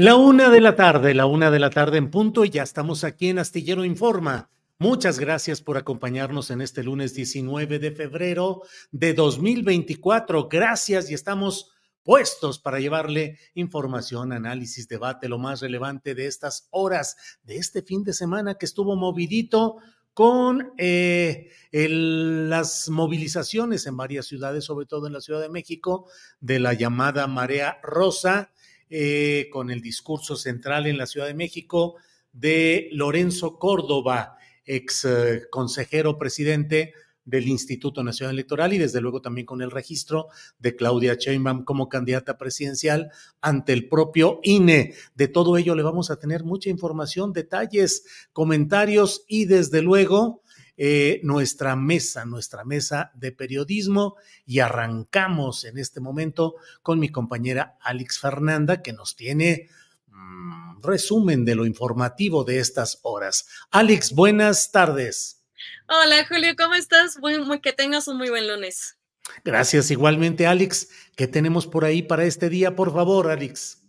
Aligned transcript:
La 0.00 0.14
una 0.14 0.48
de 0.48 0.60
la 0.60 0.76
tarde, 0.76 1.12
la 1.12 1.26
una 1.26 1.50
de 1.50 1.58
la 1.58 1.70
tarde 1.70 1.98
en 1.98 2.08
punto, 2.08 2.44
y 2.44 2.50
ya 2.50 2.62
estamos 2.62 3.02
aquí 3.02 3.30
en 3.30 3.40
Astillero 3.40 3.84
Informa. 3.84 4.48
Muchas 4.78 5.18
gracias 5.18 5.60
por 5.60 5.76
acompañarnos 5.76 6.52
en 6.52 6.60
este 6.60 6.84
lunes 6.84 7.14
19 7.14 7.80
de 7.80 7.90
febrero 7.90 8.62
de 8.92 9.12
2024. 9.12 10.46
Gracias 10.48 11.10
y 11.10 11.14
estamos 11.14 11.72
puestos 12.04 12.60
para 12.60 12.78
llevarle 12.78 13.40
información, 13.54 14.32
análisis, 14.32 14.86
debate, 14.86 15.28
lo 15.28 15.38
más 15.38 15.62
relevante 15.62 16.14
de 16.14 16.26
estas 16.26 16.68
horas, 16.70 17.16
de 17.42 17.56
este 17.56 17.82
fin 17.82 18.04
de 18.04 18.12
semana 18.12 18.54
que 18.54 18.66
estuvo 18.66 18.94
movidito 18.94 19.78
con 20.14 20.74
eh, 20.78 21.50
el, 21.72 22.48
las 22.48 22.88
movilizaciones 22.88 23.84
en 23.88 23.96
varias 23.96 24.26
ciudades, 24.26 24.64
sobre 24.64 24.86
todo 24.86 25.08
en 25.08 25.12
la 25.12 25.20
Ciudad 25.20 25.40
de 25.40 25.48
México, 25.48 26.06
de 26.38 26.60
la 26.60 26.72
llamada 26.72 27.26
Marea 27.26 27.80
Rosa 27.82 28.52
eh, 28.90 29.48
con 29.52 29.70
el 29.70 29.80
discurso 29.80 30.36
central 30.36 30.86
en 30.86 30.98
la 30.98 31.06
Ciudad 31.06 31.26
de 31.26 31.34
México 31.34 31.96
de 32.32 32.88
Lorenzo 32.92 33.58
Córdoba, 33.58 34.36
ex 34.64 35.04
eh, 35.04 35.42
consejero 35.50 36.18
presidente 36.18 36.92
del 37.28 37.46
Instituto 37.46 38.02
Nacional 38.02 38.34
Electoral 38.34 38.72
y 38.72 38.78
desde 38.78 39.02
luego 39.02 39.20
también 39.20 39.46
con 39.46 39.60
el 39.60 39.70
registro 39.70 40.28
de 40.58 40.74
Claudia 40.74 41.14
Sheinbaum 41.14 41.62
como 41.62 41.90
candidata 41.90 42.38
presidencial 42.38 43.10
ante 43.42 43.74
el 43.74 43.86
propio 43.86 44.40
INE. 44.42 44.94
De 45.14 45.28
todo 45.28 45.58
ello 45.58 45.74
le 45.74 45.82
vamos 45.82 46.10
a 46.10 46.18
tener 46.18 46.42
mucha 46.44 46.70
información, 46.70 47.34
detalles, 47.34 48.04
comentarios 48.32 49.24
y 49.28 49.44
desde 49.44 49.82
luego 49.82 50.42
eh, 50.80 51.20
nuestra 51.24 51.74
mesa, 51.74 52.24
nuestra 52.24 52.64
mesa 52.64 53.10
de 53.16 53.32
periodismo 53.32 54.14
y 54.46 54.60
arrancamos 54.60 55.64
en 55.64 55.76
este 55.76 55.98
momento 55.98 56.54
con 56.82 57.00
mi 57.00 57.08
compañera 57.08 57.76
Alex 57.80 58.20
Fernanda 58.20 58.80
que 58.80 58.92
nos 58.92 59.16
tiene 59.16 59.68
mmm, 60.06 60.80
resumen 60.80 61.44
de 61.44 61.56
lo 61.56 61.66
informativo 61.66 62.44
de 62.44 62.60
estas 62.60 63.00
horas. 63.02 63.48
Alex, 63.72 64.12
buenas 64.12 64.70
tardes. 64.70 65.42
Hola 65.88 66.24
Julio, 66.28 66.54
¿cómo 66.56 66.74
estás? 66.74 67.18
Muy, 67.18 67.40
muy, 67.40 67.60
que 67.60 67.72
tengas 67.72 68.06
un 68.06 68.16
muy 68.16 68.30
buen 68.30 68.46
lunes. 68.46 68.96
Gracias 69.44 69.90
igualmente, 69.90 70.46
Alex. 70.46 70.90
¿Qué 71.16 71.26
tenemos 71.26 71.66
por 71.66 71.84
ahí 71.84 72.02
para 72.02 72.24
este 72.24 72.48
día, 72.48 72.76
por 72.76 72.92
favor, 72.92 73.32
Alex? 73.32 73.82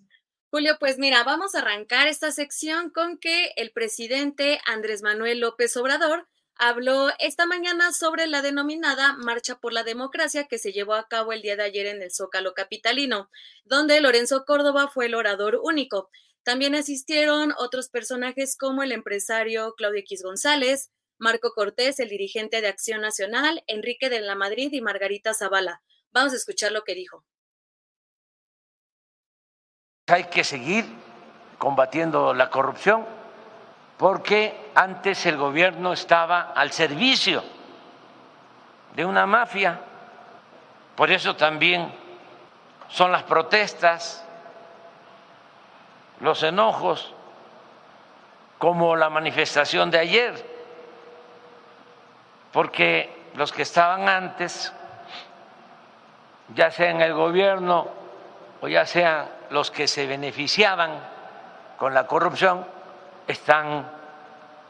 Julio, 0.49 0.77
pues 0.79 0.97
mira, 0.97 1.23
vamos 1.23 1.53
a 1.53 1.59
arrancar 1.59 2.07
esta 2.07 2.31
sección 2.31 2.89
con 2.89 3.19
que 3.19 3.51
el 3.57 3.69
presidente 3.71 4.59
Andrés 4.65 5.03
Manuel 5.03 5.39
López 5.39 5.77
Obrador 5.77 6.27
habló 6.59 7.07
esta 7.19 7.45
mañana 7.45 7.93
sobre 7.93 8.27
la 8.27 8.41
denominada 8.41 9.13
Marcha 9.13 9.55
por 9.55 9.71
la 9.71 9.83
Democracia 9.83 10.45
que 10.47 10.59
se 10.59 10.73
llevó 10.73 10.93
a 10.93 11.07
cabo 11.07 11.31
el 11.31 11.41
día 11.41 11.55
de 11.55 11.63
ayer 11.63 11.87
en 11.87 12.01
el 12.01 12.11
Zócalo 12.11 12.53
Capitalino, 12.53 13.29
donde 13.63 14.01
Lorenzo 14.01 14.43
Córdoba 14.45 14.89
fue 14.89 15.05
el 15.05 15.15
orador 15.15 15.59
único. 15.63 16.09
También 16.43 16.75
asistieron 16.75 17.53
otros 17.57 17.89
personajes 17.89 18.57
como 18.57 18.83
el 18.83 18.91
empresario 18.91 19.73
Claudio 19.75 20.01
X 20.01 20.21
González, 20.21 20.91
Marco 21.17 21.53
Cortés, 21.53 21.99
el 21.99 22.09
dirigente 22.09 22.59
de 22.59 22.67
Acción 22.67 23.01
Nacional, 23.01 23.63
Enrique 23.67 24.09
de 24.09 24.19
la 24.19 24.35
Madrid 24.35 24.69
y 24.73 24.81
Margarita 24.81 25.33
Zavala. 25.33 25.81
Vamos 26.11 26.33
a 26.33 26.35
escuchar 26.35 26.73
lo 26.73 26.83
que 26.83 26.93
dijo. 26.93 27.25
Hay 30.07 30.25
que 30.25 30.43
seguir 30.43 30.85
combatiendo 31.57 32.33
la 32.33 32.49
corrupción 32.49 33.05
porque 33.99 34.71
antes 34.75 35.25
el 35.25 35.35
gobierno 35.35 35.91
estaba 35.91 36.53
al 36.55 36.71
servicio 36.71 37.43
de 38.95 39.03
una 39.03 39.25
mafia. 39.25 39.77
Por 40.95 41.11
eso 41.11 41.35
también 41.35 41.91
son 42.87 43.11
las 43.11 43.23
protestas, 43.23 44.25
los 46.21 46.41
enojos, 46.43 47.13
como 48.57 48.95
la 48.95 49.09
manifestación 49.09 49.91
de 49.91 49.99
ayer, 49.99 50.45
porque 52.53 53.13
los 53.35 53.51
que 53.51 53.63
estaban 53.63 54.07
antes, 54.07 54.71
ya 56.55 56.71
sea 56.71 56.89
en 56.89 57.01
el 57.01 57.13
gobierno 57.13 57.89
o 58.61 58.69
ya 58.69 58.85
sean 58.85 59.27
los 59.49 59.69
que 59.71 59.89
se 59.89 60.07
beneficiaban 60.07 61.01
con 61.77 61.93
la 61.93 62.07
corrupción, 62.07 62.78
están 63.29 63.87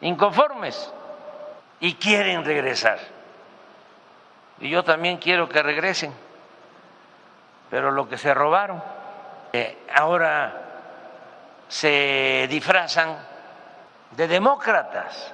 inconformes 0.02 0.92
y 1.80 1.96
quieren 1.96 2.44
regresar. 2.44 3.00
Y 4.59 4.70
yo 4.70 4.84
también 4.84 5.18
quiero 5.18 5.47
que 5.47 5.64
regresen, 5.64 6.14
pero 7.69 7.90
lo 7.92 8.09
que 8.09 8.18
se 8.18 8.34
robaron, 8.34 8.84
eh, 9.53 9.86
ahora 9.96 10.54
se 11.69 12.48
disfrazan 12.50 13.18
de 14.12 14.28
demócratas, 14.28 15.33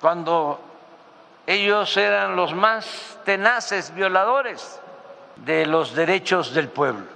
cuando 0.00 0.60
ellos 1.46 1.96
eran 1.96 2.36
los 2.36 2.52
más 2.52 3.18
tenaces 3.24 3.94
violadores 3.94 4.80
de 5.36 5.64
los 5.64 5.94
derechos 5.94 6.52
del 6.52 6.68
pueblo. 6.68 7.06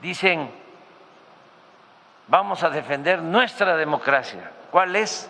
Dicen, 0.00 0.59
vamos 2.30 2.62
a 2.62 2.70
defender 2.70 3.20
nuestra 3.20 3.76
democracia. 3.76 4.50
¿Cuál 4.70 4.96
es 4.96 5.28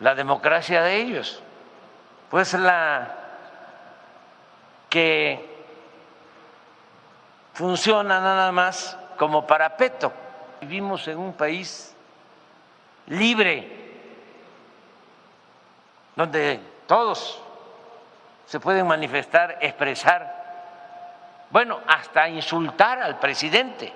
la 0.00 0.14
democracia 0.14 0.82
de 0.82 0.96
ellos? 0.96 1.42
Pues 2.30 2.54
la 2.54 3.14
que 4.88 5.64
funciona 7.52 8.20
nada 8.20 8.52
más 8.52 8.96
como 9.18 9.46
parapeto. 9.46 10.12
Vivimos 10.60 11.06
en 11.08 11.18
un 11.18 11.32
país 11.34 11.94
libre, 13.08 13.90
donde 16.14 16.60
todos 16.86 17.42
se 18.46 18.60
pueden 18.60 18.86
manifestar, 18.86 19.58
expresar 19.60 20.36
bueno, 21.50 21.80
hasta 21.86 22.28
insultar 22.28 23.00
al 23.00 23.18
presidente. 23.18 23.92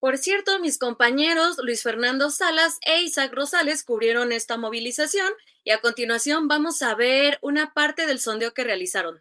Por 0.00 0.16
cierto, 0.16 0.60
mis 0.60 0.78
compañeros 0.78 1.58
Luis 1.58 1.82
Fernando 1.82 2.30
Salas 2.30 2.78
e 2.82 3.02
Isaac 3.02 3.32
Rosales 3.34 3.82
cubrieron 3.82 4.30
esta 4.30 4.56
movilización 4.56 5.32
y 5.64 5.72
a 5.72 5.80
continuación 5.80 6.46
vamos 6.46 6.82
a 6.82 6.94
ver 6.94 7.38
una 7.42 7.74
parte 7.74 8.06
del 8.06 8.20
sondeo 8.20 8.54
que 8.54 8.62
realizaron. 8.62 9.20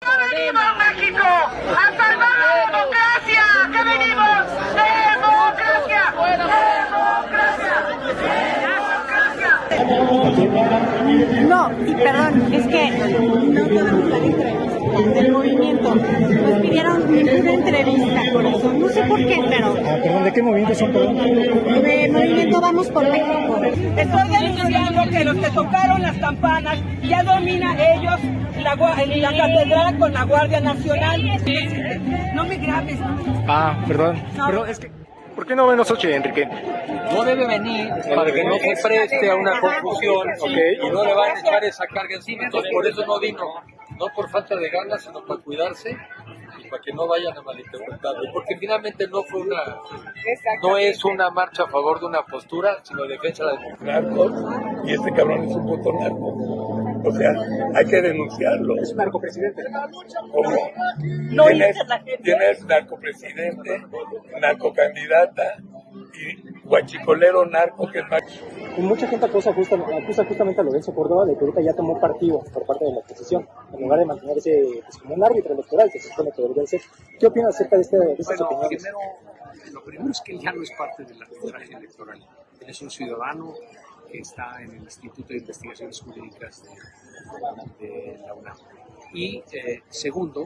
venimos, 0.00 0.64
México! 0.78 1.22
¡A 1.22 1.94
salvar 1.94 2.38
la 2.38 2.56
democracia! 2.66 3.44
¡Que 3.70 3.84
venimos! 3.84 4.46
¡Democracia! 4.72 6.14
¡Democracia! 6.24 6.96
No, 11.46 11.70
y 11.86 11.94
perdón, 11.94 12.54
es 12.54 12.66
que 12.66 12.90
no 12.90 13.68
podemos 13.68 14.10
salir 14.10 14.75
del 15.02 15.32
movimiento. 15.32 15.94
Nos 15.94 16.60
pidieron 16.60 17.02
una 17.02 17.52
entrevista 17.52 18.22
por 18.32 18.46
eso. 18.46 18.72
No 18.72 18.88
sé 18.88 19.02
por 19.02 19.18
qué, 19.18 19.40
pero. 19.48 19.76
Ah, 19.86 19.98
perdón, 20.02 20.24
¿de 20.24 20.32
qué 20.32 20.42
movimiento 20.42 20.74
son, 20.74 20.92
perdón? 20.92 21.16
De 21.16 22.08
movimiento 22.12 22.60
Vamos 22.60 22.88
por 22.88 23.02
México. 23.08 23.60
Estoy 23.96 24.28
denunciando 24.28 25.10
que 25.10 25.24
los 25.24 25.36
que 25.36 25.50
tocaron 25.50 26.02
las 26.02 26.16
campanas 26.18 26.78
ya 27.02 27.22
domina 27.22 27.76
ellos 27.94 28.20
la, 28.62 28.74
la 28.74 29.36
catedral 29.36 29.98
con 29.98 30.12
la 30.12 30.24
Guardia 30.24 30.60
Nacional. 30.60 31.22
No 32.34 32.44
me 32.44 32.56
grabes. 32.56 32.98
Ah, 33.48 33.84
perdón. 33.86 34.22
Pero 34.46 34.66
es 34.66 34.78
que. 34.78 34.90
¿Por 35.34 35.46
qué 35.46 35.54
no 35.54 35.66
ven 35.66 35.76
nosotros, 35.76 36.10
Enrique? 36.10 36.48
No 37.12 37.22
debe 37.22 37.46
venir 37.46 37.90
para 38.14 38.32
que 38.32 38.42
no 38.42 38.54
se 38.54 38.74
preste 38.82 39.30
a 39.30 39.34
una 39.34 39.60
confusión 39.60 40.26
okay. 40.40 40.78
y 40.82 40.90
no 40.90 41.04
le 41.04 41.14
van 41.14 41.36
a 41.36 41.40
echar 41.40 41.62
esa 41.62 41.86
carga 41.86 42.14
encima. 42.16 42.44
Entonces, 42.44 42.70
por 42.72 42.86
eso 42.86 43.04
no 43.04 43.20
vino 43.20 43.44
no 43.98 44.06
por 44.14 44.28
falta 44.30 44.56
de 44.56 44.68
ganas, 44.68 45.02
sino 45.02 45.24
para 45.24 45.40
cuidarse 45.40 45.96
y 46.58 46.68
para 46.68 46.82
que 46.82 46.92
no 46.92 47.06
vayan 47.06 47.36
a 47.36 47.42
malinterpretarlo. 47.42 48.32
Porque 48.32 48.56
finalmente 48.58 49.06
no 49.08 49.22
fue 49.24 49.42
una, 49.42 49.80
no 50.62 50.76
es 50.78 51.04
una 51.04 51.30
marcha 51.30 51.64
a 51.64 51.68
favor 51.68 52.00
de 52.00 52.06
una 52.06 52.22
postura, 52.24 52.78
sino 52.82 53.04
defensa 53.06 53.44
de 53.44 53.52
la 53.52 53.60
democracia. 53.60 54.82
y 54.84 54.92
este 54.92 55.12
cabrón 55.12 55.44
es 55.44 55.54
un 55.54 55.66
puto 55.66 55.92
narco. 55.92 56.76
O 57.04 57.12
sea, 57.12 57.32
hay 57.74 57.86
que 57.86 58.02
denunciarlo. 58.02 58.76
Es 58.80 58.90
un 58.90 58.98
narcopresidente. 58.98 59.62
¿Cómo? 60.32 60.56
No 61.30 61.44
¿Quién 61.46 62.42
es 62.42 62.64
narcopresidente, 62.64 63.86
narcocandidata 64.40 65.58
y 66.14 66.60
guachicolero 66.64 67.46
narco 67.46 67.90
que 67.90 68.00
es 68.00 68.08
más 68.08 68.22
mucha 68.82 69.06
gente 69.08 69.26
acusa, 69.26 69.52
justamente 69.52 70.60
a 70.60 70.64
Lorenzo 70.64 70.94
Córdoba 70.94 71.24
de 71.24 71.34
que 71.34 71.40
ahorita 71.40 71.60
ya 71.60 71.74
tomó 71.74 71.98
partido 71.98 72.40
por 72.52 72.66
parte 72.66 72.84
de 72.84 72.92
la 72.92 72.98
oposición, 72.98 73.48
en 73.72 73.80
lugar 73.80 73.98
de 74.00 74.04
mantenerse 74.04 74.82
pues, 74.82 74.98
como 74.98 75.14
un 75.14 75.24
árbitro 75.24 75.54
electoral 75.54 75.90
que 75.90 75.98
se 75.98 76.10
supone 76.10 76.30
que 76.34 76.42
debería 76.42 76.66
ser. 76.66 76.80
¿Qué 77.18 77.26
opinas 77.26 77.54
acerca 77.54 77.76
de, 77.76 77.82
este, 77.82 77.98
de 77.98 78.12
estas 78.12 78.38
bueno, 78.38 78.68
Primero, 78.68 78.98
lo 79.72 79.84
primero 79.84 80.10
es 80.10 80.20
que 80.20 80.32
él 80.32 80.40
ya 80.40 80.52
no 80.52 80.62
es 80.62 80.70
parte 80.72 81.04
del 81.04 81.22
arbitraje 81.22 81.74
electoral. 81.74 82.18
Él 82.60 82.70
es 82.70 82.82
un 82.82 82.90
ciudadano 82.90 83.54
que 84.10 84.18
está 84.18 84.62
en 84.62 84.72
el 84.72 84.82
Instituto 84.82 85.28
de 85.28 85.38
Investigaciones 85.38 86.00
Jurídicas 86.00 86.64
de, 87.78 88.18
la 88.26 88.34
UNAM. 88.34 88.56
Y 89.12 89.42
eh, 89.52 89.82
segundo, 89.88 90.44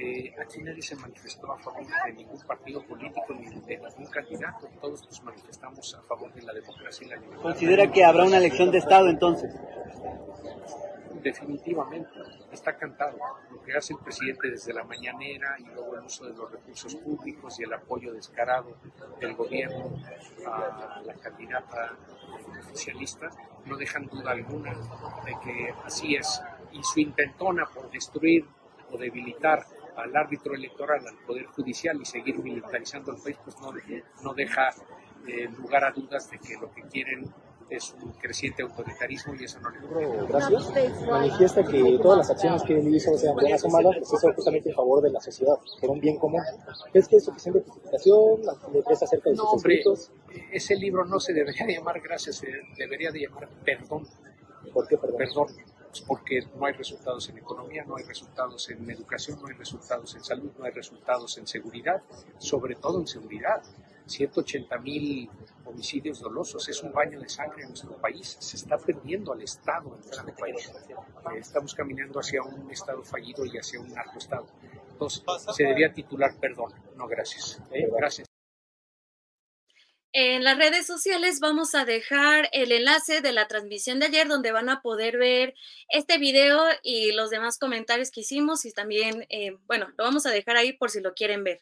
eh, 0.00 0.34
aquí 0.40 0.62
nadie 0.62 0.80
se 0.80 0.96
manifestó 0.96 1.52
a 1.52 1.58
favor 1.58 1.86
de 1.86 2.12
ningún 2.14 2.40
partido 2.40 2.82
político 2.82 3.34
ni 3.34 3.46
de 3.46 3.76
ningún 3.76 4.06
candidato. 4.06 4.66
Todos 4.80 5.04
nos 5.04 5.22
manifestamos 5.22 5.94
a 5.94 6.02
favor 6.02 6.32
de 6.32 6.42
la 6.42 6.54
democracia 6.54 7.06
y 7.06 7.10
la 7.10 7.16
libertad. 7.16 7.42
¿Considera 7.42 7.92
que 7.92 8.02
habrá 8.02 8.24
una 8.24 8.38
elección 8.38 8.70
de 8.70 8.78
Estado 8.78 9.08
entonces? 9.08 9.54
Definitivamente, 11.22 12.18
está 12.50 12.78
cantado. 12.78 13.18
Lo 13.50 13.62
que 13.62 13.76
hace 13.76 13.92
el 13.92 13.98
presidente 13.98 14.50
desde 14.50 14.72
la 14.72 14.84
mañanera 14.84 15.56
y 15.58 15.64
luego 15.64 15.94
el 15.96 16.04
uso 16.04 16.24
de 16.24 16.34
los 16.34 16.50
recursos 16.50 16.94
públicos 16.94 17.60
y 17.60 17.64
el 17.64 17.72
apoyo 17.74 18.14
descarado 18.14 18.76
del 19.20 19.34
gobierno 19.34 19.92
a 20.46 21.02
la 21.04 21.14
candidata 21.14 21.94
oficialista 22.58 23.28
no 23.66 23.76
dejan 23.76 24.06
duda 24.06 24.30
alguna 24.30 24.72
de 25.26 25.36
que 25.44 25.74
así 25.84 26.16
es. 26.16 26.42
Y 26.72 26.82
su 26.82 27.00
intentona 27.00 27.66
por 27.66 27.90
destruir 27.90 28.46
o 28.90 28.96
debilitar 28.96 29.66
al 29.96 30.16
árbitro 30.16 30.54
electoral, 30.54 31.06
al 31.06 31.16
Poder 31.26 31.46
Judicial 31.46 31.98
y 32.00 32.04
seguir 32.04 32.38
militarizando 32.38 33.12
el 33.12 33.22
país, 33.22 33.36
pues 33.44 33.56
no, 33.60 33.72
no 34.22 34.34
deja 34.34 34.70
eh, 35.26 35.48
lugar 35.48 35.84
a 35.84 35.90
dudas 35.92 36.30
de 36.30 36.38
que 36.38 36.54
lo 36.54 36.72
que 36.72 36.82
quieren 36.82 37.32
es 37.68 37.94
un 38.02 38.10
creciente 38.12 38.62
autoritarismo 38.62 39.34
y 39.38 39.44
eso 39.44 39.60
no 39.60 39.70
le 39.70 40.26
Gracias. 40.26 40.72
Manifiesta 41.06 41.62
que 41.62 41.98
todas 42.02 42.18
las 42.18 42.30
acciones 42.30 42.62
que 42.64 42.78
él 42.78 42.94
hizo 42.94 43.16
sean 43.16 43.34
buenas 43.34 43.64
o 43.64 43.68
malas, 43.68 43.96
pues 43.98 44.12
eso 44.12 44.32
justamente 44.34 44.70
en 44.70 44.74
favor 44.74 45.00
de 45.02 45.10
la 45.10 45.20
sociedad, 45.20 45.54
por 45.80 45.90
un 45.90 46.00
bien 46.00 46.18
común. 46.18 46.42
¿Es 46.92 47.06
que 47.06 47.16
es 47.16 47.24
suficiente 47.24 47.60
justificación? 47.60 48.40
¿Le 48.72 48.82
crees 48.82 49.02
acerca 49.04 49.30
de 49.30 49.36
no, 49.36 49.44
hombre, 49.44 49.82
ese 50.50 50.74
libro 50.74 51.04
no 51.04 51.20
se 51.20 51.32
debería 51.32 51.66
llamar 51.78 52.00
gracias, 52.00 52.36
se 52.36 52.48
debería 52.76 53.10
de 53.12 53.20
llamar 53.20 53.48
perdón. 53.64 54.06
¿Por 54.72 54.88
qué 54.88 54.98
perdón? 54.98 55.16
Perdón 55.18 55.46
porque 56.06 56.46
no 56.56 56.66
hay 56.66 56.72
resultados 56.74 57.28
en 57.28 57.38
economía, 57.38 57.84
no 57.84 57.96
hay 57.96 58.04
resultados 58.04 58.68
en 58.70 58.88
educación, 58.90 59.40
no 59.40 59.48
hay 59.48 59.54
resultados 59.54 60.14
en 60.14 60.22
salud, 60.22 60.50
no 60.58 60.64
hay 60.64 60.72
resultados 60.72 61.36
en 61.38 61.46
seguridad, 61.46 62.02
sobre 62.38 62.76
todo 62.76 63.00
en 63.00 63.06
seguridad. 63.06 63.62
180 64.06 64.78
mil 64.78 65.30
homicidios 65.64 66.20
dolosos, 66.20 66.68
es 66.68 66.82
un 66.82 66.92
baño 66.92 67.20
de 67.20 67.28
sangre 67.28 67.62
en 67.62 67.68
nuestro 67.68 67.96
país, 67.96 68.36
se 68.40 68.56
está 68.56 68.76
perdiendo 68.76 69.32
al 69.32 69.40
Estado 69.42 69.94
en 69.94 70.00
nuestro 70.00 70.34
país. 70.34 70.68
Eh, 70.88 71.38
estamos 71.38 71.74
caminando 71.74 72.18
hacia 72.18 72.42
un 72.42 72.70
Estado 72.70 73.02
fallido 73.02 73.44
y 73.44 73.56
hacia 73.56 73.80
un 73.80 73.88
narcoestado. 73.92 74.46
Entonces, 74.90 75.22
se 75.54 75.64
debía 75.64 75.92
titular 75.92 76.34
perdón, 76.40 76.72
no 76.96 77.06
gracias. 77.06 77.60
¿eh? 77.70 77.88
Gracias. 77.96 78.29
En 80.12 80.42
las 80.42 80.58
redes 80.58 80.88
sociales 80.88 81.38
vamos 81.38 81.76
a 81.76 81.84
dejar 81.84 82.48
el 82.50 82.72
enlace 82.72 83.20
de 83.20 83.30
la 83.30 83.46
transmisión 83.46 84.00
de 84.00 84.06
ayer 84.06 84.26
donde 84.26 84.50
van 84.50 84.68
a 84.68 84.80
poder 84.82 85.18
ver 85.18 85.54
este 85.88 86.18
video 86.18 86.60
y 86.82 87.12
los 87.12 87.30
demás 87.30 87.58
comentarios 87.58 88.10
que 88.10 88.22
hicimos 88.22 88.64
y 88.64 88.72
también, 88.72 89.24
eh, 89.28 89.56
bueno, 89.66 89.86
lo 89.96 90.02
vamos 90.02 90.26
a 90.26 90.30
dejar 90.30 90.56
ahí 90.56 90.72
por 90.72 90.90
si 90.90 91.00
lo 91.00 91.14
quieren 91.14 91.44
ver. 91.44 91.60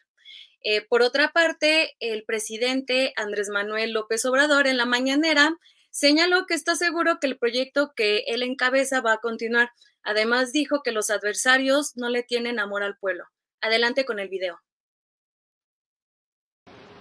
Eh, 0.63 0.81
por 0.81 1.03
otra 1.03 1.31
parte, 1.31 1.95
el 1.99 2.23
presidente 2.23 3.13
Andrés 3.17 3.49
Manuel 3.49 3.91
López 3.91 4.25
Obrador 4.25 4.65
en 4.65 4.77
la 4.77 4.85
mañanera 4.85 5.55
señaló 5.91 6.47
que 6.47 6.55
está 6.55 6.75
seguro 6.75 7.19
que 7.19 7.27
el 7.27 7.37
proyecto 7.37 7.93
que 7.95 8.23
él 8.27 8.41
encabeza 8.41 8.99
va 8.99 9.13
a 9.13 9.19
continuar. 9.19 9.69
Además, 10.01 10.51
dijo 10.51 10.81
que 10.81 10.91
los 10.91 11.11
adversarios 11.11 11.95
no 11.97 12.09
le 12.09 12.23
tienen 12.23 12.59
amor 12.59 12.81
al 12.81 12.97
pueblo. 12.97 13.25
Adelante 13.61 14.05
con 14.05 14.17
el 14.19 14.27
video. 14.27 14.59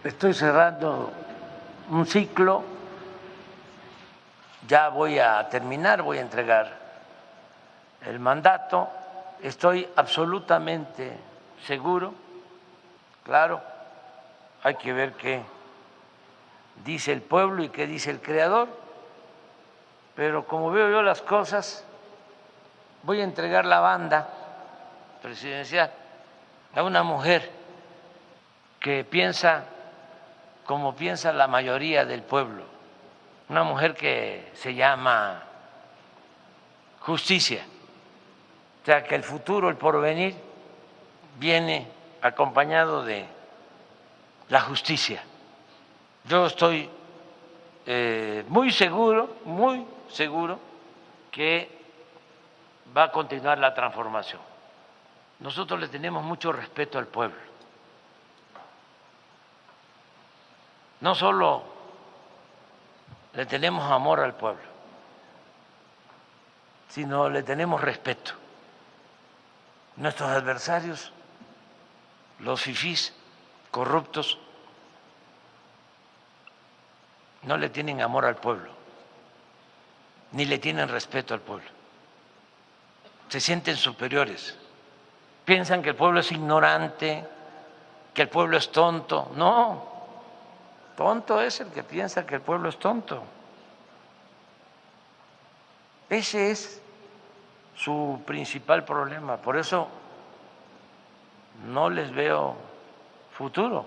Estoy 0.05 0.35
cerrando 0.35 1.13
un 1.91 2.07
ciclo, 2.07 2.63
ya 4.67 4.89
voy 4.89 5.19
a 5.19 5.49
terminar, 5.49 6.03
voy 6.03 6.19
a 6.19 6.23
entregar 6.23 6.77
el 8.05 8.19
mandato, 8.19 8.89
estoy 9.43 9.89
absolutamente 9.97 11.17
seguro, 11.65 12.13
claro, 13.25 13.61
hay 14.63 14.75
que 14.75 14.93
ver 14.93 15.13
qué 15.15 15.43
dice 16.85 17.13
el 17.13 17.23
pueblo 17.23 17.63
y 17.63 17.71
qué 17.71 17.87
dice 17.87 18.11
el 18.11 18.21
creador, 18.21 18.69
pero 20.15 20.45
como 20.47 20.71
veo 20.71 20.91
yo 20.91 21.03
las 21.03 21.23
cosas, 21.23 21.85
voy 23.03 23.21
a 23.21 23.25
entregar 23.25 23.65
la 23.65 23.81
banda 23.81 24.29
presidencial 25.23 25.91
a 26.75 26.83
una 26.83 27.03
mujer 27.03 27.51
que 28.81 29.05
piensa 29.05 29.65
como 30.69 30.95
piensa 30.95 31.33
la 31.33 31.49
mayoría 31.49 32.05
del 32.05 32.21
pueblo, 32.21 32.63
una 33.49 33.65
mujer 33.65 33.95
que 33.95 34.51
se 34.53 34.75
llama 34.75 35.43
justicia, 37.01 37.65
o 38.83 38.85
sea 38.85 39.03
que 39.03 39.15
el 39.15 39.23
futuro, 39.23 39.71
el 39.71 39.77
porvenir, 39.77 40.37
viene 41.39 41.89
acompañado 42.21 43.03
de 43.03 43.25
la 44.51 44.61
justicia. 44.61 45.23
Yo 46.25 46.45
estoy 46.45 46.91
eh, 47.87 48.45
muy 48.49 48.71
seguro, 48.71 49.37
muy 49.47 49.87
seguro 50.11 50.61
que 51.31 51.67
va 52.95 53.05
a 53.05 53.11
continuar 53.11 53.57
la 53.57 53.73
transformación. 53.73 54.43
Nosotros 55.41 55.81
le 55.81 55.89
tenemos 55.89 56.23
mucho 56.23 56.53
respeto 56.53 56.99
al 56.99 57.07
pueblo 57.07 57.48
no 61.01 61.15
solo 61.15 61.63
le 63.35 63.47
tenemos 63.47 63.91
amor 63.91 64.21
al 64.21 64.35
pueblo, 64.35 64.63
sino 66.89 67.29
le 67.29 67.43
tenemos 67.43 67.81
respeto. 67.81 68.33
Nuestros 69.97 70.31
adversarios, 70.31 71.13
los 72.41 72.61
fifís 72.63 73.13
corruptos, 73.71 74.39
no 77.43 77.57
le 77.57 77.69
tienen 77.69 78.01
amor 78.01 78.25
al 78.25 78.37
pueblo, 78.37 78.71
ni 80.33 80.45
le 80.45 80.59
tienen 80.59 80.89
respeto 80.89 81.35
al 81.35 81.41
pueblo. 81.41 81.69
Se 83.29 83.41
sienten 83.41 83.77
superiores 83.77 84.57
piensan 85.49 85.81
que 85.81 85.89
el 85.89 85.97
pueblo 85.97 86.21
es 86.21 86.31
ignorante, 86.31 87.25
que 88.13 88.21
el 88.21 88.29
pueblo 88.29 88.59
es 88.59 88.71
tonto. 88.71 89.33
No, 89.35 89.98
tonto 90.99 91.41
es 91.41 91.61
el 91.61 91.71
que 91.71 91.85
piensa 91.85 92.27
que 92.27 92.35
el 92.35 92.41
pueblo 92.41 92.69
es 92.69 92.77
tonto. 92.77 93.23
Ese 96.11 96.51
es 96.51 96.83
su 97.77 98.21
principal 98.27 98.85
problema. 98.85 99.41
Por 99.41 99.57
eso 99.57 99.87
no 101.69 101.89
les 101.89 102.13
veo 102.13 102.57
futuro. 103.31 103.87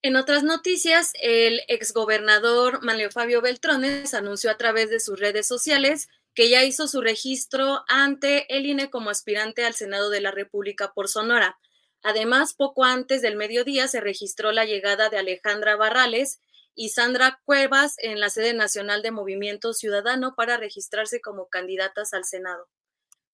En 0.00 0.16
otras 0.16 0.42
noticias, 0.42 1.12
el 1.20 1.60
exgobernador 1.68 2.82
Manlio 2.82 3.10
Fabio 3.10 3.42
Beltrones 3.42 4.14
anunció 4.14 4.50
a 4.50 4.56
través 4.56 4.88
de 4.88 5.00
sus 5.00 5.20
redes 5.20 5.46
sociales 5.46 6.08
que 6.32 6.48
ya 6.48 6.64
hizo 6.64 6.88
su 6.88 7.02
registro 7.02 7.84
ante 7.88 8.56
el 8.56 8.64
INE 8.64 8.88
como 8.88 9.10
aspirante 9.10 9.66
al 9.66 9.74
Senado 9.74 10.08
de 10.08 10.22
la 10.22 10.30
República 10.30 10.94
por 10.94 11.08
Sonora. 11.08 11.58
Además, 12.08 12.54
poco 12.54 12.84
antes 12.84 13.20
del 13.20 13.34
mediodía 13.34 13.88
se 13.88 14.00
registró 14.00 14.52
la 14.52 14.64
llegada 14.64 15.08
de 15.08 15.18
Alejandra 15.18 15.74
Barrales 15.74 16.38
y 16.76 16.90
Sandra 16.90 17.40
Cuevas 17.44 17.96
en 17.98 18.20
la 18.20 18.30
sede 18.30 18.54
nacional 18.54 19.02
de 19.02 19.10
Movimiento 19.10 19.72
Ciudadano 19.72 20.36
para 20.36 20.56
registrarse 20.56 21.20
como 21.20 21.48
candidatas 21.48 22.14
al 22.14 22.24
Senado. 22.24 22.68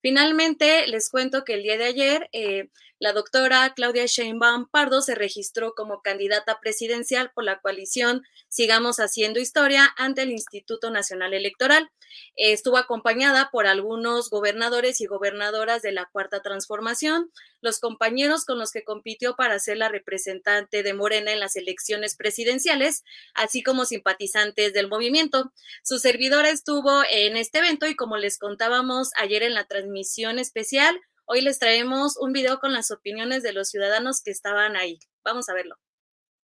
Finalmente, 0.00 0.86
les 0.86 1.10
cuento 1.10 1.44
que 1.44 1.52
el 1.52 1.62
día 1.62 1.76
de 1.76 1.84
ayer 1.84 2.30
eh, 2.32 2.70
la 2.98 3.12
doctora 3.12 3.74
Claudia 3.76 4.06
Sheinbaum 4.06 4.68
Pardo 4.70 5.02
se 5.02 5.14
registró 5.14 5.74
como 5.74 6.00
candidata 6.00 6.58
presidencial 6.58 7.30
por 7.34 7.44
la 7.44 7.60
coalición 7.60 8.22
Sigamos 8.48 9.00
Haciendo 9.00 9.38
Historia 9.38 9.92
ante 9.98 10.22
el 10.22 10.30
Instituto 10.30 10.90
Nacional 10.90 11.34
Electoral. 11.34 11.90
estuvo 12.36 12.78
acompañada 12.78 13.50
por 13.52 13.66
algunos 13.66 14.30
gobernadores 14.30 15.00
y 15.00 15.06
gobernadoras 15.06 15.82
de 15.82 15.92
la 15.92 16.08
Cuarta 16.10 16.42
Transformación, 16.42 17.30
los 17.62 17.78
compañeros 17.78 18.44
con 18.44 18.58
los 18.58 18.72
que 18.72 18.84
compitió 18.84 19.34
para 19.36 19.58
ser 19.58 19.78
la 19.78 19.88
representante 19.88 20.82
de 20.82 20.92
Morena 20.92 21.32
en 21.32 21.40
las 21.40 21.56
elecciones 21.56 22.16
presidenciales, 22.16 23.04
así 23.34 23.62
como 23.62 23.86
simpatizantes 23.86 24.74
del 24.74 24.88
movimiento. 24.88 25.52
Su 25.82 25.98
servidora 25.98 26.50
estuvo 26.50 27.02
en 27.10 27.38
este 27.38 27.60
evento 27.60 27.86
y 27.86 27.96
como 27.96 28.18
les 28.18 28.38
contábamos 28.38 29.10
ayer 29.16 29.42
en 29.42 29.54
la 29.54 29.64
transmisión 29.64 30.38
especial, 30.38 31.00
hoy 31.24 31.40
les 31.40 31.58
traemos 31.58 32.18
un 32.18 32.32
video 32.32 32.58
con 32.58 32.74
las 32.74 32.90
opiniones 32.90 33.42
de 33.42 33.52
los 33.52 33.68
ciudadanos 33.68 34.20
que 34.22 34.30
estaban 34.32 34.76
ahí. 34.76 34.98
Vamos 35.24 35.48
a 35.48 35.54
verlo. 35.54 35.76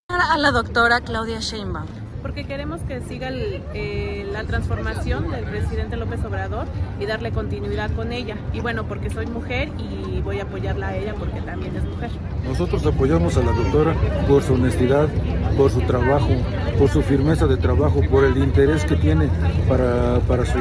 A 0.09 0.39
la 0.39 0.53
doctora 0.53 1.01
Claudia 1.03 1.41
Sheinbaum 1.41 2.08
porque 2.29 2.45
queremos 2.45 2.83
que 2.83 3.01
siga 3.01 3.31
eh, 3.33 4.29
la 4.31 4.45
transformación 4.45 5.31
del 5.31 5.45
presidente 5.45 5.97
López 5.97 6.23
Obrador 6.27 6.67
y 7.01 7.07
darle 7.07 7.33
continuidad 7.33 7.91
con 7.93 8.13
ella. 8.13 8.37
Y 8.53 8.61
bueno, 8.61 8.85
porque 8.87 9.09
soy 9.09 9.25
mujer 9.25 9.71
y 9.79 10.21
voy 10.21 10.39
a 10.39 10.43
apoyarla 10.43 10.89
a 10.89 10.97
ella 10.99 11.15
porque 11.19 11.41
también 11.41 11.75
es 11.75 11.85
mujer. 11.85 12.11
Nosotros 12.47 12.85
apoyamos 12.85 13.35
a 13.39 13.41
la 13.41 13.53
doctora 13.53 13.95
por 14.29 14.43
su 14.43 14.53
honestidad, 14.53 15.09
por 15.57 15.71
su 15.71 15.81
trabajo, 15.81 16.29
por 16.79 16.91
su 16.91 17.01
firmeza 17.01 17.47
de 17.47 17.57
trabajo, 17.57 18.03
por 18.11 18.25
el 18.25 18.37
interés 18.37 18.85
que 18.85 18.97
tiene 18.97 19.31
para, 19.67 20.21
para 20.29 20.45
su 20.45 20.59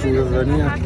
ciudadanía. 0.00 0.76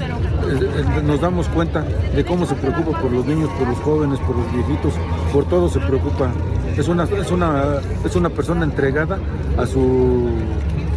Nos 1.04 1.20
damos 1.20 1.48
cuenta 1.50 1.82
de 2.16 2.24
cómo 2.24 2.46
se 2.46 2.56
preocupa 2.56 3.00
por 3.00 3.12
los 3.12 3.24
niños, 3.26 3.48
por 3.56 3.68
los 3.68 3.78
jóvenes, 3.78 4.18
por 4.18 4.36
los 4.36 4.52
viejitos, 4.52 4.92
por 5.32 5.48
todo 5.48 5.68
se 5.68 5.78
preocupa 5.78 6.32
es 6.80 6.88
una, 6.88 7.04
es 7.04 7.30
una, 7.30 7.80
es 8.04 8.16
una 8.16 8.30
persona 8.30 8.64
entregada 8.64 9.18
a 9.58 9.66
su, 9.66 9.80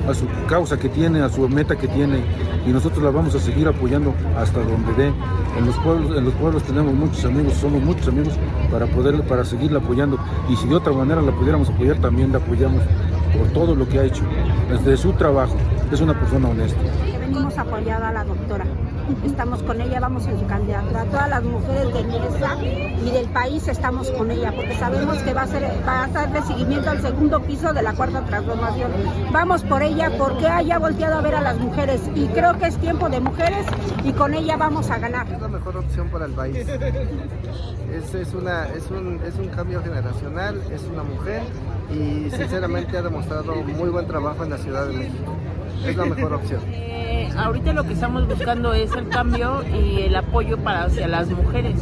a 0.08 0.14
su 0.14 0.26
causa 0.48 0.78
que 0.78 0.90
tiene, 0.90 1.22
a 1.22 1.30
su 1.30 1.48
meta 1.48 1.76
que 1.76 1.88
tiene 1.88 2.24
y 2.66 2.70
nosotros 2.70 3.04
la 3.04 3.10
vamos 3.10 3.36
a 3.36 3.40
seguir 3.40 3.68
apoyando 3.68 4.14
hasta 4.38 4.60
donde 4.60 4.94
dé. 4.94 5.14
En 5.58 5.66
los 5.66 5.76
pueblos, 5.78 6.18
en 6.18 6.26
los 6.26 6.34
pueblos 6.36 6.64
tenemos 6.64 6.94
muchos 6.94 7.24
amigos, 7.26 7.54
somos 7.54 7.82
muchos 7.82 8.08
amigos 8.08 8.34
para 8.72 8.86
poder, 8.88 9.22
para 9.24 9.46
seguirla 9.46 9.80
apoyando 9.80 10.18
y 10.50 10.56
si 10.56 10.68
de 10.68 10.76
otra 10.76 10.92
manera 10.94 11.22
la 11.22 11.32
pudiéramos 11.32 11.70
apoyar 11.70 11.98
también 11.98 12.32
la 12.32 12.40
apoyamos 12.40 12.82
por 13.38 13.48
todo 13.50 13.76
lo 13.76 13.88
que 13.88 14.00
ha 14.00 14.04
hecho, 14.04 14.24
desde 14.70 14.98
su 14.98 15.14
trabajo, 15.14 15.56
es 15.92 16.02
una 16.02 16.20
persona 16.20 16.50
honesta. 16.50 16.80
Venimos 17.20 17.58
apoyada 17.58 18.10
a 18.10 18.14
la 18.14 18.24
doctora 18.24 18.66
estamos 19.26 19.62
con 19.64 19.82
ella, 19.82 20.00
vamos 20.00 20.26
en 20.28 20.40
su 20.40 20.46
candidatura. 20.46 21.06
Todas 21.06 21.30
las 21.30 21.44
mujeres 21.44 21.94
de 21.94 22.04
Mesa 22.04 22.58
y 22.62 23.12
del 23.12 23.28
país 23.30 23.68
estamos 23.68 24.10
con 24.12 24.32
ella, 24.32 24.52
porque 24.56 24.76
sabemos 24.76 25.18
que 25.20 25.34
va 25.34 25.44
a 25.44 25.48
ser, 25.48 25.64
va 25.88 26.04
a 26.04 26.08
darle 26.08 26.42
seguimiento 26.44 26.90
al 26.90 27.02
segundo 27.02 27.40
piso 27.42 27.74
de 27.74 27.82
la 27.82 27.94
cuarta 27.94 28.24
transformación. 28.26 28.92
Vamos 29.32 29.64
por 29.64 29.82
ella 29.82 30.12
porque 30.18 30.48
haya 30.48 30.80
volteado 30.80 31.20
a 31.20 31.22
ver 31.22 31.36
a 31.36 31.42
las 31.42 31.58
mujeres 31.58 32.02
y 32.16 32.28
creo 32.28 32.58
que 32.58 32.68
es 32.68 32.78
tiempo 32.78 33.10
de 33.10 33.20
mujeres 33.20 33.66
y 34.04 34.12
con 34.14 34.34
ella 34.34 34.58
vamos 34.58 34.90
a 34.90 34.98
ganar. 35.00 35.32
Es 35.32 35.42
la 35.42 35.48
mejor 35.48 35.78
opción 35.78 36.10
para 36.10 36.26
el 36.26 36.32
país. 36.32 36.58
Es, 36.58 38.14
es, 38.16 38.34
una, 38.34 38.66
es, 38.70 38.90
un, 38.90 39.20
es 39.24 39.36
un 39.36 39.48
cambio 39.50 39.82
generacional, 39.82 40.62
es 40.72 40.84
una 40.84 41.04
mujer 41.04 41.44
y 41.92 42.30
sinceramente 42.32 42.98
ha 42.98 43.02
demostrado 43.02 43.54
muy 43.56 43.90
buen 43.90 44.08
trabajo 44.08 44.44
en 44.44 44.50
la 44.50 44.58
Ciudad 44.58 44.88
de 44.88 44.94
México. 44.94 45.36
Es 45.86 45.96
la 45.96 46.06
mejor 46.06 46.34
opción. 46.34 46.62
Eh, 47.14 47.30
ahorita 47.38 47.74
lo 47.74 47.84
que 47.84 47.94
estamos 47.94 48.28
buscando 48.28 48.74
es 48.74 48.92
el 48.96 49.08
cambio 49.08 49.64
y 49.64 50.02
el 50.02 50.16
apoyo 50.16 50.58
para 50.58 50.86
hacia 50.86 51.08
las 51.08 51.30
mujeres. 51.30 51.76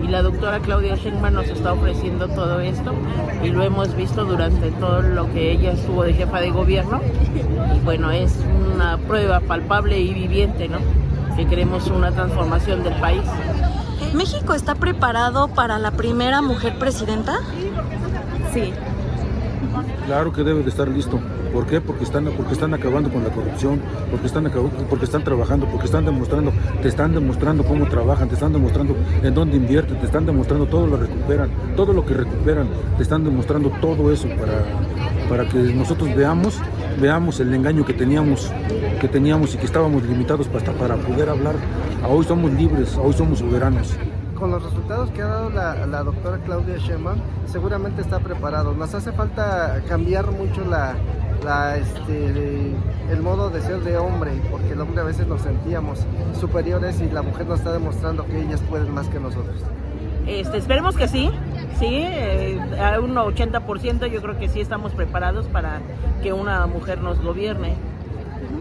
Y 0.00 0.06
la 0.06 0.22
doctora 0.22 0.60
Claudia 0.60 0.94
Sheinbaum 0.94 1.34
nos 1.34 1.48
está 1.48 1.72
ofreciendo 1.72 2.28
todo 2.28 2.60
esto 2.60 2.94
y 3.42 3.48
lo 3.48 3.64
hemos 3.64 3.96
visto 3.96 4.24
durante 4.24 4.70
todo 4.72 5.02
lo 5.02 5.32
que 5.32 5.50
ella 5.50 5.72
estuvo 5.72 6.04
de 6.04 6.12
jefa 6.12 6.40
de 6.40 6.50
gobierno. 6.50 7.00
Y 7.74 7.80
bueno, 7.80 8.12
es 8.12 8.38
una 8.74 8.96
prueba 8.98 9.40
palpable 9.40 9.98
y 9.98 10.14
viviente, 10.14 10.68
¿no? 10.68 10.78
Que 11.36 11.46
queremos 11.46 11.88
una 11.88 12.12
transformación 12.12 12.84
del 12.84 12.94
país. 13.00 13.24
¿México 14.14 14.54
está 14.54 14.76
preparado 14.76 15.48
para 15.48 15.78
la 15.78 15.90
primera 15.90 16.42
mujer 16.42 16.78
presidenta? 16.78 17.40
Sí. 18.52 18.72
Claro 20.06 20.32
que 20.32 20.44
debe 20.44 20.62
de 20.62 20.68
estar 20.68 20.88
listo. 20.88 21.18
¿Por 21.56 21.66
qué? 21.66 21.80
Porque 21.80 22.04
están, 22.04 22.26
porque 22.36 22.52
están 22.52 22.74
acabando 22.74 23.10
con 23.10 23.24
la 23.24 23.30
corrupción, 23.30 23.80
porque 24.10 24.26
están, 24.26 24.52
porque 24.90 25.06
están 25.06 25.24
trabajando, 25.24 25.64
porque 25.66 25.86
están 25.86 26.04
demostrando, 26.04 26.52
te 26.82 26.88
están 26.88 27.14
demostrando 27.14 27.64
cómo 27.64 27.88
trabajan, 27.88 28.28
te 28.28 28.34
están 28.34 28.52
demostrando 28.52 28.94
en 29.22 29.32
dónde 29.32 29.56
invierten, 29.56 29.98
te 29.98 30.04
están 30.04 30.26
demostrando 30.26 30.66
todo 30.66 30.86
lo 30.86 31.00
que 31.00 31.06
recuperan, 31.06 31.50
todo 31.74 31.94
lo 31.94 32.04
que 32.04 32.12
recuperan, 32.12 32.68
te 32.98 33.02
están 33.02 33.24
demostrando 33.24 33.70
todo 33.80 34.12
eso 34.12 34.28
para, 34.28 34.66
para 35.30 35.48
que 35.48 35.56
nosotros 35.56 36.14
veamos, 36.14 36.58
veamos 37.00 37.40
el 37.40 37.54
engaño 37.54 37.86
que 37.86 37.94
teníamos, 37.94 38.52
que 39.00 39.08
teníamos 39.08 39.54
y 39.54 39.56
que 39.56 39.64
estábamos 39.64 40.02
limitados 40.02 40.50
hasta 40.54 40.72
para 40.72 40.96
poder 40.96 41.30
hablar. 41.30 41.54
Hoy 42.06 42.22
somos 42.26 42.52
libres, 42.52 42.98
hoy 43.02 43.14
somos 43.14 43.38
soberanos 43.38 43.96
con 44.36 44.50
los 44.50 44.62
resultados 44.62 45.10
que 45.10 45.22
ha 45.22 45.26
dado 45.26 45.50
la, 45.50 46.02
doctora 46.02 46.38
Claudia 46.44 46.76
Sheinbaum, 46.76 47.18
seguramente 47.46 48.02
está 48.02 48.20
preparado. 48.20 48.72
Nos 48.74 48.94
hace 48.94 49.12
falta 49.12 49.82
cambiar 49.88 50.30
mucho 50.30 50.64
la, 50.64 50.96
este, 51.76 52.72
el 53.10 53.22
modo 53.22 53.50
de 53.50 53.60
ser 53.60 53.80
de 53.80 53.96
hombre, 53.96 54.32
porque 54.50 54.72
el 54.72 54.80
hombre 54.80 55.00
a 55.00 55.04
veces 55.04 55.26
nos 55.26 55.42
sentíamos 55.42 56.06
superiores 56.38 57.00
y 57.00 57.10
la 57.10 57.22
mujer 57.22 57.46
nos 57.46 57.58
está 57.58 57.72
demostrando 57.72 58.26
que 58.26 58.40
ellas 58.40 58.60
pueden 58.68 58.92
más 58.92 59.08
que 59.08 59.18
nosotros. 59.18 59.56
Este, 60.26 60.58
esperemos 60.58 60.96
que 60.96 61.08
sí, 61.08 61.30
sí, 61.78 61.88
eh, 61.90 62.60
a 62.80 62.98
un 63.00 63.14
80% 63.14 64.06
yo 64.08 64.22
creo 64.22 64.38
que 64.38 64.48
sí 64.48 64.60
estamos 64.60 64.92
preparados 64.92 65.46
para 65.46 65.80
que 66.22 66.32
una 66.32 66.66
mujer 66.66 67.00
nos 67.00 67.22
gobierne. 67.22 67.74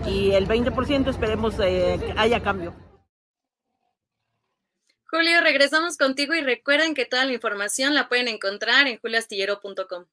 Y 0.08 0.32
el 0.32 0.48
20% 0.48 1.08
esperemos 1.08 1.55
eh, 1.60 2.13
haya 2.17 2.41
cambio. 2.41 2.74
Julio, 5.10 5.42
regresamos 5.42 5.98
contigo 5.98 6.34
y 6.34 6.42
recuerden 6.42 6.94
que 6.94 7.06
toda 7.06 7.26
la 7.26 7.34
información 7.34 7.94
la 7.94 8.10
pueden 8.10 8.28
encontrar 8.28 8.88
en 8.88 9.00
julioastillero.com. 9.00 10.06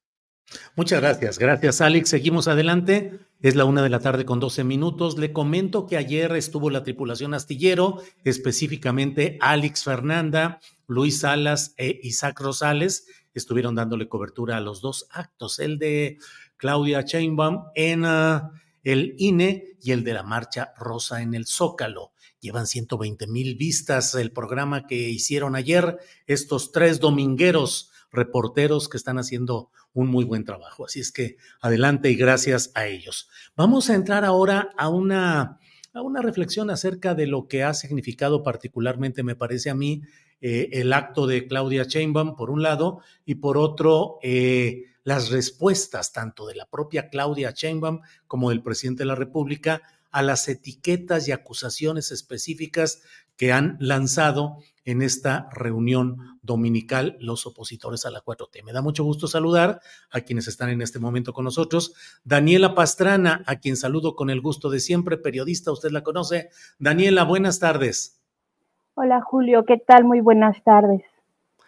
Muchas 0.75 1.01
gracias, 1.01 1.39
gracias 1.39 1.81
Alex. 1.81 2.09
Seguimos 2.09 2.47
adelante. 2.47 3.19
Es 3.41 3.55
la 3.55 3.65
una 3.65 3.81
de 3.81 3.89
la 3.89 3.99
tarde 3.99 4.25
con 4.25 4.39
12 4.39 4.63
minutos. 4.63 5.17
Le 5.17 5.33
comento 5.33 5.87
que 5.87 5.97
ayer 5.97 6.31
estuvo 6.35 6.69
la 6.69 6.83
tripulación 6.83 7.33
astillero, 7.33 8.01
específicamente 8.23 9.37
Alex 9.41 9.83
Fernanda, 9.83 10.59
Luis 10.87 11.21
Salas 11.21 11.73
e 11.77 11.99
Isaac 12.03 12.39
Rosales. 12.39 13.07
Estuvieron 13.33 13.75
dándole 13.75 14.07
cobertura 14.07 14.57
a 14.57 14.61
los 14.61 14.81
dos 14.81 15.07
actos, 15.11 15.59
el 15.59 15.79
de 15.79 16.19
Claudia 16.57 17.03
Chainbaum 17.03 17.65
en 17.75 18.05
ah, 18.05 18.51
el 18.83 19.15
INE 19.17 19.75
y 19.81 19.91
el 19.91 20.03
de 20.03 20.13
la 20.13 20.23
marcha 20.23 20.73
rosa 20.77 21.21
en 21.21 21.33
el 21.33 21.45
Zócalo. 21.45 22.12
Llevan 22.43 22.67
120 22.67 23.25
mil 23.27 23.55
vistas 23.55 24.13
el 24.15 24.33
programa 24.33 24.85
que 24.85 24.95
hicieron 24.95 25.55
ayer 25.55 25.97
estos 26.27 26.73
tres 26.73 26.99
domingueros 26.99 27.89
reporteros 28.11 28.89
que 28.89 28.97
están 28.97 29.17
haciendo 29.17 29.71
un 29.93 30.09
muy 30.09 30.25
buen 30.25 30.43
trabajo. 30.43 30.83
Así 30.83 30.99
es 30.99 31.13
que 31.13 31.37
adelante 31.61 32.11
y 32.11 32.17
gracias 32.17 32.71
a 32.75 32.85
ellos. 32.85 33.29
Vamos 33.55 33.89
a 33.89 33.95
entrar 33.95 34.25
ahora 34.25 34.71
a 34.77 34.89
una, 34.89 35.57
a 35.93 36.01
una 36.01 36.21
reflexión 36.21 36.69
acerca 36.69 37.15
de 37.15 37.27
lo 37.27 37.47
que 37.47 37.63
ha 37.63 37.73
significado 37.73 38.43
particularmente, 38.43 39.23
me 39.23 39.37
parece 39.37 39.69
a 39.69 39.75
mí, 39.75 40.01
eh, 40.41 40.67
el 40.73 40.91
acto 40.91 41.27
de 41.27 41.47
Claudia 41.47 41.85
Sheinbaum, 41.85 42.35
por 42.35 42.49
un 42.49 42.61
lado, 42.61 42.99
y 43.25 43.35
por 43.35 43.57
otro, 43.57 44.19
eh, 44.21 44.83
las 45.05 45.29
respuestas 45.29 46.11
tanto 46.11 46.45
de 46.45 46.55
la 46.55 46.65
propia 46.65 47.07
Claudia 47.07 47.53
Sheinbaum 47.55 48.01
como 48.27 48.49
del 48.49 48.61
presidente 48.61 49.03
de 49.03 49.07
la 49.07 49.15
República 49.15 49.81
a 50.13 50.21
las 50.21 50.47
etiquetas 50.47 51.27
y 51.27 51.33
acusaciones 51.33 52.11
específicas 52.11 53.01
que 53.35 53.51
han 53.51 53.77
lanzado 53.79 54.59
en 54.85 55.01
esta 55.01 55.49
reunión 55.51 56.37
dominical 56.41 57.17
los 57.19 57.45
opositores 57.47 58.05
a 58.05 58.11
la 58.11 58.23
4T. 58.23 58.63
Me 58.63 58.73
da 58.73 58.81
mucho 58.81 59.03
gusto 59.03 59.27
saludar 59.27 59.81
a 60.11 60.21
quienes 60.21 60.47
están 60.47 60.69
en 60.69 60.81
este 60.81 60.99
momento 60.99 61.33
con 61.33 61.45
nosotros. 61.45 61.95
Daniela 62.23 62.75
Pastrana, 62.75 63.43
a 63.47 63.55
quien 63.55 63.75
saludo 63.75 64.15
con 64.15 64.29
el 64.29 64.39
gusto 64.39 64.69
de 64.69 64.79
siempre, 64.79 65.17
periodista, 65.17 65.71
usted 65.71 65.89
la 65.89 66.03
conoce. 66.03 66.49
Daniela, 66.79 67.23
buenas 67.23 67.59
tardes. 67.59 68.21
Hola 68.93 69.21
Julio, 69.21 69.65
¿qué 69.65 69.77
tal? 69.77 70.03
Muy 70.03 70.19
buenas 70.19 70.63
tardes. 70.63 71.01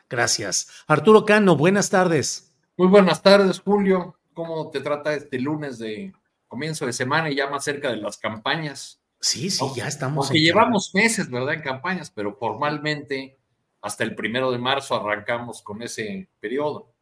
Gracias. 0.07 0.69
Arturo 0.87 1.25
Cano, 1.25 1.55
buenas 1.55 1.89
tardes. 1.89 2.53
Muy 2.77 2.89
buenas 2.89 3.23
tardes, 3.23 3.59
Julio. 3.59 4.17
¿Cómo 4.33 4.69
te 4.69 4.81
trata 4.81 5.15
este 5.15 5.39
lunes 5.39 5.79
de 5.79 6.13
comienzo 6.47 6.85
de 6.85 6.93
semana 6.93 7.29
y 7.29 7.35
ya 7.35 7.49
más 7.49 7.63
cerca 7.63 7.89
de 7.89 7.97
las 7.97 8.17
campañas? 8.17 9.01
Sí, 9.19 9.49
sí, 9.49 9.65
ya 9.75 9.87
estamos. 9.87 10.27
Porque 10.27 10.41
llevamos 10.41 10.91
meses, 10.93 11.29
¿verdad? 11.29 11.55
En 11.55 11.61
campañas, 11.61 12.11
pero 12.11 12.35
formalmente 12.35 13.37
hasta 13.81 14.03
el 14.03 14.15
primero 14.15 14.51
de 14.51 14.57
marzo 14.57 14.95
arrancamos 14.95 15.61
con 15.61 15.81
ese 15.81 16.29
periodo. 16.39 16.93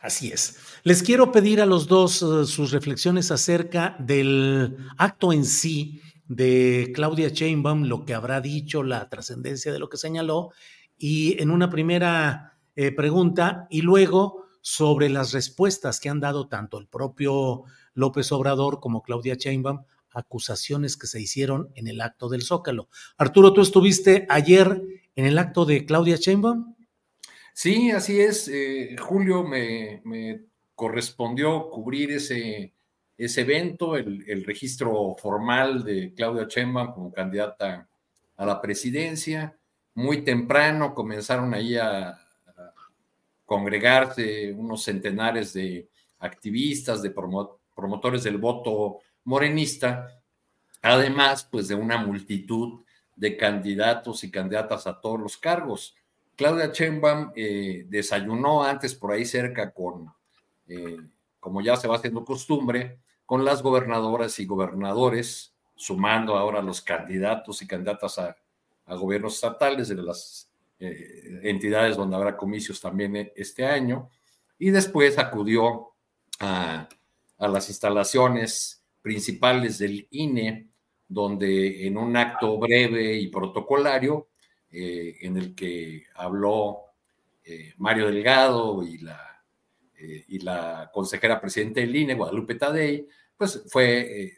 Así 0.00 0.28
es. 0.28 0.58
Les 0.84 1.02
quiero 1.02 1.32
pedir 1.32 1.60
a 1.60 1.66
los 1.66 1.88
dos 1.88 2.22
uh, 2.22 2.46
sus 2.46 2.70
reflexiones 2.70 3.30
acerca 3.30 3.96
del 3.98 4.76
acto 4.96 5.32
en 5.32 5.44
sí 5.44 6.00
de 6.26 6.92
Claudia 6.94 7.30
Sheinbaum, 7.30 7.84
lo 7.84 8.04
que 8.04 8.14
habrá 8.14 8.40
dicho, 8.40 8.82
la 8.82 9.08
trascendencia 9.08 9.72
de 9.72 9.78
lo 9.78 9.88
que 9.88 9.96
señaló, 9.96 10.50
y 10.96 11.40
en 11.42 11.50
una 11.50 11.70
primera 11.70 12.58
eh, 12.76 12.92
pregunta, 12.92 13.66
y 13.70 13.82
luego 13.82 14.46
sobre 14.60 15.08
las 15.08 15.32
respuestas 15.32 15.98
que 15.98 16.08
han 16.08 16.20
dado 16.20 16.48
tanto 16.48 16.78
el 16.78 16.86
propio 16.86 17.64
López 17.98 18.30
Obrador 18.32 18.80
como 18.80 19.02
Claudia 19.02 19.34
Sheinbaum 19.34 19.84
acusaciones 20.14 20.96
que 20.96 21.06
se 21.06 21.20
hicieron 21.20 21.70
en 21.74 21.88
el 21.88 22.00
acto 22.00 22.28
del 22.28 22.42
Zócalo. 22.42 22.88
Arturo, 23.16 23.52
¿tú 23.52 23.60
estuviste 23.60 24.26
ayer 24.28 24.82
en 25.14 25.26
el 25.26 25.38
acto 25.38 25.64
de 25.64 25.84
Claudia 25.84 26.16
Sheinbaum? 26.16 26.74
Sí, 27.52 27.90
así 27.90 28.20
es. 28.20 28.48
Eh, 28.48 28.96
Julio 28.98 29.44
me, 29.44 30.02
correspondió 30.74 31.68
cubrir 31.70 32.12
ese, 32.12 32.72
ese 33.16 33.40
evento, 33.40 33.96
el, 33.96 34.44
registro 34.44 35.16
formal 35.20 35.82
de 35.82 36.14
Claudia 36.14 36.46
Sheinbaum 36.48 36.92
como 36.92 37.12
candidata 37.12 37.88
a 38.36 38.46
la 38.46 38.60
presidencia. 38.60 39.58
Muy 39.94 40.22
temprano 40.22 40.94
comenzaron 40.94 41.52
ahí 41.52 41.76
a, 41.76 42.18
congregarse 43.44 44.52
unos 44.52 44.84
centenares 44.84 45.54
de 45.54 45.88
activistas, 46.18 47.00
de 47.00 47.10
promotores 47.78 48.24
del 48.24 48.38
voto 48.38 48.98
morenista, 49.22 50.20
además 50.82 51.46
pues 51.48 51.68
de 51.68 51.76
una 51.76 51.96
multitud 51.96 52.80
de 53.14 53.36
candidatos 53.36 54.24
y 54.24 54.32
candidatas 54.32 54.88
a 54.88 55.00
todos 55.00 55.20
los 55.20 55.36
cargos. 55.36 55.94
Claudia 56.34 56.72
Sheinbaum 56.72 57.30
eh, 57.36 57.84
desayunó 57.88 58.64
antes 58.64 58.96
por 58.96 59.12
ahí 59.12 59.24
cerca 59.24 59.72
con, 59.72 60.12
eh, 60.66 60.98
como 61.38 61.60
ya 61.60 61.76
se 61.76 61.86
va 61.86 61.96
haciendo 61.96 62.24
costumbre, 62.24 62.98
con 63.24 63.44
las 63.44 63.62
gobernadoras 63.62 64.40
y 64.40 64.46
gobernadores, 64.46 65.54
sumando 65.76 66.36
ahora 66.36 66.60
los 66.60 66.80
candidatos 66.80 67.62
y 67.62 67.66
candidatas 67.68 68.18
a, 68.18 68.36
gobiernos 68.86 69.34
estatales 69.34 69.88
de 69.88 69.96
las 69.96 70.50
eh, 70.80 71.40
entidades 71.42 71.96
donde 71.96 72.16
habrá 72.16 72.36
comicios 72.36 72.80
también 72.80 73.30
este 73.36 73.66
año, 73.66 74.10
y 74.58 74.70
después 74.70 75.18
acudió 75.18 75.92
a, 76.40 76.88
a 77.38 77.48
las 77.48 77.68
instalaciones 77.68 78.82
principales 79.00 79.78
del 79.78 80.06
INE, 80.10 80.68
donde 81.08 81.86
en 81.86 81.96
un 81.96 82.16
acto 82.16 82.58
breve 82.58 83.16
y 83.16 83.28
protocolario, 83.28 84.28
eh, 84.70 85.16
en 85.22 85.36
el 85.38 85.54
que 85.54 86.04
habló 86.14 86.80
eh, 87.42 87.72
Mario 87.78 88.06
Delgado 88.06 88.82
y 88.82 88.98
la, 88.98 89.42
eh, 89.96 90.24
y 90.28 90.40
la 90.40 90.90
consejera 90.92 91.40
presidente 91.40 91.80
del 91.80 91.96
INE, 91.96 92.14
Guadalupe 92.14 92.56
Tadei, 92.56 93.08
pues 93.36 93.64
fue, 93.70 94.34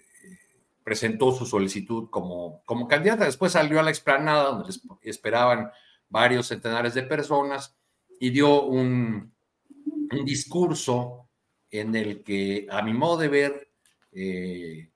presentó 0.85 1.33
su 1.33 1.47
solicitud 1.47 2.09
como, 2.11 2.63
como 2.65 2.87
candidata. 2.87 3.25
Después 3.25 3.53
salió 3.53 3.81
a 3.81 3.83
la 3.83 3.91
explanada, 3.91 4.51
donde 4.51 4.73
esperaban 5.03 5.71
varios 6.09 6.47
centenares 6.47 6.95
de 6.95 7.03
personas, 7.03 7.75
y 8.21 8.31
dio 8.31 8.63
un, 8.63 9.33
un 10.13 10.25
discurso 10.25 11.30
en 11.71 11.95
el 11.95 12.23
que, 12.23 12.67
a 12.71 12.83
mi 12.83 12.93
modo 12.93 13.19
de 13.19 13.29
ver, 13.29 13.71
eh, 14.13 14.89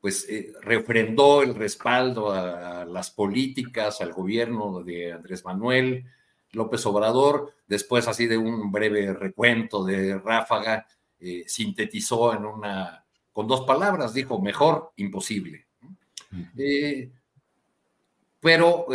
pues 0.00 0.28
eh, 0.28 0.52
refrendó 0.60 1.42
el 1.42 1.54
respaldo 1.54 2.30
a, 2.32 2.84
las 2.84 3.10
políticas, 3.10 4.00
al 4.00 4.12
gobierno 4.12 4.82
de 4.82 5.12
Andrés 5.12 5.44
Manuel 5.44 6.04
López 6.52 6.84
Obrador, 6.86 7.52
después 7.66 8.08
así 8.08 8.26
de 8.26 8.38
un 8.38 8.70
breve 8.70 9.12
recuento 9.12 9.84
de 9.84 10.18
ráfaga, 10.18 10.86
eh, 11.20 11.44
sintetizó 11.46 12.34
en 12.34 12.46
una, 12.46 13.04
con 13.32 13.46
dos 13.46 13.62
palabras, 13.62 14.14
dijo, 14.14 14.40
mejor, 14.40 14.92
imposible. 14.96 15.66
pero 18.40 18.86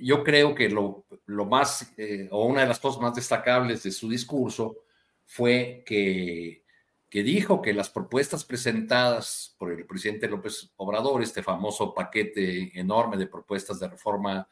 yo 0.00 0.24
creo 0.24 0.54
que 0.54 0.68
lo, 0.68 1.04
lo 1.26 1.44
más, 1.44 1.94
o 2.30 2.46
una 2.46 2.62
de 2.62 2.66
las 2.68 2.80
cosas 2.80 3.00
más 3.00 3.14
destacables 3.14 3.82
de 3.82 3.92
su 3.92 4.08
discurso 4.08 4.78
fue 5.26 5.84
que 5.86 6.65
que 7.08 7.22
dijo 7.22 7.62
que 7.62 7.72
las 7.72 7.90
propuestas 7.90 8.44
presentadas 8.44 9.54
por 9.58 9.72
el 9.72 9.86
presidente 9.86 10.28
López 10.28 10.72
Obrador, 10.76 11.22
este 11.22 11.42
famoso 11.42 11.94
paquete 11.94 12.78
enorme 12.78 13.16
de 13.16 13.26
propuestas 13.26 13.78
de 13.78 13.88
reforma 13.88 14.48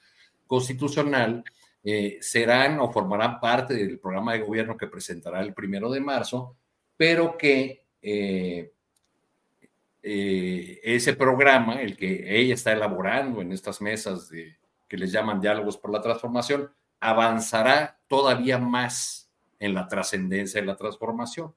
constitucional, 0.46 1.44
eh, 1.82 2.18
serán 2.20 2.80
o 2.80 2.90
formarán 2.90 3.40
parte 3.40 3.74
del 3.74 3.98
programa 3.98 4.32
de 4.32 4.40
gobierno 4.40 4.76
que 4.76 4.86
presentará 4.86 5.42
el 5.42 5.52
primero 5.52 5.90
de 5.90 6.00
marzo, 6.00 6.56
pero 6.96 7.36
que 7.36 7.84
eh, 8.00 8.72
eh, 10.02 10.80
ese 10.82 11.14
programa, 11.14 11.82
el 11.82 11.96
que 11.96 12.38
ella 12.38 12.54
está 12.54 12.72
elaborando 12.72 13.42
en 13.42 13.52
estas 13.52 13.80
mesas 13.80 14.28
de, 14.28 14.56
que 14.88 14.96
les 14.96 15.12
llaman 15.12 15.40
diálogos 15.40 15.76
por 15.76 15.90
la 15.90 16.00
transformación, 16.00 16.70
avanzará 17.00 17.98
todavía 18.06 18.58
más 18.58 19.30
en 19.58 19.74
la 19.74 19.88
trascendencia 19.88 20.60
de 20.60 20.66
la 20.66 20.76
transformación. 20.76 21.54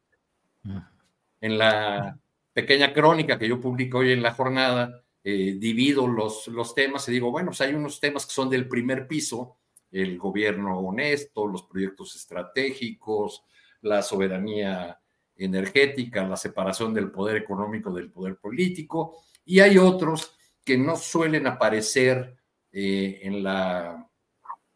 En 1.39 1.58
la 1.58 2.17
pequeña 2.53 2.91
crónica 2.91 3.38
que 3.38 3.47
yo 3.47 3.62
publico 3.62 3.99
hoy 3.99 4.12
en 4.12 4.23
la 4.23 4.34
jornada, 4.34 5.03
eh, 5.23 5.58
divido 5.60 6.08
los, 6.08 6.47
los 6.47 6.73
temas 6.73 7.08
y 7.08 7.12
digo, 7.12 7.32
bueno, 7.32 7.49
pues 7.49 7.62
hay 7.62 7.73
unos 7.73 7.99
temas 7.99 8.25
que 8.25 8.32
son 8.32 8.49
del 8.49 8.67
primer 8.67 9.08
piso, 9.08 9.58
el 9.91 10.17
gobierno 10.17 10.80
honesto, 10.80 11.47
los 11.47 11.63
proyectos 11.63 12.15
estratégicos, 12.15 13.43
la 13.82 14.01
soberanía 14.01 14.99
energética, 15.36 16.27
la 16.27 16.38
separación 16.38 16.93
del 16.93 17.12
poder 17.12 17.38
económico 17.38 17.93
del 17.93 18.12
poder 18.12 18.38
político, 18.38 19.23
y 19.45 19.60
hay 19.60 19.77
otros 19.77 20.36
que 20.63 20.77
no 20.77 20.95
suelen 20.95 21.47
aparecer 21.47 22.38
eh, 22.71 23.19
en, 23.23 23.43
la, 23.43 24.10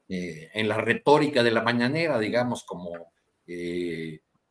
eh, 0.08 0.50
en 0.54 0.68
la 0.68 0.78
retórica 0.78 1.44
de 1.44 1.52
la 1.52 1.64
mañanera, 1.64 2.20
digamos, 2.20 2.64
como 2.64 2.92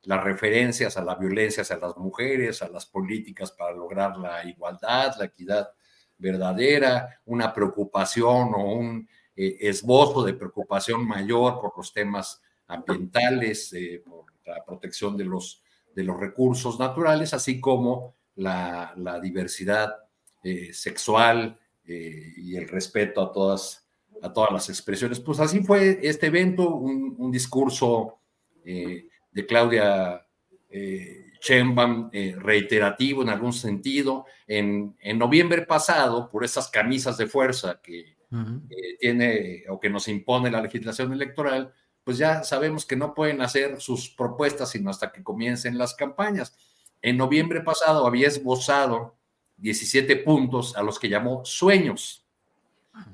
las 0.04 0.24
referencias 0.24 0.96
a 0.96 1.04
la 1.04 1.14
violencia 1.14 1.62
hacia 1.62 1.76
las 1.76 1.96
mujeres, 1.96 2.62
a 2.62 2.68
las 2.68 2.86
políticas 2.86 3.52
para 3.52 3.74
lograr 3.74 4.16
la 4.16 4.44
igualdad, 4.44 5.14
la 5.18 5.26
equidad 5.26 5.70
verdadera, 6.18 7.20
una 7.26 7.52
preocupación 7.52 8.54
o 8.54 8.74
un 8.74 9.08
eh, 9.36 9.56
esbozo 9.60 10.24
de 10.24 10.34
preocupación 10.34 11.06
mayor 11.06 11.60
por 11.60 11.72
los 11.76 11.92
temas 11.92 12.40
ambientales, 12.66 13.72
eh, 13.72 14.02
por 14.06 14.26
la 14.46 14.64
protección 14.64 15.16
de 15.16 15.24
los, 15.24 15.62
de 15.94 16.04
los 16.04 16.18
recursos 16.18 16.78
naturales, 16.78 17.34
así 17.34 17.60
como 17.60 18.16
la, 18.36 18.94
diversidad 19.22 19.96
eh, 20.42 20.72
sexual 20.72 21.58
y 21.84 22.54
el 22.54 22.68
respeto 22.68 23.20
a 23.20 23.32
todas, 23.32 23.84
a 24.22 24.32
todas 24.32 24.52
las 24.52 24.68
expresiones. 24.68 25.18
Pues 25.18 25.40
así 25.40 25.60
fue 25.60 25.98
este 26.02 26.28
evento, 26.28 26.76
un, 26.76 27.16
un 27.18 27.32
discurso 27.32 28.20
de 29.32 29.46
Claudia 29.46 30.26
eh, 30.70 31.26
eh, 31.48 32.36
reiterativo 32.38 33.22
en 33.22 33.28
algún 33.28 33.52
sentido. 33.52 34.26
En, 34.46 34.96
en, 35.00 35.18
noviembre 35.18 35.62
pasado, 35.62 36.30
por 36.30 36.44
esas 36.44 36.68
camisas 36.68 37.16
de 37.16 37.26
fuerza 37.26 37.80
que 37.82 38.16
tiene 39.00 39.64
o 39.68 39.80
que 39.80 39.90
nos 39.90 40.06
impone 40.06 40.50
la 40.50 40.62
legislación 40.62 41.12
electoral, 41.12 41.72
pues 42.04 42.18
ya 42.18 42.44
sabemos 42.44 42.86
que 42.86 42.96
no 42.96 43.14
pueden 43.14 43.40
hacer 43.40 43.80
sus 43.80 44.08
propuestas 44.10 44.70
sino 44.70 44.90
hasta 44.90 45.12
que 45.12 45.22
comiencen 45.22 45.78
las 45.78 45.94
campañas. 45.94 46.56
En 47.02 47.16
noviembre 47.16 47.60
pasado 47.60 48.06
había 48.06 48.28
esbozado 48.28 49.16
17 49.56 50.16
puntos 50.16 50.76
a 50.76 50.82
los 50.82 50.98
que 50.98 51.08
llamó 51.08 51.44
sueños. 51.44 52.24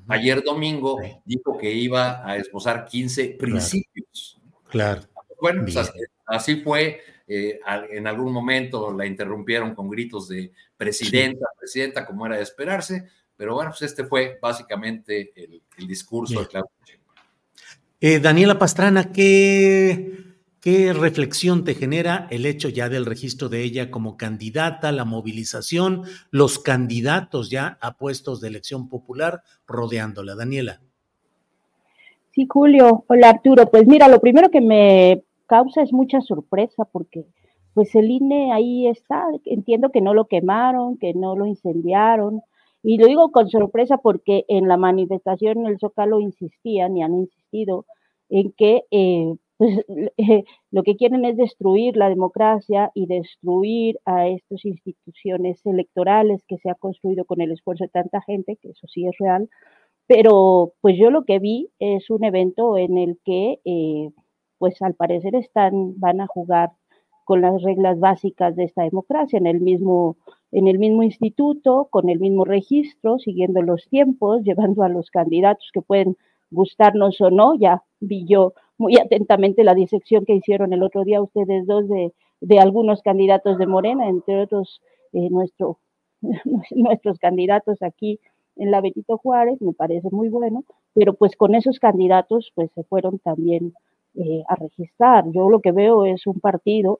Ayer 0.07 0.43
domingo 0.43 0.97
dijo 1.23 1.57
que 1.57 1.71
iba 1.71 2.27
a 2.27 2.37
esbozar 2.37 2.85
15 2.85 3.37
principios. 3.39 4.39
Claro. 4.69 5.01
Bueno, 5.39 5.63
pues 5.63 5.77
así, 6.25 6.61
fue. 6.61 7.01
Eh, 7.29 7.59
en 7.91 8.07
algún 8.07 8.31
momento 8.31 8.93
la 8.93 9.05
interrumpieron 9.05 9.75
con 9.75 9.89
gritos 9.89 10.29
de 10.29 10.53
presidenta, 10.77 11.45
presidenta, 11.59 12.05
como 12.05 12.25
era 12.25 12.37
de 12.37 12.43
esperarse, 12.43 13.09
pero 13.35 13.53
bueno, 13.53 13.71
pues 13.71 13.81
este 13.81 14.05
fue 14.05 14.39
básicamente 14.41 15.33
el, 15.35 15.87
discurso 15.87 16.39
de 16.39 16.47
Claudia 16.47 16.71
Eh, 17.99 18.19
Daniela 18.19 18.57
Pastrana, 18.57 19.11
¿qué, 19.11 20.37
¿qué 20.61 20.93
reflexión 20.93 21.65
te 21.65 21.75
genera 21.75 22.27
el 22.31 22.45
hecho 22.45 22.69
ya 22.69 22.87
del 22.87 23.05
registro 23.05 23.49
de 23.49 23.61
ella 23.61 23.91
como 23.91 24.15
candidata, 24.15 24.93
la 24.93 25.03
movilización, 25.03 26.03
los 26.31 26.59
candidatos 26.59 27.49
ya 27.49 27.77
a 27.81 27.97
puestos 27.97 28.39
de 28.39 28.47
elección 28.47 28.87
popular 28.87 29.43
rodeándola? 29.67 30.35
Daniela. 30.35 30.81
Sí, 32.37 32.45
Julio. 32.47 33.03
Hola, 33.07 33.31
Arturo. 33.31 33.65
Pues 33.71 33.87
mira, 33.87 34.07
lo 34.07 34.19
primero 34.19 34.51
que 34.51 34.61
me 34.61 35.23
causa 35.47 35.81
es 35.81 35.91
mucha 35.91 36.21
sorpresa 36.21 36.85
porque 36.85 37.25
pues 37.73 37.95
el 37.95 38.11
INE 38.11 38.53
ahí 38.53 38.85
está. 38.87 39.25
Entiendo 39.45 39.89
que 39.89 40.01
no 40.01 40.13
lo 40.13 40.25
quemaron, 40.27 40.99
que 40.99 41.15
no 41.15 41.35
lo 41.35 41.47
incendiaron. 41.47 42.43
Y 42.83 42.99
lo 42.99 43.07
digo 43.07 43.31
con 43.31 43.49
sorpresa 43.49 43.97
porque 43.97 44.45
en 44.49 44.67
la 44.67 44.77
manifestación 44.77 45.61
en 45.61 45.65
el 45.65 45.79
Zócalo 45.79 46.19
insistían 46.19 46.95
y 46.95 47.01
han 47.01 47.15
insistido 47.15 47.87
en 48.29 48.51
que 48.51 48.83
eh, 48.91 49.33
pues, 49.57 49.83
lo 50.71 50.83
que 50.83 50.95
quieren 50.95 51.25
es 51.25 51.37
destruir 51.37 51.97
la 51.97 52.07
democracia 52.07 52.91
y 52.93 53.07
destruir 53.07 53.97
a 54.05 54.27
estas 54.27 54.63
instituciones 54.63 55.65
electorales 55.65 56.43
que 56.47 56.59
se 56.59 56.69
ha 56.69 56.75
construido 56.75 57.25
con 57.25 57.41
el 57.41 57.51
esfuerzo 57.51 57.85
de 57.85 57.89
tanta 57.89 58.21
gente, 58.21 58.57
que 58.61 58.69
eso 58.69 58.85
sí 58.85 59.07
es 59.07 59.17
real, 59.17 59.49
pero 60.07 60.73
pues 60.81 60.97
yo 60.97 61.11
lo 61.11 61.25
que 61.25 61.39
vi 61.39 61.69
es 61.79 62.09
un 62.09 62.23
evento 62.23 62.77
en 62.77 62.97
el 62.97 63.19
que 63.25 63.59
eh, 63.65 64.11
pues 64.57 64.81
al 64.81 64.95
parecer 64.95 65.35
están, 65.35 65.99
van 65.99 66.21
a 66.21 66.27
jugar 66.27 66.71
con 67.25 67.41
las 67.41 67.61
reglas 67.61 67.99
básicas 67.99 68.55
de 68.55 68.63
esta 68.65 68.83
democracia 68.83 69.37
en 69.37 69.47
el 69.47 69.59
mismo 69.59 70.17
en 70.51 70.67
el 70.67 70.79
mismo 70.79 71.03
instituto, 71.03 71.87
con 71.89 72.09
el 72.09 72.19
mismo 72.19 72.45
registro, 72.45 73.19
siguiendo 73.19 73.61
los 73.61 73.87
tiempos, 73.89 74.43
llevando 74.43 74.83
a 74.83 74.89
los 74.89 75.11
candidatos 75.11 75.69
que 75.73 75.81
pueden 75.81 76.17
gustarnos 76.51 77.19
o 77.21 77.29
no. 77.29 77.55
Ya 77.55 77.83
vi 77.99 78.25
yo 78.25 78.53
muy 78.77 78.97
atentamente 78.97 79.63
la 79.63 79.75
disección 79.75 80.25
que 80.25 80.35
hicieron 80.35 80.73
el 80.73 80.83
otro 80.83 81.03
día 81.03 81.21
ustedes 81.21 81.65
dos 81.65 81.85
de, 81.89 82.59
algunos 82.59 83.01
candidatos 83.01 83.57
de 83.57 83.67
Morena, 83.67 84.07
entre 84.07 84.41
otros 84.41 84.81
eh, 85.13 85.29
nuestro, 85.29 85.79
nuestros 86.71 87.19
candidatos 87.19 87.81
aquí 87.81 88.19
en 88.59 88.71
la 88.71 88.81
Benito 88.81 89.17
Juárez, 89.17 89.61
me 89.61 89.73
parece 89.73 90.09
muy 90.11 90.29
bueno, 90.29 90.63
pero 90.93 91.13
pues 91.13 91.35
con 91.35 91.55
esos 91.55 91.79
candidatos 91.79 92.51
pues 92.55 92.71
se 92.73 92.83
fueron 92.83 93.19
también 93.19 93.73
eh, 94.15 94.43
a 94.47 94.55
registrar. 94.55 95.25
Yo 95.31 95.49
lo 95.49 95.59
que 95.59 95.71
veo 95.71 96.05
es 96.05 96.25
un 96.27 96.39
partido 96.39 96.99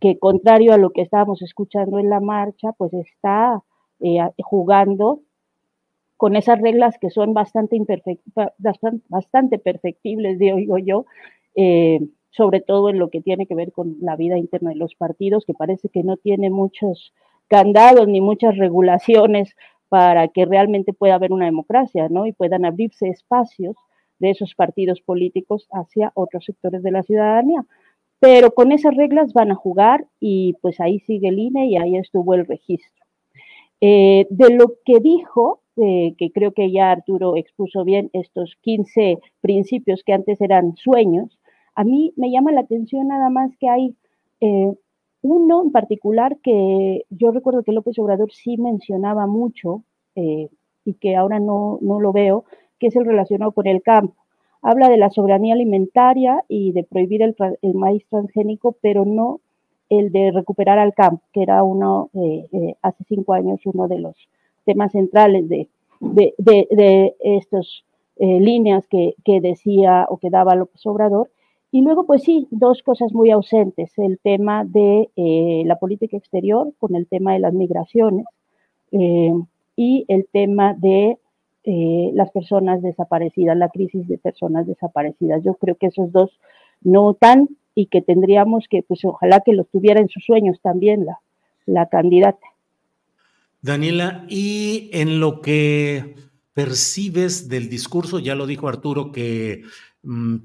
que 0.00 0.18
contrario 0.18 0.72
a 0.72 0.78
lo 0.78 0.90
que 0.90 1.02
estábamos 1.02 1.42
escuchando 1.42 1.98
en 1.98 2.10
la 2.10 2.20
marcha, 2.20 2.72
pues 2.72 2.92
está 2.94 3.62
eh, 4.00 4.18
jugando 4.42 5.20
con 6.16 6.36
esas 6.36 6.60
reglas 6.60 6.96
que 6.98 7.10
son 7.10 7.34
bastante, 7.34 7.78
bastante 9.08 9.58
perfectibles, 9.58 10.38
digo 10.38 10.78
yo, 10.78 11.06
eh, 11.54 12.00
sobre 12.30 12.60
todo 12.60 12.88
en 12.88 12.98
lo 12.98 13.10
que 13.10 13.20
tiene 13.20 13.46
que 13.46 13.54
ver 13.54 13.72
con 13.72 13.96
la 14.00 14.16
vida 14.16 14.38
interna 14.38 14.70
de 14.70 14.76
los 14.76 14.94
partidos, 14.94 15.44
que 15.44 15.54
parece 15.54 15.88
que 15.88 16.02
no 16.02 16.16
tiene 16.16 16.50
muchos 16.50 17.12
candados 17.48 18.08
ni 18.08 18.20
muchas 18.20 18.56
regulaciones 18.56 19.54
para 19.94 20.26
que 20.26 20.44
realmente 20.44 20.92
pueda 20.92 21.14
haber 21.14 21.32
una 21.32 21.44
democracia, 21.44 22.08
¿no? 22.08 22.26
Y 22.26 22.32
puedan 22.32 22.64
abrirse 22.64 23.06
espacios 23.06 23.76
de 24.18 24.30
esos 24.30 24.56
partidos 24.56 25.00
políticos 25.00 25.68
hacia 25.70 26.10
otros 26.16 26.46
sectores 26.46 26.82
de 26.82 26.90
la 26.90 27.04
ciudadanía. 27.04 27.64
Pero 28.18 28.50
con 28.50 28.72
esas 28.72 28.96
reglas 28.96 29.32
van 29.32 29.52
a 29.52 29.54
jugar 29.54 30.04
y 30.18 30.54
pues 30.62 30.80
ahí 30.80 30.98
sigue 30.98 31.28
el 31.28 31.38
INE 31.38 31.68
y 31.68 31.76
ahí 31.76 31.96
estuvo 31.96 32.34
el 32.34 32.44
registro. 32.44 33.04
Eh, 33.80 34.26
de 34.30 34.56
lo 34.56 34.72
que 34.84 34.98
dijo, 34.98 35.60
eh, 35.76 36.16
que 36.18 36.32
creo 36.32 36.50
que 36.50 36.72
ya 36.72 36.90
Arturo 36.90 37.36
expuso 37.36 37.84
bien 37.84 38.10
estos 38.14 38.56
15 38.62 39.18
principios 39.40 40.02
que 40.04 40.12
antes 40.12 40.40
eran 40.40 40.74
sueños, 40.74 41.38
a 41.76 41.84
mí 41.84 42.12
me 42.16 42.32
llama 42.32 42.50
la 42.50 42.62
atención 42.62 43.06
nada 43.06 43.30
más 43.30 43.56
que 43.60 43.68
hay 43.68 43.94
eh, 44.40 44.72
uno 45.24 45.62
en 45.62 45.72
particular 45.72 46.36
que 46.42 47.06
yo 47.08 47.30
recuerdo 47.30 47.62
que 47.62 47.72
López 47.72 47.98
Obrador 47.98 48.30
sí 48.30 48.58
mencionaba 48.58 49.26
mucho 49.26 49.82
eh, 50.16 50.50
y 50.84 50.92
que 50.94 51.16
ahora 51.16 51.40
no, 51.40 51.78
no 51.80 51.98
lo 51.98 52.12
veo, 52.12 52.44
que 52.78 52.88
es 52.88 52.96
el 52.96 53.06
relacionado 53.06 53.52
con 53.52 53.66
el 53.66 53.80
campo. 53.80 54.14
Habla 54.60 54.90
de 54.90 54.98
la 54.98 55.08
soberanía 55.08 55.54
alimentaria 55.54 56.44
y 56.46 56.72
de 56.72 56.84
prohibir 56.84 57.22
el, 57.22 57.34
maíz 57.72 58.04
transgénico, 58.10 58.76
pero 58.82 59.06
no 59.06 59.40
el 59.88 60.12
de 60.12 60.30
recuperar 60.30 60.78
al 60.78 60.92
campo, 60.92 61.22
que 61.32 61.42
era 61.42 61.62
uno, 61.62 62.10
eh, 62.12 62.46
eh, 62.52 62.74
hace 62.82 63.04
cinco 63.04 63.32
años, 63.32 63.62
uno 63.64 63.88
de 63.88 64.00
los 64.00 64.14
temas 64.66 64.92
centrales 64.92 65.48
de, 65.48 65.68
de, 66.00 66.34
de, 66.36 66.68
de 66.70 67.14
estas 67.20 67.82
líneas 68.18 68.86
que, 68.88 69.14
que, 69.24 69.40
decía 69.40 70.06
o 70.10 70.18
que 70.18 70.28
daba 70.28 70.54
López 70.54 70.84
Obrador. 70.84 71.30
Y 71.74 71.82
luego, 71.82 72.06
pues 72.06 72.22
sí, 72.22 72.46
dos 72.52 72.84
cosas 72.84 73.12
muy 73.12 73.32
ausentes, 73.32 73.90
el 73.96 74.20
tema 74.22 74.64
de 74.64 75.10
eh, 75.16 75.64
la 75.66 75.74
política 75.74 76.16
exterior 76.16 76.72
con 76.78 76.94
el 76.94 77.08
tema 77.08 77.32
de 77.32 77.40
las 77.40 77.52
migraciones 77.52 78.26
eh, 78.92 79.32
y 79.74 80.04
el 80.06 80.28
tema 80.32 80.74
de 80.74 81.18
eh, 81.64 82.10
las 82.14 82.30
personas 82.30 82.80
desaparecidas, 82.80 83.56
la 83.56 83.70
crisis 83.70 84.06
de 84.06 84.18
personas 84.18 84.68
desaparecidas. 84.68 85.42
Yo 85.42 85.54
creo 85.54 85.74
que 85.74 85.88
esos 85.88 86.12
dos 86.12 86.30
no 86.80 87.14
tan 87.14 87.48
y 87.74 87.86
que 87.86 88.02
tendríamos 88.02 88.66
que, 88.70 88.84
pues 88.84 89.04
ojalá 89.04 89.40
que 89.40 89.52
los 89.52 89.68
tuviera 89.68 90.00
en 90.00 90.08
sus 90.08 90.24
sueños 90.24 90.60
también 90.62 91.04
la, 91.04 91.18
la 91.66 91.88
candidata. 91.88 92.46
Daniela, 93.62 94.24
y 94.28 94.90
en 94.92 95.18
lo 95.18 95.40
que 95.40 96.14
percibes 96.52 97.48
del 97.48 97.68
discurso, 97.68 98.20
ya 98.20 98.36
lo 98.36 98.46
dijo 98.46 98.68
Arturo, 98.68 99.10
que 99.10 99.62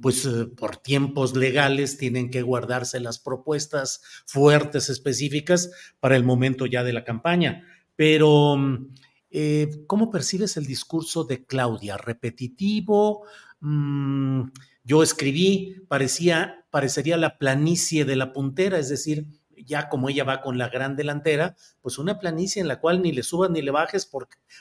pues 0.01 0.25
eh, 0.25 0.45
por 0.45 0.77
tiempos 0.77 1.35
legales 1.35 1.97
tienen 1.97 2.29
que 2.29 2.41
guardarse 2.41 2.99
las 2.99 3.19
propuestas 3.19 4.01
fuertes 4.25 4.89
específicas 4.89 5.71
para 5.99 6.15
el 6.15 6.23
momento 6.23 6.65
ya 6.65 6.83
de 6.83 6.93
la 6.93 7.03
campaña. 7.03 7.65
Pero, 7.95 8.55
mm, 8.55 8.93
eh, 9.31 9.83
¿cómo 9.87 10.09
percibes 10.11 10.57
el 10.57 10.65
discurso 10.65 11.25
de 11.25 11.45
Claudia? 11.45 11.97
¿Repetitivo? 11.97 13.25
Mm, 13.59 14.43
yo 14.83 15.03
escribí, 15.03 15.75
parecía, 15.87 16.65
parecería 16.71 17.17
la 17.17 17.37
planicie 17.37 18.05
de 18.05 18.15
la 18.15 18.31
puntera, 18.31 18.79
es 18.79 18.89
decir, 18.89 19.27
ya 19.65 19.89
como 19.89 20.09
ella 20.09 20.23
va 20.23 20.41
con 20.41 20.57
la 20.57 20.69
gran 20.69 20.95
delantera, 20.95 21.55
pues 21.81 21.97
una 21.97 22.19
planicie 22.19 22.61
en 22.61 22.67
la 22.67 22.79
cual 22.79 23.01
ni 23.01 23.11
le 23.11 23.23
subas 23.23 23.49
ni 23.49 23.61
le 23.61 23.71
bajes 23.71 24.09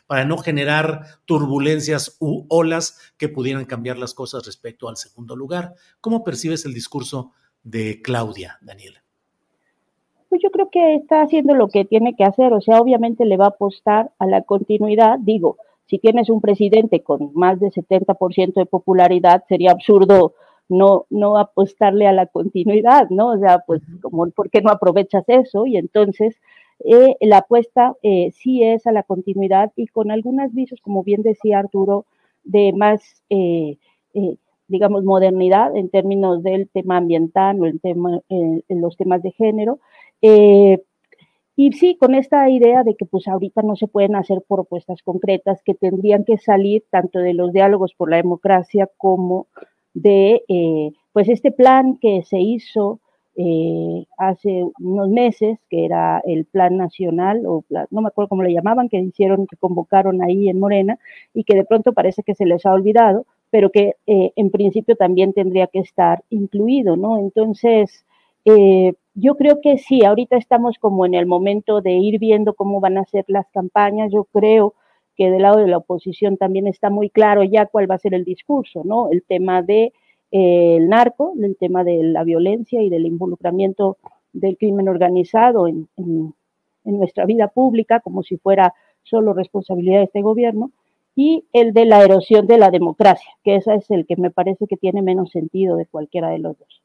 para 0.06 0.24
no 0.24 0.38
generar 0.38 1.02
turbulencias 1.24 2.16
u 2.20 2.46
olas 2.48 3.12
que 3.16 3.28
pudieran 3.28 3.64
cambiar 3.64 3.98
las 3.98 4.14
cosas 4.14 4.46
respecto 4.46 4.88
al 4.88 4.96
segundo 4.96 5.36
lugar. 5.36 5.74
¿Cómo 6.00 6.24
percibes 6.24 6.64
el 6.64 6.74
discurso 6.74 7.32
de 7.62 8.00
Claudia, 8.02 8.58
Daniela? 8.60 9.02
Pues 10.28 10.42
yo 10.42 10.50
creo 10.50 10.68
que 10.70 10.94
está 10.94 11.22
haciendo 11.22 11.54
lo 11.54 11.68
que 11.68 11.84
tiene 11.84 12.14
que 12.14 12.24
hacer, 12.24 12.52
o 12.52 12.60
sea, 12.60 12.80
obviamente 12.80 13.24
le 13.24 13.36
va 13.38 13.46
a 13.46 13.48
apostar 13.48 14.12
a 14.18 14.26
la 14.26 14.42
continuidad, 14.42 15.18
digo, 15.18 15.56
si 15.86 15.98
tienes 15.98 16.28
un 16.28 16.42
presidente 16.42 17.02
con 17.02 17.30
más 17.32 17.60
de 17.60 17.68
70% 17.68 18.52
de 18.54 18.66
popularidad, 18.66 19.44
sería 19.48 19.70
absurdo 19.70 20.34
no, 20.68 21.06
no 21.10 21.38
apostarle 21.38 22.06
a 22.06 22.12
la 22.12 22.26
continuidad, 22.26 23.08
¿no? 23.10 23.28
O 23.30 23.38
sea, 23.38 23.60
pues, 23.66 23.82
como, 24.02 24.28
¿por 24.30 24.50
qué 24.50 24.60
no 24.60 24.70
aprovechas 24.70 25.24
eso? 25.28 25.66
Y 25.66 25.76
entonces, 25.76 26.36
eh, 26.84 27.16
la 27.20 27.38
apuesta 27.38 27.94
eh, 28.02 28.30
sí 28.32 28.62
es 28.62 28.86
a 28.86 28.92
la 28.92 29.02
continuidad 29.02 29.72
y 29.76 29.88
con 29.88 30.10
algunas 30.10 30.54
visos, 30.54 30.80
como 30.80 31.02
bien 31.02 31.22
decía 31.22 31.58
Arturo, 31.58 32.06
de 32.44 32.72
más, 32.72 33.22
eh, 33.30 33.78
digamos, 34.68 35.04
modernidad 35.04 35.76
en 35.76 35.90
términos 35.90 36.42
del 36.42 36.68
tema 36.68 36.98
ambiental 36.98 37.60
o 37.60 37.66
el 37.66 37.80
tema, 37.80 38.20
en 38.28 38.80
los 38.80 38.96
temas 38.96 39.22
de 39.22 39.32
género. 39.32 39.80
y 40.20 41.72
sí, 41.72 41.96
con 41.96 42.14
esta 42.14 42.48
idea 42.48 42.84
de 42.84 42.94
que 42.94 43.04
pues 43.04 43.26
ahorita 43.28 43.62
no 43.62 43.76
se 43.76 43.88
pueden 43.88 44.14
hacer 44.16 44.42
propuestas 44.48 45.02
concretas 45.02 45.60
que 45.64 45.74
tendrían 45.74 46.24
que 46.24 46.38
salir 46.38 46.84
tanto 46.90 47.18
de 47.18 47.34
los 47.34 47.52
diálogos 47.52 47.94
por 47.94 48.10
la 48.10 48.16
democracia 48.18 48.88
como 48.96 49.48
de 50.02 50.44
eh, 50.48 50.92
pues 51.12 51.28
este 51.28 51.50
plan 51.50 51.98
que 52.00 52.22
se 52.24 52.38
hizo 52.40 53.00
eh, 53.36 54.06
hace 54.16 54.64
unos 54.80 55.08
meses, 55.08 55.58
que 55.70 55.84
era 55.84 56.20
el 56.24 56.44
plan 56.44 56.76
nacional, 56.76 57.44
o 57.46 57.64
no 57.90 58.00
me 58.00 58.08
acuerdo 58.08 58.28
cómo 58.28 58.42
le 58.42 58.52
llamaban, 58.52 58.88
que 58.88 58.98
hicieron, 58.98 59.46
que 59.46 59.56
convocaron 59.56 60.22
ahí 60.22 60.48
en 60.48 60.58
Morena, 60.58 60.98
y 61.34 61.44
que 61.44 61.54
de 61.54 61.64
pronto 61.64 61.92
parece 61.92 62.22
que 62.22 62.34
se 62.34 62.46
les 62.46 62.66
ha 62.66 62.72
olvidado, 62.72 63.26
pero 63.50 63.70
que 63.70 63.94
eh, 64.06 64.32
en 64.34 64.50
principio 64.50 64.96
también 64.96 65.32
tendría 65.32 65.68
que 65.68 65.78
estar 65.78 66.22
incluido, 66.30 66.96
¿no? 66.96 67.18
Entonces, 67.18 68.04
yo 69.14 69.36
creo 69.36 69.60
que 69.60 69.76
sí, 69.76 70.04
ahorita 70.06 70.38
estamos 70.38 70.78
como 70.78 71.04
en 71.04 71.12
el 71.12 71.26
momento 71.26 71.82
de 71.82 71.92
ir 71.92 72.18
viendo 72.18 72.54
cómo 72.54 72.80
van 72.80 72.96
a 72.96 73.04
ser 73.04 73.26
las 73.28 73.46
campañas, 73.50 74.10
yo 74.10 74.24
creo 74.24 74.72
que 75.18 75.30
del 75.32 75.42
lado 75.42 75.58
de 75.58 75.66
la 75.66 75.78
oposición 75.78 76.36
también 76.36 76.68
está 76.68 76.90
muy 76.90 77.10
claro 77.10 77.42
ya 77.42 77.66
cuál 77.66 77.90
va 77.90 77.96
a 77.96 77.98
ser 77.98 78.14
el 78.14 78.24
discurso, 78.24 78.82
¿no? 78.84 79.10
El 79.10 79.24
tema 79.24 79.62
del 79.62 79.66
de, 79.66 79.92
eh, 80.30 80.78
narco, 80.80 81.34
el 81.42 81.56
tema 81.56 81.82
de 81.82 82.04
la 82.04 82.22
violencia 82.22 82.80
y 82.80 82.88
del 82.88 83.04
involucramiento 83.04 83.98
del 84.32 84.56
crimen 84.56 84.88
organizado 84.88 85.66
en, 85.66 85.88
nuestra 86.84 87.26
vida 87.26 87.48
pública, 87.48 88.00
como 88.00 88.22
si 88.22 88.38
fuera 88.38 88.72
solo 89.02 89.34
responsabilidad 89.34 89.98
de 89.98 90.04
este 90.04 90.22
gobierno. 90.22 90.70
y 91.20 91.44
el 91.52 91.72
de 91.72 91.84
la 91.84 92.04
erosión 92.04 92.46
de 92.46 92.58
la 92.58 92.70
democracia, 92.70 93.28
que 93.42 93.56
ese 93.56 93.74
es 93.74 93.90
el 93.90 94.06
que 94.06 94.14
me 94.16 94.30
parece 94.30 94.68
que 94.68 94.76
tiene 94.76 95.02
menos 95.02 95.32
sentido 95.32 95.76
de 95.76 95.84
cualquiera 95.84 96.30
de 96.30 96.38
los 96.38 96.56
dos. 96.56 96.80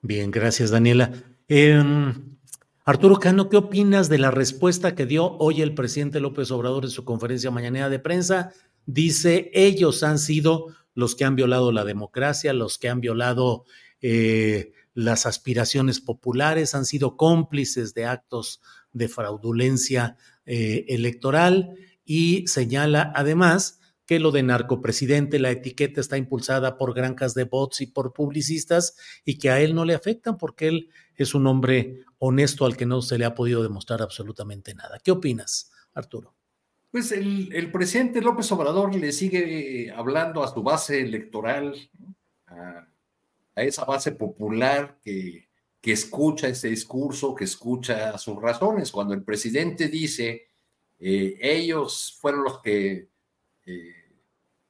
Bien, 0.00 0.30
gracias 0.30 0.70
Daniela. 0.70 1.10
Eh, 1.46 1.82
Arturo 2.88 3.16
Cano, 3.16 3.48
¿qué 3.48 3.56
opinas 3.56 4.08
de 4.08 4.16
la 4.16 4.30
respuesta 4.30 4.94
que 4.94 5.06
dio 5.06 5.32
hoy 5.38 5.60
el 5.60 5.74
presidente 5.74 6.20
López 6.20 6.52
Obrador 6.52 6.84
en 6.84 6.92
su 6.92 7.04
conferencia 7.04 7.50
mañanera 7.50 7.88
de 7.88 7.98
prensa? 7.98 8.52
Dice, 8.86 9.50
ellos 9.54 10.04
han 10.04 10.20
sido 10.20 10.68
los 10.94 11.16
que 11.16 11.24
han 11.24 11.34
violado 11.34 11.72
la 11.72 11.84
democracia, 11.84 12.52
los 12.52 12.78
que 12.78 12.88
han 12.88 13.00
violado 13.00 13.64
eh, 14.02 14.70
las 14.94 15.26
aspiraciones 15.26 15.98
populares, 15.98 16.76
han 16.76 16.84
sido 16.84 17.16
cómplices 17.16 17.92
de 17.92 18.04
actos 18.04 18.62
de 18.92 19.08
fraudulencia 19.08 20.16
eh, 20.44 20.84
electoral 20.86 21.74
y 22.04 22.46
señala 22.46 23.12
además 23.16 23.80
que 24.06 24.20
lo 24.20 24.30
de 24.30 24.42
narcopresidente, 24.42 25.38
la 25.38 25.50
etiqueta 25.50 26.00
está 26.00 26.16
impulsada 26.16 26.78
por 26.78 26.94
granjas 26.94 27.34
de 27.34 27.44
bots 27.44 27.80
y 27.80 27.86
por 27.86 28.12
publicistas 28.12 28.96
y 29.24 29.38
que 29.38 29.50
a 29.50 29.60
él 29.60 29.74
no 29.74 29.84
le 29.84 29.94
afectan 29.94 30.38
porque 30.38 30.68
él 30.68 30.90
es 31.16 31.34
un 31.34 31.46
hombre 31.46 32.04
honesto 32.18 32.64
al 32.64 32.76
que 32.76 32.86
no 32.86 33.02
se 33.02 33.18
le 33.18 33.24
ha 33.24 33.34
podido 33.34 33.62
demostrar 33.62 34.02
absolutamente 34.02 34.74
nada. 34.74 34.98
¿Qué 35.02 35.10
opinas, 35.10 35.70
Arturo? 35.92 36.34
Pues 36.90 37.12
el, 37.12 37.70
presidente 37.72 38.22
López 38.22 38.50
Obrador 38.52 38.94
le 38.94 39.12
sigue 39.12 39.92
hablando 39.94 40.42
a 40.42 40.52
su 40.52 40.62
base 40.62 41.00
electoral, 41.00 41.74
a, 42.46 42.86
a, 43.54 43.62
esa 43.62 43.84
base 43.84 44.12
popular 44.12 44.98
que, 45.02 45.46
que 45.86 45.92
escucha 45.92 46.48
ese 46.48 46.68
discurso, 46.68 47.34
que 47.34 47.44
escucha 47.44 48.16
sus 48.18 48.40
razones. 48.42 48.90
Cuando 48.90 49.14
el 49.14 49.22
presidente 49.22 49.88
dice, 49.88 50.48
eh, 50.98 51.38
ellos 51.40 52.16
fueron 52.20 52.44
los 52.44 52.60
que 52.60 53.08
eh, 53.66 53.94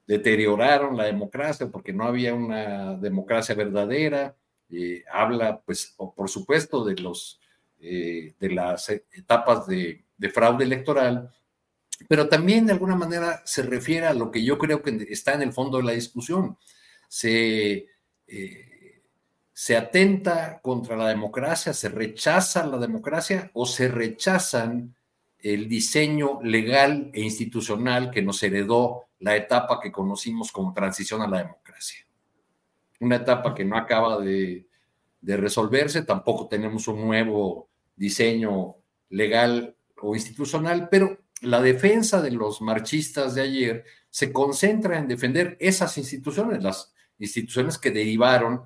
deterioraron 0.06 0.96
la 0.96 1.04
democracia 1.04 1.68
porque 1.68 1.92
no 1.92 2.04
había 2.04 2.34
una 2.34 2.94
democracia 2.94 3.54
verdadera. 3.54 4.36
Habla, 5.12 5.60
pues, 5.64 5.94
por 5.96 6.28
supuesto, 6.28 6.84
de, 6.84 6.96
los, 6.96 7.40
eh, 7.80 8.34
de 8.40 8.50
las 8.50 8.88
etapas 8.88 9.66
de, 9.66 10.04
de, 10.16 10.30
fraude 10.30 10.64
electoral, 10.64 11.30
pero 12.08 12.28
también 12.28 12.66
de 12.66 12.72
alguna 12.72 12.96
manera 12.96 13.42
se 13.44 13.62
refiere 13.62 14.06
a 14.06 14.14
lo 14.14 14.30
que 14.30 14.44
yo 14.44 14.58
creo 14.58 14.82
que 14.82 15.06
está 15.08 15.34
en 15.34 15.42
el 15.42 15.52
fondo 15.52 15.78
de 15.78 15.84
la 15.84 15.92
discusión. 15.92 16.58
Se, 17.08 17.86
eh, 18.26 19.02
se 19.52 19.76
atenta 19.76 20.60
contra 20.60 20.96
la 20.96 21.08
democracia, 21.08 21.72
se 21.72 21.88
rechaza 21.88 22.66
la 22.66 22.78
democracia 22.78 23.50
o 23.54 23.66
se 23.66 23.88
rechazan 23.88 24.94
el 25.38 25.68
diseño 25.68 26.40
legal 26.42 27.10
e 27.12 27.20
institucional 27.20 28.10
que 28.10 28.22
nos 28.22 28.42
heredó 28.42 29.04
la 29.20 29.36
etapa 29.36 29.80
que 29.80 29.92
conocimos 29.92 30.52
como 30.52 30.72
transición 30.72 31.22
a 31.22 31.28
la 31.28 31.38
democracia. 31.38 32.06
Una 33.00 33.16
etapa 33.16 33.54
que 33.54 33.64
no 33.64 33.76
acaba 33.76 34.18
de, 34.20 34.66
de 35.20 35.36
resolverse, 35.36 36.02
tampoco 36.02 36.48
tenemos 36.48 36.88
un 36.88 37.00
nuevo 37.00 37.68
diseño 37.94 38.76
legal 39.10 39.76
o 40.00 40.14
institucional, 40.14 40.88
pero 40.90 41.18
la 41.42 41.60
defensa 41.60 42.22
de 42.22 42.30
los 42.30 42.60
marchistas 42.60 43.34
de 43.34 43.42
ayer 43.42 43.84
se 44.10 44.32
concentra 44.32 44.98
en 44.98 45.08
defender 45.08 45.56
esas 45.60 45.98
instituciones, 45.98 46.62
las 46.62 46.94
instituciones 47.18 47.78
que 47.78 47.90
derivaron 47.90 48.62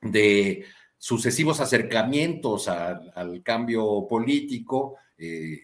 de 0.00 0.64
sucesivos 0.96 1.60
acercamientos 1.60 2.68
al, 2.68 3.42
cambio 3.42 4.06
político, 4.08 4.96
eh, 5.18 5.60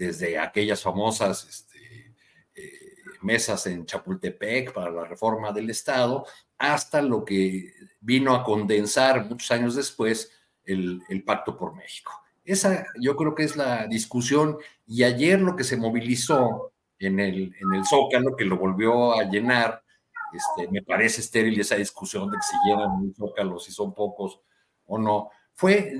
desde 0.00 0.38
aquellas 0.38 0.82
famosas 0.82 1.46
este, 1.46 2.14
eh, 2.54 2.96
mesas 3.20 3.66
en 3.66 3.84
Chapultepec 3.84 4.72
para 4.72 4.90
la 4.90 5.04
reforma 5.04 5.52
del 5.52 5.68
Estado, 5.68 6.24
hasta 6.56 7.02
lo 7.02 7.22
que 7.22 7.70
vino 8.00 8.34
a 8.34 8.42
condensar 8.42 9.26
muchos 9.26 9.50
años 9.50 9.74
después 9.74 10.32
el, 10.64 11.02
Pacto 11.26 11.54
por 11.58 11.76
México. 11.76 12.12
Esa 12.42 12.86
yo 12.98 13.14
creo 13.14 13.34
que 13.34 13.44
es 13.44 13.56
la 13.56 13.86
discusión 13.88 14.56
y 14.86 15.02
ayer 15.02 15.38
lo 15.38 15.54
que 15.54 15.64
se 15.64 15.76
movilizó 15.76 16.72
en 16.98 17.20
el, 17.20 17.54
en 17.60 17.74
el 17.74 17.84
Zócalo, 17.84 18.36
que 18.36 18.46
lo 18.46 18.56
volvió 18.56 19.12
a 19.12 19.24
llenar, 19.24 19.82
este, 20.32 20.70
me 20.72 20.82
parece 20.82 21.20
estéril 21.20 21.60
esa 21.60 21.76
discusión 21.76 22.30
de 22.30 22.38
que 22.38 22.42
si 22.42 22.70
llenan 22.70 22.92
un 22.92 23.14
Zócalo, 23.14 23.58
si 23.58 23.70
son 23.70 23.94
pocos 23.94 24.40
o 24.86 24.96
no, 24.96 25.28
fue, 25.52 25.92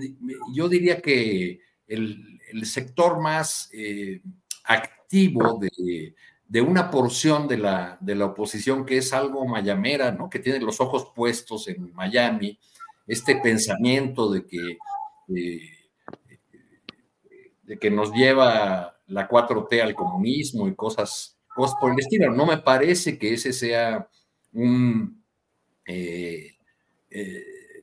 yo 0.54 0.70
diría 0.70 1.02
que 1.02 1.60
el, 1.86 2.39
el 2.52 2.66
sector 2.66 3.20
más 3.20 3.70
eh, 3.72 4.20
activo 4.64 5.58
de, 5.58 6.14
de, 6.46 6.60
una 6.60 6.90
porción 6.90 7.48
de 7.48 7.58
la, 7.58 7.98
de 8.00 8.14
la 8.14 8.26
oposición 8.26 8.84
que 8.84 8.98
es 8.98 9.12
algo 9.12 9.46
mayamera, 9.46 10.12
¿no? 10.12 10.28
que 10.28 10.38
tiene 10.38 10.60
los 10.60 10.80
ojos 10.80 11.12
puestos 11.14 11.68
en 11.68 11.92
Miami, 11.94 12.58
este 13.06 13.36
pensamiento 13.36 14.30
de 14.30 14.46
que, 14.46 14.78
eh, 15.36 15.60
de 17.62 17.78
que 17.78 17.90
nos 17.90 18.12
lleva 18.12 19.00
la 19.06 19.28
4T 19.28 19.82
al 19.82 19.94
comunismo 19.94 20.68
y 20.68 20.74
cosas, 20.74 21.38
cosas 21.54 21.76
por 21.80 21.92
el 21.92 21.98
estilo. 21.98 22.32
No 22.32 22.46
me 22.46 22.58
parece 22.58 23.18
que 23.18 23.34
ese 23.34 23.52
sea 23.52 24.08
un... 24.52 25.24
Eh, 25.86 26.56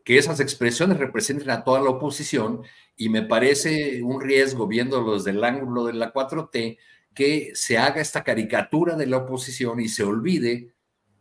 que 0.07 0.17
esas 0.17 0.39
expresiones 0.39 0.99
representen 0.99 1.49
a 1.49 1.65
toda 1.65 1.81
la 1.81 1.89
oposición 1.89 2.61
y 2.95 3.09
me 3.09 3.23
parece 3.23 4.01
un 4.01 4.21
riesgo, 4.21 4.65
viéndolo 4.65 5.15
desde 5.15 5.31
el 5.31 5.43
ángulo 5.43 5.83
de 5.83 5.91
la 5.91 6.13
4T, 6.13 6.77
que 7.13 7.51
se 7.55 7.77
haga 7.77 7.99
esta 7.99 8.23
caricatura 8.23 8.95
de 8.95 9.05
la 9.05 9.17
oposición 9.17 9.81
y 9.81 9.89
se 9.89 10.05
olvide 10.05 10.73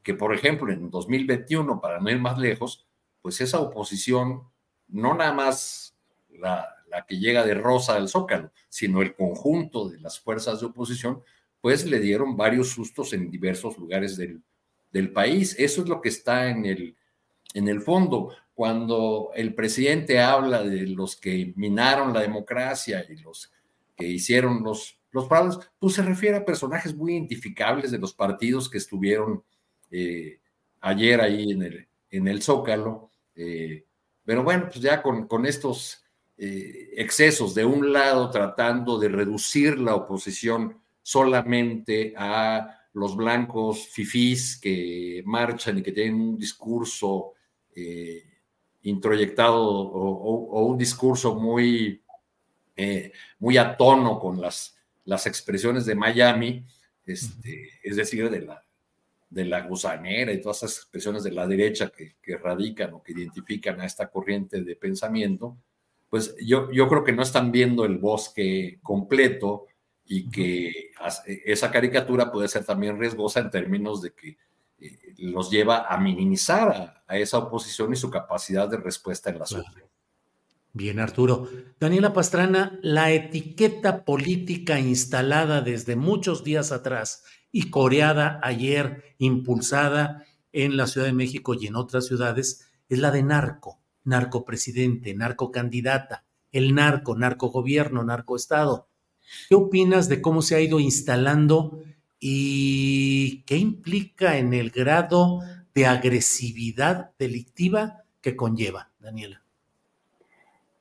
que, 0.04 0.14
por 0.14 0.32
ejemplo, 0.32 0.72
en 0.72 0.88
2021, 0.88 1.80
para 1.80 1.98
no 1.98 2.08
ir 2.10 2.20
más 2.20 2.38
lejos, 2.38 2.86
pues 3.22 3.40
esa 3.40 3.58
oposición, 3.58 4.44
no 4.86 5.14
nada 5.14 5.32
más 5.32 5.96
la, 6.28 6.68
la 6.88 7.04
que 7.06 7.18
llega 7.18 7.44
de 7.44 7.54
rosa 7.54 7.96
al 7.96 8.08
zócalo, 8.08 8.52
sino 8.68 9.02
el 9.02 9.16
conjunto 9.16 9.88
de 9.88 9.98
las 9.98 10.20
fuerzas 10.20 10.60
de 10.60 10.66
oposición, 10.66 11.24
pues 11.60 11.84
le 11.86 11.98
dieron 11.98 12.36
varios 12.36 12.68
sustos 12.68 13.12
en 13.14 13.32
diversos 13.32 13.78
lugares 13.78 14.16
del, 14.16 14.44
del 14.92 15.12
país. 15.12 15.56
Eso 15.58 15.82
es 15.82 15.88
lo 15.88 16.00
que 16.00 16.10
está 16.10 16.50
en 16.50 16.66
el, 16.66 16.96
en 17.52 17.66
el 17.66 17.80
fondo 17.80 18.32
cuando 18.56 19.32
el 19.34 19.54
presidente 19.54 20.18
habla 20.18 20.62
de 20.62 20.86
los 20.86 21.14
que 21.14 21.52
minaron 21.56 22.14
la 22.14 22.22
democracia 22.22 23.04
y 23.06 23.16
los 23.16 23.52
que 23.94 24.06
hicieron 24.08 24.62
los, 24.62 24.98
los 25.10 25.28
fraudes, 25.28 25.58
pues 25.78 25.92
se 25.92 26.02
refiere 26.02 26.38
a 26.38 26.44
personajes 26.46 26.96
muy 26.96 27.12
identificables 27.12 27.90
de 27.90 27.98
los 27.98 28.14
partidos 28.14 28.70
que 28.70 28.78
estuvieron 28.78 29.44
eh, 29.90 30.40
ayer 30.80 31.20
ahí 31.20 31.52
en 31.52 31.64
el, 31.64 31.86
en 32.10 32.28
el 32.28 32.40
Zócalo. 32.40 33.10
Eh, 33.34 33.84
pero 34.24 34.42
bueno, 34.42 34.68
pues 34.72 34.80
ya 34.80 35.02
con, 35.02 35.28
con 35.28 35.44
estos 35.44 36.02
eh, 36.38 36.94
excesos, 36.96 37.54
de 37.54 37.66
un 37.66 37.92
lado 37.92 38.30
tratando 38.30 38.98
de 38.98 39.10
reducir 39.10 39.78
la 39.78 39.96
oposición 39.96 40.78
solamente 41.02 42.14
a 42.16 42.88
los 42.94 43.16
blancos 43.16 43.88
fifís 43.88 44.58
que 44.58 45.22
marchan 45.26 45.76
y 45.76 45.82
que 45.82 45.92
tienen 45.92 46.14
un 46.14 46.38
discurso 46.38 47.34
introyectado 48.86 49.60
o, 49.62 50.10
o, 50.10 50.60
o 50.60 50.66
un 50.66 50.78
discurso 50.78 51.34
muy, 51.34 52.02
eh, 52.76 53.12
muy 53.38 53.58
a 53.58 53.76
tono 53.76 54.18
con 54.18 54.40
las, 54.40 54.76
las 55.04 55.26
expresiones 55.26 55.86
de 55.86 55.94
Miami, 55.94 56.64
este, 57.04 57.70
es 57.82 57.96
decir, 57.96 58.30
de 58.30 58.42
la, 58.42 58.62
de 59.28 59.44
la 59.44 59.62
gusanera 59.62 60.32
y 60.32 60.40
todas 60.40 60.58
esas 60.58 60.76
expresiones 60.76 61.24
de 61.24 61.32
la 61.32 61.46
derecha 61.46 61.90
que, 61.90 62.16
que 62.22 62.36
radican 62.36 62.94
o 62.94 63.02
que 63.02 63.12
identifican 63.12 63.80
a 63.80 63.86
esta 63.86 64.08
corriente 64.08 64.62
de 64.62 64.76
pensamiento, 64.76 65.56
pues 66.08 66.36
yo, 66.40 66.70
yo 66.70 66.88
creo 66.88 67.02
que 67.02 67.12
no 67.12 67.22
están 67.22 67.50
viendo 67.50 67.84
el 67.84 67.98
bosque 67.98 68.78
completo 68.82 69.66
y 70.04 70.30
que 70.30 70.92
esa 71.44 71.72
caricatura 71.72 72.30
puede 72.30 72.46
ser 72.46 72.64
también 72.64 73.00
riesgosa 73.00 73.40
en 73.40 73.50
términos 73.50 74.00
de 74.00 74.12
que 74.12 74.38
eh, 74.78 75.14
los 75.18 75.50
lleva 75.50 75.86
a 75.86 75.98
minimizar 75.98 76.68
a, 76.68 76.95
a, 77.06 77.16
esa 77.18 77.38
oposición 77.38 77.92
y 77.92 77.96
su 77.96 78.10
capacidad 78.10 78.68
de 78.68 78.78
respuesta 78.78 79.30
en 79.30 79.38
la 79.38 79.46
sociedad. 79.46 79.86
Bien, 80.72 80.98
Arturo. 81.00 81.48
Daniela 81.80 82.12
Pastrana, 82.12 82.78
la 82.82 83.10
etiqueta 83.10 84.04
política 84.04 84.78
instalada 84.78 85.62
desde 85.62 85.96
muchos 85.96 86.44
días 86.44 86.70
atrás 86.70 87.24
y 87.50 87.70
coreada 87.70 88.40
ayer, 88.42 89.14
impulsada 89.16 90.24
en 90.52 90.76
la 90.76 90.86
Ciudad 90.86 91.06
de 91.06 91.14
México 91.14 91.54
y 91.54 91.66
en 91.66 91.76
otras 91.76 92.06
ciudades, 92.06 92.68
es 92.90 92.98
la 92.98 93.10
de 93.10 93.22
narco, 93.22 93.80
narcopresidente, 94.04 95.14
narcocandidata, 95.14 96.26
el 96.52 96.74
narco, 96.74 97.16
narcogobierno, 97.16 98.04
narcoestado. 98.04 98.88
¿Qué 99.48 99.54
opinas 99.54 100.10
de 100.10 100.20
cómo 100.20 100.42
se 100.42 100.56
ha 100.56 100.60
ido 100.60 100.78
instalando 100.78 101.82
y 102.20 103.42
qué 103.42 103.56
implica 103.56 104.38
en 104.38 104.54
el 104.54 104.70
grado 104.70 105.40
de 105.76 105.86
agresividad 105.86 107.10
delictiva 107.18 108.02
que 108.22 108.34
conlleva, 108.34 108.88
Daniela. 108.98 109.42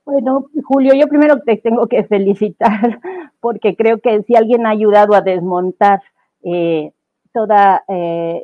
Bueno, 0.06 0.46
Julio, 0.64 0.94
yo 0.96 1.08
primero 1.08 1.42
te 1.42 1.58
tengo 1.58 1.88
que 1.88 2.06
felicitar 2.06 3.02
porque 3.42 3.76
creo 3.76 4.00
que 4.00 4.24
si 4.24 4.36
alguien 4.38 4.66
ha 4.66 4.70
ayudado 4.70 5.14
a 5.14 5.22
desmontar 5.22 6.02
eh, 6.44 6.94
toda, 7.34 7.84
eh, 7.90 8.42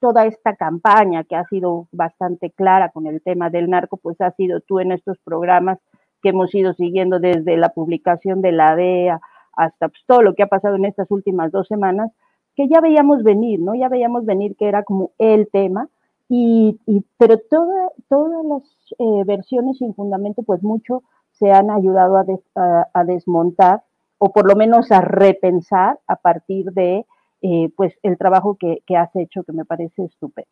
toda 0.00 0.24
esta 0.24 0.56
campaña 0.56 1.22
que 1.24 1.36
ha 1.36 1.44
sido 1.48 1.86
bastante 1.92 2.50
clara 2.50 2.88
con 2.88 3.06
el 3.06 3.20
tema 3.20 3.50
del 3.50 3.68
narco, 3.68 3.98
pues 3.98 4.18
ha 4.22 4.30
sido 4.30 4.60
tú 4.60 4.80
en 4.80 4.90
estos 4.90 5.18
programas 5.18 5.78
que 6.22 6.30
hemos 6.30 6.54
ido 6.54 6.72
siguiendo 6.72 7.18
desde 7.18 7.58
la 7.58 7.68
publicación 7.68 8.40
de 8.40 8.52
la 8.52 8.74
DEA 8.74 9.20
hasta 9.52 9.88
pues, 9.88 10.02
todo 10.06 10.22
lo 10.22 10.34
que 10.34 10.44
ha 10.44 10.46
pasado 10.46 10.76
en 10.76 10.86
estas 10.86 11.10
últimas 11.10 11.52
dos 11.52 11.68
semanas, 11.68 12.10
que 12.56 12.68
ya 12.68 12.80
veíamos 12.80 13.22
venir, 13.22 13.60
¿no? 13.60 13.74
Ya 13.74 13.88
veíamos 13.88 14.24
venir 14.24 14.56
que 14.56 14.68
era 14.68 14.82
como 14.84 15.10
el 15.18 15.48
tema, 15.50 15.88
y, 16.28 16.80
pero 17.18 17.38
toda, 17.38 17.90
todas 18.08 18.44
las 18.44 18.62
eh, 18.98 19.24
versiones 19.26 19.78
sin 19.78 19.94
fundamento, 19.94 20.42
pues 20.42 20.62
mucho 20.62 21.02
se 21.32 21.52
han 21.52 21.70
ayudado 21.70 22.16
a, 22.16 22.88
a, 22.92 23.04
desmontar 23.04 23.82
o 24.18 24.32
por 24.32 24.46
lo 24.48 24.56
menos 24.56 24.90
a 24.90 25.00
repensar 25.00 25.98
a 26.06 26.16
partir 26.16 26.72
de 26.72 27.04
eh, 27.42 27.70
pues 27.76 27.94
el 28.02 28.16
trabajo 28.16 28.54
que, 28.54 28.82
que, 28.86 28.96
has 28.96 29.14
hecho, 29.16 29.42
que 29.42 29.52
me 29.52 29.64
parece 29.64 30.04
estupendo. 30.04 30.50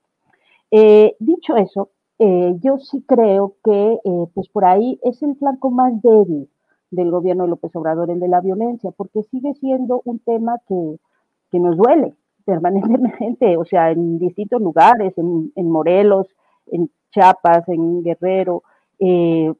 Eh, 0.71 1.17
dicho 1.19 1.57
eso, 1.57 1.91
yo 2.61 2.79
sí 2.79 3.03
creo 3.05 3.57
que 3.65 3.99
pues 4.33 4.49
por 4.49 4.65
ahí 4.65 5.01
es 5.03 5.21
el 5.25 5.35
flanco 5.35 5.73
más 5.73 6.01
débil 6.03 6.49
del 6.93 7.11
gobierno 7.11 7.45
de 7.45 7.51
López 7.51 7.75
Obrador, 7.75 8.11
el 8.11 8.21
de 8.21 8.29
la 8.29 8.41
violencia, 8.41 8.93
porque 8.93 9.25
sigue 9.25 9.55
siendo 9.55 10.03
un 10.05 10.21
tema 10.21 10.61
que, 10.69 10.99
que 11.53 11.61
nos 11.61 11.77
duele, 11.77 12.15
permanentemente, 12.45 13.57
o 13.57 13.65
sea, 13.65 13.93
en 13.93 14.19
distintos 14.19 14.61
lugares, 14.61 15.12
en, 15.17 15.71
Morelos, 15.71 16.27
en 16.67 16.91
Chiapas, 17.12 17.69
en 17.69 18.03
Guerrero. 18.03 18.65
Eh, 18.99 19.53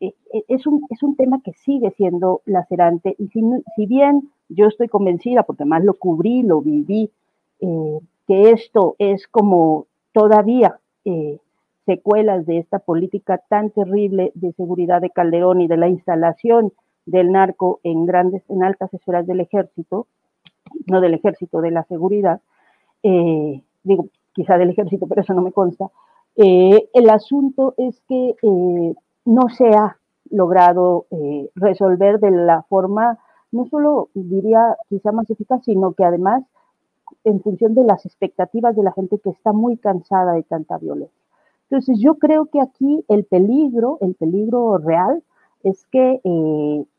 eh, 0.00 0.14
eh, 0.32 0.44
es, 0.48 0.66
un, 0.66 0.86
es 0.90 1.02
un 1.02 1.16
tema 1.16 1.40
que 1.44 1.52
sigue 1.52 1.90
siendo 1.90 2.40
lacerante 2.46 3.14
y 3.18 3.28
si, 3.28 3.86
bien 3.86 4.30
yo 4.48 4.66
estoy 4.66 4.88
convencida, 4.88 5.42
porque 5.42 5.64
más 5.64 5.84
lo 5.84 5.94
cubrí, 5.94 6.42
lo 6.42 6.62
viví, 6.62 7.10
que 8.26 8.50
esto 8.50 8.94
es 8.98 9.26
como 9.26 9.86
todavía 10.12 10.78
secuelas 11.86 12.44
de 12.44 12.58
esta 12.58 12.78
política 12.78 13.38
tan 13.48 13.70
terrible 13.70 14.32
de 14.34 14.52
seguridad 14.52 15.00
de 15.00 15.08
Calderón 15.08 15.62
y 15.62 15.66
de 15.66 15.78
la 15.78 15.88
instalación 15.88 16.72
del 17.06 17.32
narco 17.32 17.80
en 17.82 18.04
grandes, 18.04 18.42
en 18.50 18.62
altas 18.62 18.92
esferas 18.92 19.26
del 19.26 19.40
ejército, 19.40 20.06
no 20.86 21.00
del 21.00 21.14
ejército, 21.14 21.60
de 21.60 21.70
la 21.70 21.84
seguridad, 21.84 22.40
eh, 23.02 23.62
digo, 23.82 24.08
quizá 24.32 24.58
del 24.58 24.70
ejército, 24.70 25.06
pero 25.06 25.22
eso 25.22 25.34
no 25.34 25.42
me 25.42 25.52
consta, 25.52 25.90
eh, 26.36 26.88
el 26.92 27.10
asunto 27.10 27.74
es 27.76 28.00
que 28.08 28.34
eh, 28.42 28.94
no 29.24 29.48
se 29.48 29.68
ha 29.68 29.98
logrado 30.30 31.06
resolver 31.54 32.18
de 32.18 32.30
la 32.30 32.62
forma, 32.62 33.18
no 33.52 33.66
solo 33.66 34.08
diría 34.14 34.76
quizá 34.88 35.12
más 35.12 35.30
eficaz, 35.30 35.62
sino 35.64 35.92
que 35.92 36.04
además 36.04 36.42
en 37.24 37.40
función 37.40 37.74
de 37.74 37.84
las 37.84 38.04
expectativas 38.04 38.74
de 38.74 38.82
la 38.82 38.92
gente 38.92 39.18
que 39.18 39.30
está 39.30 39.52
muy 39.52 39.76
cansada 39.76 40.32
de 40.32 40.42
tanta 40.42 40.78
violencia. 40.78 41.22
Entonces 41.70 42.00
yo 42.00 42.16
creo 42.16 42.46
que 42.46 42.60
aquí 42.60 43.04
el 43.08 43.24
peligro, 43.24 43.98
el 44.00 44.14
peligro 44.14 44.78
real, 44.78 45.22
es 45.62 45.84
que 45.92 46.20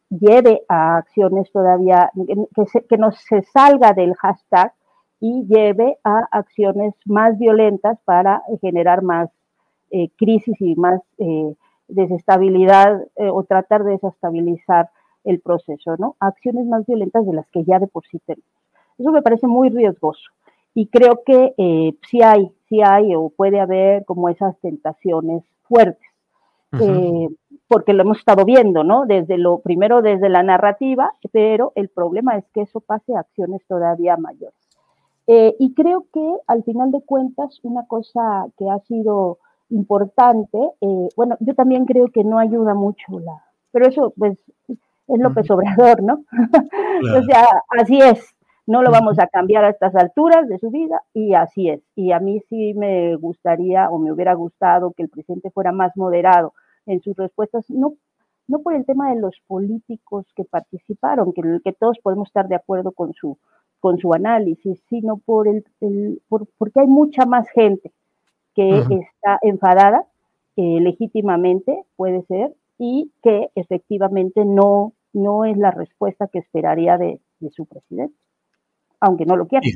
lleve 0.10 0.62
a 0.68 0.98
acciones 0.98 1.52
todavía, 1.52 2.12
que, 2.56 2.66
se, 2.68 2.86
que 2.86 2.98
no 2.98 3.12
se 3.12 3.42
salga 3.44 3.94
del 3.94 4.14
hashtag 4.16 4.74
y 5.20 5.46
lleve 5.48 5.98
a 6.04 6.28
acciones 6.32 6.94
más 7.06 7.38
violentas 7.38 7.98
para 8.06 8.44
generar 8.62 9.02
más 9.02 9.30
eh, 9.92 10.10
crisis 10.18 10.60
y 10.60 10.76
más 10.76 11.02
eh, 11.20 11.56
desestabilidad 11.88 13.02
eh, 13.16 13.30
o 13.30 13.44
tratar 13.44 13.84
de 13.84 13.92
desestabilizar 13.92 14.90
el 15.24 15.40
proceso, 15.40 15.96
¿no? 15.98 16.16
Acciones 16.20 16.66
más 16.68 16.86
violentas 16.86 17.26
de 17.26 17.34
las 17.34 17.48
que 17.50 17.64
ya 17.64 17.80
de 17.80 17.88
por 17.88 18.06
sí 18.06 18.20
tenemos. 18.26 18.50
Eso 18.98 19.12
me 19.12 19.22
parece 19.22 19.48
muy 19.48 19.70
riesgoso 19.70 20.30
y 20.74 20.88
creo 20.88 21.24
que 21.26 21.54
sí 22.10 22.22
hay, 22.22 22.52
sí 22.70 22.82
hay 22.82 23.16
o 23.16 23.30
puede 23.30 23.60
haber 23.60 24.06
como 24.06 24.30
esas 24.30 24.58
tentaciones 24.60 25.44
fuertes 25.64 26.08
porque 27.68 27.94
lo 27.94 28.04
hemos 28.04 28.20
estado 28.20 28.46
viendo, 28.46 28.84
¿no? 28.84 29.06
Desde 29.06 29.38
lo 29.38 29.60
primero 29.60 30.02
desde 30.02 30.30
la 30.30 30.44
narrativa, 30.44 31.12
pero 31.32 31.72
el 31.76 31.90
problema 31.90 32.38
es 32.38 32.46
que 32.54 32.62
eso 32.62 32.80
pase 32.80 33.16
a 33.16 33.22
acciones 33.22 33.62
todavía 33.68 34.18
mayores. 34.18 34.56
Eh, 35.28 35.56
y 35.60 35.74
creo 35.74 36.06
que 36.14 36.38
al 36.48 36.64
final 36.64 36.92
de 36.92 37.02
cuentas, 37.02 37.60
una 37.64 37.88
cosa 37.88 38.46
que 38.58 38.70
ha 38.70 38.80
sido 38.80 39.40
importante, 39.70 40.58
eh, 40.82 41.10
bueno, 41.16 41.38
yo 41.40 41.56
también 41.56 41.86
creo 41.86 42.08
que 42.10 42.24
no 42.24 42.38
ayuda 42.38 42.76
mucho 42.76 43.20
la, 43.20 43.44
pero 43.72 43.88
eso 43.88 44.14
pues 44.16 44.38
es 45.08 45.20
López 45.20 45.50
Obrador, 45.50 46.04
¿no? 46.04 46.24
o 47.18 47.24
sea, 47.24 47.46
así 47.80 48.00
es, 48.00 48.36
no 48.68 48.84
lo 48.84 48.92
vamos 48.92 49.18
a 49.18 49.28
cambiar 49.28 49.64
a 49.66 49.70
estas 49.70 49.96
alturas 49.96 50.48
de 50.48 50.60
su 50.60 50.70
vida 50.70 51.02
y 51.14 51.34
así 51.34 51.70
es. 51.70 51.82
Y 51.96 52.12
a 52.12 52.20
mí 52.20 52.42
sí 52.50 52.74
me 52.76 53.16
gustaría 53.16 53.90
o 53.90 53.98
me 53.98 54.12
hubiera 54.12 54.34
gustado 54.34 54.92
que 54.92 55.04
el 55.04 55.10
presidente 55.10 55.50
fuera 55.52 55.72
más 55.72 55.96
moderado 55.96 56.54
en 56.86 57.02
sus 57.02 57.16
respuestas, 57.16 57.70
no, 57.70 57.96
no 58.48 58.60
por 58.60 58.76
el 58.76 58.86
tema 58.86 59.14
de 59.14 59.20
los 59.20 59.36
políticos 59.48 60.26
que 60.36 60.44
participaron, 60.44 61.34
que, 61.34 61.42
que 61.64 61.74
todos 61.74 61.98
podemos 62.00 62.28
estar 62.30 62.48
de 62.48 62.56
acuerdo 62.56 62.92
con 62.92 63.14
su, 63.14 63.38
con 63.80 63.98
su 63.98 64.14
análisis, 64.14 64.82
sino 64.90 65.18
por 65.18 65.48
el, 65.48 65.64
por, 66.28 66.48
porque 66.58 66.82
hay 66.82 66.88
mucha 66.88 67.26
más 67.26 67.50
gente 67.50 67.92
que 68.56 68.80
está 68.80 69.38
enfadada 69.42 70.08
eh, 70.56 70.80
legítimamente, 70.80 71.84
puede 71.98 72.24
ser, 72.24 72.56
y 72.78 73.12
que 73.22 73.50
efectivamente 73.56 74.46
no, 74.46 74.94
no 75.12 75.46
es 75.46 75.58
la 75.58 75.72
respuesta 75.72 76.28
que 76.28 76.40
esperaría 76.40 76.98
de, 76.98 77.20
de 77.40 77.52
su 77.52 77.66
presidente, 77.66 78.16
aunque 79.00 79.26
no 79.26 79.36
lo 79.36 79.48
quiera. 79.48 79.68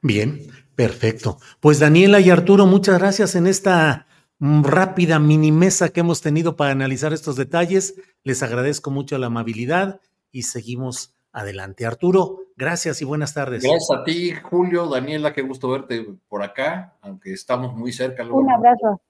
Bien, 0.00 0.38
perfecto. 0.74 1.38
Pues 1.60 1.80
Daniela 1.80 2.20
y 2.20 2.30
Arturo, 2.30 2.66
muchas 2.66 2.98
gracias 2.98 3.34
en 3.34 3.46
esta 3.46 4.06
rápida 4.42 5.20
mini 5.20 5.52
mesa 5.52 5.90
que 5.90 6.00
hemos 6.00 6.20
tenido 6.20 6.56
para 6.56 6.72
analizar 6.72 7.12
estos 7.12 7.36
detalles. 7.36 7.94
Les 8.24 8.42
agradezco 8.42 8.90
mucho 8.90 9.16
la 9.16 9.28
amabilidad 9.28 10.00
y 10.32 10.42
seguimos 10.42 11.14
adelante. 11.32 11.86
Arturo, 11.86 12.40
gracias 12.56 13.00
y 13.00 13.04
buenas 13.04 13.34
tardes. 13.34 13.62
Gracias 13.62 13.90
a 13.96 14.02
ti, 14.02 14.32
Julio, 14.34 14.88
Daniela, 14.88 15.32
qué 15.32 15.42
gusto 15.42 15.68
verte 15.68 16.04
por 16.28 16.42
acá, 16.42 16.96
aunque 17.02 17.32
estamos 17.32 17.74
muy 17.76 17.92
cerca. 17.92 18.24
Un 18.24 18.50
abrazo. 18.50 19.00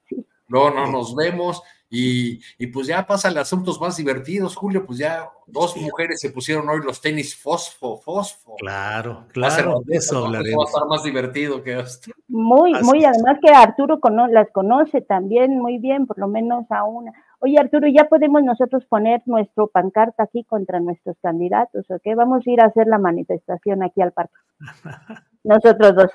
No, 0.49 0.71
no 0.71 0.91
nos 0.93 1.17
vemos 1.17 1.63
y, 1.95 2.67
pues 2.69 2.87
ya 2.87 3.07
pasan 3.07 3.35
los 3.35 3.43
asuntos 3.43 3.79
más 3.79 3.99
divertidos, 3.99 4.57
Julio, 4.57 4.87
pues 4.87 4.99
ya 4.99 5.29
dos 5.47 5.77
mujeres 5.77 6.21
se 6.21 6.31
pusieron 6.31 6.67
hoy 6.71 6.81
los 6.83 7.03
tenis 7.03 7.37
fosfo, 7.37 7.99
fosfo. 7.99 8.55
Claro, 8.57 9.27
claro, 9.31 9.83
de 9.85 9.97
eso 9.97 10.25
hablaremos. 10.25 10.65
Va 10.65 10.69
a 10.69 10.73
estar 10.73 10.89
más 10.89 11.05
divertido 11.05 11.63
que 11.63 11.79
esto. 11.79 12.11
Muy, 12.29 12.73
muy, 12.83 13.05
además 13.05 13.39
que 13.43 13.53
Arturo 13.53 14.01
las 14.31 14.51
conoce 14.53 15.03
también 15.03 15.59
muy 15.59 15.77
bien, 15.77 16.07
por 16.07 16.19
lo 16.19 16.29
menos 16.29 16.65
a 16.71 16.85
una. 16.85 17.13
Oye, 17.41 17.59
Arturo, 17.59 17.87
ya 17.89 18.05
podemos 18.05 18.43
nosotros 18.43 18.87
poner 18.87 19.21
nuestro 19.27 19.67
pancarta 19.67 20.23
aquí 20.23 20.45
contra 20.45 20.81
nuestros 20.81 21.17
candidatos, 21.21 21.85
¿ok? 21.91 22.03
Vamos 22.17 22.47
a 22.47 22.51
ir 22.51 22.63
a 22.63 22.67
hacer 22.69 22.87
la 22.87 22.97
manifestación 22.97 23.83
aquí 23.83 24.01
al 24.01 24.13
parque. 24.13 24.33
Nosotros 25.45 25.95
dos. 25.95 26.11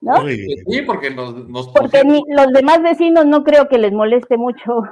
¿No? 0.00 0.26
Sí, 0.26 0.82
porque 0.86 1.10
nos, 1.10 1.34
Porque 1.68 2.02
los 2.04 2.52
demás 2.52 2.82
vecinos 2.82 3.26
no 3.26 3.44
creo 3.44 3.68
que 3.68 3.78
les 3.78 3.92
moleste 3.92 4.36
mucho. 4.36 4.82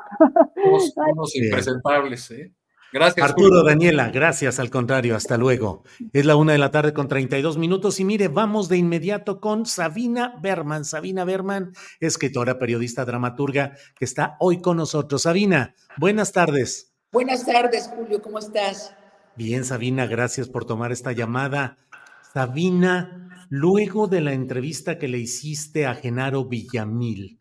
Unos, 0.57 1.35
impresentables, 1.35 2.31
¿eh? 2.31 2.53
Gracias. 2.91 3.29
Arturo, 3.29 3.63
Daniela, 3.65 4.09
gracias, 4.09 4.59
al 4.59 4.71
contrario, 4.71 5.15
hasta 5.15 5.37
luego. 5.37 5.85
Es 6.15 6.25
la 6.25 6.37
una 6.37 6.53
de 6.53 6.59
la 6.59 6.71
tarde 6.71 6.95
con 6.95 7.07
32 7.07 7.59
minutos 7.59 8.01
y 8.01 8.05
mire, 8.05 8.29
vamos 8.29 8.71
de 8.71 8.79
inmediato 8.79 9.41
con 9.41 9.67
Sabina 9.67 10.37
Berman. 10.41 10.87
Sabina 10.87 11.25
Berman, 11.25 11.73
escritora, 12.01 12.59
periodista, 12.59 13.05
dramaturga, 13.05 13.75
que 13.95 14.07
está 14.07 14.37
hoy 14.41 14.63
con 14.63 14.79
nosotros. 14.79 15.23
Sabina, 15.23 15.75
buenas 15.99 16.33
tardes. 16.33 16.95
Buenas 17.13 17.45
tardes, 17.45 17.91
Julio, 17.95 18.23
¿cómo 18.23 18.39
estás? 18.39 18.95
Bien, 19.37 19.65
Sabina, 19.65 20.07
gracias 20.07 20.49
por 20.49 20.65
tomar 20.65 20.91
esta 20.91 21.13
llamada. 21.13 21.77
Sabina, 22.33 23.18
Luego 23.51 24.09
de 24.09 24.21
la 24.21 24.35
entrevista 24.35 24.99
que 24.99 25.09
le 25.09 25.19
hiciste 25.19 25.87
a 25.87 25.95
Genaro 25.95 26.45
Villamil, 26.45 27.41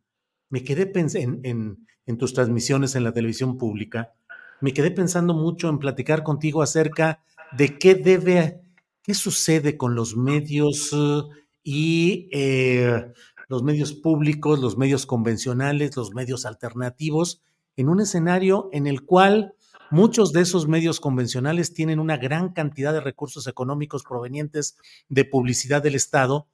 me 0.49 0.63
quedé 0.63 0.85
pensando 0.85 1.39
en, 1.43 2.17
tus 2.17 2.33
transmisiones 2.33 2.95
en 2.95 3.03
la 3.03 3.13
televisión 3.13 3.57
pública, 3.57 4.13
me 4.61 4.73
quedé 4.73 4.91
pensando 4.91 5.33
mucho 5.33 5.67
en 5.67 5.79
platicar 5.79 6.23
contigo 6.23 6.61
acerca 6.61 7.21
de 7.57 7.77
qué 7.77 7.95
debe, 7.95 8.61
qué 9.03 9.13
sucede 9.13 9.75
con 9.75 9.95
los 9.95 10.15
medios 10.15 10.93
eh, 10.93 11.21
y 11.63 12.29
eh, 12.31 13.11
los 13.49 13.63
medios 13.63 13.93
públicos, 13.93 14.61
los 14.61 14.77
medios 14.77 15.05
convencionales, 15.05 15.97
los 15.97 16.13
medios 16.13 16.45
alternativos, 16.45 17.41
en 17.75 17.89
un 17.89 17.99
escenario 17.99 18.69
en 18.71 18.87
el 18.87 19.03
cual 19.03 19.55
Muchos 19.89 20.33
de 20.33 20.41
esos 20.41 20.67
medios 20.67 20.99
convencionales 20.99 21.73
tienen 21.73 21.99
una 21.99 22.17
gran 22.17 22.49
cantidad 22.49 22.93
de 22.93 22.99
recursos 22.99 23.47
económicos 23.47 24.03
provenientes 24.03 24.77
de 25.07 25.23
publicidad 25.23 25.81
del 25.81 25.95
Estado 25.95 26.47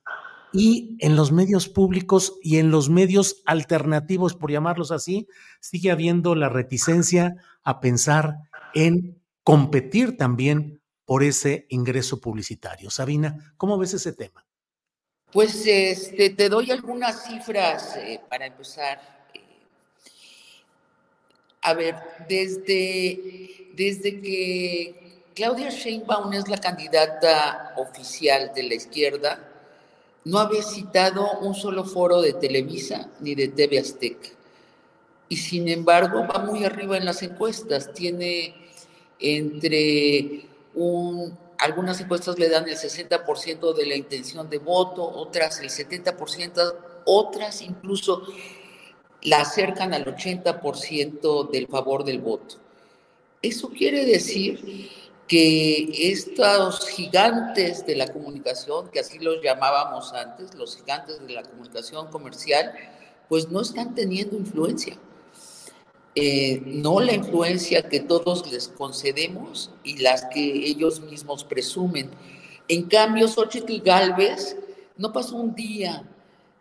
y 0.51 0.97
en 0.99 1.15
los 1.15 1.31
medios 1.31 1.67
públicos 1.67 2.37
y 2.43 2.57
en 2.57 2.69
los 2.69 2.89
medios 2.89 3.41
alternativos, 3.45 4.35
por 4.35 4.51
llamarlos 4.51 4.91
así, 4.91 5.27
sigue 5.59 5.89
habiendo 5.89 6.35
la 6.35 6.47
reticencia 6.47 7.35
a 7.63 7.79
pensar 7.79 8.37
en 8.75 9.19
competir 9.43 10.15
también 10.15 10.81
por 11.05 11.23
ese 11.23 11.65
ingreso 11.69 12.21
publicitario. 12.21 12.91
Sabina, 12.91 13.53
¿cómo 13.57 13.79
ves 13.79 13.95
ese 13.95 14.13
tema? 14.13 14.45
Pues 15.31 15.65
este, 15.65 16.29
te 16.29 16.47
doy 16.49 16.69
algunas 16.69 17.25
cifras 17.25 17.97
eh, 17.97 18.21
para 18.29 18.45
empezar. 18.45 19.22
A 21.63 21.73
ver, 21.73 21.95
desde, 22.27 23.69
desde 23.73 24.21
que 24.21 25.21
Claudia 25.33 25.69
Sheinbaum 25.69 26.33
es 26.33 26.47
la 26.47 26.57
candidata 26.57 27.73
oficial 27.77 28.51
de 28.53 28.63
la 28.63 28.75
izquierda, 28.75 29.49
no 30.25 30.39
había 30.39 30.61
citado 30.61 31.39
un 31.39 31.55
solo 31.55 31.83
foro 31.83 32.21
de 32.21 32.33
Televisa 32.33 33.09
ni 33.19 33.35
de 33.35 33.47
TV 33.47 33.79
Azteca. 33.79 34.29
Y 35.29 35.37
sin 35.37 35.67
embargo 35.67 36.27
va 36.27 36.39
muy 36.39 36.63
arriba 36.63 36.97
en 36.97 37.05
las 37.05 37.23
encuestas. 37.23 37.93
Tiene 37.93 38.55
entre 39.19 40.45
un, 40.75 41.37
algunas 41.57 41.99
encuestas 42.01 42.37
le 42.37 42.49
dan 42.49 42.67
el 42.67 42.77
60% 42.77 43.73
de 43.73 43.85
la 43.85 43.95
intención 43.95 44.49
de 44.49 44.57
voto, 44.59 45.03
otras 45.03 45.59
el 45.61 45.69
70%, 45.69 46.75
otras 47.05 47.61
incluso 47.61 48.23
la 49.23 49.41
acercan 49.41 49.93
al 49.93 50.05
80% 50.05 51.49
del 51.49 51.67
favor 51.67 52.03
del 52.03 52.19
voto. 52.19 52.55
Eso 53.41 53.69
quiere 53.69 54.05
decir 54.05 54.89
que 55.27 56.11
estos 56.11 56.87
gigantes 56.89 57.85
de 57.85 57.95
la 57.95 58.11
comunicación, 58.11 58.89
que 58.89 58.99
así 58.99 59.19
los 59.19 59.41
llamábamos 59.41 60.13
antes, 60.13 60.53
los 60.55 60.77
gigantes 60.77 61.25
de 61.25 61.33
la 61.33 61.43
comunicación 61.43 62.07
comercial, 62.07 62.73
pues 63.29 63.49
no 63.49 63.61
están 63.61 63.95
teniendo 63.95 64.37
influencia. 64.37 64.97
Eh, 66.15 66.61
no 66.65 66.99
la 66.99 67.13
influencia 67.13 67.89
que 67.89 67.99
todos 67.99 68.51
les 68.51 68.67
concedemos 68.67 69.71
y 69.83 69.97
las 69.97 70.25
que 70.25 70.67
ellos 70.67 70.99
mismos 70.99 71.43
presumen. 71.43 72.11
En 72.67 72.83
cambio, 72.83 73.27
Xochitl 73.27 73.81
Galvez 73.81 74.55
no 74.97 75.11
pasó 75.11 75.37
un 75.37 75.55
día 75.55 76.07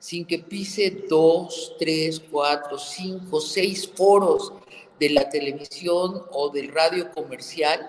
sin 0.03 0.25
que 0.25 0.41
pise 0.41 1.05
dos, 1.09 1.77
tres, 1.79 2.21
cuatro, 2.29 2.77
cinco, 2.77 3.41
seis 3.41 3.89
foros 3.89 4.53
de 4.99 5.11
la 5.11 5.31
televisión 5.31 6.25
o 6.33 6.51
del 6.51 6.73
radio 6.73 7.13
comercial 7.13 7.89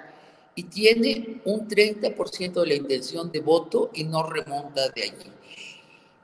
y 0.54 0.62
tiene 0.62 1.42
un 1.44 1.68
30% 1.68 2.54
de 2.54 2.68
la 2.68 2.76
intención 2.76 3.32
de 3.32 3.40
voto 3.40 3.90
y 3.96 4.04
no 4.04 4.22
remonta 4.22 4.90
de 4.90 5.02
allí. 5.02 5.32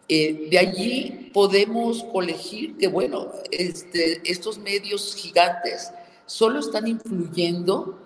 Eh, 0.07 0.47
de 0.51 0.59
allí 0.59 1.31
podemos 1.33 2.03
colegir 2.03 2.77
que, 2.77 2.87
bueno, 2.87 3.31
este, 3.49 4.21
estos 4.29 4.59
medios 4.59 5.15
gigantes 5.15 5.91
solo 6.27 6.59
están 6.59 6.85
influyendo 6.87 7.97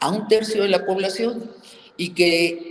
a 0.00 0.10
un 0.10 0.28
tercio 0.28 0.64
de 0.64 0.68
la 0.68 0.84
población 0.84 1.50
y 1.96 2.10
que 2.10 2.65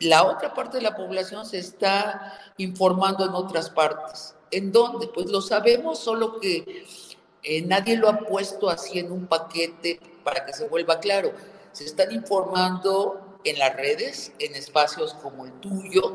la 0.00 0.24
otra 0.24 0.54
parte 0.54 0.78
de 0.78 0.82
la 0.82 0.96
población 0.96 1.44
se 1.46 1.58
está 1.58 2.38
informando 2.56 3.24
en 3.24 3.34
otras 3.34 3.70
partes. 3.70 4.34
¿En 4.50 4.72
dónde? 4.72 5.08
Pues 5.08 5.26
lo 5.26 5.40
sabemos, 5.42 5.98
solo 5.98 6.38
que 6.40 6.84
eh, 7.42 7.62
nadie 7.62 7.96
lo 7.96 8.08
ha 8.08 8.18
puesto 8.20 8.68
así 8.68 8.98
en 8.98 9.12
un 9.12 9.26
paquete 9.26 10.00
para 10.24 10.44
que 10.46 10.52
se 10.52 10.68
vuelva 10.68 11.00
claro. 11.00 11.32
Se 11.72 11.84
están 11.84 12.12
informando 12.12 13.38
en 13.44 13.58
las 13.58 13.74
redes, 13.76 14.32
en 14.38 14.54
espacios 14.54 15.14
como 15.14 15.46
el 15.46 15.52
tuyo, 15.60 16.12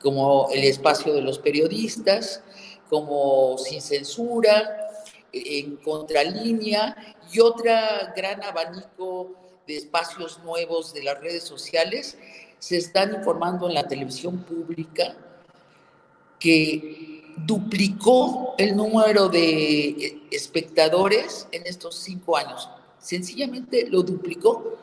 como 0.00 0.48
el 0.50 0.64
espacio 0.64 1.12
de 1.12 1.20
los 1.20 1.38
periodistas, 1.38 2.42
como 2.88 3.56
sin 3.58 3.80
censura, 3.80 4.88
en 5.32 5.76
contralínea 5.76 7.16
y 7.32 7.40
otra 7.40 8.12
gran 8.16 8.42
abanico 8.42 9.32
de 9.66 9.76
espacios 9.76 10.40
nuevos 10.40 10.92
de 10.92 11.04
las 11.04 11.20
redes 11.20 11.44
sociales 11.44 12.16
se 12.60 12.76
están 12.76 13.14
informando 13.14 13.68
en 13.68 13.74
la 13.74 13.88
televisión 13.88 14.44
pública 14.44 15.16
que 16.38 17.34
duplicó 17.36 18.54
el 18.58 18.76
número 18.76 19.28
de 19.28 20.22
espectadores 20.30 21.48
en 21.50 21.66
estos 21.66 21.96
cinco 21.96 22.36
años. 22.36 22.68
Sencillamente 22.98 23.88
lo 23.88 24.02
duplicó. 24.02 24.78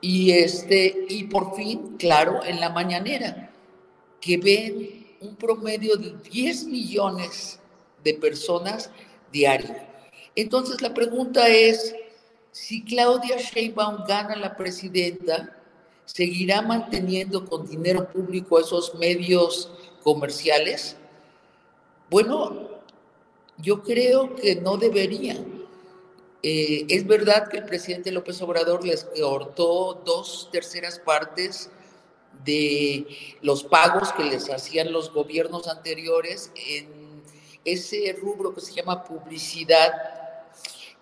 Y, 0.00 0.32
este, 0.32 1.06
y 1.08 1.24
por 1.24 1.56
fin, 1.56 1.96
claro, 1.98 2.44
en 2.44 2.60
la 2.60 2.70
mañanera, 2.70 3.50
que 4.20 4.36
ven 4.36 5.16
un 5.20 5.36
promedio 5.36 5.96
de 5.96 6.14
10 6.30 6.66
millones 6.66 7.58
de 8.02 8.14
personas 8.14 8.90
diario. 9.32 9.74
Entonces 10.34 10.80
la 10.82 10.92
pregunta 10.92 11.48
es, 11.48 11.94
si 12.50 12.84
Claudia 12.84 13.38
Sheinbaum 13.38 14.04
gana 14.06 14.36
la 14.36 14.56
presidenta, 14.56 15.56
seguirá 16.12 16.60
manteniendo 16.60 17.46
con 17.46 17.66
dinero 17.66 18.08
público 18.10 18.58
esos 18.58 18.94
medios 18.96 19.70
comerciales? 20.02 20.96
Bueno, 22.10 22.68
yo 23.56 23.82
creo 23.82 24.34
que 24.36 24.56
no 24.56 24.76
debería. 24.76 25.42
Eh, 26.42 26.84
es 26.88 27.06
verdad 27.06 27.48
que 27.48 27.58
el 27.58 27.64
presidente 27.64 28.12
López 28.12 28.42
Obrador 28.42 28.84
les 28.84 29.04
cortó 29.04 30.02
dos 30.04 30.50
terceras 30.52 30.98
partes 30.98 31.70
de 32.44 33.06
los 33.40 33.62
pagos 33.62 34.12
que 34.12 34.24
les 34.24 34.50
hacían 34.50 34.92
los 34.92 35.12
gobiernos 35.12 35.68
anteriores 35.68 36.50
en 36.56 37.22
ese 37.64 38.14
rubro 38.20 38.54
que 38.54 38.60
se 38.60 38.74
llama 38.74 39.04
publicidad 39.04 39.92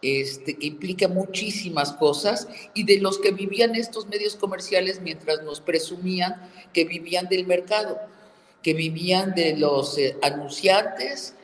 este, 0.02 0.56
que 0.56 0.66
implica 0.66 1.08
muchísimas 1.08 1.92
cosas, 1.92 2.48
y 2.74 2.84
de 2.84 2.98
los 2.98 3.18
que 3.18 3.32
vivían 3.32 3.74
estos 3.74 4.06
medios 4.06 4.36
comerciales 4.36 5.00
mientras 5.00 5.42
nos 5.42 5.60
presumían 5.60 6.50
que 6.72 6.84
vivían 6.84 7.28
del 7.28 7.46
mercado, 7.46 7.98
que 8.62 8.74
vivían 8.74 9.34
de 9.34 9.56
los 9.56 9.98
eh, 9.98 10.16
anunciantes, 10.22 11.34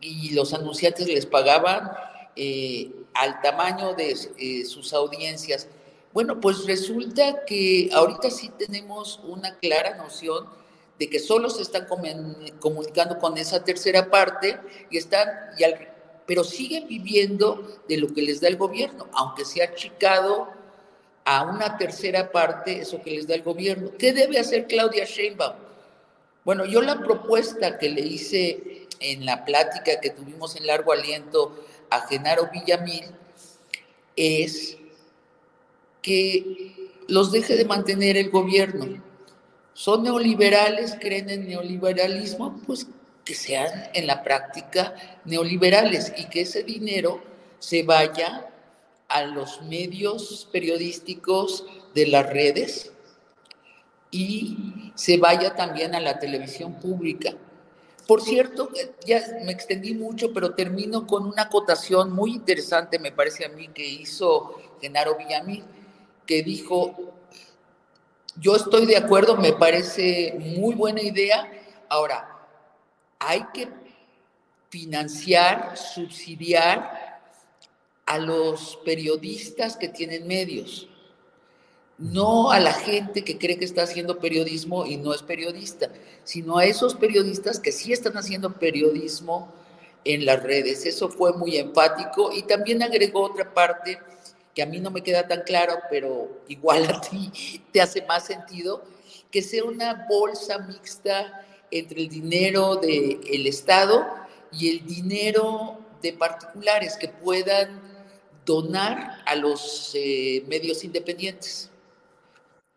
y 0.00 0.30
los 0.30 0.54
anunciantes 0.54 1.08
les 1.08 1.26
pagaban 1.26 1.90
eh, 2.36 2.92
al 3.14 3.40
tamaño 3.40 3.94
de 3.94 4.16
eh, 4.38 4.64
sus 4.64 4.92
audiencias. 4.92 5.66
Bueno, 6.12 6.40
pues 6.40 6.66
resulta 6.66 7.44
que 7.44 7.90
ahorita 7.92 8.30
sí 8.30 8.50
tenemos 8.58 9.20
una 9.24 9.56
clara 9.58 9.96
noción 9.96 10.46
de 10.98 11.08
que 11.08 11.18
solo 11.18 11.50
se 11.50 11.62
están 11.62 11.86
comunicando 12.60 13.18
con 13.18 13.38
esa 13.38 13.62
tercera 13.62 14.10
parte 14.10 14.58
y 14.90 14.98
están, 14.98 15.28
y 15.56 15.64
al, 15.64 15.74
pero 16.28 16.44
siguen 16.44 16.86
viviendo 16.86 17.80
de 17.88 17.96
lo 17.96 18.12
que 18.12 18.20
les 18.20 18.42
da 18.42 18.48
el 18.48 18.58
gobierno, 18.58 19.06
aunque 19.14 19.46
se 19.46 19.62
ha 19.62 19.64
achicado 19.64 20.48
a 21.24 21.42
una 21.44 21.78
tercera 21.78 22.30
parte 22.30 22.80
eso 22.80 23.00
que 23.02 23.12
les 23.12 23.26
da 23.26 23.34
el 23.34 23.42
gobierno. 23.42 23.92
¿Qué 23.98 24.12
debe 24.12 24.38
hacer 24.38 24.66
Claudia 24.66 25.06
Sheinbaum? 25.06 25.56
Bueno, 26.44 26.66
yo 26.66 26.82
la 26.82 26.98
propuesta 26.98 27.78
que 27.78 27.88
le 27.88 28.02
hice 28.02 28.88
en 29.00 29.24
la 29.24 29.46
plática 29.46 30.00
que 30.00 30.10
tuvimos 30.10 30.54
en 30.56 30.66
largo 30.66 30.92
aliento 30.92 31.64
a 31.88 32.06
Genaro 32.06 32.50
Villamil 32.52 33.06
es 34.14 34.76
que 36.02 36.90
los 37.06 37.32
deje 37.32 37.56
de 37.56 37.64
mantener 37.64 38.18
el 38.18 38.28
gobierno. 38.28 39.02
Son 39.72 40.02
neoliberales, 40.02 40.94
creen 41.00 41.30
en 41.30 41.48
neoliberalismo, 41.48 42.60
pues 42.66 42.86
que 43.28 43.34
sean 43.34 43.90
en 43.92 44.06
la 44.06 44.22
práctica 44.22 44.94
neoliberales 45.26 46.14
y 46.16 46.30
que 46.30 46.40
ese 46.40 46.62
dinero 46.62 47.22
se 47.58 47.82
vaya 47.82 48.48
a 49.06 49.22
los 49.24 49.60
medios 49.60 50.48
periodísticos 50.50 51.66
de 51.94 52.06
las 52.06 52.26
redes 52.26 52.90
y 54.10 54.92
se 54.94 55.18
vaya 55.18 55.54
también 55.54 55.94
a 55.94 56.00
la 56.00 56.18
televisión 56.18 56.80
pública. 56.80 57.34
Por 58.06 58.22
cierto, 58.22 58.70
ya 59.04 59.22
me 59.44 59.52
extendí 59.52 59.92
mucho, 59.92 60.32
pero 60.32 60.54
termino 60.54 61.06
con 61.06 61.26
una 61.26 61.42
acotación 61.42 62.10
muy 62.10 62.32
interesante, 62.32 62.98
me 62.98 63.12
parece 63.12 63.44
a 63.44 63.50
mí, 63.50 63.68
que 63.68 63.86
hizo 63.86 64.54
Genaro 64.80 65.18
Villamil, 65.18 65.64
que 66.24 66.42
dijo, 66.42 66.96
yo 68.36 68.56
estoy 68.56 68.86
de 68.86 68.96
acuerdo, 68.96 69.36
me 69.36 69.52
parece 69.52 70.34
muy 70.38 70.74
buena 70.74 71.02
idea. 71.02 71.52
Ahora, 71.90 72.37
hay 73.18 73.44
que 73.52 73.68
financiar, 74.70 75.76
subsidiar 75.76 77.20
a 78.06 78.18
los 78.18 78.78
periodistas 78.84 79.76
que 79.76 79.88
tienen 79.88 80.26
medios, 80.26 80.88
no 81.98 82.52
a 82.52 82.60
la 82.60 82.72
gente 82.72 83.24
que 83.24 83.38
cree 83.38 83.58
que 83.58 83.64
está 83.64 83.82
haciendo 83.82 84.18
periodismo 84.18 84.86
y 84.86 84.96
no 84.96 85.12
es 85.12 85.22
periodista, 85.22 85.90
sino 86.22 86.58
a 86.58 86.64
esos 86.64 86.94
periodistas 86.94 87.58
que 87.58 87.72
sí 87.72 87.92
están 87.92 88.16
haciendo 88.16 88.54
periodismo 88.54 89.52
en 90.04 90.24
las 90.24 90.42
redes. 90.42 90.86
Eso 90.86 91.08
fue 91.08 91.32
muy 91.32 91.56
empático 91.56 92.32
y 92.32 92.42
también 92.42 92.82
agregó 92.82 93.22
otra 93.22 93.52
parte 93.52 93.98
que 94.54 94.62
a 94.62 94.66
mí 94.66 94.80
no 94.80 94.90
me 94.90 95.02
queda 95.02 95.26
tan 95.26 95.42
claro, 95.42 95.74
pero 95.90 96.42
igual 96.48 96.84
a 96.88 97.00
ti 97.00 97.62
te 97.72 97.80
hace 97.80 98.02
más 98.02 98.26
sentido, 98.26 98.82
que 99.30 99.42
sea 99.42 99.64
una 99.64 100.06
bolsa 100.08 100.58
mixta 100.58 101.44
entre 101.70 102.02
el 102.02 102.08
dinero 102.08 102.76
del 102.76 103.46
Estado 103.46 104.06
y 104.52 104.68
el 104.70 104.86
dinero 104.86 105.78
de 106.02 106.12
particulares 106.12 106.96
que 106.96 107.08
puedan 107.08 107.80
donar 108.44 109.18
a 109.26 109.34
los 109.34 109.92
eh, 109.94 110.44
medios 110.48 110.84
independientes. 110.84 111.70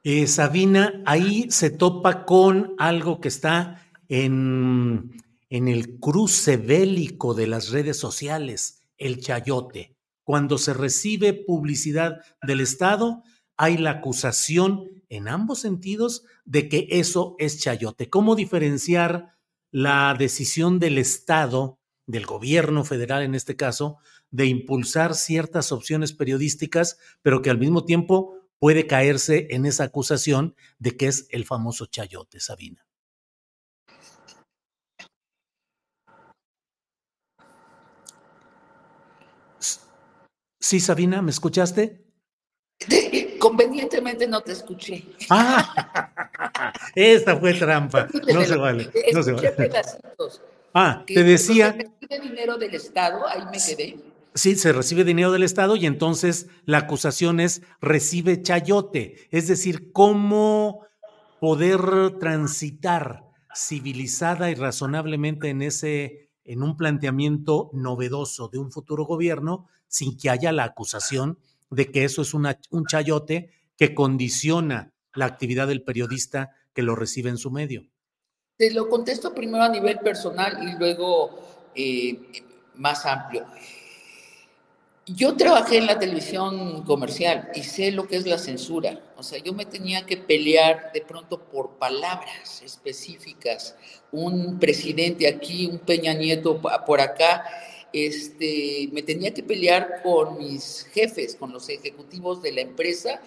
Eh, 0.04 0.28
Sabina, 0.28 1.02
ahí 1.06 1.50
se 1.52 1.70
topa 1.70 2.26
con 2.26 2.74
algo 2.78 3.22
que 3.22 3.28
está 3.28 3.88
en, 4.10 5.22
en 5.50 5.68
el 5.68 6.00
cruce 6.00 6.58
bélico 6.58 7.34
de 7.34 7.48
las 7.48 7.70
redes 7.70 7.98
sociales, 7.98 8.84
el 8.98 9.20
chayote. 9.20 9.96
Cuando 10.24 10.58
se 10.58 10.74
recibe 10.74 11.34
publicidad 11.34 12.22
del 12.42 12.62
Estado, 12.62 13.24
hay 13.58 13.78
la 13.78 13.92
acusación 13.92 15.01
en 15.12 15.28
ambos 15.28 15.60
sentidos 15.60 16.24
de 16.46 16.70
que 16.70 16.88
eso 16.90 17.36
es 17.38 17.60
chayote. 17.60 18.10
¿Cómo 18.10 18.36
diferenciar 18.36 19.36
la 19.70 20.16
decisión 20.18 20.80
del 20.80 20.98
Estado, 20.98 21.80
del 22.08 22.26
gobierno 22.26 22.86
federal 22.86 23.22
en 23.22 23.36
este 23.36 23.58
caso, 23.58 23.98
de 24.30 24.46
impulsar 24.46 25.14
ciertas 25.14 25.74
opciones 25.74 26.14
periodísticas, 26.14 26.98
pero 27.22 27.42
que 27.42 27.50
al 27.50 27.58
mismo 27.58 27.84
tiempo 27.84 28.38
puede 28.58 28.88
caerse 28.88 29.48
en 29.52 29.66
esa 29.66 29.84
acusación 29.84 30.56
de 30.80 30.96
que 30.96 31.08
es 31.08 31.28
el 31.32 31.46
famoso 31.46 31.88
chayote, 31.88 32.40
Sabina? 32.40 32.88
Sí, 40.62 40.80
Sabina, 40.80 41.22
¿me 41.22 41.32
escuchaste? 41.32 42.06
Convenientemente 43.42 44.28
no 44.28 44.42
te 44.42 44.52
escuché. 44.52 45.04
Ah, 45.32 46.64
esta 46.94 47.36
fue 47.38 47.56
trampa. 47.56 48.08
No 48.34 48.44
se 48.44 48.56
vale. 48.56 48.92
No 49.12 49.24
se 49.24 49.32
vale. 49.32 49.72
Ah, 50.76 51.04
te 51.08 51.24
decía. 51.24 51.72
¿Recibe 51.72 52.20
dinero 52.30 52.58
del 52.58 52.76
Estado? 52.76 53.28
Ahí 53.28 53.42
me 53.52 53.58
quedé. 53.58 53.98
Sí, 54.36 54.56
se 54.56 54.72
recibe 54.72 55.04
dinero 55.04 55.32
del 55.32 55.42
Estado 55.42 55.76
y 55.76 55.88
entonces 55.88 56.50
la 56.66 56.78
acusación 56.78 57.40
es 57.40 57.64
recibe 57.82 58.44
chayote. 58.44 59.28
Es 59.32 59.48
decir, 59.48 59.92
cómo 59.92 60.86
poder 61.40 62.20
transitar 62.20 63.24
civilizada 63.56 64.52
y 64.52 64.56
razonablemente 64.56 65.50
en 65.50 65.64
ese, 65.64 66.30
en 66.46 66.62
un 66.62 66.78
planteamiento 66.78 67.72
novedoso 67.74 68.50
de 68.50 68.60
un 68.60 68.72
futuro 68.72 69.06
gobierno 69.06 69.68
sin 69.88 70.16
que 70.16 70.30
haya 70.30 70.52
la 70.52 70.64
acusación 70.66 71.40
de 71.72 71.92
que 71.92 72.04
eso 72.04 72.22
es 72.22 72.34
un 72.34 72.86
chayote 72.88 73.50
que 73.78 73.96
condiciona 73.96 74.94
la 75.14 75.26
actividad 75.26 75.68
del 75.68 75.84
periodista 75.84 76.52
que 76.74 76.84
lo 76.84 76.96
recibe 76.96 77.30
en 77.30 77.38
su 77.38 77.52
medio. 77.52 77.88
Te 78.58 78.72
lo 78.72 78.90
contesto 78.90 79.34
primero 79.34 79.64
a 79.64 79.70
nivel 79.70 80.00
personal 80.00 80.70
y 80.70 80.78
luego 80.78 81.72
eh, 81.74 82.20
más 82.76 83.06
amplio. 83.06 83.46
Yo 85.08 85.36
trabajé 85.36 85.78
en 85.78 85.88
la 85.88 85.98
televisión 85.98 86.84
comercial 86.84 87.50
y 87.56 87.64
sé 87.64 87.92
lo 87.92 88.08
que 88.08 88.18
es 88.18 88.28
la 88.28 88.38
censura. 88.38 89.00
O 89.18 89.24
sea, 89.24 89.40
yo 89.40 89.52
me 89.52 89.66
tenía 89.66 90.06
que 90.06 90.16
pelear 90.16 90.92
de 90.94 91.02
pronto 91.02 91.40
por 91.40 91.80
palabras 91.80 92.62
específicas. 92.62 93.76
Un 94.12 94.60
presidente 94.60 95.28
aquí, 95.28 95.66
un 95.66 95.80
Peña 95.80 96.14
Nieto 96.14 96.62
por 96.62 97.02
acá, 97.02 97.44
este, 97.94 98.90
me 98.92 99.02
tenía 99.04 99.34
que 99.34 99.44
pelear 99.44 100.02
con 100.04 100.38
mis 100.38 100.88
jefes, 100.94 101.36
con 101.36 101.52
los 101.52 101.70
ejecutivos 101.70 102.42
de 102.42 102.52
la 102.52 102.62
empresa. 102.62 103.22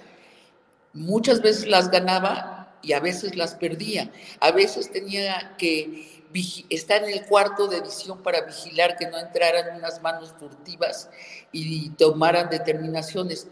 Muchas 0.92 1.42
veces 1.42 1.66
las 1.66 1.90
ganaba 1.90 2.78
y 2.82 2.92
a 2.92 3.00
veces 3.00 3.36
las 3.36 3.54
perdía. 3.54 4.10
A 4.40 4.52
veces 4.52 4.90
tenía 4.90 5.54
que 5.58 6.24
estar 6.68 7.04
en 7.04 7.10
el 7.10 7.26
cuarto 7.26 7.68
de 7.68 7.78
edición 7.78 8.22
para 8.22 8.42
vigilar 8.42 8.96
que 8.96 9.08
no 9.08 9.18
entraran 9.18 9.76
unas 9.76 10.02
manos 10.02 10.34
furtivas 10.38 11.08
y 11.52 11.90
tomaran 11.90 12.50
determinaciones. 12.50 13.46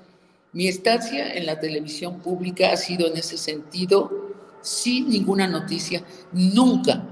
Mi 0.53 0.69
estancia 0.69 1.33
en 1.35 1.47
la 1.47 1.61
televisión 1.61 2.21
pública 2.21 2.73
ha 2.73 2.77
sido 2.77 3.07
en 3.07 3.17
ese 3.17 3.39
sentido 3.39 4.33
sin 4.61 5.09
ninguna 5.09 5.49
noticia, 5.49 6.05
nunca 6.33 7.03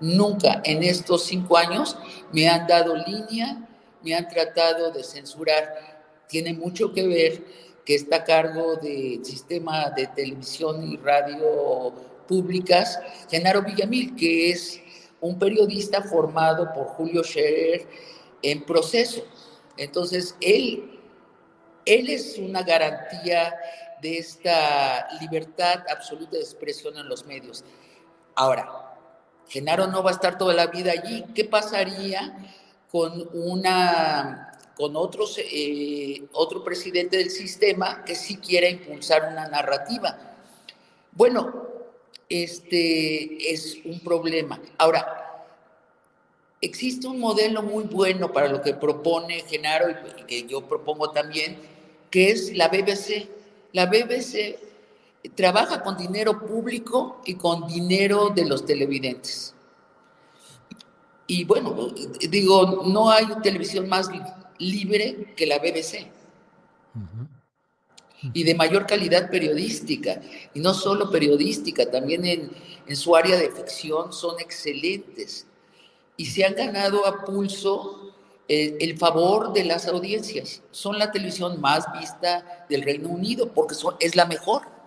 Nunca 0.00 0.62
en 0.64 0.82
estos 0.82 1.24
cinco 1.24 1.56
años 1.56 1.96
me 2.32 2.48
han 2.48 2.66
dado 2.66 2.96
línea, 2.96 3.68
me 4.02 4.14
han 4.14 4.28
tratado 4.28 4.90
de 4.90 5.04
censurar. 5.04 6.00
Tiene 6.26 6.54
mucho 6.54 6.92
que 6.92 7.06
ver 7.06 7.44
que 7.84 7.94
está 7.94 8.16
a 8.16 8.24
cargo 8.24 8.76
del 8.76 9.24
sistema 9.24 9.90
de 9.90 10.06
televisión 10.06 10.90
y 10.90 10.96
radio 10.96 11.92
públicas, 12.26 12.98
Genaro 13.28 13.62
Villamil, 13.62 14.14
que 14.14 14.50
es 14.50 14.80
un 15.20 15.38
periodista 15.38 16.02
formado 16.02 16.72
por 16.72 16.86
Julio 16.86 17.22
Scherer 17.22 17.86
en 18.42 18.64
proceso. 18.64 19.22
Entonces, 19.76 20.34
él, 20.40 20.98
él 21.84 22.08
es 22.08 22.38
una 22.38 22.62
garantía 22.62 23.54
de 24.00 24.18
esta 24.18 25.08
libertad 25.20 25.84
absoluta 25.90 26.36
de 26.36 26.42
expresión 26.42 26.96
en 26.96 27.08
los 27.08 27.26
medios. 27.26 27.64
Ahora, 28.34 28.89
Genaro 29.50 29.88
no 29.88 30.02
va 30.02 30.10
a 30.10 30.14
estar 30.14 30.38
toda 30.38 30.54
la 30.54 30.68
vida 30.68 30.92
allí. 30.92 31.24
¿Qué 31.34 31.44
pasaría 31.44 32.38
con 32.90 33.28
una 33.34 34.46
con 34.76 34.96
otros, 34.96 35.38
eh, 35.38 36.22
otro 36.32 36.64
presidente 36.64 37.18
del 37.18 37.30
sistema 37.30 38.02
que 38.02 38.14
sí 38.14 38.36
quiera 38.36 38.68
impulsar 38.68 39.28
una 39.30 39.48
narrativa? 39.48 40.16
Bueno, 41.12 41.68
este 42.28 43.52
es 43.52 43.78
un 43.84 44.00
problema. 44.00 44.60
Ahora, 44.78 45.44
existe 46.60 47.08
un 47.08 47.18
modelo 47.18 47.62
muy 47.62 47.84
bueno 47.84 48.32
para 48.32 48.48
lo 48.48 48.62
que 48.62 48.72
propone 48.72 49.42
Genaro 49.42 49.90
y 49.90 50.22
que 50.24 50.44
yo 50.44 50.62
propongo 50.62 51.10
también, 51.10 51.58
que 52.08 52.30
es 52.30 52.56
la 52.56 52.68
BBC. 52.68 53.28
La 53.72 53.86
BBC 53.86 54.69
trabaja 55.28 55.82
con 55.82 55.96
dinero 55.96 56.38
público 56.38 57.20
y 57.24 57.34
con 57.34 57.66
dinero 57.66 58.30
de 58.30 58.46
los 58.46 58.64
televidentes. 58.64 59.54
Y 61.26 61.44
bueno, 61.44 61.92
digo, 62.28 62.82
no 62.86 63.10
hay 63.10 63.26
televisión 63.42 63.88
más 63.88 64.10
libre 64.58 65.32
que 65.36 65.46
la 65.46 65.58
BBC. 65.58 66.10
Y 68.34 68.42
de 68.44 68.54
mayor 68.54 68.86
calidad 68.86 69.30
periodística. 69.30 70.20
Y 70.54 70.60
no 70.60 70.74
solo 70.74 71.10
periodística, 71.10 71.90
también 71.90 72.24
en, 72.26 72.50
en 72.86 72.96
su 72.96 73.14
área 73.14 73.38
de 73.38 73.50
ficción 73.50 74.12
son 74.12 74.40
excelentes. 74.40 75.46
Y 76.16 76.26
se 76.26 76.44
han 76.44 76.54
ganado 76.54 77.06
a 77.06 77.24
pulso 77.24 78.12
el, 78.48 78.76
el, 78.80 78.98
favor 78.98 79.52
de 79.52 79.64
las 79.64 79.86
audiencias. 79.86 80.62
Son 80.72 80.98
la 80.98 81.12
televisión 81.12 81.60
más 81.60 81.86
vista 81.98 82.66
del 82.68 82.82
Reino 82.82 83.08
Unido 83.08 83.52
porque 83.52 83.74
son, 83.74 83.94
es 84.00 84.16
la 84.16 84.26
mejor 84.26 84.79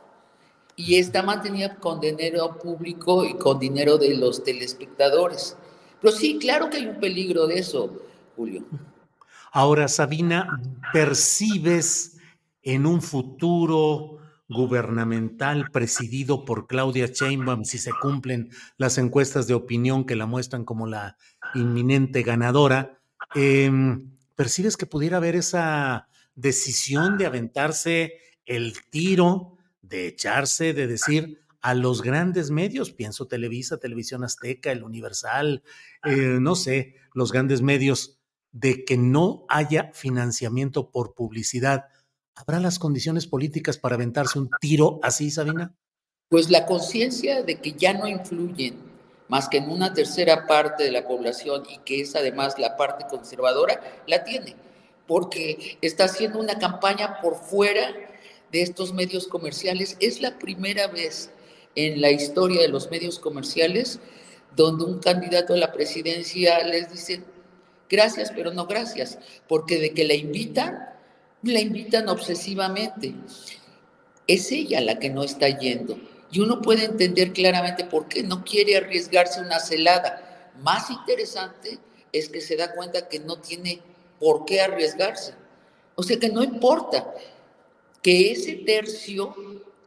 y 0.76 0.96
está 0.96 1.24
mantenida 1.24 1.76
con 1.76 2.00
dinero 2.00 2.58
público 2.60 3.24
y 3.26 3.36
con 3.36 3.60
dinero 3.60 3.98
de 3.98 4.16
los 4.16 4.44
telespectadores. 4.44 5.58
Pero 6.02 6.14
sí, 6.14 6.38
claro 6.40 6.70
que 6.70 6.78
hay 6.78 6.88
un 6.88 7.00
peligro 7.00 7.48
de 7.48 7.60
eso, 7.60 8.02
Julio. 8.36 8.64
Ahora, 9.52 9.88
Sabina, 9.88 10.60
¿percibes 10.92 12.18
en 12.64 12.86
un 12.86 13.02
futuro 13.02 14.18
gubernamental 14.50 15.70
presidido 15.72 16.46
por 16.46 16.68
Claudia 16.68 17.08
Sheinbaum, 17.08 17.64
si 17.64 17.78
se 17.78 17.92
cumplen 18.02 18.50
las 18.78 18.98
encuestas 18.98 19.48
de 19.48 19.54
opinión 19.54 20.06
que 20.06 20.16
la 20.16 20.26
muestran 20.26 20.66
como 20.66 20.88
la 20.88 21.18
inminente 21.56 22.24
ganadora, 22.24 23.00
em, 23.36 24.12
¿percibes 24.36 24.78
que 24.78 24.86
pudiera 24.86 25.18
haber 25.18 25.36
esa 25.36 26.08
decisión 26.36 27.18
de 27.18 27.26
aventarse 27.26 28.14
el 28.46 28.74
tiro 28.90 29.53
de 29.84 30.08
echarse, 30.08 30.74
de 30.74 30.88
decir 30.88 31.44
a 31.62 31.76
los 31.76 32.02
grandes 32.02 32.50
medios, 32.50 32.92
pienso 32.92 33.28
Televisa, 33.28 33.78
Televisión 33.78 34.24
Azteca, 34.24 34.72
el 34.72 34.84
Universal, 34.84 35.64
eh, 36.04 36.38
no 36.42 36.56
sé, 36.56 36.96
los 37.14 37.32
grandes 37.32 37.62
medios, 37.62 38.20
de 38.52 38.84
que 38.86 38.98
no 38.98 39.46
haya 39.48 39.92
financiamiento 39.94 40.90
por 40.90 41.14
publicidad. 41.14 41.86
¿Habrá 42.36 42.60
las 42.60 42.80
condiciones 42.80 43.28
políticas 43.28 43.78
para 43.78 43.96
aventarse 43.96 44.40
un 44.40 44.50
tiro 44.60 45.00
así, 45.04 45.32
Sabina? 45.32 45.74
Pues 46.30 46.50
la 46.50 46.66
conciencia 46.66 47.44
de 47.44 47.62
que 47.62 47.74
ya 47.74 47.94
no 47.94 48.08
influyen 48.08 48.76
más 49.28 49.48
que 49.48 49.58
en 49.58 49.70
una 49.70 49.94
tercera 49.94 50.46
parte 50.48 50.84
de 50.84 50.92
la 50.92 51.08
población 51.08 51.64
y 51.70 51.78
que 51.80 52.02
es 52.02 52.16
además 52.16 52.60
la 52.60 52.76
parte 52.76 53.06
conservadora, 53.10 53.82
la 54.06 54.24
tiene, 54.24 54.56
porque 55.08 55.78
está 55.82 56.06
haciendo 56.06 56.40
una 56.40 56.60
campaña 56.60 57.22
por 57.22 57.36
fuera 57.36 57.88
de 58.54 58.62
estos 58.62 58.94
medios 58.94 59.28
comerciales. 59.28 59.98
Es 60.00 60.22
la 60.22 60.38
primera 60.40 60.88
vez 60.88 61.32
en 61.76 62.00
la 62.00 62.12
historia 62.12 62.62
de 62.62 62.70
los 62.70 62.90
medios 62.90 63.20
comerciales 63.20 64.00
donde 64.56 64.86
un 64.86 65.00
candidato 65.00 65.56
a 65.56 65.58
la 65.58 65.74
presidencia 65.74 66.64
les 66.66 66.92
dice 66.92 67.24
gracias, 67.90 68.32
pero 68.32 68.54
no 68.54 68.68
gracias, 68.68 69.18
porque 69.48 69.80
de 69.80 69.94
que 69.94 70.04
la 70.04 70.14
invitan, 70.14 70.88
la 71.42 71.60
invitan 71.60 72.08
obsesivamente. 72.08 73.16
Es 74.28 74.52
ella 74.52 74.80
la 74.82 75.00
que 75.00 75.10
no 75.10 75.24
está 75.24 75.50
yendo. 75.50 75.98
Y 76.32 76.40
uno 76.40 76.62
puede 76.62 76.86
entender 76.86 77.34
claramente 77.34 77.84
por 77.84 78.08
qué 78.08 78.24
no 78.24 78.44
quiere 78.44 78.78
arriesgarse 78.78 79.42
una 79.42 79.60
celada. 79.60 80.52
Más 80.62 80.92
interesante 80.92 81.80
es 82.12 82.30
que 82.30 82.42
se 82.42 82.56
da 82.56 82.74
cuenta 82.74 83.08
que 83.08 83.20
no 83.20 83.40
tiene 83.40 83.82
por 84.20 84.46
qué 84.46 84.62
arriesgarse. 84.62 85.34
O 85.96 86.04
sea 86.04 86.18
que 86.18 86.30
no 86.30 86.44
importa 86.44 87.14
que 88.04 88.32
ese 88.32 88.54
tercio 88.56 89.36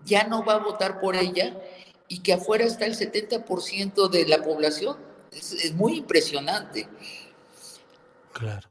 ya 0.05 0.27
no 0.27 0.45
va 0.45 0.55
a 0.55 0.59
votar 0.59 1.01
por 1.01 1.15
ella 1.15 1.57
y 2.09 2.21
que 2.21 2.33
afuera 2.33 2.65
está 2.65 2.87
el 2.87 2.97
70% 2.97 4.09
de 4.09 4.27
la 4.27 4.43
población. 4.43 4.97
Es, 5.31 5.53
es 5.53 5.75
muy 5.75 5.99
impresionante. 5.99 6.89
Claro, 8.33 8.69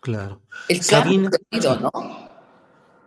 claro. 0.00 0.40
El 0.68 0.82
Sabina, 0.82 1.30
¿no? 1.80 1.90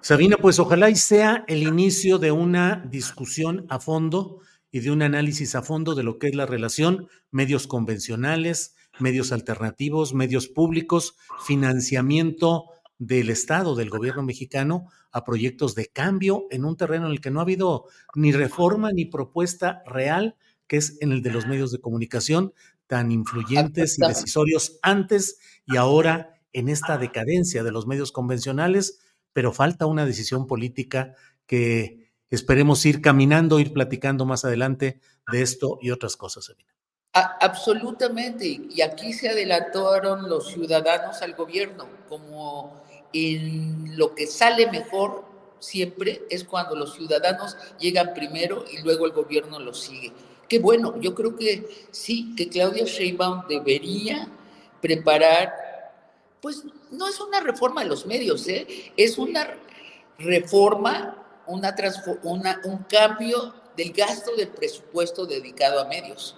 Sabina, 0.02 0.38
pues 0.38 0.60
ojalá 0.60 0.90
y 0.90 0.96
sea 0.96 1.44
el 1.48 1.64
inicio 1.64 2.18
de 2.18 2.32
una 2.32 2.84
discusión 2.90 3.66
a 3.70 3.80
fondo 3.80 4.40
y 4.72 4.80
de 4.80 4.92
un 4.92 5.02
análisis 5.02 5.56
a 5.56 5.62
fondo 5.62 5.96
de 5.96 6.04
lo 6.04 6.18
que 6.18 6.28
es 6.28 6.36
la 6.36 6.46
relación 6.46 7.10
medios 7.32 7.68
convencionales, 7.68 8.76
medios 9.00 9.32
alternativos, 9.32 10.14
medios 10.14 10.48
públicos, 10.48 11.16
financiamiento 11.46 12.66
del 13.00 13.30
Estado, 13.30 13.76
del 13.76 13.90
gobierno 13.90 14.24
mexicano, 14.24 14.88
a 15.12 15.24
proyectos 15.24 15.76
de 15.76 15.88
cambio 15.88 16.48
en 16.52 16.66
un 16.66 16.78
terreno 16.78 17.06
en 17.08 17.12
el 17.12 17.22
que 17.22 17.32
no 17.32 17.40
ha 17.40 17.44
habido 17.44 17.86
ni 18.16 18.32
reforma 18.32 18.92
ni 18.92 19.06
propuesta 19.06 19.84
real, 19.86 20.36
que 20.68 20.78
es 20.78 20.98
en 21.02 21.12
el 21.12 21.22
de 21.22 21.32
los 21.32 21.48
medios 21.48 21.72
de 21.72 21.80
comunicación 21.80 22.54
tan 22.88 23.12
influyentes 23.12 23.98
y 24.00 24.08
decisorios 24.08 24.80
antes 24.82 25.40
y 25.66 25.78
ahora 25.78 26.34
en 26.54 26.70
esta 26.70 26.98
decadencia 26.98 27.64
de 27.64 27.72
los 27.72 27.86
medios 27.86 28.12
convencionales, 28.12 29.00
pero 29.34 29.52
falta 29.54 29.86
una 29.86 30.06
decisión 30.06 30.48
política 30.48 31.14
que 31.46 32.12
esperemos 32.30 32.86
ir 32.86 33.02
caminando, 33.02 33.60
ir 33.60 33.74
platicando 33.74 34.26
más 34.26 34.44
adelante 34.46 35.00
de 35.32 35.42
esto 35.42 35.78
y 35.82 35.92
otras 35.92 36.18
cosas. 36.18 36.46
Sabina. 36.46 36.74
A- 37.14 37.38
absolutamente. 37.42 38.46
Y 38.70 38.82
aquí 38.82 39.14
se 39.14 39.30
adelantaron 39.30 40.30
los 40.30 40.48
ciudadanos 40.48 41.22
al 41.22 41.36
gobierno, 41.36 41.88
como 42.10 42.84
en 43.14 43.98
lo 43.98 44.14
que 44.16 44.28
sale 44.28 44.70
mejor 44.72 45.26
siempre 45.60 46.22
es 46.30 46.44
cuando 46.44 46.76
los 46.76 46.94
ciudadanos 46.96 47.58
llegan 47.80 48.14
primero 48.14 48.64
y 48.72 48.82
luego 48.84 49.06
el 49.06 49.12
gobierno 49.12 49.60
los 49.60 49.80
sigue. 49.82 50.12
Qué 50.48 50.60
bueno, 50.60 51.00
yo 51.02 51.14
creo 51.16 51.36
que 51.36 51.68
sí, 51.92 52.34
que 52.36 52.48
Claudia 52.48 52.86
Sheinbaum 52.86 53.48
debería 53.48 54.30
preparar, 54.82 55.54
pues 56.42 56.64
no 56.92 57.08
es 57.08 57.20
una 57.20 57.40
reforma 57.42 57.84
de 57.84 57.90
los 57.90 58.06
medios, 58.06 58.48
¿eh? 58.48 58.66
es 58.96 59.18
una 59.18 59.56
reforma, 60.20 61.26
una, 61.48 61.76
una- 62.24 62.62
un 62.64 62.78
cambio 62.84 63.54
del 63.76 63.92
gasto 63.94 64.36
del 64.36 64.48
presupuesto 64.50 65.26
dedicado 65.26 65.80
a 65.80 65.86
medios. 65.86 66.36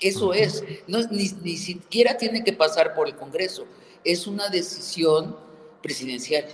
Eso 0.00 0.34
es, 0.34 0.62
no, 0.86 0.98
ni, 1.10 1.28
ni 1.42 1.56
siquiera 1.56 2.16
tiene 2.16 2.44
que 2.44 2.52
pasar 2.52 2.94
por 2.94 3.08
el 3.08 3.16
Congreso, 3.16 3.66
es 4.04 4.26
una 4.26 4.48
decisión 4.48 5.36
presidencial. 5.86 6.44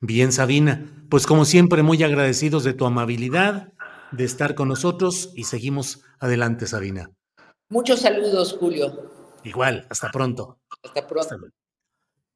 Bien, 0.00 0.32
Sabina, 0.32 1.04
pues 1.10 1.26
como 1.26 1.44
siempre, 1.44 1.82
muy 1.82 2.02
agradecidos 2.02 2.64
de 2.64 2.72
tu 2.72 2.86
amabilidad, 2.86 3.72
de 4.10 4.24
estar 4.24 4.54
con 4.54 4.68
nosotros 4.68 5.32
y 5.36 5.44
seguimos 5.44 6.02
adelante, 6.18 6.66
Sabina. 6.66 7.10
Muchos 7.68 8.00
saludos, 8.00 8.56
Julio. 8.58 9.10
Igual, 9.44 9.86
hasta 9.90 10.10
pronto. 10.10 10.58
Hasta 10.82 11.06
pronto. 11.06 11.36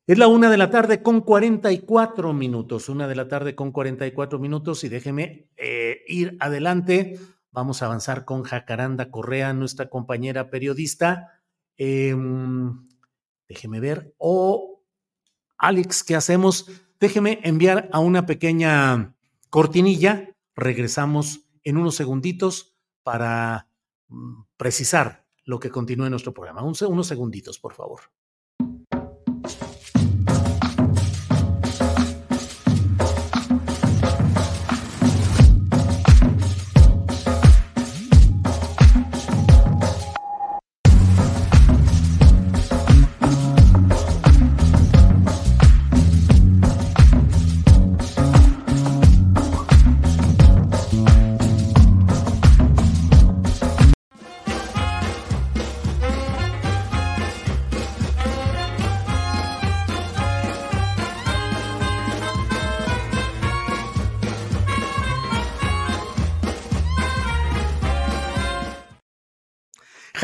Es 0.06 0.18
la 0.18 0.28
una 0.28 0.50
de 0.50 0.58
la 0.58 0.70
tarde 0.70 1.02
con 1.02 1.22
44 1.22 2.32
minutos, 2.32 2.88
una 2.88 3.08
de 3.08 3.16
la 3.16 3.26
tarde 3.26 3.56
con 3.56 3.72
44 3.72 4.38
minutos 4.38 4.84
y 4.84 4.88
déjeme 4.88 5.48
eh, 5.56 6.02
ir 6.06 6.36
adelante. 6.38 7.18
Vamos 7.50 7.82
a 7.82 7.86
avanzar 7.86 8.24
con 8.24 8.42
Jacaranda 8.42 9.10
Correa, 9.10 9.52
nuestra 9.54 9.88
compañera 9.88 10.50
periodista. 10.50 11.40
Em, 11.76 12.86
déjeme 13.48 13.80
ver. 13.80 14.14
O 14.18 14.75
Alex, 15.58 16.04
¿qué 16.04 16.14
hacemos? 16.14 16.66
Déjeme 17.00 17.40
enviar 17.42 17.88
a 17.92 17.98
una 17.98 18.26
pequeña 18.26 19.14
cortinilla. 19.50 20.34
Regresamos 20.54 21.48
en 21.64 21.76
unos 21.76 21.94
segunditos 21.94 22.76
para 23.02 23.68
mm, 24.08 24.42
precisar 24.56 25.26
lo 25.44 25.60
que 25.60 25.70
continúa 25.70 26.06
en 26.06 26.10
nuestro 26.10 26.34
programa. 26.34 26.62
Unos 26.62 27.06
segunditos, 27.06 27.58
por 27.58 27.74
favor. 27.74 28.00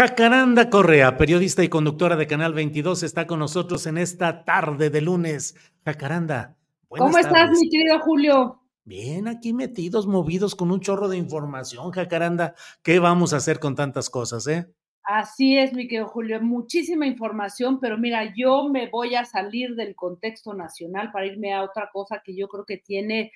Jacaranda 0.02 0.68
Correa, 0.68 1.16
periodista 1.16 1.62
y 1.62 1.68
conductora 1.68 2.16
de 2.16 2.26
Canal 2.26 2.54
22, 2.54 3.04
está 3.04 3.28
con 3.28 3.38
nosotros 3.38 3.86
en 3.86 3.98
esta 3.98 4.44
tarde 4.44 4.90
de 4.90 5.00
lunes. 5.00 5.54
Jacaranda, 5.84 6.56
¿Cómo 6.88 7.16
estás, 7.18 7.32
tardes. 7.32 7.60
mi 7.60 7.70
querido 7.70 8.00
Julio? 8.00 8.62
Bien, 8.82 9.28
aquí 9.28 9.52
metidos, 9.52 10.08
movidos 10.08 10.56
con 10.56 10.72
un 10.72 10.80
chorro 10.80 11.06
de 11.06 11.18
información, 11.18 11.92
Jacaranda. 11.92 12.56
¿Qué 12.82 12.98
vamos 12.98 13.32
a 13.32 13.36
hacer 13.36 13.60
con 13.60 13.76
tantas 13.76 14.10
cosas, 14.10 14.48
eh? 14.48 14.66
Así 15.04 15.56
es, 15.56 15.72
mi 15.72 15.86
querido 15.86 16.08
Julio, 16.08 16.42
muchísima 16.42 17.06
información, 17.06 17.78
pero 17.78 17.96
mira, 17.96 18.34
yo 18.36 18.68
me 18.68 18.90
voy 18.90 19.14
a 19.14 19.24
salir 19.24 19.76
del 19.76 19.94
contexto 19.94 20.52
nacional 20.52 21.12
para 21.12 21.26
irme 21.26 21.54
a 21.54 21.62
otra 21.62 21.90
cosa 21.92 22.22
que 22.24 22.34
yo 22.34 22.48
creo 22.48 22.64
que 22.64 22.78
tiene 22.78 23.30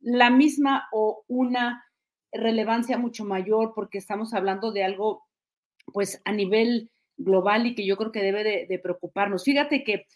la 0.00 0.30
misma 0.30 0.88
o 0.90 1.24
una 1.28 1.84
relevancia 2.32 2.96
mucho 2.96 3.26
mayor 3.26 3.72
porque 3.74 3.98
estamos 3.98 4.32
hablando 4.32 4.72
de 4.72 4.84
algo 4.84 5.27
pues 5.92 6.20
a 6.24 6.32
nivel 6.32 6.90
global 7.16 7.66
y 7.66 7.74
que 7.74 7.86
yo 7.86 7.96
creo 7.96 8.12
que 8.12 8.22
debe 8.22 8.66
de, 8.66 8.78
preocuparnos. 8.78 9.44
Fíjate 9.44 9.82
que 9.82 10.06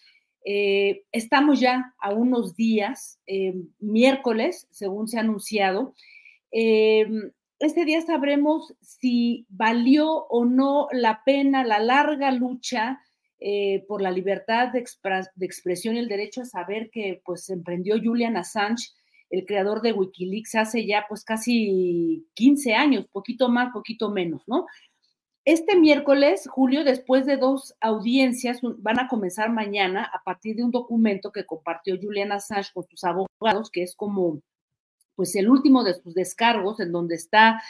eh, 0.45 1.03
estamos 1.12 1.61
ya 1.61 1.95
a 1.99 2.12
unos 2.12 2.57
días, 2.57 3.20
eh, 3.27 3.55
miércoles, 3.79 4.66
según 4.70 5.09
se 5.09 5.18
ha 5.18 5.20
anunciado, 5.20 5.95
eh, 6.53 7.07
este 7.62 7.85
día 7.85 8.01
sabremos 8.01 8.75
si 8.81 9.47
valió 9.49 10.09
o 10.11 10.45
no 10.45 10.89
la 10.91 11.23
pena 11.25 11.62
la 11.62 11.79
larga 11.79 12.33
lucha 12.33 13.01
eh, 13.39 13.85
por 13.87 14.03
la 14.03 14.11
libertad 14.11 14.73
de, 14.73 14.85
de 15.37 15.47
expresión 15.47 15.95
y 15.95 16.01
el 16.01 16.09
derecho 16.09 16.43
a 16.43 16.45
saber 16.45 16.91
que 16.91 17.23
pues 17.25 17.49
emprendió 17.51 18.01
Julian 18.03 18.37
Assange, 18.37 18.91
el 19.31 19.47
creador 19.47 19.81
de 19.81 19.93
Wikileaks, 19.93 20.57
hace 20.57 20.85
ya 20.87 21.07
pues 21.09 21.25
casi 21.25 22.27
15 22.35 22.75
años, 22.75 23.07
poquito 23.12 23.49
más, 23.49 23.73
poquito 23.73 24.11
menos, 24.11 24.43
¿no? 24.49 24.66
Este 25.45 25.74
miércoles, 25.76 26.49
Julio, 26.49 26.84
después 26.84 27.26
de 27.26 27.36
dos 27.36 27.74
audiencias, 27.80 28.61
van 28.62 29.01
a 29.01 29.09
comenzar 29.09 29.51
mañana 29.51 30.05
a 30.05 30.22
partir 30.22 30.55
de 30.55 30.62
un 30.62 30.70
documento 30.70 31.32
que 31.32 31.45
compartió 31.45 31.99
Julian 32.01 32.30
Assange 32.30 32.70
con 32.72 32.86
sus 32.86 33.03
abogados, 33.03 33.68
que 33.72 33.82
es 33.82 33.97
como 33.97 34.40
pues 35.16 35.34
el 35.34 35.49
último 35.49 35.82
de 35.82 35.95
sus 35.95 36.14
descargos, 36.14 36.78
en 36.78 36.93
donde 36.93 37.16
está 37.16 37.61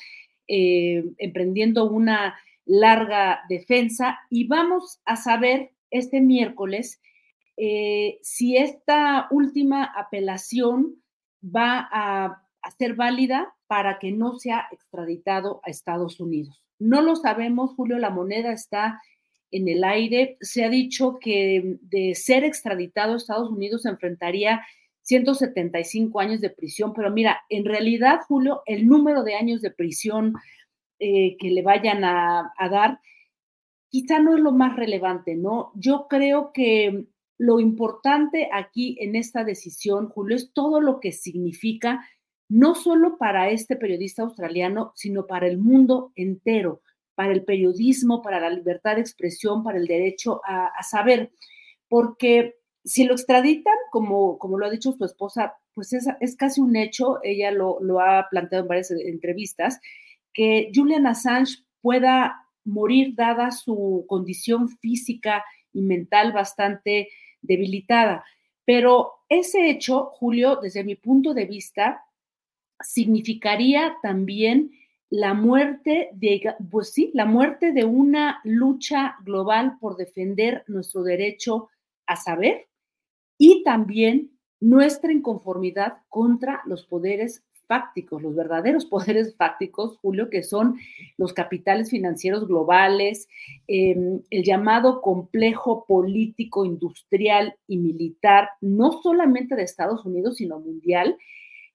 eh, 0.48 1.02
emprendiendo 1.16 1.88
una 1.88 2.38
larga 2.66 3.40
defensa. 3.48 4.18
Y 4.28 4.46
vamos 4.46 5.00
a 5.06 5.16
saber 5.16 5.72
este 5.90 6.20
miércoles 6.20 7.00
eh, 7.56 8.18
si 8.22 8.58
esta 8.58 9.28
última 9.30 9.84
apelación 9.84 11.02
va 11.42 11.88
a 11.90 12.44
ser 12.78 12.96
válida 12.96 13.54
para 13.66 13.98
que 13.98 14.12
no 14.12 14.38
sea 14.38 14.68
extraditado 14.70 15.62
a 15.64 15.70
Estados 15.70 16.20
Unidos. 16.20 16.62
No 16.82 17.00
lo 17.00 17.16
sabemos, 17.16 17.74
Julio, 17.74 17.98
la 17.98 18.10
moneda 18.10 18.52
está 18.52 19.00
en 19.50 19.68
el 19.68 19.84
aire. 19.84 20.36
Se 20.40 20.64
ha 20.64 20.68
dicho 20.68 21.18
que 21.20 21.78
de 21.82 22.14
ser 22.14 22.44
extraditado 22.44 23.14
a 23.14 23.16
Estados 23.16 23.50
Unidos 23.50 23.82
se 23.82 23.90
enfrentaría 23.90 24.62
175 25.02 26.20
años 26.20 26.40
de 26.40 26.50
prisión, 26.50 26.92
pero 26.92 27.10
mira, 27.10 27.40
en 27.48 27.64
realidad, 27.64 28.20
Julio, 28.26 28.62
el 28.66 28.86
número 28.86 29.24
de 29.24 29.34
años 29.34 29.60
de 29.60 29.70
prisión 29.70 30.34
eh, 30.98 31.36
que 31.38 31.50
le 31.50 31.62
vayan 31.62 32.04
a, 32.04 32.52
a 32.56 32.68
dar 32.68 33.00
quizá 33.92 34.18
no 34.20 34.34
es 34.34 34.42
lo 34.42 34.52
más 34.52 34.74
relevante, 34.74 35.36
¿no? 35.36 35.70
Yo 35.74 36.06
creo 36.08 36.50
que 36.52 37.04
lo 37.36 37.60
importante 37.60 38.48
aquí 38.50 38.96
en 39.00 39.16
esta 39.16 39.44
decisión, 39.44 40.08
Julio, 40.08 40.34
es 40.34 40.52
todo 40.54 40.80
lo 40.80 40.98
que 40.98 41.12
significa, 41.12 42.08
no 42.53 42.74
solo 42.74 43.16
para 43.16 43.48
este 43.48 43.76
periodista 43.76 44.20
australiano, 44.20 44.92
sino 44.94 45.26
para 45.26 45.46
el 45.46 45.57
mundo 45.57 46.12
entero, 46.16 46.82
para 47.14 47.32
el 47.32 47.44
periodismo, 47.44 48.20
para 48.20 48.40
la 48.40 48.50
libertad 48.50 48.96
de 48.96 49.00
expresión, 49.00 49.64
para 49.64 49.78
el 49.78 49.86
derecho 49.86 50.42
a, 50.44 50.70
saber, 50.82 51.32
porque 51.88 52.57
si 52.84 53.05
lo 53.05 53.14
extraditan, 53.14 53.72
como, 53.90 54.38
como 54.38 54.59
lo 54.59 54.66
ha 54.66 54.70
dicho 54.70 54.92
su 54.92 55.03
esposa, 55.03 55.55
pues 55.72 55.94
es, 55.94 56.07
es 56.20 56.36
casi 56.36 56.61
un 56.61 56.76
hecho, 56.76 57.20
ella 57.22 57.50
lo, 57.53 57.80
lo, 57.80 58.00
ha 58.00 58.28
planteado 58.28 58.64
en 58.64 58.68
varias 58.68 58.90
entrevistas, 58.90 59.80
que 60.34 60.70
Julian 60.74 61.07
Assange 61.07 61.64
pueda 61.80 62.48
morir 62.64 63.14
dada 63.14 63.50
su 63.50 64.05
condición 64.07 64.68
física 64.68 65.42
y 65.72 65.80
mental 65.80 66.32
bastante 66.32 67.09
debilitada. 67.40 68.26
Pero 68.66 69.12
ese 69.30 69.70
hecho, 69.70 70.11
Julio, 70.12 70.57
desde 70.57 70.84
mi 70.84 70.96
punto 70.96 71.32
de 71.32 71.46
vista, 71.46 72.05
significaría 72.82 73.96
también 74.02 74.72
la 75.10 75.34
muerte 75.34 76.08
de, 76.14 76.54
pues 76.70 76.90
sí, 76.92 77.10
la 77.12 77.26
muerte 77.26 77.72
de 77.72 77.84
una 77.84 78.40
lucha 78.44 79.16
global 79.24 79.76
por 79.78 79.96
defender 79.96 80.64
nuestro 80.68 81.02
derecho 81.02 81.68
a 82.06 82.16
saber 82.16 82.66
y 83.36 83.62
también 83.62 84.30
nuestra 84.60 85.12
inconformidad 85.12 85.98
contra 86.08 86.62
los 86.66 86.86
poderes 86.86 87.44
fácticos, 87.66 88.22
los 88.22 88.34
verdaderos 88.34 88.86
poderes 88.94 89.36
fácticos, 89.36 89.98
Julio, 89.98 90.30
que 90.30 90.42
son 90.42 90.78
los 91.18 91.32
capitales 91.32 91.90
financieros 91.90 92.46
globales, 92.46 93.28
eh, 93.68 93.96
el 94.30 94.44
llamado 94.44 95.00
complejo 95.00 95.84
político, 95.86 96.64
industrial 96.64 97.56
y 97.66 97.78
militar, 97.78 98.48
no 98.60 99.00
solamente 99.02 99.56
de 99.56 99.62
Estados 99.62 100.04
Unidos, 100.04 100.36
sino 100.36 100.60
mundial, 100.60 101.16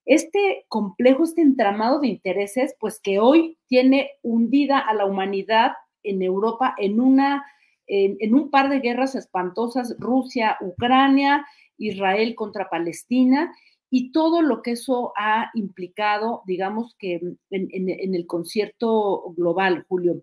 este 0.07 0.65
complejo, 0.67 1.25
este 1.25 1.41
entramado 1.41 1.99
de 1.99 2.07
intereses, 2.07 2.75
pues 2.79 2.99
que 2.99 3.19
hoy 3.19 3.59
tiene 3.67 4.09
hundida 4.23 4.79
a 4.79 4.93
la 4.93 5.05
humanidad 5.05 5.73
en 6.01 6.23
Europa 6.23 6.73
en 6.77 6.99
una 6.99 7.45
en, 7.87 8.33
un 8.33 8.49
par 8.49 8.69
de 8.69 8.79
guerras 8.79 9.15
espantosas, 9.15 9.95
Rusia, 9.97 10.57
Ucrania, 10.61 11.45
Israel 11.77 12.35
contra 12.35 12.69
Palestina, 12.69 13.53
y 13.89 14.11
todo 14.11 14.41
lo 14.41 14.61
que 14.61 14.71
eso 14.71 15.13
ha 15.15 15.49
implicado, 15.53 16.43
digamos 16.45 16.95
que 16.99 17.21
en, 17.49 18.15
el 18.15 18.27
concierto 18.27 19.33
global, 19.37 19.85
Julio. 19.87 20.21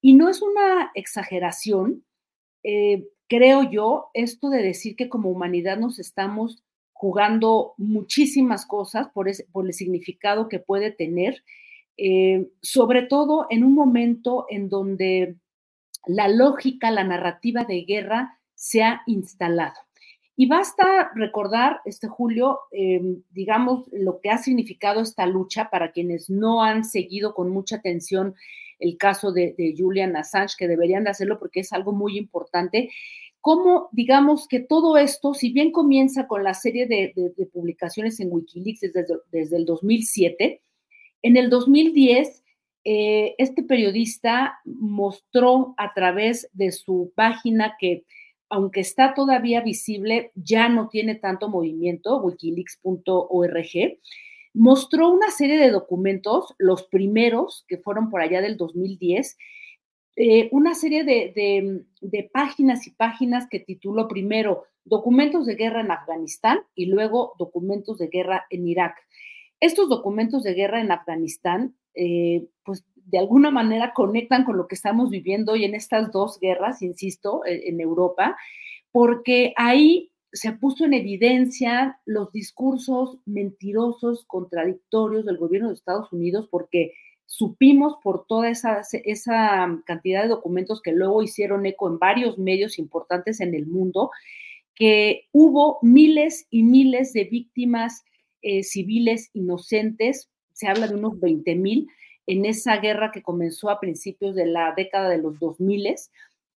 Y 0.00 0.14
no 0.14 0.30
es 0.30 0.40
una 0.40 0.90
exageración, 0.94 2.04
eh, 2.62 3.06
creo 3.28 3.70
yo, 3.70 4.08
esto 4.14 4.48
de 4.48 4.62
decir 4.62 4.96
que 4.96 5.10
como 5.10 5.28
humanidad 5.28 5.78
nos 5.78 5.98
estamos 5.98 6.64
jugando 7.02 7.74
muchísimas 7.78 8.64
cosas 8.64 9.08
por, 9.12 9.26
el 9.28 9.72
significado 9.72 10.48
que 10.48 10.60
puede 10.60 10.92
tener, 10.92 11.42
eh, 11.96 12.48
sobre 12.60 13.02
todo 13.02 13.48
en 13.50 13.64
un 13.64 13.74
momento 13.74 14.46
en 14.48 14.68
donde 14.68 15.34
la 16.06 16.28
lógica, 16.28 16.92
la 16.92 17.02
narrativa 17.02 17.64
de 17.64 17.82
guerra 17.82 18.38
se 18.54 18.84
ha 18.84 19.02
instalado. 19.06 19.74
Y 20.36 20.46
basta 20.46 21.10
recordar, 21.16 21.80
este 21.86 22.06
Julio, 22.06 22.60
em, 22.70 23.24
digamos, 23.30 23.88
lo 23.90 24.20
que 24.20 24.30
ha 24.30 24.38
significado 24.38 25.00
esta 25.00 25.26
lucha 25.26 25.70
para 25.70 25.90
quienes 25.90 26.30
no 26.30 26.62
han 26.62 26.84
seguido 26.84 27.34
con 27.34 27.50
mucha 27.50 27.76
atención 27.78 28.36
el 28.78 28.96
caso 28.96 29.32
de, 29.32 29.56
de 29.58 29.74
Julian 29.76 30.14
Assange, 30.14 30.54
que 30.56 30.68
deberían 30.68 31.02
de 31.02 31.10
hacerlo 31.10 31.40
porque 31.40 31.60
es 31.60 31.72
algo 31.72 31.90
muy 31.90 32.16
importante 32.16 32.90
cómo, 33.42 33.88
digamos, 33.92 34.46
que 34.48 34.60
todo 34.60 34.96
esto, 34.96 35.34
si 35.34 35.52
bien 35.52 35.72
comienza 35.72 36.26
con 36.28 36.44
la 36.44 36.54
serie 36.54 36.86
de, 36.86 37.12
publicaciones 37.52 38.20
en 38.20 38.28
Wikileaks 38.30 38.80
desde, 39.32 39.56
el 39.56 39.66
2007, 39.66 40.62
en 41.22 41.36
el 41.36 41.50
2010, 41.50 42.44
eh, 42.84 43.34
este 43.38 43.64
periodista 43.64 44.60
mostró 44.64 45.74
a 45.76 45.92
través 45.92 46.48
de 46.52 46.70
su 46.70 47.12
página 47.16 47.76
que, 47.78 48.04
aunque 48.48 48.80
está 48.80 49.12
todavía 49.12 49.60
visible, 49.60 50.30
ya 50.36 50.68
no 50.68 50.88
tiene 50.88 51.16
tanto 51.16 51.48
movimiento, 51.48 52.22
wikileaks.org, 52.22 53.98
mostró 54.54 55.10
una 55.10 55.32
serie 55.32 55.58
de 55.58 55.70
documentos, 55.70 56.54
los 56.58 56.84
primeros 56.84 57.64
que 57.66 57.78
fueron 57.78 58.08
por 58.08 58.20
allá 58.20 58.40
del 58.40 58.56
2010, 58.56 59.36
eh, 60.14 60.48
una 60.52 60.74
serie 60.74 61.04
de, 61.04 62.30
páginas 62.32 62.86
y 62.86 62.90
páginas 62.90 63.46
que 63.50 63.60
tituló 63.60 64.08
primero 64.08 64.64
Documentos 64.84 65.46
de 65.46 65.54
guerra 65.54 65.80
en 65.80 65.90
Afganistán 65.90 66.60
y 66.74 66.86
luego 66.86 67.34
Documentos 67.38 67.98
de 67.98 68.08
guerra 68.08 68.44
en 68.50 68.66
Irak. 68.66 68.96
Estos 69.60 69.88
documentos 69.88 70.42
de 70.42 70.54
guerra 70.54 70.80
en 70.80 70.90
Afganistán, 70.90 71.76
eh, 71.94 72.46
pues 72.64 72.84
de 72.96 73.18
alguna 73.18 73.50
manera 73.50 73.92
conectan 73.94 74.44
con 74.44 74.56
lo 74.56 74.66
que 74.66 74.74
estamos 74.74 75.10
viviendo 75.10 75.52
hoy 75.52 75.64
en 75.64 75.74
estas 75.74 76.10
dos 76.10 76.38
guerras, 76.40 76.82
insisto, 76.82 77.44
e, 77.46 77.68
en 77.68 77.80
Europa, 77.80 78.36
porque 78.90 79.54
ahí 79.56 80.10
se 80.32 80.52
puso 80.52 80.84
en 80.84 80.94
evidencia 80.94 82.00
los 82.06 82.32
discursos 82.32 83.18
mentirosos, 83.24 84.24
contradictorios 84.26 85.24
del 85.26 85.36
gobierno 85.36 85.68
de 85.68 85.74
Estados 85.74 86.12
Unidos, 86.12 86.48
porque 86.50 86.92
supimos 87.32 87.94
por 88.02 88.26
toda 88.26 88.50
esa, 88.50 88.82
cantidad 89.86 90.22
de 90.22 90.28
documentos 90.28 90.82
que 90.82 90.92
luego 90.92 91.22
hicieron 91.22 91.64
eco 91.64 91.88
en 91.88 91.98
varios 91.98 92.36
medios 92.36 92.78
importantes 92.78 93.40
en 93.40 93.54
el 93.54 93.66
mundo, 93.66 94.10
que 94.74 95.28
hubo 95.32 95.78
miles 95.80 96.46
y 96.50 96.62
miles 96.62 97.14
de 97.14 97.24
víctimas 97.24 98.04
eh, 98.42 98.62
civiles 98.62 99.30
inocentes, 99.32 100.28
se 100.52 100.68
habla 100.68 100.88
de 100.88 100.94
unos 100.94 101.18
20 101.20 101.54
mil, 101.54 101.88
en 102.26 102.44
esa 102.44 102.76
guerra 102.76 103.12
que 103.12 103.22
comenzó 103.22 103.70
a 103.70 103.80
principios 103.80 104.34
de 104.34 104.44
la 104.44 104.74
década 104.76 105.08
de 105.08 105.16
los 105.16 105.38
2000 105.38 105.86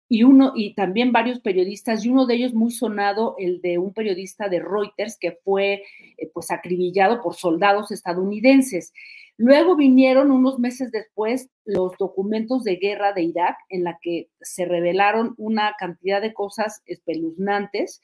y 0.10 0.24
uno 0.24 0.52
y 0.58 0.76
también 0.76 1.14
varios 1.14 1.40
periodistas 1.40 2.04
y 2.04 2.10
uno 2.10 2.26
de 2.26 2.36
ellos 2.36 2.54
muy 2.54 2.72
sonado 2.72 3.36
el 3.40 3.62
de 3.62 3.78
un 3.78 3.94
periodista 3.94 4.50
de 4.50 4.60
Reuters 4.60 5.18
que 5.18 5.32
fue 5.32 5.84
eh, 6.18 6.30
pues 6.34 6.52
acribillado 6.52 7.22
por 7.22 7.36
soldados 7.36 7.92
estadounidenses. 7.92 8.92
Luego 9.38 9.76
vinieron 9.76 10.32
unos 10.32 10.60
meses 10.60 10.92
después 10.92 11.50
los 11.66 11.94
documentos 12.00 12.64
de 12.64 12.78
guerra 12.78 13.12
de 13.14 13.24
Irak, 13.24 13.58
en 13.70 13.84
la 13.84 14.00
que 14.02 14.30
se 14.40 14.66
revelaron 14.66 15.36
una 15.38 15.74
cantidad 15.78 16.22
de 16.22 16.34
cosas 16.34 16.82
espeluznantes, 16.86 18.02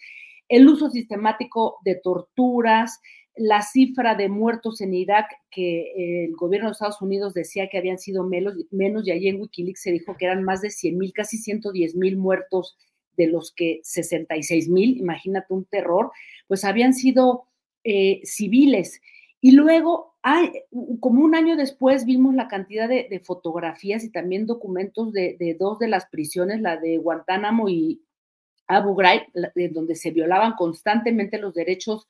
el 0.50 0.68
uso 0.68 0.90
sistemático 0.90 1.78
de 1.86 1.96
torturas, 1.96 3.00
la 3.36 3.62
cifra 3.62 4.16
de 4.16 4.28
muertos 4.28 4.82
en 4.82 4.94
Irak 4.94 5.28
que 5.50 6.26
el 6.26 6.36
gobierno 6.36 6.68
de 6.68 6.74
Estados 6.74 7.02
Unidos 7.02 7.34
decía 7.34 7.70
que 7.70 7.78
habían 7.78 7.98
sido 7.98 8.26
menos, 8.26 9.08
y 9.08 9.12
allí 9.12 9.30
en 9.30 9.40
Wikileaks 9.40 9.82
se 9.82 9.92
dijo 9.92 10.18
que 10.18 10.26
eran 10.26 10.44
más 10.44 10.62
de 10.62 10.70
100 10.70 10.98
mil, 10.98 11.14
casi 11.14 11.38
110 11.38 11.96
mil 11.96 12.18
muertos 12.18 12.78
de 13.16 13.28
los 13.28 13.54
que 13.54 13.80
66 13.84 14.70
mil, 14.70 14.98
imagínate 14.98 15.54
un 15.54 15.66
terror, 15.66 16.12
pues 16.48 16.66
habían 16.66 16.94
sido 16.94 17.46
eh, 17.84 18.20
civiles. 18.24 19.02
Y 19.40 19.52
luego, 19.52 20.11
como 21.00 21.24
un 21.24 21.36
año 21.36 21.56
después, 21.56 22.06
vimos 22.06 22.36
la 22.36 22.48
cantidad 22.48 22.88
de, 22.88 23.22
fotografías 23.24 24.04
y 24.04 24.12
también 24.12 24.46
documentos 24.46 25.12
de, 25.14 25.56
dos 25.60 25.80
de 25.80 25.88
las 25.88 26.06
prisiones, 26.08 26.62
la 26.62 26.78
de 26.78 26.98
Guantánamo 26.98 27.70
y 27.70 28.02
Abu 28.68 28.96
Ghraib, 28.96 29.24
donde 29.72 29.96
se 29.96 30.12
violaban 30.12 30.54
constantemente 30.54 31.40
los 31.40 31.54
derechos 31.54 32.08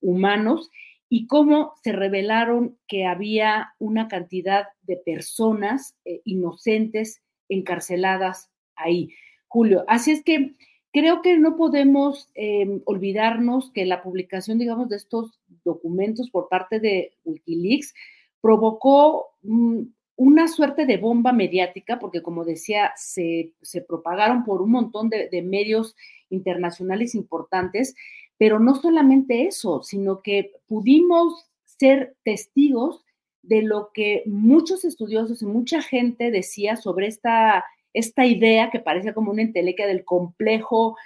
humanos 0.00 0.70
y 1.08 1.26
cómo 1.26 1.74
se 1.82 1.92
revelaron 1.92 2.78
que 2.86 3.06
había 3.06 3.74
una 3.78 4.08
cantidad 4.08 4.66
de 4.82 4.96
personas 4.96 5.96
eh, 6.04 6.20
inocentes 6.24 7.22
encarceladas 7.48 8.50
ahí. 8.76 9.10
Julio, 9.48 9.84
así 9.86 10.10
es 10.10 10.24
que 10.24 10.54
creo 10.92 11.22
que 11.22 11.38
no 11.38 11.56
podemos 11.56 12.30
em, 12.34 12.80
olvidarnos 12.84 13.70
que 13.72 13.84
la 13.84 14.02
publicación, 14.02 14.58
digamos, 14.58 14.88
de 14.88 14.96
estos 14.96 15.40
documentos 15.64 16.30
por 16.30 16.48
parte 16.48 16.80
de 16.80 17.12
Wikileaks 17.24 17.94
provocó 18.40 19.30
mm, 19.42 19.82
una 20.16 20.48
suerte 20.48 20.86
de 20.86 20.96
bomba 20.96 21.32
mediática, 21.32 21.98
porque 21.98 22.22
como 22.22 22.44
decía, 22.44 22.92
se, 22.96 23.52
propagaron 23.88 24.44
por 24.44 24.62
un 24.62 24.70
montón 24.70 25.08
de, 25.08 25.42
medios 25.42 25.96
internacionales 26.30 27.14
importantes, 27.14 27.94
pero 28.36 28.60
no 28.60 28.74
solamente 28.74 29.46
eso, 29.46 29.82
sino 29.82 30.22
que 30.22 30.52
pudimos 30.66 31.50
ser 31.64 32.16
testigos 32.22 33.04
de 33.42 33.62
lo 33.62 33.90
que 33.92 34.22
muchos 34.26 34.84
estudiosos 34.84 35.42
y 35.42 35.46
mucha 35.46 35.82
gente 35.82 36.30
decía 36.30 36.76
sobre 36.76 37.08
esta 37.08 37.64
esta 37.94 38.26
idea 38.26 38.70
que 38.70 38.80
parece 38.80 39.14
como 39.14 39.30
una 39.30 39.42
entelequia 39.42 39.86
del 39.86 40.04
complejo 40.04 40.96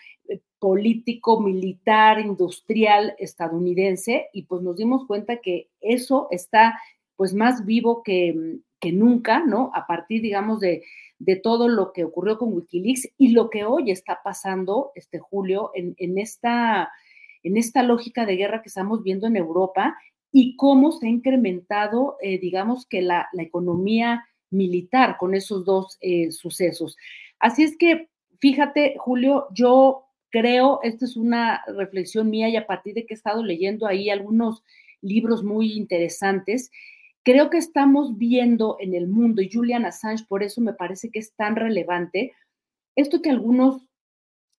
político, 0.59 1.41
militar, 1.41 2.20
industrial 2.20 3.14
estadounidense, 3.18 4.29
y 4.33 4.43
pues 4.43 4.62
nos 4.62 4.76
dimos 4.76 5.07
cuenta 5.07 5.37
que 5.41 5.70
eso 5.81 6.29
está 6.31 6.79
pues 7.16 7.35
más 7.35 7.64
vivo 7.64 8.03
que, 8.03 8.61
nunca, 8.93 9.45
¿no? 9.45 9.72
A 9.74 9.87
partir, 9.87 10.22
digamos, 10.22 10.61
de, 10.61 10.83
todo 11.43 11.68
lo 11.68 11.93
que 11.93 12.05
ocurrió 12.05 12.39
con 12.39 12.53
Wikileaks 12.55 13.09
y 13.18 13.33
lo 13.33 13.51
que 13.51 13.64
hoy 13.64 13.91
está 13.91 14.20
pasando, 14.22 14.93
este 14.95 15.18
Julio, 15.18 15.72
en, 15.74 16.18
esta, 16.18 16.93
en 17.43 17.57
esta 17.57 17.83
lógica 17.83 18.24
de 18.24 18.37
guerra 18.37 18.62
que 18.62 18.68
estamos 18.68 19.03
viendo 19.03 19.26
en 19.26 19.37
Europa 19.37 19.97
y 20.31 20.55
cómo 20.57 20.93
se 20.93 21.07
ha 21.07 21.11
incrementado, 21.11 22.18
eh, 22.22 22.39
digamos, 22.39 22.87
que 22.87 23.03
la, 23.03 23.29
la 23.33 23.43
economía 23.43 24.24
militar 24.51 25.16
con 25.18 25.35
esos 25.35 25.64
dos 25.64 25.99
eh, 26.01 26.31
sucesos. 26.31 26.97
Así 27.39 27.64
es 27.64 27.76
que, 27.76 28.09
fíjate, 28.41 28.95
Julio, 28.99 29.49
yo 29.53 30.07
creo, 30.31 30.81
esta 30.83 31.05
es 31.05 31.16
una 31.16 31.62
reflexión 31.66 32.31
mía 32.31 32.49
y 32.49 32.57
a 32.57 32.66
partir 32.66 32.95
de 32.95 33.07
que 33.07 33.14
he 33.14 33.16
estado 33.16 33.43
leyendo 33.43 33.87
ahí 33.87 34.11
algunos 34.11 34.62
libros 35.01 35.45
muy 35.45 35.72
interesantes, 35.72 36.70
creo 37.22 37.51
que 37.51 37.59
estamos 37.59 38.16
viendo 38.16 38.76
en 38.81 38.95
el 38.95 39.09
mundo, 39.09 39.43
y 39.43 39.51
Julian 39.51 39.85
Assange 39.85 40.24
por 40.29 40.43
eso 40.43 40.61
me 40.61 40.72
parece 40.72 41.11
que 41.11 41.18
es 41.18 41.35
tan 41.35 41.57
relevante, 41.57 42.33
esto 42.97 43.22
que 43.22 43.31
algunos 43.31 43.87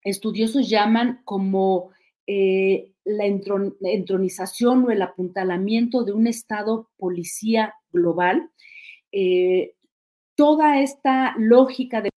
estudiosos 0.03 0.69
llaman 0.69 1.21
como 1.25 1.91
eh, 2.25 2.93
la 3.03 3.25
entronización 3.25 4.85
o 4.85 4.91
el 4.91 5.01
apuntalamiento 5.01 6.03
de 6.03 6.13
un 6.13 6.27
Estado 6.27 6.89
policía 6.97 7.73
global. 7.91 8.49
Eh, 9.11 9.73
toda 10.35 10.81
esta 10.81 11.35
lógica 11.37 12.01
de 12.01 12.11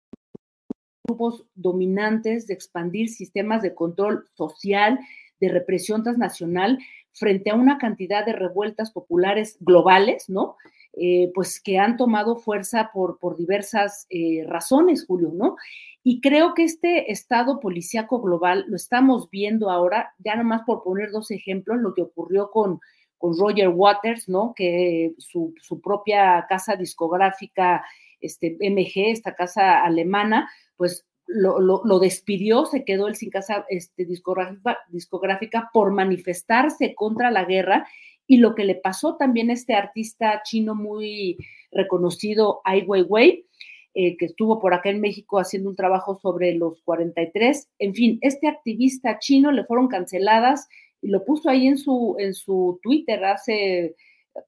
grupos 1.03 1.45
dominantes 1.55 2.47
de 2.47 2.53
expandir 2.53 3.09
sistemas 3.09 3.61
de 3.61 3.75
control 3.75 4.27
social, 4.35 4.99
de 5.39 5.49
represión 5.49 6.03
transnacional, 6.03 6.79
frente 7.11 7.51
a 7.51 7.55
una 7.55 7.77
cantidad 7.77 8.25
de 8.25 8.33
revueltas 8.33 8.91
populares 8.91 9.57
globales, 9.59 10.29
¿no? 10.29 10.55
Eh, 10.95 11.31
pues 11.33 11.59
que 11.59 11.79
han 11.79 11.97
tomado 11.97 12.35
fuerza 12.35 12.91
por, 12.93 13.19
por 13.19 13.35
diversas 13.35 14.05
eh, 14.09 14.45
razones, 14.47 15.05
Julio, 15.05 15.31
¿no? 15.33 15.57
Y 16.03 16.21
creo 16.21 16.53
que 16.53 16.63
este 16.63 17.11
estado 17.11 17.59
policíaco 17.59 18.21
global 18.21 18.65
lo 18.67 18.75
estamos 18.75 19.29
viendo 19.29 19.69
ahora, 19.69 20.13
ya 20.19 20.35
nomás 20.35 20.61
por 20.65 20.83
poner 20.83 21.11
dos 21.11 21.31
ejemplos, 21.31 21.79
lo 21.79 21.93
que 21.93 22.03
ocurrió 22.03 22.51
con, 22.51 22.79
con 23.17 23.37
Roger 23.37 23.69
Waters, 23.69 24.29
¿no? 24.29 24.53
Que 24.55 25.13
su, 25.17 25.53
su 25.59 25.81
propia 25.81 26.45
casa 26.47 26.75
discográfica, 26.75 27.83
este, 28.21 28.57
MG, 28.61 29.11
esta 29.11 29.35
casa 29.35 29.83
alemana, 29.83 30.49
pues 30.83 31.05
lo, 31.27 31.99
despidió, 31.99 32.65
se 32.65 32.83
quedó 32.83 33.07
él 33.07 33.15
sin 33.15 33.29
casa 33.29 33.65
este, 33.69 34.05
discográfica, 34.05 35.69
por 35.71 35.93
manifestarse 35.93 36.93
contra 36.93 37.31
la 37.31 37.45
guerra 37.45 37.87
y 38.27 38.35
lo 38.35 38.53
que 38.53 38.65
le 38.65 38.75
pasó 38.75 39.15
también 39.15 39.49
a 39.49 39.53
este 39.53 39.75
artista 39.75 40.41
chino 40.43 40.75
muy 40.75 41.37
reconocido, 41.71 42.59
Ai 42.65 42.81
Weiwei, 42.81 43.45
eh, 43.93 44.17
que 44.17 44.25
estuvo 44.25 44.59
por 44.59 44.73
acá 44.73 44.89
en 44.89 44.99
México 44.99 45.39
haciendo 45.39 45.69
un 45.69 45.77
trabajo 45.77 46.19
sobre 46.21 46.53
los 46.53 46.81
43. 46.81 47.69
En 47.79 47.93
fin, 47.93 48.17
este 48.19 48.49
activista 48.49 49.19
chino 49.19 49.53
le 49.53 49.63
fueron 49.63 49.87
canceladas 49.87 50.67
y 51.01 51.07
lo 51.07 51.23
puso 51.23 51.49
ahí 51.49 51.65
en 51.65 51.77
su, 51.77 52.17
en 52.19 52.33
su 52.33 52.77
Twitter 52.83 53.23
hace, 53.23 53.95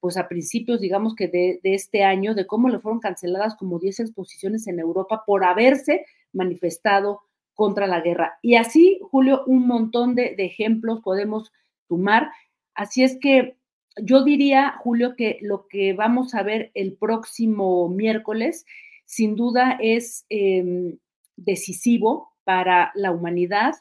pues 0.01 0.17
a 0.17 0.27
principios, 0.27 0.81
digamos 0.81 1.15
que 1.15 1.29
de, 1.29 1.61
de 1.63 1.75
este 1.75 2.03
año, 2.03 2.35
de 2.35 2.45
cómo 2.45 2.67
le 2.67 2.79
fueron 2.79 2.99
canceladas 2.99 3.55
como 3.55 3.79
10 3.79 4.01
exposiciones 4.01 4.67
en 4.67 4.79
Europa 4.79 5.23
por 5.25 5.45
haberse 5.45 6.05
manifestado 6.35 7.21
contra 7.55 7.87
la 7.87 8.01
guerra. 8.01 8.37
Y 8.41 8.55
así, 8.55 8.99
Julio, 9.09 9.43
un 9.47 9.65
montón 9.65 10.13
de, 10.13 10.35
ejemplos 10.37 11.01
podemos 11.01 11.51
sumar. 11.87 12.29
Así 12.75 13.03
es 13.03 13.17
que 13.19 13.57
yo 14.01 14.23
diría, 14.23 14.75
Julio, 14.83 15.15
que 15.15 15.39
lo 15.41 15.67
que 15.67 15.93
vamos 15.93 16.35
a 16.35 16.43
ver 16.43 16.71
el 16.73 16.93
próximo 16.97 17.89
miércoles, 17.89 18.65
sin 19.05 19.35
duda, 19.35 19.77
es 19.81 20.25
em, 20.29 20.97
decisivo 21.37 22.33
para 22.43 22.91
la 22.93 23.11
humanidad, 23.11 23.73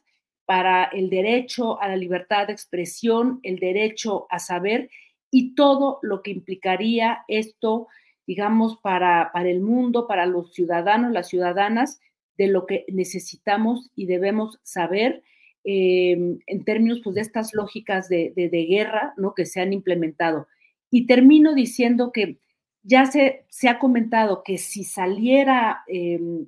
para 0.46 0.84
el 0.84 1.10
derecho 1.10 1.80
a 1.80 1.88
la 1.88 1.96
libertad 1.96 2.46
de 2.46 2.52
expresión, 2.52 3.40
el 3.42 3.58
derecho 3.58 4.26
a 4.30 4.38
saber 4.38 4.90
y 5.30 5.54
todo 5.54 5.98
lo 6.02 6.22
que 6.22 6.30
implicaría 6.30 7.24
esto, 7.26 7.88
digamos, 8.26 8.78
para, 8.78 9.30
para 9.32 9.48
el 9.48 9.60
mundo, 9.60 10.06
para 10.06 10.26
los 10.26 10.52
ciudadanos, 10.52 11.12
las 11.12 11.28
ciudadanas, 11.28 11.98
de 12.36 12.48
lo 12.48 12.66
que 12.66 12.84
necesitamos 12.88 13.90
y 13.94 14.06
debemos 14.06 14.58
saber 14.62 15.22
em, 15.64 16.38
en 16.46 16.64
términos 16.64 17.00
pues, 17.02 17.14
de 17.14 17.22
estas 17.22 17.54
lógicas 17.54 18.08
de, 18.08 18.32
guerra 18.68 19.14
¿no? 19.16 19.34
que 19.34 19.46
se 19.46 19.60
han 19.60 19.72
implementado. 19.72 20.46
Y 20.90 21.06
termino 21.06 21.54
diciendo 21.54 22.12
que 22.12 22.38
ya 22.82 23.06
se, 23.06 23.46
se 23.48 23.68
ha 23.68 23.78
comentado 23.78 24.42
que 24.44 24.58
si 24.58 24.84
saliera 24.84 25.82
em, 25.88 26.46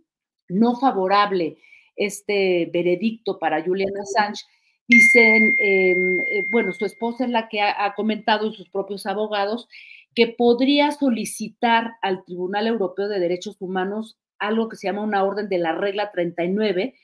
no 0.48 0.76
favorable 0.76 1.56
este 1.96 2.66
veredicto 2.72 3.38
para 3.38 3.64
Julian 3.64 3.96
Assange, 3.98 4.44
dicen, 4.86 5.54
em, 5.58 6.20
eh, 6.20 6.46
bueno, 6.52 6.72
su 6.72 6.84
esposa 6.84 7.24
es 7.24 7.30
la 7.30 7.48
que 7.48 7.60
ha, 7.60 7.84
ha 7.84 7.94
comentado 7.94 8.46
y 8.46 8.54
sus 8.54 8.68
propios 8.68 9.06
abogados 9.06 9.68
que 10.14 10.28
podría 10.28 10.92
solicitar 10.92 11.92
al 12.02 12.24
Tribunal 12.24 12.66
Europeo 12.66 13.08
de 13.08 13.20
Derechos 13.20 13.56
Humanos 13.60 14.16
algo 14.38 14.68
que 14.68 14.76
se 14.76 14.86
llama 14.86 15.02
una 15.02 15.24
orden 15.24 15.48
de 15.48 15.58
la 15.58 15.72
regla 15.72 16.10
39 16.12 16.94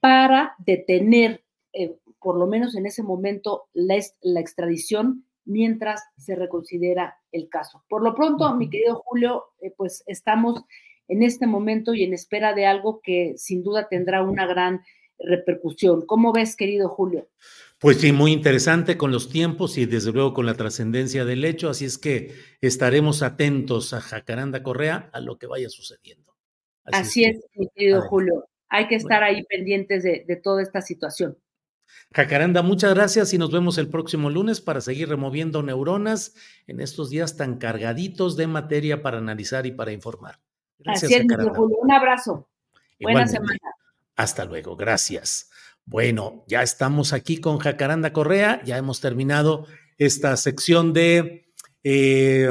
para 0.00 0.54
detener, 0.58 1.44
eh, 1.72 1.96
por 2.20 2.36
lo 2.38 2.46
menos 2.46 2.76
en 2.76 2.86
ese 2.86 3.02
momento, 3.02 3.68
la, 3.72 3.96
la, 4.20 4.40
extradición 4.40 5.24
mientras 5.44 6.02
se 6.16 6.34
reconsidera 6.34 7.16
el 7.32 7.48
caso. 7.48 7.84
Por 7.88 8.02
lo 8.02 8.14
pronto, 8.14 8.54
mi 8.54 8.68
querido 8.68 9.02
Julio, 9.04 9.44
eh, 9.60 9.72
pues 9.76 10.02
estamos 10.06 10.64
en 11.08 11.22
este 11.22 11.46
momento 11.46 11.94
y 11.94 12.02
en 12.04 12.14
espera 12.14 12.54
de 12.54 12.66
algo 12.66 13.00
que 13.02 13.34
sin 13.36 13.62
duda 13.62 13.88
tendrá 13.88 14.22
una 14.22 14.46
gran 14.46 14.82
repercusión. 15.18 16.04
¿Cómo 16.06 16.32
ves, 16.32 16.56
querido 16.56 16.88
Julio? 16.88 17.28
Pues 17.78 18.00
sí, 18.00 18.12
muy 18.12 18.32
interesante 18.32 18.96
con 18.96 19.12
los 19.12 19.28
tiempos 19.28 19.78
y 19.78 19.86
desde 19.86 20.12
luego 20.12 20.32
con 20.32 20.46
la 20.46 20.54
trascendencia 20.54 21.24
del 21.24 21.44
hecho, 21.44 21.68
así 21.68 21.84
es 21.84 21.98
que 21.98 22.32
estaremos 22.60 23.22
atentos 23.22 23.92
a 23.92 24.00
Jacaranda 24.00 24.62
Correa 24.62 25.10
a 25.12 25.20
lo 25.20 25.38
que 25.38 25.46
vaya 25.46 25.68
sucediendo. 25.68 26.33
Así, 26.92 27.24
es, 27.24 27.40
mi 27.54 27.68
querido 27.74 28.02
Julio. 28.02 28.48
Hay 28.68 28.88
que 28.88 28.96
estar 28.96 29.22
ahí 29.22 29.44
pendientes 29.44 30.02
de, 30.02 30.40
toda 30.42 30.62
esta 30.62 30.80
situación. 30.80 31.38
Jacaranda, 32.12 32.62
muchas 32.62 32.94
gracias 32.94 33.32
y 33.32 33.38
nos 33.38 33.52
vemos 33.52 33.78
el 33.78 33.88
próximo 33.88 34.30
lunes 34.30 34.60
para 34.60 34.80
seguir 34.80 35.08
removiendo 35.08 35.62
neuronas 35.62 36.34
en 36.66 36.80
estos 36.80 37.10
días 37.10 37.36
tan 37.36 37.58
cargaditos 37.58 38.36
de 38.36 38.46
materia 38.46 39.02
para 39.02 39.18
analizar 39.18 39.66
y 39.66 39.72
para 39.72 39.92
informar. 39.92 40.40
Gracias, 40.78 41.12
Así 41.12 41.14
es, 41.20 41.26
Julio. 41.54 41.76
Un 41.80 41.92
abrazo. 41.92 42.48
Buena 43.00 43.26
semana. 43.26 43.58
Hasta 44.16 44.44
luego, 44.44 44.76
gracias. 44.76 45.50
Bueno, 45.86 46.44
ya 46.48 46.62
estamos 46.62 47.12
aquí 47.12 47.38
con 47.38 47.58
Jacaranda 47.58 48.12
Correa, 48.12 48.62
ya 48.64 48.76
hemos 48.78 49.00
terminado 49.00 49.66
esta 49.98 50.36
sección 50.36 50.92
de 50.92 51.52
eh, 51.82 52.48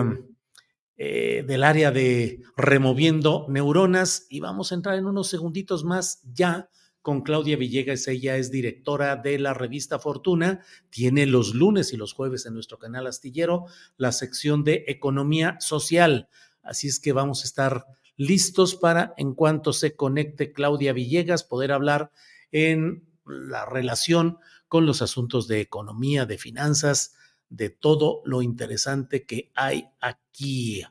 eh, 0.98 1.44
del 1.48 1.64
área 1.64 1.92
de 1.92 2.42
removiendo 2.56 3.46
neuronas 3.50 4.28
y 4.30 4.40
vamos 4.40 4.72
a 4.72 4.76
entrar 4.76 4.98
en 4.98 5.08
unos 5.08 5.30
segunditos 5.30 5.84
más 5.84 6.22
ya 6.34 6.70
con 7.02 7.22
Claudia 7.22 7.58
Villegas. 7.58 8.08
Ella 8.08 8.38
es 8.38 8.52
directora 8.52 9.16
de 9.16 9.38
la 9.38 9.54
revista 9.54 10.00
Fortuna. 10.00 10.62
Tiene 10.90 11.26
los 11.26 11.54
lunes 11.54 11.94
y 11.94 11.98
los 11.98 12.14
jueves 12.14 12.46
en 12.46 12.54
nuestro 12.54 12.80
canal 12.80 13.08
astillero 13.08 13.66
la 13.98 14.12
sección 14.12 14.64
de 14.64 14.86
economía 14.88 15.58
social. 15.60 16.30
Así 16.62 16.88
es 16.88 17.00
que 17.00 17.12
vamos 17.12 17.42
a 17.42 17.46
estar 17.46 17.86
listos 18.16 18.76
para, 18.76 19.14
en 19.18 19.34
cuanto 19.34 19.74
se 19.74 19.96
conecte 19.96 20.54
Claudia 20.54 20.94
Villegas, 20.94 21.44
poder 21.44 21.72
hablar 21.72 22.12
en 22.52 23.04
la 23.26 23.66
relación 23.66 24.38
con 24.68 24.86
los 24.86 25.02
asuntos 25.02 25.48
de 25.48 25.60
economía, 25.60 26.26
de 26.26 26.38
finanzas, 26.38 27.16
de 27.54 27.70
todo 27.70 28.22
lo 28.26 28.42
interesante 28.42 29.26
que 29.26 29.52
hay 29.54 29.86
aquí. 30.02 30.84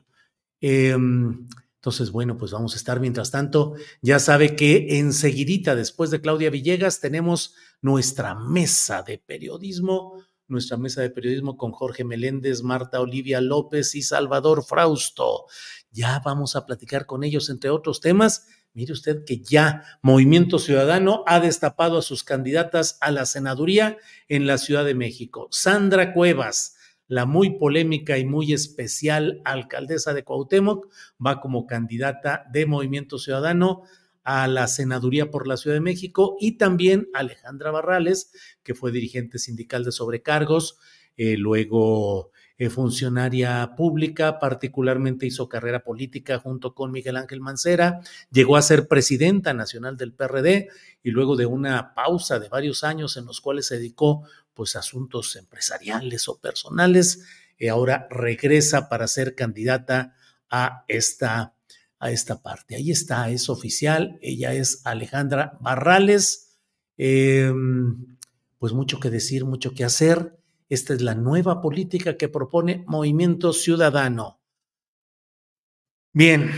Em, 0.61 1.45
entonces, 1.75 2.11
bueno, 2.11 2.37
pues 2.37 2.51
vamos 2.51 2.73
a 2.73 2.77
estar 2.77 3.01
mientras 3.01 3.31
tanto. 3.31 3.73
Ya 4.01 4.19
sabe 4.19 4.55
que 4.55 4.99
enseguidita, 4.99 5.75
después 5.75 6.09
de 6.09 6.21
Claudia 6.21 6.49
Villegas, 6.49 7.01
tenemos 7.01 7.55
nuestra 7.81 8.33
mesa 8.33 9.03
de 9.03 9.17
periodismo, 9.17 10.23
nuestra 10.47 10.77
mesa 10.77 11.01
de 11.01 11.09
periodismo 11.09 11.57
con 11.57 11.73
Jorge 11.73 12.05
Meléndez, 12.05 12.63
Marta 12.63 13.01
Olivia 13.01 13.41
López 13.41 13.93
y 13.95 14.01
Salvador 14.01 14.63
Frausto. 14.63 15.47
Ya 15.91 16.21
vamos 16.23 16.55
a 16.55 16.65
platicar 16.65 17.05
con 17.05 17.25
ellos, 17.25 17.49
entre 17.49 17.69
otros 17.71 17.99
temas. 17.99 18.47
Mire 18.73 18.93
usted 18.93 19.23
que 19.23 19.37
ya 19.39 19.83
Movimiento 20.01 20.57
Ciudadano 20.57 21.23
ha 21.27 21.39
destapado 21.39 21.99
a 21.99 22.01
sus 22.01 22.23
candidatas 22.23 22.97
a 23.01 23.11
la 23.11 23.25
senaduría 23.25 23.97
en 24.27 24.47
la 24.47 24.57
Ciudad 24.57 24.83
de 24.83 24.95
México. 24.95 25.47
Sandra 25.51 26.11
Cuevas, 26.11 26.75
la 27.07 27.25
muy 27.25 27.59
polémica 27.59 28.17
y 28.17 28.25
muy 28.25 28.51
especial 28.51 29.41
alcaldesa 29.45 30.15
de 30.15 30.23
Cuauhtémoc, 30.23 30.87
va 31.23 31.39
como 31.39 31.67
candidata 31.67 32.45
de 32.51 32.65
Movimiento 32.65 33.19
Ciudadano 33.19 33.83
a 34.23 34.47
la 34.47 34.67
senaduría 34.67 35.29
por 35.29 35.47
la 35.47 35.57
Ciudad 35.57 35.75
de 35.75 35.81
México 35.81 36.35
y 36.39 36.57
también 36.57 37.09
Alejandra 37.13 37.69
Barrales, 37.69 38.31
que 38.63 38.73
fue 38.73 38.91
dirigente 38.91 39.37
sindical 39.37 39.83
de 39.83 39.91
sobrecargos, 39.91 40.79
eh, 41.15 41.37
luego 41.37 42.31
eh, 42.63 42.69
funcionaria 42.69 43.75
pública, 43.75 44.39
particularmente 44.39 45.25
hizo 45.25 45.49
carrera 45.49 45.83
política 45.83 46.39
junto 46.39 46.73
con 46.73 46.91
Miguel 46.91 47.17
Ángel 47.17 47.41
Mancera, 47.41 47.99
llegó 48.31 48.55
a 48.55 48.61
ser 48.61 48.87
presidenta 48.87 49.53
nacional 49.53 49.97
del 49.97 50.13
PRD 50.13 50.69
y 51.03 51.11
luego 51.11 51.35
de 51.35 51.45
una 51.45 51.93
pausa 51.93 52.39
de 52.39 52.47
varios 52.47 52.85
años 52.85 53.17
en 53.17 53.25
los 53.25 53.41
cuales 53.41 53.67
se 53.67 53.79
dedicó 53.79 54.23
pues 54.53 54.77
asuntos 54.77 55.35
empresariales 55.35 56.29
o 56.29 56.39
personales, 56.39 57.25
eh, 57.57 57.69
ahora 57.69 58.07
regresa 58.09 58.87
para 58.87 59.07
ser 59.07 59.35
candidata 59.35 60.15
a 60.49 60.85
esta, 60.87 61.55
a 61.99 62.11
esta 62.11 62.41
parte. 62.41 62.75
Ahí 62.75 62.91
está, 62.91 63.29
es 63.29 63.49
oficial, 63.49 64.17
ella 64.21 64.53
es 64.53 64.85
Alejandra 64.85 65.57
Barrales 65.59 66.51
Eh, 66.95 67.51
pues 68.59 68.71
mucho 68.71 68.99
que 69.01 69.09
decir, 69.09 69.43
mucho 69.43 69.73
que 69.73 69.83
hacer. 69.83 70.37
Esta 70.69 70.93
es 70.93 71.01
la 71.01 71.15
nueva 71.15 71.61
política 71.61 72.17
que 72.17 72.29
propone 72.29 72.83
Movimiento 72.87 73.53
Ciudadano. 73.53 74.39
Bien, 76.13 76.51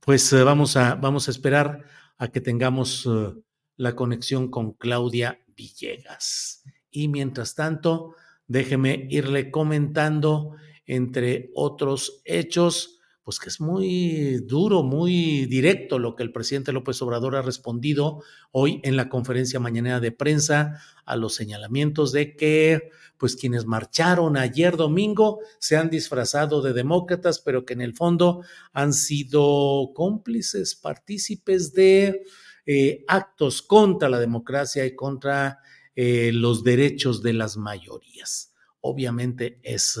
pues 0.00 0.32
eh, 0.32 0.42
vamos, 0.42 0.76
a, 0.76 0.94
vamos 0.94 1.28
a 1.28 1.30
esperar 1.30 1.84
a 2.18 2.28
que 2.28 2.40
tengamos 2.40 3.04
uh, 3.06 3.42
la 3.76 3.94
conexión 3.94 4.48
con 4.48 4.72
Claudia 4.72 5.44
Villegas. 5.56 6.64
Y 6.90 7.08
mientras 7.08 7.54
tanto, 7.54 8.14
déjeme 8.46 9.06
irle 9.10 9.50
comentando, 9.50 10.56
entre 10.86 11.50
otros 11.54 12.22
hechos, 12.24 13.00
pues 13.22 13.38
que 13.38 13.48
es 13.48 13.60
muy 13.60 14.38
duro, 14.46 14.82
muy 14.82 15.46
directo 15.46 15.98
lo 15.98 16.16
que 16.16 16.24
el 16.24 16.32
presidente 16.32 16.72
López 16.72 17.00
Obrador 17.02 17.36
ha 17.36 17.42
respondido 17.42 18.22
hoy 18.50 18.80
en 18.82 18.96
la 18.96 19.08
conferencia 19.08 19.60
mañanera 19.60 20.00
de 20.00 20.10
prensa 20.12 20.80
a 21.04 21.16
los 21.16 21.34
señalamientos 21.34 22.12
de 22.12 22.34
que 22.34 22.90
pues 23.18 23.36
quienes 23.36 23.66
marcharon 23.66 24.36
ayer 24.36 24.76
domingo 24.76 25.38
se 25.60 25.76
han 25.76 25.90
disfrazado 25.90 26.60
de 26.62 26.72
demócratas, 26.72 27.38
pero 27.38 27.64
que 27.64 27.74
en 27.74 27.80
el 27.80 27.94
fondo 27.94 28.42
han 28.72 28.92
sido 28.92 29.92
cómplices, 29.94 30.74
partícipes 30.74 31.72
de 31.72 32.24
eh, 32.66 33.04
actos 33.06 33.62
contra 33.62 34.08
la 34.08 34.18
democracia 34.18 34.84
y 34.84 34.96
contra 34.96 35.60
eh, 35.94 36.32
los 36.32 36.64
derechos 36.64 37.22
de 37.22 37.34
las 37.34 37.56
mayorías. 37.56 38.52
Obviamente 38.80 39.60
es 39.62 40.00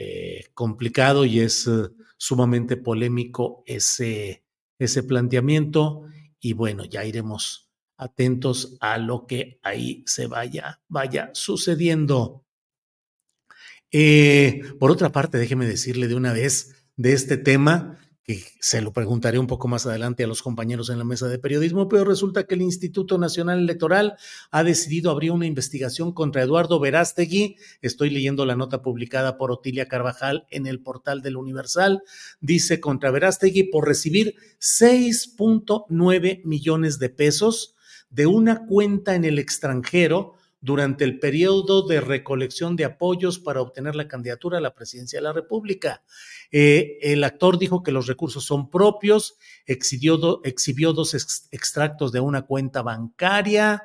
eh, 0.00 0.44
complicado 0.54 1.24
y 1.24 1.40
es 1.40 1.66
eh, 1.66 1.88
sumamente 2.16 2.76
polémico 2.76 3.64
ese, 3.66 4.44
ese 4.78 5.02
planteamiento 5.02 6.04
y 6.38 6.52
bueno, 6.52 6.84
ya 6.84 7.04
iremos 7.04 7.68
atentos 7.96 8.76
a 8.78 8.98
lo 8.98 9.26
que 9.26 9.58
ahí 9.64 10.04
se 10.06 10.28
vaya, 10.28 10.80
vaya 10.86 11.30
sucediendo. 11.34 12.44
Eh, 13.90 14.62
por 14.78 14.92
otra 14.92 15.10
parte, 15.10 15.36
déjeme 15.36 15.66
decirle 15.66 16.06
de 16.06 16.14
una 16.14 16.32
vez 16.32 16.86
de 16.94 17.12
este 17.12 17.36
tema, 17.36 17.98
que 18.28 18.44
se 18.60 18.82
lo 18.82 18.92
preguntaré 18.92 19.38
un 19.38 19.46
poco 19.46 19.68
más 19.68 19.86
adelante 19.86 20.22
a 20.22 20.26
los 20.26 20.42
compañeros 20.42 20.90
en 20.90 20.98
la 20.98 21.04
mesa 21.04 21.28
de 21.28 21.38
periodismo, 21.38 21.88
pero 21.88 22.04
resulta 22.04 22.44
que 22.44 22.56
el 22.56 22.60
Instituto 22.60 23.16
Nacional 23.16 23.58
Electoral 23.58 24.18
ha 24.50 24.62
decidido 24.64 25.10
abrir 25.10 25.32
una 25.32 25.46
investigación 25.46 26.12
contra 26.12 26.42
Eduardo 26.42 26.78
Verástegui. 26.78 27.56
Estoy 27.80 28.10
leyendo 28.10 28.44
la 28.44 28.54
nota 28.54 28.82
publicada 28.82 29.38
por 29.38 29.50
Otilia 29.50 29.88
Carvajal 29.88 30.46
en 30.50 30.66
el 30.66 30.82
portal 30.82 31.22
del 31.22 31.38
Universal. 31.38 32.02
Dice 32.42 32.80
contra 32.80 33.10
Verástegui 33.10 33.70
por 33.70 33.88
recibir 33.88 34.34
6.9 34.60 36.42
millones 36.44 36.98
de 36.98 37.08
pesos 37.08 37.76
de 38.10 38.26
una 38.26 38.66
cuenta 38.66 39.14
en 39.14 39.24
el 39.24 39.38
extranjero 39.38 40.34
durante 40.60 41.04
el 41.04 41.18
periodo 41.18 41.86
de 41.86 42.00
recolección 42.00 42.76
de 42.76 42.84
apoyos 42.84 43.38
para 43.38 43.60
obtener 43.60 43.94
la 43.94 44.08
candidatura 44.08 44.58
a 44.58 44.60
la 44.60 44.74
presidencia 44.74 45.18
de 45.18 45.22
la 45.22 45.32
República. 45.32 46.02
Eh, 46.50 46.98
el 47.00 47.22
actor 47.24 47.58
dijo 47.58 47.82
que 47.82 47.92
los 47.92 48.06
recursos 48.06 48.44
son 48.44 48.70
propios, 48.70 49.36
exhibió, 49.66 50.16
dos 50.16 51.14
ex, 51.14 51.48
extractos 51.52 52.12
de 52.12 52.20
una 52.20 52.42
cuenta 52.42 52.82
bancaria 52.82 53.84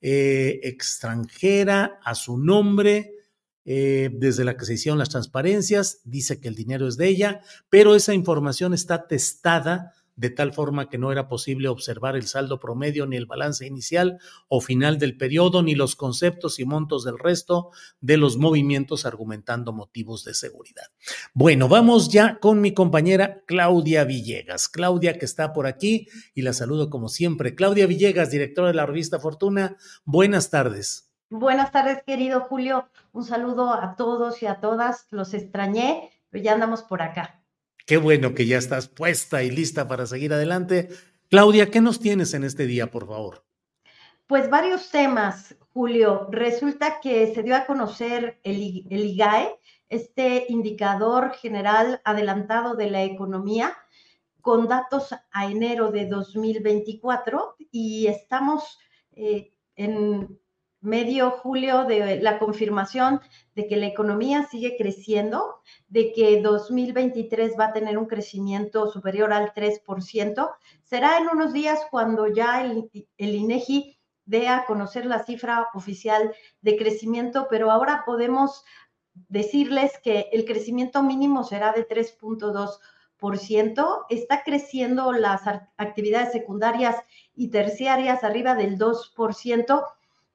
eh, 0.00 0.60
extranjera 0.62 1.98
a 2.04 2.14
su 2.14 2.38
nombre. 2.38 3.10
Eh, 3.66 4.10
desde 4.12 4.44
la 4.44 4.58
que 4.58 4.66
se 4.66 4.74
hicieron 4.74 4.98
las 4.98 5.08
transparencias, 5.08 6.02
dice 6.04 6.38
que 6.38 6.48
el 6.48 6.54
dinero 6.54 6.86
es 6.86 6.98
de 6.98 7.08
ella, 7.08 7.40
pero 7.70 7.94
esa 7.94 8.12
información 8.12 8.74
está 8.74 9.06
testada 9.06 9.94
de 10.16 10.30
tal 10.30 10.52
forma 10.52 10.88
que 10.88 10.98
no 10.98 11.12
era 11.12 11.28
posible 11.28 11.68
observar 11.68 12.16
el 12.16 12.26
saldo 12.26 12.60
promedio 12.60 13.06
ni 13.06 13.16
el 13.16 13.26
balance 13.26 13.66
inicial 13.66 14.18
o 14.48 14.60
final 14.60 14.98
del 14.98 15.16
periodo, 15.16 15.62
ni 15.62 15.74
los 15.74 15.96
conceptos 15.96 16.58
y 16.58 16.64
montos 16.64 17.04
del 17.04 17.18
resto 17.18 17.70
de 18.00 18.16
los 18.16 18.36
movimientos 18.36 19.06
argumentando 19.06 19.72
motivos 19.72 20.24
de 20.24 20.34
seguridad. 20.34 20.86
Bueno, 21.32 21.68
vamos 21.68 22.10
ya 22.10 22.38
con 22.38 22.60
mi 22.60 22.74
compañera 22.74 23.42
Claudia 23.46 24.04
Villegas. 24.04 24.68
Claudia 24.68 25.18
que 25.18 25.24
está 25.24 25.52
por 25.52 25.66
aquí 25.66 26.08
y 26.34 26.42
la 26.42 26.52
saludo 26.52 26.90
como 26.90 27.08
siempre. 27.08 27.54
Claudia 27.54 27.86
Villegas, 27.86 28.30
directora 28.30 28.68
de 28.68 28.74
la 28.74 28.86
revista 28.86 29.18
Fortuna, 29.18 29.76
buenas 30.04 30.50
tardes. 30.50 31.10
Buenas 31.30 31.72
tardes, 31.72 32.02
querido 32.04 32.42
Julio. 32.42 32.88
Un 33.12 33.24
saludo 33.24 33.72
a 33.74 33.96
todos 33.96 34.42
y 34.42 34.46
a 34.46 34.60
todas. 34.60 35.08
Los 35.10 35.34
extrañé, 35.34 36.10
pero 36.30 36.44
ya 36.44 36.52
andamos 36.52 36.82
por 36.82 37.02
acá. 37.02 37.43
Qué 37.86 37.98
bueno 37.98 38.34
que 38.34 38.46
ya 38.46 38.56
estás 38.56 38.88
puesta 38.88 39.42
y 39.42 39.50
lista 39.50 39.86
para 39.86 40.06
seguir 40.06 40.32
adelante. 40.32 40.88
Claudia, 41.28 41.70
¿qué 41.70 41.82
nos 41.82 42.00
tienes 42.00 42.32
en 42.32 42.42
este 42.42 42.66
día, 42.66 42.90
por 42.90 43.06
favor? 43.06 43.44
Pues 44.26 44.48
varios 44.48 44.90
temas, 44.90 45.54
Julio. 45.74 46.26
Resulta 46.30 46.98
que 47.00 47.34
se 47.34 47.42
dio 47.42 47.54
a 47.54 47.66
conocer 47.66 48.40
el, 48.42 48.56
IGAE, 48.88 49.58
este 49.90 50.46
indicador 50.48 51.34
general 51.34 52.00
adelantado 52.04 52.74
de 52.74 52.90
la 52.90 53.02
economía, 53.02 53.76
con 54.40 54.66
datos 54.66 55.14
a 55.32 55.46
enero 55.46 55.90
de 55.90 56.06
2024 56.06 57.56
y 57.70 58.06
estamos 58.06 58.78
eh, 59.12 59.52
en 59.76 60.38
medio 60.84 61.30
julio 61.30 61.84
de 61.84 62.20
la 62.20 62.38
confirmación 62.38 63.20
de 63.54 63.66
que 63.66 63.76
la 63.76 63.86
economía 63.86 64.46
sigue 64.50 64.76
creciendo, 64.76 65.62
de 65.88 66.12
que 66.12 66.42
2023 66.42 67.54
va 67.58 67.66
a 67.66 67.72
tener 67.72 67.96
un 67.96 68.04
crecimiento 68.04 68.90
superior 68.90 69.32
al 69.32 69.54
3%. 69.54 70.50
Será 70.82 71.18
en 71.18 71.28
unos 71.28 71.54
días 71.54 71.80
cuando 71.90 72.26
ya 72.26 72.62
el, 72.62 72.90
el 73.16 73.34
INEGI 73.34 73.98
dé 74.26 74.48
a 74.48 74.66
conocer 74.66 75.06
la 75.06 75.24
cifra 75.24 75.68
oficial 75.72 76.34
de 76.60 76.76
crecimiento, 76.76 77.46
pero 77.48 77.70
ahora 77.70 78.02
podemos 78.04 78.62
decirles 79.14 79.92
que 80.02 80.28
el 80.32 80.44
crecimiento 80.44 81.02
mínimo 81.02 81.44
será 81.44 81.72
de 81.72 81.88
3.2%. 81.88 84.06
Está 84.10 84.42
creciendo 84.42 85.12
las 85.12 85.46
actividades 85.78 86.32
secundarias 86.32 86.96
y 87.34 87.48
terciarias 87.48 88.22
arriba 88.22 88.54
del 88.54 88.78
2%. 88.78 89.82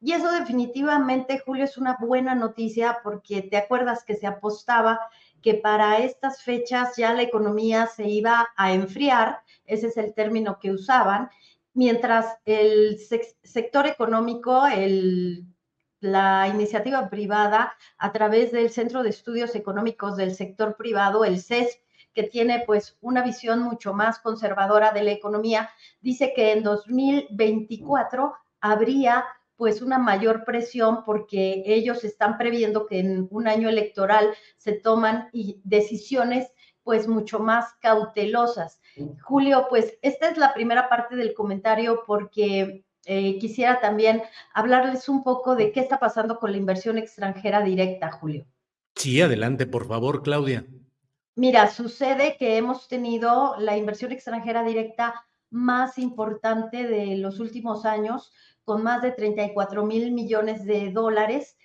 Y 0.02 0.14
eso 0.14 0.32
definitivamente, 0.32 1.40
Julio, 1.46 1.66
es 1.66 1.78
una 1.78 1.98
buena 2.00 2.34
noticia 2.34 3.00
porque 3.04 3.42
te 3.42 3.58
acuerdas 3.58 4.04
que 4.04 4.16
se 4.16 4.28
apostaba 4.28 5.00
que 5.42 5.56
para 5.56 6.00
estas 6.00 6.42
fechas 6.42 6.96
ya 6.96 7.14
la 7.14 7.22
economía 7.22 7.88
se 7.88 8.08
iba 8.08 8.50
a 8.56 8.74
enfriar, 8.74 9.42
ese 9.66 9.88
es 9.88 9.98
el 9.98 10.14
término 10.14 10.60
que 10.60 10.72
usaban, 10.72 11.30
mientras 11.74 12.38
el 12.46 12.98
sector 13.44 13.88
económico, 13.88 14.68
el, 14.68 15.46
la 16.00 16.48
iniciativa 16.48 17.10
privada, 17.10 17.74
a 17.98 18.12
través 18.12 18.52
del 18.52 18.70
Centro 18.70 19.04
de 19.04 19.10
Estudios 19.10 19.56
Económicos 19.56 20.16
del 20.18 20.34
Sector 20.34 20.76
Privado, 20.76 21.26
el 21.26 21.42
CES, 21.42 21.80
que 22.14 22.24
tiene 22.24 22.64
pues 22.66 22.98
una 23.02 23.22
visión 23.22 23.62
mucho 23.62 23.94
más 23.94 24.20
conservadora 24.20 24.92
de 24.92 25.04
la 25.04 25.12
economía, 25.12 25.70
dice 26.02 26.34
que 26.36 26.54
en 26.54 26.64
2024 26.64 28.34
habría 28.62 29.26
pues 29.60 29.82
una 29.82 29.98
mayor 29.98 30.46
presión 30.46 31.04
porque 31.04 31.64
ellos 31.66 32.06
están 32.06 32.38
previendo 32.38 32.88
que 32.88 33.00
en 33.00 33.28
un 33.30 33.46
año 33.46 33.68
electoral 33.68 34.30
se 34.56 34.72
toman 34.72 35.30
decisiones 35.66 36.54
pues 36.82 37.10
mucho 37.10 37.40
más 37.40 37.74
cautelosas. 37.82 38.80
Julio, 39.22 39.68
pues 39.70 39.98
esta 40.02 40.30
es 40.30 40.38
la 40.38 40.54
primera 40.54 40.88
parte 40.88 41.18
del 41.18 41.34
comentario 41.34 42.04
porque 42.08 42.86
eh, 43.04 43.38
quisiera 43.38 43.82
también 43.82 44.22
hablarles 44.54 45.10
un 45.10 45.26
poco 45.26 45.58
de 45.58 45.74
qué 45.74 45.82
está 45.82 46.00
pasando 46.00 46.40
con 46.40 46.54
la 46.54 46.58
inversión 46.58 46.98
extranjera 46.98 47.62
directa, 47.62 48.12
Julio. 48.14 48.46
Sí, 48.96 49.20
adelante, 49.22 49.68
por 49.68 49.90
favor, 49.90 50.24
Claudia. 50.24 50.66
Mira, 51.36 51.70
sucede 51.70 52.38
que 52.40 52.56
hemos 52.56 52.88
tenido 52.88 53.58
la 53.60 53.76
inversión 53.76 54.14
extranjera 54.14 54.64
directa 54.64 55.26
más 55.50 55.98
importante 55.98 56.88
de 56.88 57.18
los 57.18 57.42
últimos 57.42 57.86
años 57.86 58.32
con 58.70 58.84
más 58.84 59.02
de 59.02 59.12
34 59.12 59.84
mil 59.84 60.12
millones 60.12 60.64
de 60.64 60.92
dólares, 60.92 61.58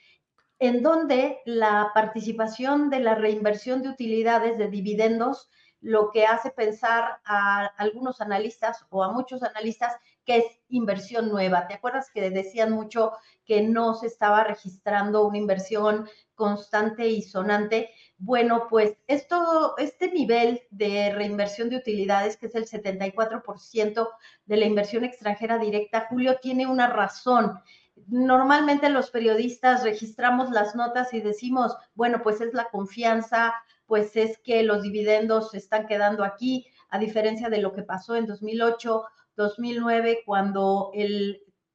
en 0.58 0.82
donde 0.82 1.42
la 1.44 1.90
participación 1.92 2.88
de 2.88 3.00
la 3.00 3.14
reinversión 3.14 3.82
de 3.82 3.90
utilidades 3.90 4.56
de 4.56 4.68
dividendos 4.68 5.50
lo 5.82 6.10
que 6.10 6.24
hace 6.24 6.50
pensar 6.50 7.20
a 7.26 7.66
algunos 7.76 8.22
analistas 8.22 8.86
o 8.88 9.04
a 9.04 9.12
muchos 9.12 9.42
analistas 9.42 9.94
que 10.24 10.38
es 10.38 10.44
inversión 10.70 11.28
nueva. 11.28 11.66
¿Te 11.66 11.74
acuerdas 11.74 12.08
que 12.10 12.30
decían 12.30 12.72
mucho 12.72 13.12
que 13.44 13.60
no 13.60 13.92
se 13.92 14.06
estaba 14.06 14.42
registrando 14.42 15.26
una 15.26 15.36
inversión 15.36 16.08
constante 16.34 17.06
y 17.08 17.20
sonante? 17.20 17.90
Bueno, 18.18 18.68
pues 18.70 18.96
esto, 19.06 19.74
este 19.76 20.10
nivel 20.12 20.62
de 20.70 21.12
reinversión 21.12 21.68
de 21.68 21.76
utilidades, 21.76 22.36
que 22.36 22.46
es 22.46 22.54
el 22.54 22.66
74% 22.66 24.08
de 24.46 24.56
la 24.56 24.64
inversión 24.64 25.04
extranjera 25.04 25.58
directa, 25.58 26.06
Julio, 26.08 26.38
tiene 26.40 26.66
una 26.66 26.86
razón. 26.86 27.58
Normalmente 28.06 28.88
los 28.88 29.10
periodistas 29.10 29.82
registramos 29.82 30.50
las 30.50 30.74
notas 30.76 31.12
y 31.12 31.20
decimos, 31.20 31.76
bueno, 31.94 32.22
pues 32.22 32.40
es 32.40 32.54
la 32.54 32.70
confianza, 32.70 33.54
pues 33.86 34.16
es 34.16 34.38
que 34.38 34.62
los 34.62 34.82
dividendos 34.82 35.50
se 35.50 35.58
están 35.58 35.86
quedando 35.86 36.24
aquí, 36.24 36.66
a 36.90 36.98
diferencia 36.98 37.48
de 37.48 37.58
lo 37.58 37.72
que 37.72 37.82
pasó 37.82 38.14
en 38.14 38.26
2008, 38.26 39.04
2009, 39.36 40.22
cuando 40.24 40.92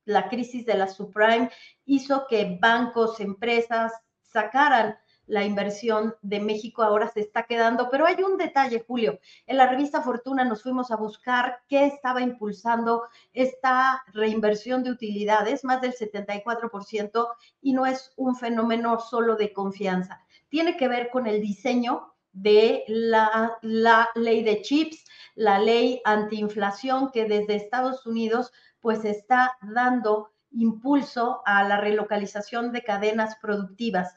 la 0.05 0.29
crisis 0.29 0.65
de 0.65 0.75
la 0.75 0.87
subprime 0.87 1.51
hizo 1.85 2.25
que 2.27 2.57
bancos, 2.59 3.19
empresas 3.19 3.91
sacaran 4.21 4.97
la 5.29 5.45
inversión 5.45 6.15
de 6.23 6.39
México 6.39 6.81
ahora 6.81 7.07
se 7.07 7.19
está 7.19 7.43
quedando, 7.43 7.89
pero 7.91 8.07
hay 8.07 8.15
un 8.23 8.37
detalle, 8.37 8.83
Julio. 8.85 9.19
En 9.45 9.57
la 9.57 9.67
revista 9.67 10.01
Fortuna 10.01 10.43
nos 10.43 10.63
fuimos 10.63 10.89
a 10.89 10.95
buscar 10.95 11.61
qué 11.67 11.85
estaba 11.85 12.21
impulsando 12.21 13.03
esta 13.31 14.03
reinversión 14.11 14.83
de 14.83 14.89
utilidades, 14.89 15.63
más 15.63 15.81
del 15.81 15.93
74%, 15.93 17.27
y 17.61 17.73
no 17.73 17.85
es 17.85 18.11
un 18.17 18.35
fenómeno 18.35 18.99
solo 18.99 19.35
de 19.35 19.53
confianza. 19.53 20.25
Tiene 20.49 20.75
que 20.75 20.87
ver 20.87 21.11
con 21.11 21.27
el 21.27 21.41
diseño 21.41 22.15
de 22.31 22.83
la, 22.87 23.55
la 23.61 24.09
ley 24.15 24.43
de 24.43 24.63
chips, 24.63 25.05
la 25.35 25.59
ley 25.59 26.01
antiinflación 26.05 27.11
que 27.11 27.25
desde 27.25 27.55
Estados 27.55 28.05
Unidos 28.07 28.51
pues 28.81 29.05
está 29.05 29.57
dando 29.61 30.31
impulso 30.51 31.43
a 31.45 31.63
la 31.63 31.79
relocalización 31.79 32.71
de 32.71 32.83
cadenas 32.83 33.35
productivas. 33.39 34.15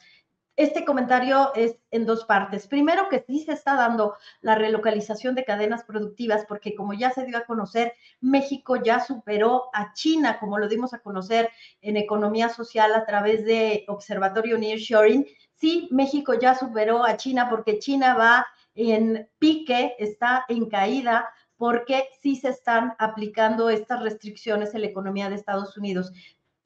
Este 0.55 0.84
comentario 0.84 1.55
es 1.55 1.76
en 1.90 2.05
dos 2.05 2.24
partes. 2.26 2.66
Primero, 2.66 3.09
que 3.09 3.24
sí 3.26 3.40
se 3.40 3.53
está 3.53 3.74
dando 3.74 4.16
la 4.42 4.55
relocalización 4.55 5.34
de 5.34 5.46
cadenas 5.46 5.84
productivas, 5.84 6.44
porque 6.46 6.74
como 6.74 6.92
ya 6.92 7.11
se 7.11 7.24
dio 7.24 7.38
a 7.38 7.44
conocer, 7.44 7.94
México 8.20 8.76
ya 8.76 9.00
superó 9.00 9.70
a 9.72 9.94
China, 9.94 10.38
como 10.38 10.59
lo 10.59 10.68
dimos 10.68 10.92
a 10.92 10.98
conocer 10.98 11.50
en 11.80 11.96
economía 11.96 12.50
social 12.50 12.94
a 12.94 13.07
través 13.07 13.46
de 13.46 13.84
Observatorio 13.88 14.59
Nearshoring. 14.59 15.26
Sí, 15.55 15.88
México 15.90 16.34
ya 16.34 16.55
superó 16.55 17.05
a 17.05 17.16
China 17.16 17.48
porque 17.48 17.78
China 17.78 18.14
va 18.14 18.46
en 18.74 19.28
pique, 19.38 19.94
está 19.98 20.44
en 20.48 20.68
caída, 20.68 21.30
porque 21.57 22.09
sí 22.20 22.36
se 22.36 22.48
están 22.48 22.94
aplicando 22.98 23.70
estas 23.70 24.03
restricciones 24.03 24.74
en 24.74 24.82
la 24.82 24.88
economía 24.88 25.30
de 25.30 25.36
Estados 25.36 25.78
Unidos. 25.78 26.12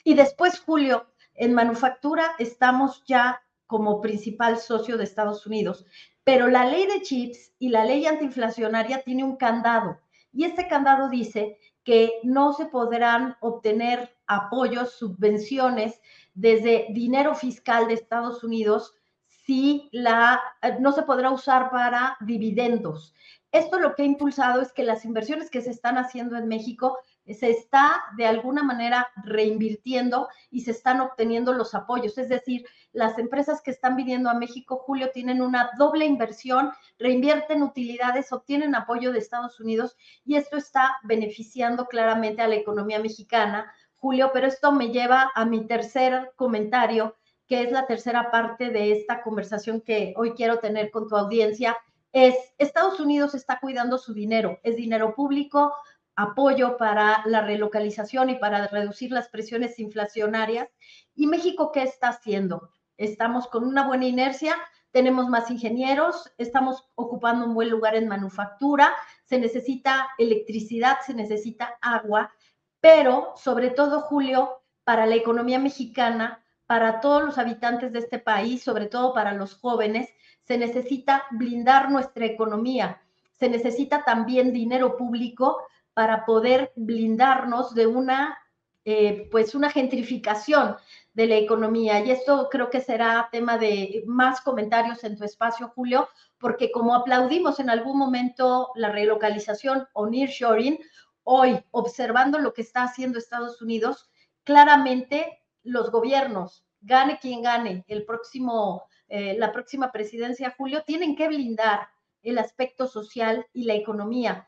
Y 0.02 0.14
después, 0.14 0.58
Julio, 0.58 1.06
en 1.34 1.52
manufactura 1.52 2.32
estamos 2.38 3.04
ya 3.06 3.42
como 3.66 4.00
principal 4.00 4.58
socio 4.58 4.96
de 4.96 5.04
Estados 5.04 5.46
Unidos. 5.46 5.86
Pero 6.24 6.48
la 6.48 6.64
ley 6.64 6.86
de 6.86 7.02
chips 7.02 7.52
y 7.58 7.68
la 7.68 7.84
ley 7.84 8.06
antiinflacionaria 8.06 9.02
tiene 9.02 9.24
un 9.24 9.36
candado 9.36 10.00
y 10.36 10.44
este 10.44 10.68
candado 10.68 11.08
dice 11.08 11.58
que 11.82 12.20
no 12.22 12.52
se 12.52 12.66
podrán 12.66 13.36
obtener 13.40 14.14
apoyos, 14.26 14.92
subvenciones 14.92 15.98
desde 16.34 16.88
dinero 16.90 17.34
fiscal 17.34 17.88
de 17.88 17.94
Estados 17.94 18.44
Unidos 18.44 18.92
si 19.26 19.88
la 19.92 20.42
no 20.80 20.92
se 20.92 21.04
podrá 21.04 21.30
usar 21.30 21.70
para 21.70 22.18
dividendos. 22.20 23.14
Esto 23.50 23.78
lo 23.78 23.94
que 23.94 24.02
ha 24.02 24.06
impulsado 24.06 24.60
es 24.60 24.72
que 24.72 24.82
las 24.82 25.06
inversiones 25.06 25.48
que 25.48 25.62
se 25.62 25.70
están 25.70 25.96
haciendo 25.96 26.36
en 26.36 26.48
México 26.48 26.98
se 27.34 27.50
está 27.50 28.02
de 28.16 28.26
alguna 28.26 28.62
manera 28.62 29.08
reinvirtiendo 29.24 30.28
y 30.50 30.60
se 30.62 30.70
están 30.70 31.00
obteniendo 31.00 31.52
los 31.52 31.74
apoyos. 31.74 32.16
Es 32.18 32.28
decir, 32.28 32.64
las 32.92 33.18
empresas 33.18 33.60
que 33.62 33.70
están 33.70 33.96
viniendo 33.96 34.30
a 34.30 34.34
México, 34.34 34.78
Julio, 34.78 35.10
tienen 35.12 35.42
una 35.42 35.70
doble 35.78 36.04
inversión, 36.04 36.72
reinvierten 36.98 37.62
utilidades, 37.62 38.32
obtienen 38.32 38.74
apoyo 38.74 39.12
de 39.12 39.18
Estados 39.18 39.60
Unidos 39.60 39.96
y 40.24 40.36
esto 40.36 40.56
está 40.56 40.96
beneficiando 41.02 41.86
claramente 41.86 42.42
a 42.42 42.48
la 42.48 42.54
economía 42.54 42.98
mexicana, 42.98 43.72
Julio, 43.96 44.30
pero 44.32 44.46
esto 44.46 44.72
me 44.72 44.90
lleva 44.90 45.32
a 45.34 45.44
mi 45.44 45.66
tercer 45.66 46.32
comentario, 46.36 47.16
que 47.48 47.62
es 47.62 47.72
la 47.72 47.86
tercera 47.86 48.30
parte 48.30 48.70
de 48.70 48.92
esta 48.92 49.22
conversación 49.22 49.80
que 49.80 50.14
hoy 50.16 50.32
quiero 50.32 50.58
tener 50.58 50.90
con 50.90 51.08
tu 51.08 51.16
audiencia, 51.16 51.76
es 52.12 52.34
Estados 52.56 52.98
Unidos 52.98 53.34
está 53.34 53.60
cuidando 53.60 53.98
su 53.98 54.14
dinero, 54.14 54.58
es 54.62 54.76
dinero 54.76 55.14
público, 55.14 55.74
apoyo 56.16 56.76
para 56.78 57.22
la 57.26 57.42
relocalización 57.42 58.30
y 58.30 58.36
para 58.36 58.66
reducir 58.66 59.12
las 59.12 59.28
presiones 59.28 59.78
inflacionarias. 59.78 60.68
¿Y 61.14 61.26
México 61.26 61.70
qué 61.72 61.82
está 61.82 62.08
haciendo? 62.08 62.70
Estamos 62.96 63.46
con 63.48 63.64
una 63.64 63.86
buena 63.86 64.06
inercia, 64.06 64.56
tenemos 64.90 65.28
más 65.28 65.50
ingenieros, 65.50 66.32
estamos 66.38 66.88
ocupando 66.94 67.44
un 67.44 67.54
buen 67.54 67.68
lugar 67.68 67.94
en 67.94 68.08
manufactura, 68.08 68.94
se 69.24 69.38
necesita 69.38 70.08
electricidad, 70.16 70.98
se 71.04 71.12
necesita 71.12 71.76
agua, 71.82 72.32
pero 72.80 73.34
sobre 73.36 73.68
todo, 73.70 74.00
Julio, 74.00 74.62
para 74.84 75.04
la 75.04 75.16
economía 75.16 75.58
mexicana, 75.58 76.42
para 76.66 77.00
todos 77.00 77.22
los 77.22 77.36
habitantes 77.36 77.92
de 77.92 77.98
este 77.98 78.18
país, 78.18 78.62
sobre 78.62 78.86
todo 78.86 79.12
para 79.12 79.34
los 79.34 79.54
jóvenes, 79.54 80.08
se 80.44 80.56
necesita 80.56 81.24
blindar 81.30 81.90
nuestra 81.90 82.24
economía, 82.24 83.02
se 83.32 83.50
necesita 83.50 84.02
también 84.04 84.52
dinero 84.52 84.96
público 84.96 85.58
para 85.96 86.26
poder 86.26 86.74
blindarnos 86.76 87.74
de 87.74 87.86
una, 87.86 88.36
eh, 88.84 89.30
pues 89.30 89.54
una 89.54 89.70
gentrificación 89.70 90.76
de 91.14 91.26
la 91.26 91.36
economía. 91.36 92.04
Y 92.04 92.10
esto 92.10 92.50
creo 92.50 92.68
que 92.68 92.82
será 92.82 93.30
tema 93.32 93.56
de 93.56 94.04
más 94.06 94.42
comentarios 94.42 95.04
en 95.04 95.16
tu 95.16 95.24
espacio, 95.24 95.72
Julio, 95.74 96.06
porque 96.38 96.70
como 96.70 96.94
aplaudimos 96.94 97.60
en 97.60 97.70
algún 97.70 97.96
momento 97.96 98.72
la 98.74 98.90
relocalización 98.90 99.88
o 99.94 100.06
nearshoring, 100.06 100.78
hoy 101.22 101.58
observando 101.70 102.38
lo 102.40 102.52
que 102.52 102.60
está 102.60 102.82
haciendo 102.82 103.18
Estados 103.18 103.62
Unidos, 103.62 104.10
claramente 104.44 105.42
los 105.62 105.90
gobiernos, 105.90 106.66
gane 106.82 107.18
quien 107.18 107.40
gane, 107.40 107.86
el 107.88 108.04
próximo, 108.04 108.84
eh, 109.08 109.34
la 109.38 109.50
próxima 109.50 109.92
presidencia, 109.92 110.54
Julio, 110.58 110.84
tienen 110.86 111.16
que 111.16 111.28
blindar 111.28 111.88
el 112.20 112.36
aspecto 112.36 112.86
social 112.86 113.46
y 113.54 113.64
la 113.64 113.72
economía, 113.72 114.46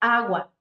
agua, 0.00 0.52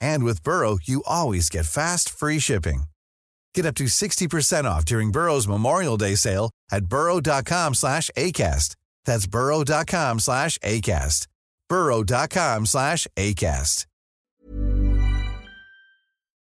And 0.00 0.24
with 0.24 0.42
Burrow, 0.42 0.78
you 0.82 1.02
always 1.06 1.48
get 1.48 1.66
fast, 1.66 2.10
free 2.10 2.38
shipping. 2.38 2.84
Get 3.54 3.66
up 3.66 3.74
to 3.76 3.84
60% 3.84 4.64
off 4.64 4.84
during 4.84 5.10
Burrow's 5.10 5.48
Memorial 5.48 5.96
Day 5.96 6.14
sale 6.14 6.50
at 6.70 6.86
burrow.com 6.86 7.74
slash 7.74 8.10
ACAST. 8.16 8.76
That's 9.04 9.26
burrow.com 9.26 10.20
slash 10.20 10.58
ACAST. 10.58 11.26
burrow.com 11.68 12.66
slash 12.66 13.06
ACAST. 13.16 13.86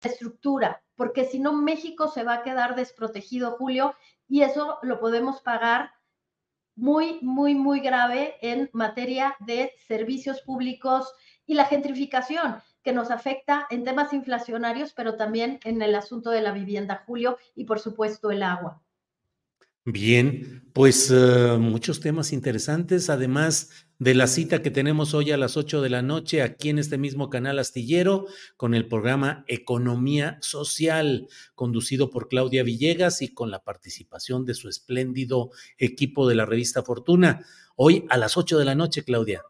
Estructura, 0.02 0.80
porque 0.96 1.26
si 1.26 1.38
no 1.38 1.52
México 1.52 2.08
se 2.08 2.24
va 2.24 2.34
a 2.36 2.42
quedar 2.42 2.74
desprotegido, 2.74 3.56
Julio, 3.58 3.94
y 4.28 4.42
eso 4.42 4.78
lo 4.82 4.98
podemos 4.98 5.42
pagar 5.42 5.90
muy, 6.74 7.18
muy, 7.20 7.54
muy 7.54 7.80
grave 7.80 8.36
en 8.40 8.70
materia 8.72 9.36
de 9.40 9.74
servicios 9.88 10.40
públicos 10.40 11.12
y 11.44 11.54
la 11.54 11.66
gentrificación 11.66 12.62
que 12.82 12.92
nos 12.92 13.10
afecta 13.10 13.66
en 13.70 13.84
temas 13.84 14.12
inflacionarios, 14.12 14.92
pero 14.92 15.16
también 15.16 15.60
en 15.64 15.82
el 15.82 15.94
asunto 15.94 16.30
de 16.30 16.40
la 16.40 16.52
vivienda, 16.52 17.02
Julio, 17.06 17.38
y 17.54 17.64
por 17.64 17.80
supuesto 17.80 18.30
el 18.30 18.42
agua. 18.42 18.82
Bien, 19.86 20.70
pues 20.74 21.10
uh, 21.10 21.58
muchos 21.58 22.00
temas 22.00 22.34
interesantes, 22.34 23.08
además 23.08 23.70
de 23.98 24.14
la 24.14 24.26
cita 24.26 24.60
que 24.60 24.70
tenemos 24.70 25.14
hoy 25.14 25.30
a 25.30 25.38
las 25.38 25.56
8 25.56 25.80
de 25.80 25.88
la 25.88 26.02
noche 26.02 26.42
aquí 26.42 26.68
en 26.68 26.78
este 26.78 26.98
mismo 26.98 27.30
canal 27.30 27.58
astillero 27.58 28.26
con 28.58 28.74
el 28.74 28.88
programa 28.88 29.44
Economía 29.48 30.38
Social, 30.42 31.28
conducido 31.54 32.10
por 32.10 32.28
Claudia 32.28 32.62
Villegas 32.62 33.22
y 33.22 33.32
con 33.32 33.50
la 33.50 33.64
participación 33.64 34.44
de 34.44 34.54
su 34.54 34.68
espléndido 34.68 35.50
equipo 35.78 36.28
de 36.28 36.34
la 36.34 36.44
revista 36.44 36.82
Fortuna. 36.82 37.44
Hoy 37.74 38.04
a 38.10 38.18
las 38.18 38.36
8 38.36 38.58
de 38.58 38.64
la 38.66 38.74
noche, 38.74 39.02
Claudia. 39.02 39.42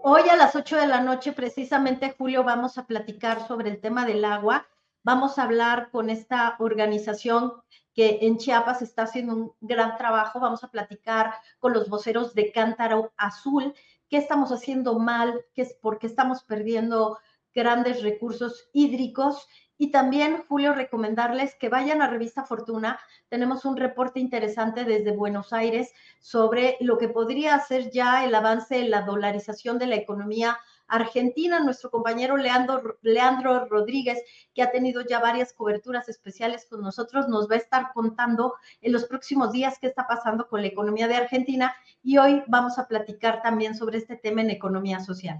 Hoy 0.00 0.22
a 0.30 0.36
las 0.36 0.54
8 0.54 0.76
de 0.76 0.86
la 0.86 1.00
noche, 1.00 1.32
precisamente, 1.32 2.14
Julio, 2.16 2.44
vamos 2.44 2.78
a 2.78 2.86
platicar 2.86 3.48
sobre 3.48 3.68
el 3.68 3.80
tema 3.80 4.06
del 4.06 4.24
agua. 4.24 4.68
Vamos 5.02 5.38
a 5.38 5.42
hablar 5.42 5.90
con 5.90 6.08
esta 6.08 6.54
organización 6.60 7.54
que 7.94 8.20
en 8.22 8.38
Chiapas 8.38 8.80
está 8.80 9.02
haciendo 9.02 9.34
un 9.34 9.52
gran 9.60 9.96
trabajo. 9.96 10.38
Vamos 10.38 10.62
a 10.62 10.70
platicar 10.70 11.34
con 11.58 11.72
los 11.72 11.88
voceros 11.88 12.32
de 12.32 12.52
Cántaro 12.52 13.12
Azul, 13.16 13.74
qué 14.08 14.18
estamos 14.18 14.52
haciendo 14.52 15.00
mal, 15.00 15.44
qué 15.52 15.62
es 15.62 15.76
porque 15.82 16.06
estamos 16.06 16.44
perdiendo 16.44 17.18
grandes 17.52 18.00
recursos 18.04 18.70
hídricos. 18.72 19.48
Y 19.80 19.92
también, 19.92 20.42
Julio, 20.48 20.74
recomendarles 20.74 21.54
que 21.54 21.68
vayan 21.68 22.02
a 22.02 22.10
Revista 22.10 22.44
Fortuna. 22.44 22.98
Tenemos 23.28 23.64
un 23.64 23.76
reporte 23.76 24.18
interesante 24.18 24.84
desde 24.84 25.12
Buenos 25.12 25.52
Aires 25.52 25.92
sobre 26.18 26.76
lo 26.80 26.98
que 26.98 27.08
podría 27.08 27.58
ser 27.60 27.88
ya 27.92 28.24
el 28.24 28.34
avance 28.34 28.76
en 28.76 28.90
la 28.90 29.02
dolarización 29.02 29.78
de 29.78 29.86
la 29.86 29.94
economía 29.94 30.58
argentina. 30.88 31.60
Nuestro 31.60 31.90
compañero 31.90 32.36
Leandro, 32.36 32.98
Leandro 33.02 33.66
Rodríguez, 33.66 34.18
que 34.52 34.62
ha 34.62 34.72
tenido 34.72 35.02
ya 35.06 35.20
varias 35.20 35.52
coberturas 35.52 36.08
especiales 36.08 36.66
con 36.68 36.82
nosotros, 36.82 37.28
nos 37.28 37.48
va 37.48 37.54
a 37.54 37.58
estar 37.58 37.92
contando 37.94 38.54
en 38.80 38.92
los 38.92 39.04
próximos 39.04 39.52
días 39.52 39.78
qué 39.80 39.86
está 39.86 40.08
pasando 40.08 40.48
con 40.48 40.60
la 40.60 40.66
economía 40.66 41.06
de 41.06 41.14
Argentina. 41.14 41.72
Y 42.02 42.18
hoy 42.18 42.42
vamos 42.48 42.80
a 42.80 42.88
platicar 42.88 43.42
también 43.42 43.76
sobre 43.76 43.98
este 43.98 44.16
tema 44.16 44.40
en 44.40 44.50
economía 44.50 44.98
social. 44.98 45.38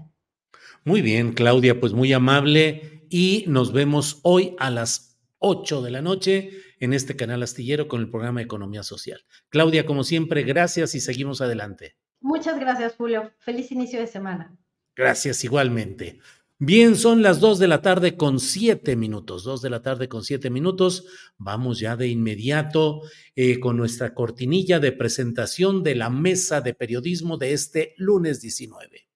Muy 0.85 1.01
bien, 1.01 1.33
Claudia, 1.33 1.77
pues 1.77 1.91
muy 1.91 2.13
amable 2.13 2.98
y 3.09 3.45
nos 3.47 3.71
vemos 3.71 4.19
hoy 4.23 4.55
a 4.59 4.69
las 4.69 5.17
8 5.39 5.81
de 5.81 5.91
la 5.91 6.01
noche 6.01 6.51
en 6.79 6.93
este 6.93 7.15
canal 7.15 7.43
astillero 7.43 7.87
con 7.87 8.01
el 8.01 8.09
programa 8.09 8.41
Economía 8.41 8.83
Social. 8.83 9.25
Claudia, 9.49 9.85
como 9.85 10.03
siempre, 10.03 10.43
gracias 10.43 10.95
y 10.95 10.99
seguimos 10.99 11.41
adelante. 11.41 11.95
Muchas 12.21 12.59
gracias, 12.59 12.95
Julio. 12.95 13.31
Feliz 13.39 13.71
inicio 13.71 13.99
de 13.99 14.07
semana. 14.07 14.55
Gracias 14.95 15.43
igualmente. 15.43 16.19
Bien, 16.61 16.97
son 16.97 17.21
las 17.21 17.39
2 17.39 17.57
de 17.57 17.69
la 17.69 17.81
tarde 17.81 18.17
con 18.17 18.41
7 18.41 18.97
minutos, 18.97 19.45
2 19.45 19.61
de 19.61 19.69
la 19.69 19.81
tarde 19.81 20.09
con 20.09 20.25
7 20.25 20.49
minutos. 20.49 21.05
Vamos 21.37 21.79
ya 21.79 21.95
de 21.95 22.09
inmediato 22.09 23.01
eh, 23.33 23.61
con 23.61 23.77
nuestra 23.77 24.13
cortinilla 24.13 24.81
de 24.81 24.91
presentación 24.91 25.83
de 25.83 25.95
la 25.95 26.09
mesa 26.09 26.59
de 26.59 26.73
periodismo 26.73 27.37
de 27.37 27.53
este 27.53 27.93
lunes 27.95 28.41
19. 28.41 29.08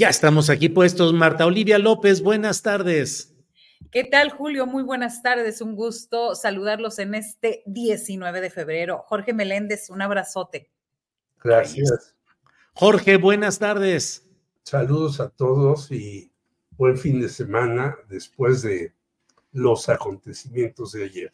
Ya 0.00 0.08
estamos 0.08 0.48
aquí 0.48 0.70
puestos. 0.70 1.12
Marta 1.12 1.44
Olivia 1.44 1.78
López, 1.78 2.22
buenas 2.22 2.62
tardes. 2.62 3.36
¿Qué 3.92 4.02
tal, 4.02 4.30
Julio? 4.30 4.64
Muy 4.64 4.82
buenas 4.82 5.22
tardes. 5.22 5.60
Un 5.60 5.76
gusto 5.76 6.34
saludarlos 6.34 6.98
en 6.98 7.14
este 7.14 7.62
19 7.66 8.40
de 8.40 8.48
febrero. 8.48 9.04
Jorge 9.04 9.34
Meléndez, 9.34 9.90
un 9.90 10.00
abrazote. 10.00 10.70
Gracias. 11.44 12.16
Jorge, 12.72 13.18
buenas 13.18 13.58
tardes. 13.58 14.26
Saludos 14.62 15.20
a 15.20 15.28
todos 15.28 15.92
y 15.92 16.32
buen 16.78 16.96
fin 16.96 17.20
de 17.20 17.28
semana 17.28 17.94
después 18.08 18.62
de 18.62 18.94
los 19.52 19.90
acontecimientos 19.90 20.92
de 20.92 21.04
ayer. 21.04 21.30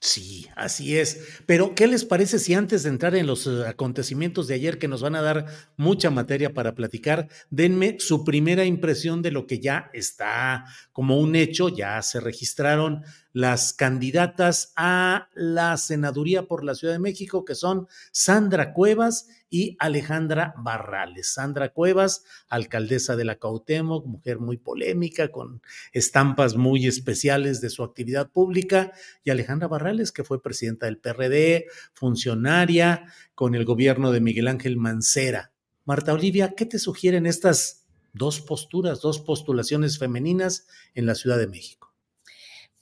Sí, 0.00 0.46
así 0.54 0.96
es. 0.96 1.40
Pero, 1.44 1.74
¿qué 1.74 1.88
les 1.88 2.04
parece 2.04 2.38
si 2.38 2.54
antes 2.54 2.84
de 2.84 2.88
entrar 2.88 3.16
en 3.16 3.26
los 3.26 3.48
eh, 3.48 3.66
acontecimientos 3.66 4.46
de 4.46 4.54
ayer, 4.54 4.78
que 4.78 4.86
nos 4.86 5.02
van 5.02 5.16
a 5.16 5.22
dar 5.22 5.46
mucha 5.76 6.08
materia 6.08 6.54
para 6.54 6.76
platicar, 6.76 7.28
denme 7.50 7.96
su 7.98 8.24
primera 8.24 8.64
impresión 8.64 9.22
de 9.22 9.32
lo 9.32 9.48
que 9.48 9.58
ya 9.58 9.90
está 9.92 10.66
como 10.92 11.18
un 11.18 11.34
hecho, 11.34 11.68
ya 11.68 12.00
se 12.02 12.20
registraron 12.20 13.02
las 13.32 13.72
candidatas 13.72 14.72
a 14.76 15.28
la 15.34 15.76
senaduría 15.76 16.46
por 16.46 16.64
la 16.64 16.74
Ciudad 16.74 16.94
de 16.94 16.98
México, 16.98 17.44
que 17.44 17.54
son 17.54 17.86
Sandra 18.10 18.72
Cuevas 18.72 19.28
y 19.50 19.76
Alejandra 19.78 20.54
Barrales. 20.58 21.32
Sandra 21.32 21.72
Cuevas, 21.72 22.24
alcaldesa 22.48 23.16
de 23.16 23.24
la 23.24 23.38
Cautemoc, 23.38 24.06
mujer 24.06 24.38
muy 24.38 24.56
polémica, 24.56 25.30
con 25.30 25.62
estampas 25.92 26.56
muy 26.56 26.86
especiales 26.86 27.60
de 27.60 27.70
su 27.70 27.82
actividad 27.82 28.30
pública, 28.30 28.92
y 29.24 29.30
Alejandra 29.30 29.68
Barrales, 29.68 30.12
que 30.12 30.24
fue 30.24 30.42
presidenta 30.42 30.86
del 30.86 30.98
PRD, 30.98 31.66
funcionaria 31.92 33.04
con 33.34 33.54
el 33.54 33.64
gobierno 33.64 34.10
de 34.12 34.20
Miguel 34.20 34.48
Ángel 34.48 34.76
Mancera. 34.76 35.52
Marta 35.84 36.12
Olivia, 36.12 36.54
¿qué 36.56 36.66
te 36.66 36.78
sugieren 36.78 37.26
estas 37.26 37.86
dos 38.12 38.40
posturas, 38.40 39.00
dos 39.00 39.20
postulaciones 39.20 39.98
femeninas 39.98 40.66
en 40.94 41.06
la 41.06 41.14
Ciudad 41.14 41.38
de 41.38 41.46
México? 41.46 41.87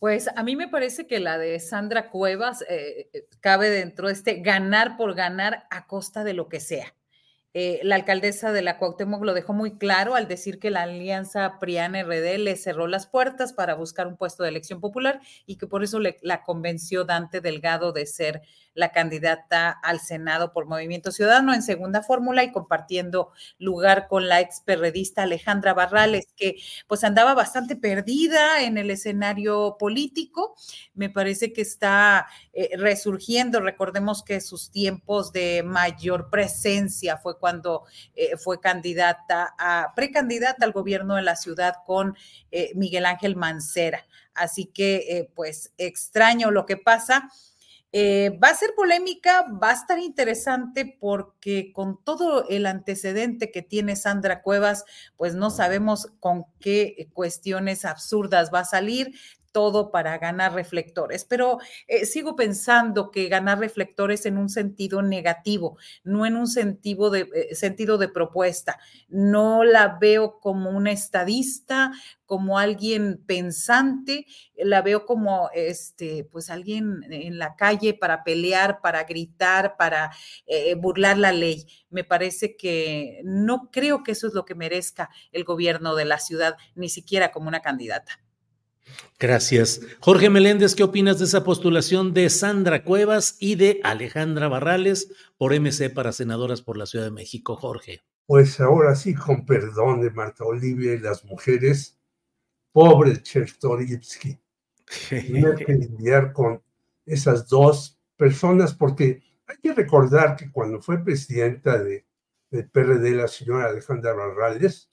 Pues 0.07 0.29
a 0.29 0.45
mí 0.45 0.55
me 0.55 0.69
parece 0.69 1.09
que 1.09 1.19
la 1.19 1.37
de 1.37 1.59
Sandra 1.59 2.11
Cuevas 2.11 2.63
eh, 2.69 3.11
eh, 3.13 3.27
cabe 3.41 3.71
dentro 3.71 4.07
de 4.07 4.13
este 4.13 4.35
ganar 4.35 4.97
por 4.97 5.17
ganar 5.17 5.67
a 5.69 5.89
costa 5.89 6.23
de 6.23 6.33
lo 6.33 6.49
que 6.49 6.61
sea. 6.61 6.95
Eh, 7.59 7.81
la 7.85 7.95
alcaldesa 7.95 8.53
de 8.53 8.61
la 8.61 8.77
Cuauhtémoc 8.77 9.25
lo 9.25 9.33
dejó 9.33 9.55
muy 9.55 9.79
claro 9.79 10.15
al 10.15 10.29
decir 10.29 10.59
que 10.59 10.69
la 10.69 10.83
alianza 10.83 11.59
PRIAN-RD 11.59 12.37
le 12.37 12.55
cerró 12.55 12.87
las 12.87 13.07
puertas 13.07 13.55
para 13.55 13.75
buscar 13.75 14.07
un 14.07 14.19
puesto 14.19 14.43
de 14.43 14.51
elección 14.51 14.79
popular 14.79 15.23
y 15.47 15.57
que 15.57 15.67
por 15.67 15.83
eso 15.83 15.99
le, 15.99 16.19
la 16.21 16.43
convenció 16.43 17.05
Dante 17.05 17.41
Delgado 17.41 17.93
de 17.93 18.05
ser 18.05 18.43
la 18.75 18.93
candidata 18.93 19.71
al 19.71 20.01
Senado 20.01 20.53
por 20.53 20.67
Movimiento 20.67 21.11
Ciudadano 21.11 21.55
en 21.55 21.63
segunda 21.63 22.03
fórmula 22.03 22.45
y 22.45 22.53
compartiendo 22.53 23.33
lugar 23.59 24.07
con 24.07 24.29
la 24.29 24.43
ex 24.43 24.61
perredista 24.61 25.23
Alejandra 25.23 25.73
Barrales, 25.73 26.27
que 26.37 26.57
pues 26.87 27.05
andaba 27.05 27.33
bastante 27.33 27.75
perdida 27.75 28.61
en 28.65 28.77
el 28.77 28.91
escenario 28.91 29.77
político. 29.79 30.57
Me 30.93 31.09
parece 31.09 31.55
que 31.55 31.63
está 31.63 32.27
eh, 32.53 32.77
resurgiendo. 32.77 33.61
Recordemos 33.61 34.23
que 34.23 34.43
sus 34.43 34.71
tiempos 34.71 35.33
de 35.33 35.63
mayor 35.63 36.29
presencia 36.29 37.17
fue 37.17 37.39
cuando 37.39 37.46
eh, 38.15 38.37
fue 38.37 38.61
candidata 38.61 39.55
a, 39.59 39.93
precandidata 39.95 40.65
al 40.65 40.73
gobierno 40.73 41.17
de 41.17 41.23
la 41.23 41.37
ciudad 41.37 41.75
con 41.85 42.17
eh, 42.51 42.73
Miguel 42.75 43.07
Ángel 43.07 43.37
Mancera. 43.37 44.07
Así 44.35 44.67
que, 44.67 45.31
pues, 45.35 45.73
extraño 45.79 46.51
lo 46.51 46.67
que 46.67 46.77
pasa. 46.77 47.31
Eh, 47.99 48.39
va 48.45 48.49
a 48.49 48.55
ser 48.55 48.75
polémica, 48.77 49.47
va 49.63 49.71
a 49.71 49.75
estar 49.75 49.99
interesante 49.99 50.99
porque 51.01 51.73
con 51.73 52.03
todo 52.05 52.47
el 52.49 52.67
antecedente 52.67 53.51
que 53.51 53.63
tiene 53.63 53.97
Sandra 53.97 54.43
Cuevas, 54.43 54.85
pues 55.17 55.35
no 55.35 55.49
sabemos 55.49 56.09
con 56.21 56.45
qué 56.61 57.09
cuestiones 57.15 57.87
absurdas 57.87 58.51
va 58.53 58.61
a 58.61 58.65
salir 58.65 59.15
todo 59.57 59.91
para 59.91 60.19
ganar 60.19 60.53
reflectores, 60.53 61.25
pero 61.25 61.57
eh, 61.89 62.05
sigo 62.05 62.37
pensando 62.37 63.11
que 63.11 63.31
ganar 63.31 63.59
reflectores 63.59 64.27
en 64.27 64.37
un 64.37 64.51
sentido 64.51 65.01
negativo, 65.01 65.79
no 66.05 66.27
en 66.27 66.37
un 66.37 66.47
sentido 66.47 67.09
de, 67.09 67.31
eh, 67.35 67.55
sentido 67.55 67.97
de 67.97 68.11
propuesta. 68.11 68.79
No 69.09 69.65
la 69.65 69.97
veo 69.99 70.41
como 70.41 70.69
una 70.69 70.93
estadista, 70.93 71.91
como 72.27 72.59
alguien 72.59 73.25
pensante, 73.27 74.27
la 74.59 74.83
veo 74.83 75.07
como 75.07 75.49
este, 75.55 76.25
pues 76.25 76.51
alguien 76.51 77.01
en 77.11 77.39
la 77.39 77.57
calle 77.57 77.95
para 77.95 78.25
pelear, 78.25 78.83
para 78.83 79.05
gritar, 79.05 79.79
para 79.79 80.11
eh, 80.47 80.75
burlar 80.75 81.17
la 81.17 81.33
ley. 81.33 81.67
Me 81.89 82.05
parece 82.05 82.57
que 82.59 83.23
no 83.25 83.71
creo 83.73 84.03
que 84.03 84.13
eso 84.13 84.27
es 84.27 84.35
lo 84.35 84.45
que 84.45 84.55
merezca 84.55 85.09
el 85.33 85.45
gobierno 85.45 85.95
de 85.95 86.05
la 86.05 86.19
ciudad, 86.19 86.59
ni 86.75 86.91
siquiera 86.91 87.33
como 87.33 87.49
una 87.49 87.63
candidata. 87.63 88.21
Gracias. 89.19 89.81
Jorge 90.01 90.29
Meléndez, 90.29 90.75
¿qué 90.75 90.83
opinas 90.83 91.19
de 91.19 91.25
esa 91.25 91.43
postulación 91.43 92.13
de 92.13 92.29
Sandra 92.29 92.85
Cuevas 92.85 93.37
y 93.41 93.55
de 93.55 93.81
Alejandra 93.83 94.49
Barrales 94.49 95.11
por 95.39 95.59
MC 95.59 95.91
para 95.91 96.13
senadoras 96.13 96.61
por 96.61 96.77
la 96.77 96.87
Ciudad 96.87 97.07
de 97.07 97.11
México? 97.11 97.57
Jorge. 97.57 98.03
Pues 98.27 98.61
ahora 98.61 98.95
sí, 98.95 99.15
con 99.15 99.47
perdón 99.47 100.03
de 100.03 100.11
Marta 100.11 100.45
Olivia 100.45 100.93
y 100.93 100.99
las 100.99 101.25
mujeres, 101.25 101.99
pobre 102.73 103.23
Chertorivsky. 103.23 104.39
Tiene 105.09 105.55
que 105.55 105.73
lidiar 105.73 106.33
con 106.33 106.63
esas 107.07 107.49
dos 107.49 107.99
personas 108.17 108.75
porque 108.75 109.23
hay 109.47 109.57
que 109.63 109.73
recordar 109.73 110.37
que 110.37 110.51
cuando 110.51 110.81
fue 110.83 111.03
presidenta 111.03 111.83
de, 111.83 112.05
del 112.51 112.69
PRD, 112.69 113.13
la 113.13 113.29
señora 113.29 113.69
Alejandra 113.69 114.13
Barrales, 114.13 114.91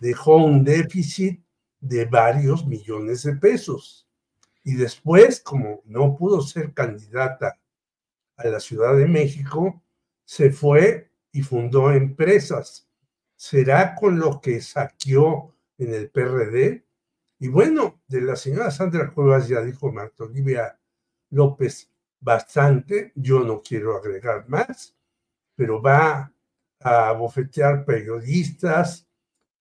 dejó 0.00 0.36
un 0.36 0.64
déficit 0.64 1.43
de 1.84 2.06
varios 2.06 2.66
millones 2.66 3.24
de 3.24 3.36
pesos. 3.36 4.08
Y 4.62 4.74
después, 4.74 5.40
como 5.40 5.82
no 5.84 6.16
pudo 6.16 6.40
ser 6.40 6.72
candidata 6.72 7.60
a 8.36 8.48
la 8.48 8.58
Ciudad 8.58 8.96
de 8.96 9.06
México, 9.06 9.82
se 10.24 10.50
fue 10.50 11.10
y 11.30 11.42
fundó 11.42 11.92
empresas. 11.92 12.88
¿Será 13.36 13.94
con 13.94 14.18
lo 14.18 14.40
que 14.40 14.62
saqueó 14.62 15.54
en 15.76 15.92
el 15.92 16.10
PRD? 16.10 16.86
Y 17.38 17.48
bueno, 17.48 18.00
de 18.08 18.22
la 18.22 18.36
señora 18.36 18.70
Sandra 18.70 19.12
Cuevas 19.12 19.46
ya 19.46 19.60
dijo 19.60 19.92
Marta 19.92 20.24
Olivia 20.24 20.78
López 21.28 21.90
bastante, 22.18 23.12
yo 23.14 23.40
no 23.40 23.60
quiero 23.60 23.94
agregar 23.94 24.48
más, 24.48 24.96
pero 25.54 25.82
va 25.82 26.32
a 26.80 27.12
bofetear 27.12 27.84
periodistas, 27.84 29.06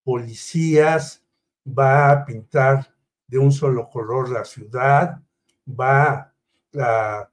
policías, 0.03 1.22
va 1.65 2.11
a 2.11 2.25
pintar 2.25 2.93
de 3.27 3.37
un 3.37 3.51
solo 3.51 3.89
color 3.89 4.29
la 4.29 4.45
ciudad, 4.45 5.19
va 5.67 6.33
a 6.77 7.29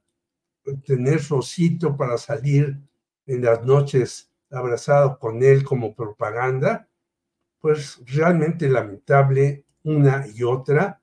tener 0.85 1.21
su 1.21 1.37
osito 1.37 1.95
para 1.95 2.17
salir 2.17 2.79
en 3.25 3.41
las 3.43 3.63
noches 3.63 4.31
abrazado 4.49 5.17
con 5.19 5.43
él 5.43 5.63
como 5.63 5.95
propaganda, 5.95 6.87
pues 7.59 8.01
realmente 8.05 8.69
lamentable 8.69 9.65
una 9.83 10.25
y 10.27 10.43
otra 10.43 11.01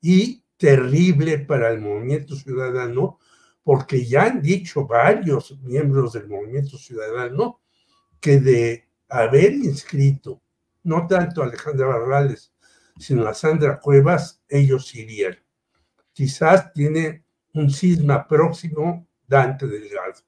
y 0.00 0.44
terrible 0.56 1.38
para 1.38 1.70
el 1.70 1.80
movimiento 1.80 2.36
ciudadano, 2.36 3.18
porque 3.62 4.04
ya 4.04 4.24
han 4.24 4.42
dicho 4.42 4.86
varios 4.86 5.58
miembros 5.62 6.12
del 6.12 6.28
movimiento 6.28 6.76
ciudadano 6.76 7.60
que 8.20 8.40
de 8.40 8.88
haber 9.08 9.52
inscrito 9.54 10.42
no 10.82 11.06
tanto 11.06 11.42
Alejandra 11.42 11.86
Barrales, 11.86 12.52
sino 13.00 13.26
a 13.26 13.34
Sandra 13.34 13.80
Cuevas, 13.80 14.42
ellos 14.48 14.94
irían. 14.94 15.38
Quizás 16.12 16.72
tiene 16.72 17.24
un 17.54 17.70
cisma 17.70 18.28
próximo 18.28 19.08
Dante 19.26 19.66
Delgado. 19.66 20.20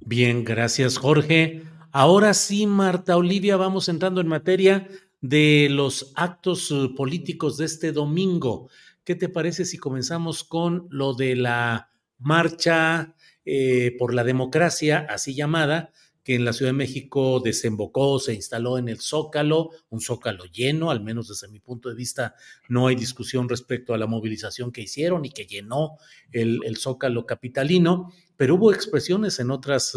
Bien, 0.00 0.44
gracias 0.44 0.98
Jorge. 0.98 1.62
Ahora 1.90 2.34
sí, 2.34 2.66
Marta 2.66 3.16
Olivia, 3.16 3.56
vamos 3.56 3.88
entrando 3.88 4.20
en 4.20 4.28
materia 4.28 4.88
de 5.20 5.68
los 5.70 6.12
actos 6.16 6.70
eh, 6.70 6.90
políticos 6.94 7.56
de 7.56 7.64
este 7.64 7.92
domingo. 7.92 8.68
¿Qué 9.04 9.14
te 9.14 9.28
parece 9.28 9.64
si 9.64 9.78
comenzamos 9.78 10.44
con 10.44 10.86
lo 10.90 11.14
de 11.14 11.36
la 11.36 11.90
marcha 12.18 13.14
eh, 13.44 13.96
por 13.98 14.12
la 14.12 14.24
democracia, 14.24 15.06
así 15.08 15.34
llamada, 15.34 15.92
que 16.24 16.34
en 16.34 16.44
la 16.46 16.54
Ciudad 16.54 16.70
de 16.70 16.78
México 16.78 17.38
desembocó, 17.44 18.18
se 18.18 18.32
instaló 18.32 18.78
en 18.78 18.88
el 18.88 18.98
Zócalo, 18.98 19.70
un 19.90 20.00
Zócalo 20.00 20.46
lleno, 20.46 20.90
al 20.90 21.02
menos 21.02 21.28
desde 21.28 21.48
mi 21.48 21.60
punto 21.60 21.90
de 21.90 21.94
vista 21.94 22.34
no 22.68 22.86
hay 22.86 22.96
discusión 22.96 23.46
respecto 23.46 23.92
a 23.92 23.98
la 23.98 24.06
movilización 24.06 24.72
que 24.72 24.80
hicieron 24.80 25.26
y 25.26 25.30
que 25.30 25.44
llenó 25.44 25.98
el, 26.32 26.76
Zócalo 26.78 27.26
capitalino, 27.26 28.10
pero 28.38 28.54
hubo 28.54 28.72
expresiones 28.72 29.38
en 29.38 29.50
otras, 29.50 29.94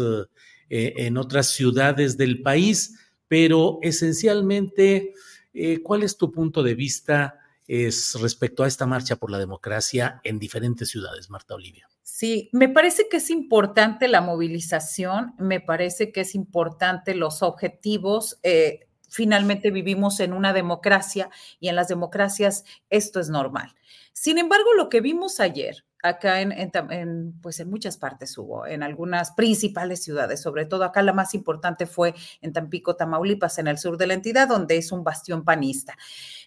eh, 0.68 0.92
en 0.98 1.16
otras 1.16 1.50
ciudades 1.52 2.18
del 2.18 2.42
país, 2.42 2.98
pero 3.26 3.78
esencialmente, 3.80 5.14
eh, 5.54 5.82
¿cuál 5.82 6.02
es 6.02 6.18
tu 6.18 6.30
punto 6.30 6.62
de 6.62 6.74
vista 6.74 7.38
respecto 7.68 8.64
a 8.64 8.66
esta 8.66 8.86
marcha 8.86 9.16
por 9.16 9.30
la 9.30 9.38
democracia 9.38 10.20
en 10.24 10.38
diferentes 10.38 10.88
ciudades, 10.88 11.28
Marta 11.28 11.54
Olivia? 11.54 11.88
Sí, 12.02 12.48
me 12.52 12.68
parece 12.68 13.08
que 13.08 13.18
es 13.18 13.30
importante 13.30 14.08
la 14.08 14.22
movilización, 14.22 15.34
me 15.38 15.60
parece 15.60 16.10
que 16.10 16.22
es 16.22 16.34
importante 16.34 17.14
los 17.14 17.42
objetivos. 17.42 18.40
Eh, 18.42 18.88
finalmente 19.08 19.70
vivimos 19.70 20.18
en 20.20 20.32
una 20.32 20.52
democracia 20.52 21.30
y 21.60 21.68
en 21.68 21.76
las 21.76 21.88
democracias 21.88 22.64
esto 22.90 23.20
es 23.20 23.28
normal. 23.28 23.74
Sin 24.12 24.38
embargo, 24.38 24.74
lo 24.74 24.88
que 24.88 25.00
vimos 25.00 25.38
ayer, 25.38 25.84
acá 26.02 26.40
en, 26.40 27.34
pues 27.42 27.60
en 27.60 27.70
muchas 27.70 27.96
partes 27.96 28.36
hubo, 28.38 28.66
en 28.66 28.82
algunas 28.82 29.32
principales 29.32 30.02
ciudades, 30.02 30.40
sobre 30.40 30.66
todo 30.66 30.84
acá 30.84 31.02
la 31.02 31.12
más 31.12 31.34
importante 31.34 31.86
fue 31.86 32.14
en 32.40 32.52
Tampico, 32.52 32.96
Tamaulipas, 32.96 33.58
en 33.58 33.66
el 33.66 33.78
sur 33.78 33.96
de 33.98 34.06
la 34.06 34.14
entidad, 34.14 34.48
donde 34.48 34.76
es 34.76 34.92
un 34.92 35.04
bastión 35.04 35.44
panista. 35.44 35.96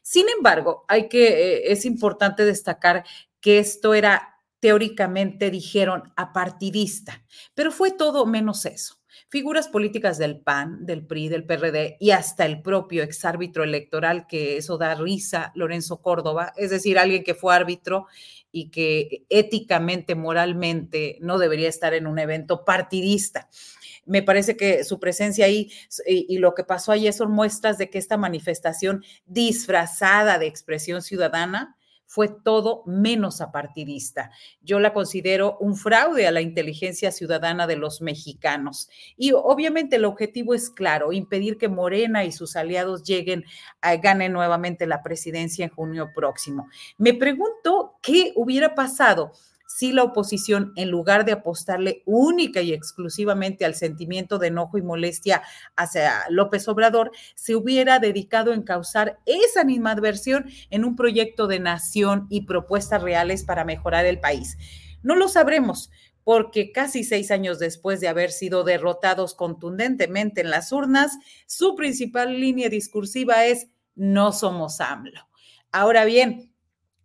Sin 0.01 0.25
embargo, 0.35 0.85
hay 0.87 1.09
que, 1.09 1.27
eh, 1.27 1.71
es 1.71 1.85
importante 1.85 2.45
destacar 2.45 3.03
que 3.39 3.59
esto 3.59 3.93
era 3.93 4.37
teóricamente 4.59 5.49
dijeron 5.49 6.13
apartidista, 6.15 7.23
pero 7.55 7.71
fue 7.71 7.91
todo 7.91 8.25
menos 8.25 8.65
eso. 8.65 9.00
Figuras 9.31 9.69
políticas 9.69 10.17
del 10.17 10.41
PAN, 10.41 10.85
del 10.85 11.07
PRI, 11.07 11.29
del 11.29 11.45
PRD 11.45 11.95
y 12.01 12.11
hasta 12.11 12.45
el 12.45 12.61
propio 12.61 13.01
exárbitro 13.01 13.63
electoral, 13.63 14.27
que 14.27 14.57
eso 14.57 14.77
da 14.77 14.93
risa, 14.93 15.53
Lorenzo 15.55 16.01
Córdoba, 16.01 16.51
es 16.57 16.69
decir, 16.69 16.99
alguien 16.99 17.23
que 17.23 17.33
fue 17.33 17.55
árbitro 17.55 18.07
y 18.51 18.71
que 18.71 19.23
éticamente, 19.29 20.15
moralmente 20.15 21.17
no 21.21 21.37
debería 21.37 21.69
estar 21.69 21.93
en 21.93 22.07
un 22.07 22.19
evento 22.19 22.65
partidista. 22.65 23.47
Me 24.05 24.21
parece 24.21 24.57
que 24.57 24.83
su 24.83 24.99
presencia 24.99 25.45
ahí 25.45 25.71
y, 26.05 26.37
lo 26.39 26.53
que 26.53 26.65
pasó 26.65 26.91
allí 26.91 27.09
son 27.13 27.31
muestras 27.31 27.77
de 27.77 27.89
que 27.89 27.99
esta 27.99 28.17
manifestación 28.17 29.01
disfrazada 29.27 30.39
de 30.39 30.47
expresión 30.47 31.01
ciudadana 31.01 31.77
fue 32.11 32.27
todo 32.27 32.83
menos 32.85 33.39
apartidista. 33.39 34.31
Yo 34.61 34.81
la 34.81 34.91
considero 34.91 35.55
un 35.61 35.77
fraude 35.77 36.27
a 36.27 36.31
la 36.31 36.41
inteligencia 36.41 37.09
ciudadana 37.09 37.67
de 37.67 37.77
los 37.77 38.01
mexicanos. 38.01 38.89
Y 39.15 39.31
obviamente 39.31 39.95
el 39.95 40.03
objetivo 40.03 40.53
es 40.53 40.69
claro, 40.69 41.13
impedir 41.13 41.57
que 41.57 41.69
Morena 41.69 42.25
y 42.25 42.33
sus 42.33 42.57
aliados 42.57 43.03
lleguen 43.03 43.45
a 43.79 43.95
ganen 43.95 44.33
nuevamente 44.33 44.87
la 44.87 45.03
presidencia 45.03 45.63
en 45.63 45.71
junio 45.71 46.11
próximo. 46.13 46.67
Me 46.97 47.13
pregunto 47.13 47.95
qué 48.01 48.33
hubiera 48.35 48.75
pasado 48.75 49.31
si 49.73 49.93
la 49.93 50.03
oposición, 50.03 50.73
en 50.75 50.89
lugar 50.89 51.23
de 51.23 51.31
apostarle 51.31 52.03
única 52.05 52.61
y 52.61 52.73
exclusivamente 52.73 53.63
al 53.63 53.73
sentimiento 53.73 54.37
de 54.37 54.47
enojo 54.47 54.77
y 54.77 54.81
molestia 54.81 55.41
hacia 55.77 56.25
López 56.29 56.67
Obrador, 56.67 57.11
se 57.35 57.55
hubiera 57.55 57.99
dedicado 57.99 58.51
en 58.51 58.63
causar 58.63 59.19
esa 59.25 59.61
animadversión 59.61 60.45
en 60.69 60.83
un 60.83 60.97
proyecto 60.97 61.47
de 61.47 61.59
nación 61.59 62.27
y 62.29 62.41
propuestas 62.41 63.01
reales 63.01 63.43
para 63.45 63.63
mejorar 63.63 64.05
el 64.05 64.19
país. 64.19 64.57
No 65.03 65.15
lo 65.15 65.29
sabremos, 65.29 65.89
porque 66.25 66.73
casi 66.73 67.05
seis 67.05 67.31
años 67.31 67.57
después 67.57 68.01
de 68.01 68.09
haber 68.09 68.31
sido 68.31 68.63
derrotados 68.63 69.33
contundentemente 69.35 70.41
en 70.41 70.49
las 70.49 70.71
urnas, 70.73 71.17
su 71.47 71.75
principal 71.75 72.39
línea 72.39 72.67
discursiva 72.67 73.45
es 73.45 73.67
no 73.95 74.33
somos 74.33 74.81
AMLO. 74.81 75.29
Ahora 75.71 76.03
bien, 76.03 76.50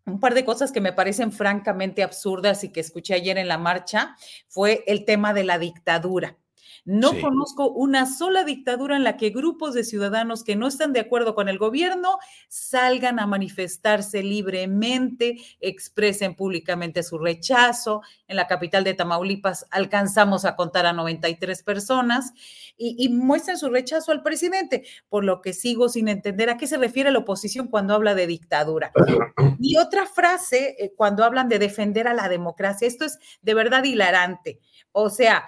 un 0.06 0.20
par 0.20 0.34
de 0.34 0.44
cosas 0.44 0.72
que 0.72 0.80
me 0.80 0.92
parecen 0.92 1.32
francamente 1.32 2.02
absurdas 2.02 2.64
y 2.64 2.70
que 2.70 2.80
escuché 2.80 3.14
ayer 3.14 3.38
en 3.38 3.48
la 3.48 3.58
marcha 3.58 4.16
fue 4.48 4.84
el 4.86 5.04
tema 5.04 5.34
de 5.34 5.44
la 5.44 5.58
dictadura. 5.58 6.38
No 6.86 7.20
conozco 7.20 7.68
una 7.68 8.06
sola 8.06 8.44
dictadura 8.44 8.94
en 8.94 9.02
la 9.02 9.16
que 9.16 9.30
grupos 9.30 9.74
de 9.74 9.82
ciudadanos 9.82 10.44
que 10.44 10.54
no 10.54 10.68
están 10.68 10.92
de 10.92 11.00
acuerdo 11.00 11.34
con 11.34 11.48
el 11.48 11.58
gobierno 11.58 12.18
salgan 12.48 13.18
a 13.18 13.26
manifestarse 13.26 14.22
libremente, 14.22 15.36
expresen 15.58 16.36
públicamente 16.36 17.02
su 17.02 17.18
rechazo. 17.18 18.02
En 18.28 18.36
la 18.36 18.46
capital 18.46 18.84
de 18.84 18.94
Tamaulipas 18.94 19.66
alcanzamos 19.72 20.44
a 20.44 20.54
contar 20.54 20.86
a 20.86 20.92
93 20.92 21.64
personas 21.64 22.32
y, 22.76 22.94
y 22.98 23.08
muestran 23.08 23.58
su 23.58 23.68
rechazo 23.68 24.12
al 24.12 24.22
presidente, 24.22 24.84
por 25.08 25.24
lo 25.24 25.40
que 25.40 25.54
sigo 25.54 25.88
sin 25.88 26.06
entender 26.06 26.50
a 26.50 26.56
qué 26.56 26.68
se 26.68 26.76
refiere 26.76 27.10
la 27.10 27.18
oposición 27.18 27.66
cuando 27.66 27.94
habla 27.94 28.14
de 28.14 28.28
dictadura. 28.28 28.92
Y 29.58 29.78
otra 29.78 30.06
frase, 30.06 30.76
eh, 30.78 30.92
cuando 30.94 31.24
hablan 31.24 31.48
de 31.48 31.58
defender 31.58 32.06
a 32.06 32.14
la 32.14 32.28
democracia, 32.28 32.86
esto 32.86 33.04
es 33.06 33.18
de 33.40 33.54
verdad 33.54 33.82
hilarante. 33.84 34.60
O 34.92 35.08
sea, 35.10 35.46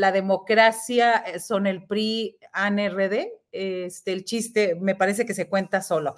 la 0.00 0.12
democracia 0.12 1.16
eh, 1.18 1.38
son 1.38 1.66
el 1.66 1.84
PRI, 1.86 2.38
ANRD, 2.52 3.28
este, 3.52 4.12
el 4.12 4.24
chiste 4.24 4.74
me 4.74 4.94
parece 4.94 5.26
que 5.26 5.34
se 5.34 5.48
cuenta 5.48 5.82
solo. 5.82 6.14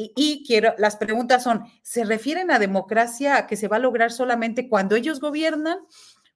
Y, 0.00 0.44
quiero, 0.46 0.74
las 0.78 0.94
preguntas 0.94 1.42
son, 1.42 1.64
¿se 1.82 2.04
refieren 2.04 2.52
a 2.52 2.60
democracia 2.60 3.48
que 3.48 3.56
se 3.56 3.66
va 3.66 3.76
a 3.76 3.80
lograr 3.80 4.12
solamente 4.12 4.68
cuando 4.68 4.94
ellos 4.94 5.18
gobiernan? 5.18 5.78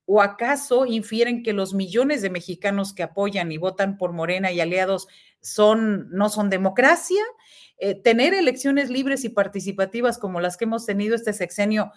¿O 0.05 0.21
acaso 0.21 0.85
infieren 0.85 1.45
que 1.45 1.53
los 1.53 1.73
millones 1.73 2.23
de 2.23 2.31
mexicanos 2.31 2.93
que 2.93 3.05
apoyan 3.05 3.53
y 3.53 3.59
votan 3.59 3.99
por 3.99 4.13
Morena 4.13 4.51
y 4.51 4.61
aliados 4.61 5.07
son, 5.41 6.11
no 6.11 6.29
son 6.29 6.51
democracia? 6.51 7.23
Eh, 7.79 7.95
tener 7.95 8.35
elecciones 8.35 8.91
libres 8.91 9.25
y 9.25 9.29
participativas 9.29 10.19
como 10.19 10.41
las 10.41 10.57
que 10.57 10.65
hemos 10.65 10.85
tenido 10.85 11.15
este 11.15 11.33
sexenio 11.33 11.93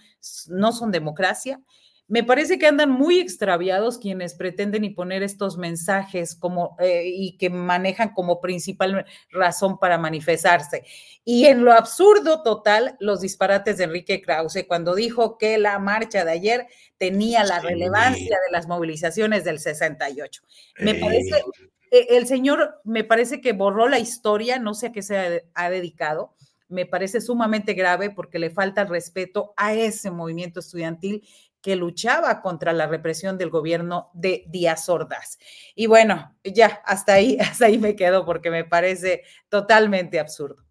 no 0.50 0.72
son 0.72 0.92
democracia. 0.92 1.60
Me 2.08 2.24
parece 2.24 2.60
que 2.60 2.68
andan 2.68 2.92
muy 2.92 3.20
extraviados 3.20 3.98
quienes 3.98 4.36
pretenden 4.36 4.84
imponer 4.84 5.24
estos 5.24 5.58
mensajes 5.58 6.36
como, 6.36 6.76
eh, 6.80 7.04
y 7.06 7.38
que 7.38 7.50
manejan 7.50 8.14
como 8.14 8.40
principal 8.42 9.06
razón 9.32 9.80
para 9.80 9.98
manifestarse. 9.98 10.84
Y 11.24 11.46
en 11.46 11.66
lo 11.66 11.74
absurdo 11.74 12.44
total, 12.44 12.96
los 13.00 13.22
disparates 13.22 13.78
de 13.78 13.86
Enrique 13.86 14.22
Krause 14.22 14.66
cuando 14.68 14.94
dijo 14.94 15.40
que 15.40 15.58
la 15.58 15.80
marcha 15.80 16.24
de 16.24 16.32
ayer 16.32 16.68
tenía 16.98 17.44
la 17.44 17.60
relevancia 17.60 18.38
de 18.46 18.52
las 18.52 18.68
movilizaciones 18.68 19.44
del 19.44 19.60
68. 19.60 20.44
Me 20.82 20.94
parece, 20.94 21.44
eh, 21.90 22.08
el 22.12 22.28
señor 22.28 22.82
me 22.84 23.04
parece 23.04 23.42
que 23.42 23.54
borró 23.54 23.90
la 23.90 23.98
historia, 23.98 24.60
no 24.60 24.76
sé 24.76 24.88
a 24.88 24.92
qué 24.92 25.02
se 25.02 25.44
ha 25.56 25.70
dedicado 25.72 26.36
me 26.68 26.86
parece 26.86 27.22
sumamente 27.22 27.74
grave 27.74 28.10
porque 28.10 28.40
le 28.40 28.50
falta 28.50 28.86
respeto 28.86 29.54
a 29.56 29.74
ese 29.74 30.12
movimiento 30.12 30.60
estudiantil 30.60 31.24
que 31.66 31.76
luchaba 31.76 32.44
contra 32.44 32.74
la 32.74 32.86
represión 32.86 33.40
del 33.40 33.50
gobierno 33.50 34.12
de 34.14 34.44
Díaz 34.50 34.88
Ordaz. 34.88 35.40
Y 35.74 35.88
bueno, 35.88 36.38
ya 36.44 36.80
hasta 36.86 37.14
ahí, 37.14 37.38
hasta 37.42 37.66
ahí 37.66 37.80
me 37.80 37.96
quedo 37.96 38.24
porque 38.24 38.52
me 38.52 38.66
parece 38.66 39.24
totalmente 39.50 40.20
absurdo. 40.20 40.64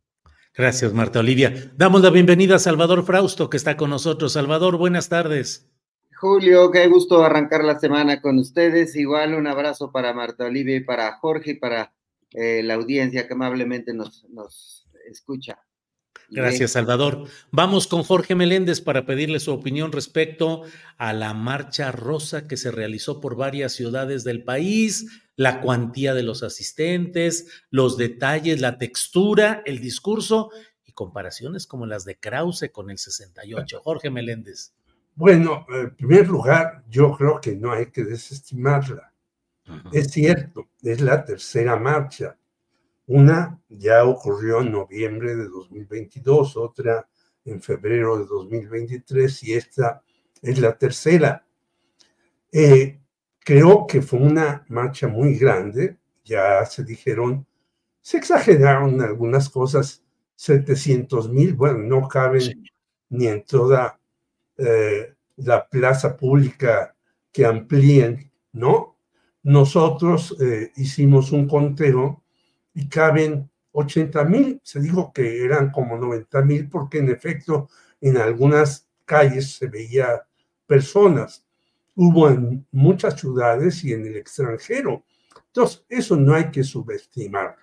Gracias, 0.55 0.93
Marta 0.93 1.19
Olivia. 1.19 1.53
Damos 1.75 2.01
la 2.01 2.11
bienvenida 2.11 2.55
a 2.55 2.59
Salvador 2.61 3.05
Frausto, 3.05 3.51
que 3.51 3.57
está 3.57 3.77
con 3.77 3.91
nosotros. 3.91 4.35
Salvador, 4.35 4.77
buenas 4.77 5.09
tardes. 5.09 5.69
Julio, 6.17 6.71
qué 6.71 6.87
gusto 6.87 7.25
arrancar 7.25 7.65
la 7.65 7.81
semana 7.81 8.21
con 8.21 8.39
ustedes. 8.39 8.95
Igual 8.95 9.35
un 9.35 9.49
abrazo 9.49 9.91
para 9.91 10.15
Marta 10.15 10.45
Olivia 10.45 10.77
y 10.77 10.85
para 10.85 11.17
Jorge 11.17 11.51
y 11.51 11.55
para 11.55 11.93
eh, 12.31 12.63
la 12.63 12.75
audiencia 12.75 13.27
que 13.27 13.35
amablemente 13.35 13.93
nos, 13.93 14.27
nos 14.29 14.87
escucha. 15.11 15.59
Gracias, 16.35 16.73
Salvador. 16.73 17.27
Vamos 17.53 17.87
con 17.87 18.03
Jorge 18.03 18.35
Meléndez 18.35 18.81
para 18.81 19.07
pedirle 19.07 19.39
su 19.39 19.53
opinión 19.53 19.93
respecto 19.93 20.63
a 20.99 21.13
la 21.13 21.33
marcha 21.33 21.93
rosa 21.93 22.49
que 22.49 22.57
se 22.57 22.71
realizó 22.71 23.21
por 23.21 23.37
varias 23.37 23.73
ciudades 23.73 24.25
del 24.25 24.43
país, 24.43 25.23
la 25.37 25.61
cuantía 25.61 26.13
de 26.13 26.25
los 26.25 26.43
asistentes, 26.43 27.65
los 27.71 27.97
detalles, 27.97 28.61
la 28.61 28.79
textura, 28.79 29.63
el 29.65 29.81
discurso 29.81 30.51
y 30.85 30.93
comparaciones 30.93 31.67
como 31.67 31.87
las 31.87 32.05
de 32.05 32.19
Krause 32.19 32.71
con 32.73 32.91
el 32.91 32.99
68. 32.99 33.81
Jorge 33.85 34.11
Meléndez. 34.11 34.75
Bueno, 35.15 35.65
en 35.69 35.95
primer 35.95 36.27
lugar, 36.27 36.83
yo 36.89 37.13
creo 37.13 37.41
que 37.41 37.55
no 37.55 37.71
hay 37.71 37.87
que 37.87 38.03
desestimarla. 38.03 39.13
Es 39.93 40.11
cierto, 40.11 40.69
es 40.83 41.01
la 41.01 41.25
tercera 41.25 41.77
marcha 41.77 42.37
una 43.07 43.61
ya 43.69 44.05
ocurrió 44.05 44.61
en 44.61 44.73
noviembre 44.73 45.37
de 45.37 45.49
2022, 45.49 46.57
otra 46.57 47.09
en 47.45 47.61
febrero 47.61 48.19
de 48.19 48.27
2023 48.27 49.43
y 49.45 49.55
esta 49.55 50.03
es 50.41 50.59
la 50.59 50.77
tercera. 50.77 51.47
Eh, 52.51 53.01
creo 53.41 53.87
que 53.87 54.01
fue 54.01 54.21
una 54.21 54.65
marcha 54.69 55.09
muy 55.09 55.37
grande, 55.37 55.99
ya 56.25 56.65
se 56.65 56.85
dijeron, 56.85 57.47
se 58.01 58.17
exageraron 58.17 59.01
algunas 59.03 59.51
cosas, 59.51 60.03
700 60.37 61.29
mil, 61.31 61.55
bueno, 61.55 61.79
no 61.79 62.09
caben 62.09 62.65
ni 63.11 63.27
en 63.27 63.45
toda 63.45 64.01
eh, 64.57 65.15
la 65.37 65.69
plaza 65.69 66.17
pública 66.17 66.97
que 67.33 67.45
amplíen, 67.45 68.33
¿no? 68.53 68.97
Nosotros 69.43 70.37
eh, 70.41 70.73
hicimos 70.77 71.31
un 71.33 71.47
conteo 71.47 72.24
y 72.75 72.89
caben 72.89 73.51
80 73.73 74.25
mil. 74.25 74.61
Se 74.63 74.81
dijo 74.81 75.13
que 75.13 75.45
eran 75.45 75.71
como 75.71 75.97
90 75.97 76.43
mil 76.43 76.69
porque 76.69 76.99
en 76.99 77.09
efecto 77.09 77.69
en 78.01 78.17
algunas 78.17 78.89
calles 79.05 79.57
se 79.57 79.69
veía 79.69 80.27
personas. 80.67 81.45
Hubo 81.95 82.29
en 82.29 82.67
muchas 82.73 83.19
ciudades 83.19 83.85
y 83.85 83.93
en 83.93 84.07
el 84.07 84.17
extranjero. 84.17 85.05
Entonces, 85.47 85.85
eso 85.89 86.17
no 86.17 86.35
hay 86.35 86.51
que 86.51 86.65
subestimar. 86.65 87.57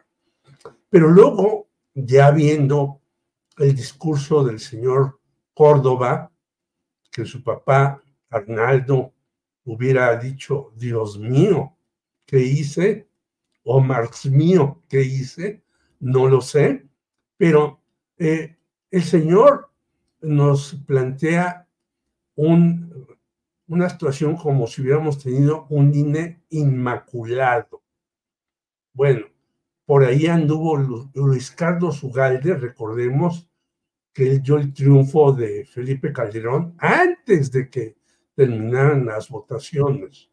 Pero 0.90 1.10
luego, 1.10 1.68
ya 1.94 2.32
viendo 2.32 3.02
el 3.58 3.76
discurso 3.76 4.44
del 4.44 4.60
señor 4.60 5.20
Córdoba, 5.54 6.32
que 7.12 7.26
su 7.26 7.44
papá 7.44 8.02
Arnaldo 8.30 9.14
hubiera 9.66 10.16
dicho, 10.16 10.72
Dios 10.76 11.20
mío, 11.20 11.76
¿qué 12.26 12.40
hice? 12.40 13.11
O 13.64 13.80
Marx 13.80 14.26
mío 14.26 14.82
que 14.90 15.02
hice, 15.02 15.64
no 16.00 16.28
lo 16.28 16.42
sé, 16.42 16.88
pero 17.38 17.82
eh, 18.18 18.58
el 18.90 19.04
Señor 19.04 19.70
nos 20.22 20.76
plantea 20.86 21.68
un, 22.36 23.08
una 23.68 23.90
situación 23.90 24.36
como 24.36 24.68
si 24.68 24.82
hubiéramos 24.82 25.22
tenido 25.22 25.66
un 25.70 25.94
INE 25.94 26.44
inmaculado. 26.50 27.82
Bueno, 28.94 29.26
por 29.86 30.04
ahí 30.04 30.28
anduvo 30.28 30.78
Luis 31.14 31.52
Carlos 31.52 32.04
Ugalde, 32.04 32.56
recordemos 32.56 33.48
que 34.14 34.30
él 34.30 34.42
dio 34.42 34.58
el 34.58 34.74
triunfo 34.74 35.32
de 35.34 35.66
Felipe 35.66 36.12
Calderón 36.12 36.76
antes 36.78 37.52
de 37.52 37.70
que 37.70 37.96
terminaran 38.36 39.06
las 39.06 39.30
votaciones. 39.30 40.31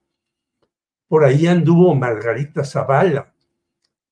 Por 1.08 1.24
ahí 1.24 1.46
anduvo 1.46 1.94
Margarita 1.94 2.64
Zavala, 2.64 3.32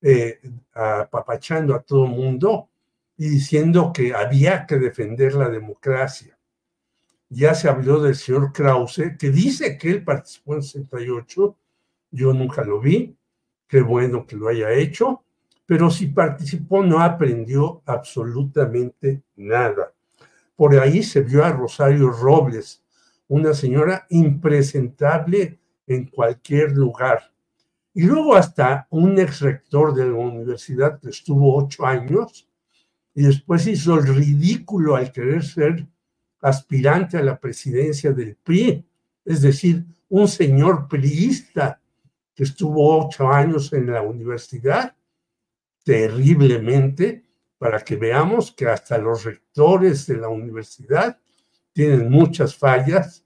eh, 0.01 0.41
apapachando 0.73 1.75
a 1.75 1.81
todo 1.81 2.07
mundo 2.07 2.69
y 3.17 3.29
diciendo 3.29 3.93
que 3.95 4.15
había 4.15 4.67
que 4.67 4.77
defender 4.77 5.35
la 5.35 5.49
democracia. 5.49 6.39
Ya 7.29 7.55
se 7.55 7.69
habló 7.69 8.01
del 8.03 8.15
señor 8.15 8.53
Krause, 8.53 9.17
que 9.19 9.31
dice 9.31 9.77
que 9.79 9.91
él 9.91 10.05
participó 10.05 10.55
en 10.55 10.63
68, 10.63 11.57
yo 12.13 12.33
nunca 12.33 12.63
lo 12.63 12.81
vi, 12.81 13.17
qué 13.67 13.81
bueno 13.81 14.27
que 14.27 14.37
lo 14.37 14.49
haya 14.49 14.71
hecho, 14.73 15.23
pero 15.67 15.91
si 15.91 16.07
participó 16.07 16.85
no 16.85 17.01
aprendió 17.01 17.83
absolutamente 17.85 19.23
nada. 19.35 19.93
Por 20.55 20.79
ahí 20.79 21.03
se 21.03 21.23
vio 21.23 21.45
a 21.45 21.53
Rosario 21.53 22.11
Robles, 22.11 22.83
una 23.29 23.53
señora 23.53 24.07
impresentable 24.11 25.59
en 25.87 26.07
cualquier 26.07 26.73
lugar. 26.73 27.33
Y 27.95 28.03
luego 28.03 28.35
hasta 28.37 28.87
un 28.91 29.19
ex 29.19 29.41
rector 29.41 29.95
de 29.95 30.05
la 30.07 30.15
universidad 30.15 31.01
que 31.01 31.11
estuvo 31.11 31.57
ocho 31.57 31.87
años 31.87 32.49
y 33.15 33.23
después 33.23 33.67
hizo 33.67 33.99
el 33.99 34.15
ridículo 34.15 34.97
al 34.97 35.11
querer 35.11 35.43
ser 35.43 35.87
aspirante 36.43 37.17
a 37.17 37.23
la 37.23 37.41
presidencia 37.41 38.13
del 38.13 38.37
PRI, 38.37 38.85
es 39.25 39.41
decir, 39.41 39.85
un 40.09 40.29
señor 40.29 40.87
priista 40.89 41.81
que 42.35 42.45
estuvo 42.45 43.05
ocho 43.05 43.29
años 43.29 43.73
en 43.73 43.91
la 43.91 44.03
universidad, 44.03 44.95
terriblemente, 45.83 47.25
para 47.59 47.81
que 47.81 47.97
veamos 47.97 48.53
que 48.53 48.69
hasta 48.69 48.99
los 48.99 49.25
rectores 49.25 50.07
de 50.07 50.19
la 50.19 50.29
universidad 50.29 51.19
tienen 51.73 52.11
muchas 52.11 52.55
fallas, 52.55 53.25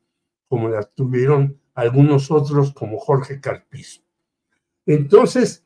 como 0.48 0.68
las 0.68 0.94
tuvieron 0.94 1.59
algunos 1.74 2.30
otros 2.30 2.72
como 2.72 2.98
Jorge 2.98 3.40
Carpizo. 3.40 4.00
Entonces, 4.86 5.64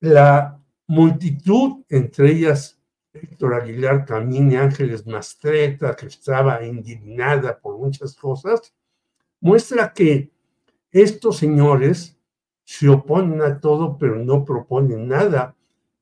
la 0.00 0.60
multitud, 0.86 1.84
entre 1.88 2.32
ellas 2.32 2.80
Héctor 3.12 3.54
Aguilar 3.54 4.04
Camín 4.04 4.52
y 4.52 4.56
Ángeles 4.56 5.06
Mastreta, 5.06 5.96
que 5.96 6.06
estaba 6.06 6.64
indignada 6.64 7.58
por 7.58 7.78
muchas 7.78 8.14
cosas, 8.14 8.72
muestra 9.40 9.92
que 9.92 10.32
estos 10.90 11.38
señores 11.38 12.16
se 12.64 12.88
oponen 12.88 13.42
a 13.42 13.60
todo, 13.60 13.98
pero 13.98 14.16
no 14.16 14.44
proponen 14.44 15.08
nada. 15.08 15.56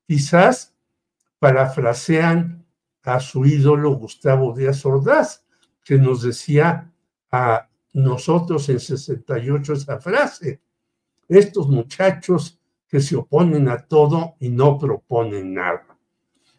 Quizás 0.05 0.75
parafrasean 1.39 2.65
a 3.03 3.19
su 3.19 3.45
ídolo 3.45 3.91
Gustavo 3.95 4.53
Díaz 4.53 4.85
Ordaz, 4.85 5.45
que 5.83 5.97
nos 5.97 6.21
decía 6.21 6.91
a 7.31 7.68
nosotros 7.93 8.69
en 8.69 8.79
68 8.79 9.73
esa 9.73 9.99
frase. 9.99 10.61
Estos 11.27 11.67
muchachos 11.67 12.59
que 12.87 12.99
se 12.99 13.15
oponen 13.15 13.69
a 13.69 13.85
todo 13.85 14.35
y 14.39 14.49
no 14.49 14.77
proponen 14.77 15.53
nada. 15.53 15.97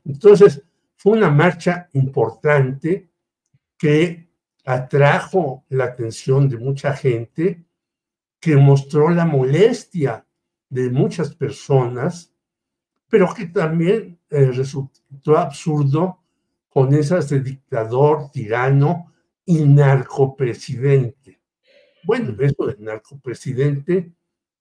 Entonces, 0.05 0.63
fue 0.97 1.13
una 1.13 1.31
marcha 1.31 1.89
importante 1.93 3.11
que 3.77 4.31
atrajo 4.65 5.65
la 5.71 5.85
atención 5.85 6.49
de 6.49 6.59
mucha 6.59 6.95
gente, 6.95 7.65
que 8.39 8.57
mostró 8.57 9.11
la 9.11 9.25
molestia 9.25 10.27
de 10.69 10.91
muchas 10.91 11.35
personas, 11.35 12.33
pero 13.09 13.33
que 13.35 13.47
también 13.47 14.19
eh, 14.31 14.53
resultó 14.53 15.37
absurdo 15.37 16.21
con 16.69 16.95
esas 16.95 17.29
de 17.29 17.41
dictador, 17.41 18.31
tirano 18.31 19.10
y 19.51 19.65
narcopresidente. 19.65 21.41
Bueno, 22.05 22.37
eso 22.39 22.67
del 22.67 22.85
narcopresidente, 22.85 24.13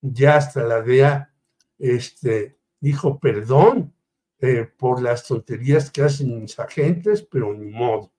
ya 0.02 0.38
hasta 0.38 0.64
la 0.64 0.82
DEA 0.82 1.32
este, 1.78 2.58
dijo 2.80 3.20
perdón 3.20 3.94
eh, 4.40 4.68
por 4.78 5.04
las 5.04 5.28
tonterías 5.28 5.92
que 5.92 6.02
hacen 6.02 6.42
mis 6.42 6.58
agentes, 6.58 7.22
pero 7.22 7.54
ni 7.54 7.68
modo. 7.68 8.12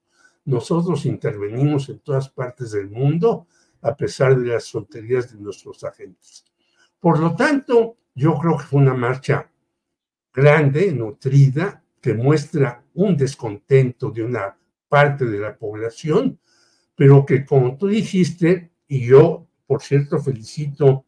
Nosotros 0.45 1.07
intervenimos 1.07 1.89
en 1.89 1.99
todas 1.99 2.29
partes 2.29 2.71
del 2.71 2.89
mundo 2.89 3.49
a 3.83 3.97
pesar 3.97 4.39
de 4.39 4.47
las 4.47 4.71
tonterías 4.71 5.33
de 5.33 5.41
nuestros 5.41 5.83
agentes. 5.83 6.45
Por 7.01 7.19
lo 7.19 7.35
tanto, 7.35 7.97
yo 8.15 8.39
creo 8.39 8.57
que 8.59 8.65
fue 8.65 8.81
una 8.81 8.95
marcha 8.95 9.51
grande, 10.33 10.93
nutrida, 10.93 11.83
que 12.01 12.15
muestra 12.15 12.85
un 12.95 13.17
descontento 13.17 14.13
de 14.13 14.23
una 14.23 14.57
parte 14.89 15.25
de 15.25 15.41
la 15.41 15.57
población, 15.57 16.39
pero 17.01 17.25
que 17.25 17.47
como 17.47 17.79
tú 17.79 17.87
dijiste, 17.87 18.73
y 18.87 19.07
yo, 19.07 19.49
por 19.67 19.81
cierto, 19.81 20.19
felicito 20.19 21.07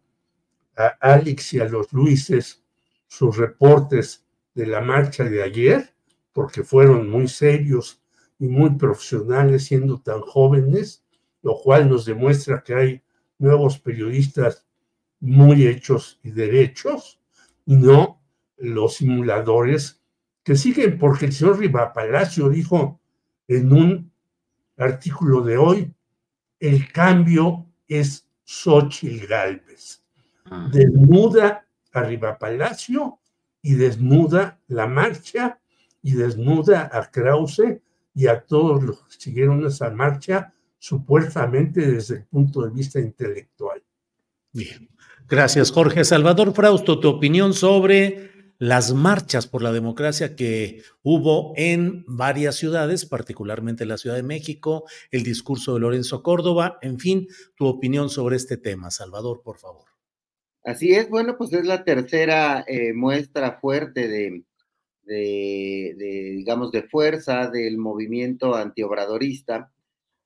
a 0.75 0.87
Alex 0.87 1.53
y 1.53 1.61
a 1.61 1.67
los 1.67 1.93
Luises 1.93 2.65
sus 3.07 3.37
reportes 3.37 4.25
de 4.55 4.69
la 4.69 4.81
marcha 4.81 5.25
de 5.25 5.43
ayer, 5.43 5.95
porque 6.33 6.65
fueron 6.65 7.11
muy 7.11 7.29
serios 7.29 8.01
y 8.39 8.49
muy 8.49 8.71
profesionales 8.71 9.65
siendo 9.65 10.01
tan 10.01 10.23
jóvenes, 10.23 11.05
lo 11.43 11.59
cual 11.61 11.91
nos 11.91 12.07
demuestra 12.07 12.63
que 12.63 12.75
hay 12.75 13.03
nuevos 13.37 13.79
periodistas 13.79 14.67
muy 15.21 15.67
hechos 15.67 16.21
y 16.23 16.31
derechos, 16.31 17.21
y 17.67 17.77
no 17.77 18.23
los 18.57 18.95
simuladores 18.95 20.03
que 20.43 20.57
siguen, 20.57 20.99
porque 20.99 21.27
el 21.27 21.35
señor 21.35 21.59
Riva 21.59 21.93
Palacio 21.93 22.49
dijo 22.49 22.99
en 23.47 23.71
un 23.75 24.12
artículo 24.83 25.43
de 25.43 25.57
hoy, 25.57 25.93
el 26.61 26.91
cambio 26.93 27.67
es 27.89 28.27
Xochitl 28.45 29.27
Galvez. 29.27 30.03
Ah. 30.45 30.69
Desnuda 30.73 31.67
arriba 31.93 32.39
Palacio 32.39 33.19
y 33.61 33.75
desnuda 33.75 34.59
la 34.69 34.87
marcha 34.87 35.59
y 36.03 36.13
desnuda 36.13 36.91
a 36.93 37.11
Krause 37.11 37.81
y 38.15 38.27
a 38.27 38.41
todos 38.41 38.83
los 38.83 39.03
que 39.05 39.15
siguieron 39.19 39.65
esa 39.65 39.91
marcha, 39.91 40.53
supuestamente 40.79 41.81
desde 41.81 42.17
el 42.17 42.25
punto 42.25 42.63
de 42.63 42.71
vista 42.71 42.99
intelectual. 42.99 43.83
Bien. 44.53 44.89
Gracias, 45.29 45.71
Jorge. 45.71 46.05
Salvador 46.05 46.53
Frausto, 46.53 47.01
tu 47.01 47.09
opinión 47.09 47.55
sobre 47.55 48.32
las 48.63 48.95
marchas 48.95 49.49
por 49.49 49.61
la 49.61 49.73
democracia 49.73 50.37
que 50.37 50.83
hubo 51.03 51.53
en 51.57 52.05
varias 52.07 52.55
ciudades, 52.55 53.05
particularmente 53.05 53.85
la 53.87 53.99
Ciudad 53.99 54.15
de 54.15 54.23
México, 54.23 54.85
el 55.11 55.25
discurso 55.25 55.75
de 55.75 55.81
Lorenzo 55.81 56.23
Córdoba, 56.23 56.79
en 56.81 57.01
fin, 57.01 57.27
tu 57.57 57.67
opinión 57.67 58.09
sobre 58.09 58.37
este 58.37 58.57
tema. 58.57 58.93
Salvador, 58.93 59.43
por 59.43 59.59
favor. 59.59 59.87
Así 60.63 60.95
es, 60.95 61.11
bueno, 61.11 61.37
pues 61.37 61.53
es 61.55 61.67
la 61.67 61.83
tercera 61.83 62.65
eh, 62.69 62.93
muestra 62.93 63.59
fuerte 63.61 64.07
de, 64.07 64.45
de, 65.07 66.35
digamos, 66.37 66.71
de 66.71 66.85
fuerza 66.85 67.51
del 67.51 67.79
movimiento 67.79 68.55
antiobradorista. 68.55 69.73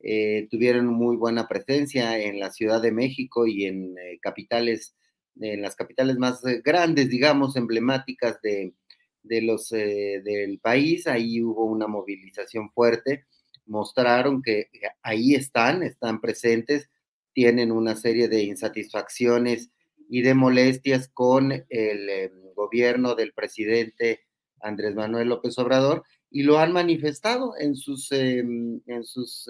Eh, 0.01 0.47
tuvieron 0.51 0.89
muy 0.89 1.17
buena 1.17 1.49
presencia 1.49 2.19
en 2.19 2.39
la 2.39 2.51
Ciudad 2.51 2.83
de 2.83 2.93
México 2.93 3.47
y 3.47 3.65
en 3.65 3.97
eh, 3.97 4.19
capitales, 4.21 4.95
en 5.41 5.63
las 5.63 5.77
capitales 5.77 6.17
más 6.17 6.45
eh, 6.45 6.63
grandes, 6.65 7.09
digamos, 7.09 7.57
emblemáticas 7.57 8.41
de, 8.43 8.75
de 9.23 9.43
los, 9.43 9.71
del 9.71 10.59
país. 10.61 11.07
Ahí 11.07 11.43
hubo 11.43 11.65
una 11.65 11.87
movilización 11.87 12.71
fuerte. 12.71 13.27
Mostraron 13.67 14.43
que 14.43 14.71
ahí 15.03 15.35
están, 15.35 15.83
están 15.83 16.21
presentes, 16.21 16.89
tienen 17.33 17.73
una 17.73 17.97
serie 17.97 18.29
de 18.29 18.45
insatisfacciones 18.45 19.71
y 20.09 20.23
de 20.23 20.35
molestias 20.35 21.09
con 21.09 21.53
el 21.69 22.31
gobierno 22.55 23.17
del 23.17 23.33
presidente 23.33 24.21
Andrés 24.61 24.95
Manuel 24.95 25.29
López 25.29 25.59
Obrador 25.59 26.05
y 26.31 26.45
lo 26.45 26.59
han 26.59 26.73
manifestado 26.73 27.55
en 27.59 27.75
sus, 27.75 28.11
em, 28.13 28.81
en 28.87 29.05
sus 29.05 29.49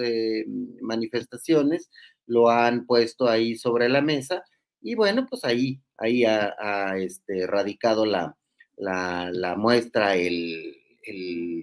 manifestaciones, 0.80 1.90
lo 2.26 2.48
han 2.48 2.86
puesto 2.86 3.28
ahí 3.28 3.56
sobre 3.56 3.88
la 3.88 4.00
mesa 4.00 4.42
y 4.86 4.94
bueno, 4.94 5.26
pues 5.28 5.44
ahí, 5.44 5.80
ahí 5.98 6.24
ha, 6.24 6.96
este, 6.96 7.44
radicado 7.48 8.06
la, 8.06 8.36
la, 8.76 9.56
muestra, 9.56 10.14
el, 10.14 10.74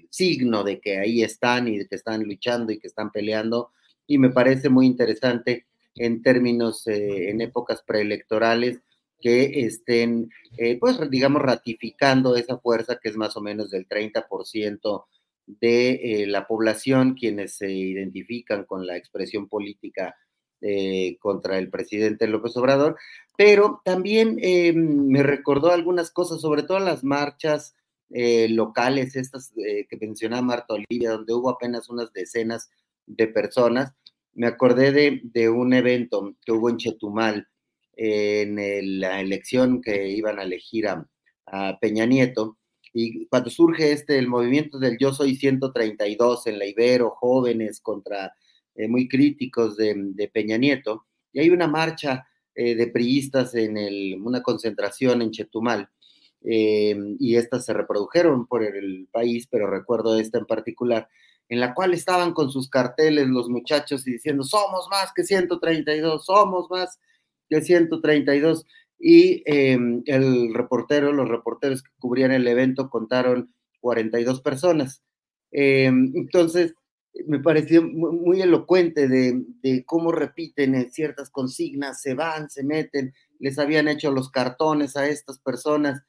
signo 0.10 0.64
de 0.64 0.80
que 0.80 1.00
ahí 1.00 1.22
están 1.22 1.68
y 1.68 1.78
de 1.78 1.88
que 1.88 1.96
están 1.96 2.24
luchando 2.24 2.72
y 2.72 2.80
que 2.80 2.88
están 2.88 3.12
peleando 3.12 3.72
y 4.08 4.18
me 4.18 4.30
parece 4.30 4.70
muy 4.70 4.86
interesante 4.86 5.66
en 5.96 6.22
términos, 6.22 6.88
eh, 6.88 7.30
en 7.30 7.42
épocas 7.42 7.84
preelectorales, 7.86 8.80
que 9.20 9.66
estén, 9.66 10.30
eh, 10.58 10.78
pues, 10.78 10.98
digamos, 11.10 11.42
ratificando 11.42 12.36
esa 12.36 12.58
fuerza 12.58 13.00
que 13.02 13.10
es 13.10 13.16
más 13.16 13.38
o 13.38 13.42
menos 13.42 13.72
del 13.72 13.88
30% 13.88 15.06
de 15.46 15.92
eh, 15.92 16.28
la 16.28 16.46
población 16.46 17.16
quienes 17.16 17.56
se 17.56 17.72
identifican 17.72 18.66
con 18.66 18.86
la 18.86 18.98
expresión 18.98 19.48
política 19.48 20.16
eh, 20.64 21.18
contra 21.20 21.58
el 21.58 21.70
presidente 21.70 22.28
López 22.28 22.58
Obrador, 22.58 22.98
pero 23.38 23.82
también 23.84 24.38
me 24.76 25.24
recordó 25.24 25.72
algunas 25.72 26.12
cosas, 26.12 26.42
sobre 26.42 26.64
todo 26.64 26.80
las 26.80 27.04
marchas 27.04 27.76
locales, 28.10 29.16
estas 29.16 29.52
que 29.56 29.98
mencionaba 30.00 30.44
Marta 30.44 30.76
Olivia, 30.76 31.12
donde 31.14 31.34
hubo 31.34 31.50
apenas 31.50 31.90
unas 31.90 32.14
decenas 32.14 32.70
de 33.08 33.28
personas. 33.28 33.94
Me 34.34 34.46
acordé 34.46 34.92
de, 34.92 35.22
de 35.24 35.50
un 35.50 35.74
evento 35.74 36.36
que 36.46 36.52
hubo 36.52 36.70
en 36.70 36.78
Chetumal, 36.78 37.48
en 37.96 39.00
la 39.00 39.22
elección 39.22 39.82
que 39.82 40.10
iban 40.10 40.40
a 40.40 40.44
elegir 40.44 40.88
a, 40.88 41.08
Peña 41.80 42.06
Nieto. 42.08 42.58
Y 42.94 43.28
cuando 43.28 43.50
surge 43.52 43.92
este, 43.92 44.18
el 44.18 44.28
movimiento 44.28 44.80
del 44.80 44.98
Yo 44.98 45.14
Soy 45.14 45.36
132 45.36 46.48
en 46.48 46.58
la 46.58 46.66
Ibero, 46.66 47.12
jóvenes 47.12 47.80
contra, 47.80 48.34
eh, 48.76 48.88
muy 48.88 49.08
críticos 49.08 49.78
de, 49.78 50.32
Peña 50.34 50.58
Nieto, 50.58 51.06
y 51.32 51.40
hay 51.40 51.50
una 51.50 51.68
marcha 51.68 52.28
eh, 52.56 52.76
de 52.76 52.88
priistas 52.88 53.54
en 53.56 53.78
una 54.24 54.42
concentración 54.42 55.22
en 55.22 55.32
Chetumal, 55.32 55.90
eh, 56.46 56.96
y 57.20 57.36
estas 57.36 57.66
se 57.66 57.74
reprodujeron 57.74 58.48
por 58.48 58.64
el 58.64 59.08
país, 59.12 59.48
pero 59.50 59.70
recuerdo 59.70 60.20
esta 60.20 60.40
en 60.40 60.46
particular, 60.46 61.08
en 61.50 61.60
la 61.60 61.74
cual 61.74 61.94
estaban 61.94 62.34
con 62.34 62.52
sus 62.52 62.70
carteles 62.70 63.28
los 63.28 63.48
muchachos 63.50 64.08
y 64.08 64.14
diciendo, 64.14 64.44
somos 64.44 64.88
más 64.90 65.12
que 65.16 65.24
132, 65.24 66.26
somos 66.26 66.68
más 66.70 67.00
de 67.50 67.62
132 67.62 68.66
y 69.00 69.44
em, 69.46 70.02
el 70.06 70.54
reportero, 70.54 71.12
los 71.12 71.30
reporteros 71.30 71.84
que 71.84 71.92
cubrían 72.00 72.32
el 72.32 72.48
evento 72.48 72.90
contaron 72.90 73.54
42 73.82 74.42
personas. 74.42 75.04
Entonces, 75.52 76.74
me 77.26 77.40
pareció 77.40 77.82
muy, 77.84 78.42
elocuente 78.42 79.08
de, 79.08 79.84
cómo 79.86 80.12
repiten 80.12 80.92
ciertas 80.92 81.30
consignas, 81.30 82.02
se 82.02 82.14
van, 82.14 82.50
se 82.50 82.64
meten, 82.64 83.14
les 83.40 83.60
habían 83.60 83.88
hecho 83.88 84.12
los 84.12 84.30
cartones 84.30 84.96
a 84.96 85.08
estas 85.08 85.40
personas 85.40 86.02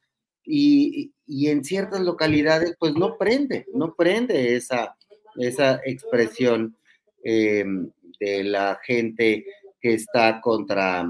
y, 0.45 1.13
en 1.27 1.65
ciertas 1.65 2.01
localidades 2.01 2.77
pues 2.79 2.95
no 2.95 3.17
prende, 3.19 3.67
no 3.75 3.95
prende 3.95 4.57
esa, 4.57 4.97
esa 5.37 5.81
expresión 5.85 6.77
em, 7.23 7.91
de 8.21 8.45
la 8.45 8.79
gente 8.85 9.45
que 9.81 9.95
está 9.95 10.41
contra, 10.41 11.07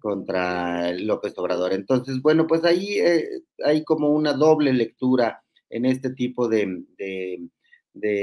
contra 0.00 0.92
López 0.92 1.36
Obrador. 1.38 1.72
Entonces, 1.72 2.20
bueno, 2.20 2.46
pues 2.46 2.64
ahí 2.64 2.98
eh, 2.98 3.28
hay 3.64 3.84
como 3.84 4.10
una 4.10 4.32
doble 4.32 4.72
lectura 4.72 5.42
en 5.70 5.84
este 5.84 6.10
tipo 6.10 6.48
de, 6.48 6.82
de, 6.96 7.48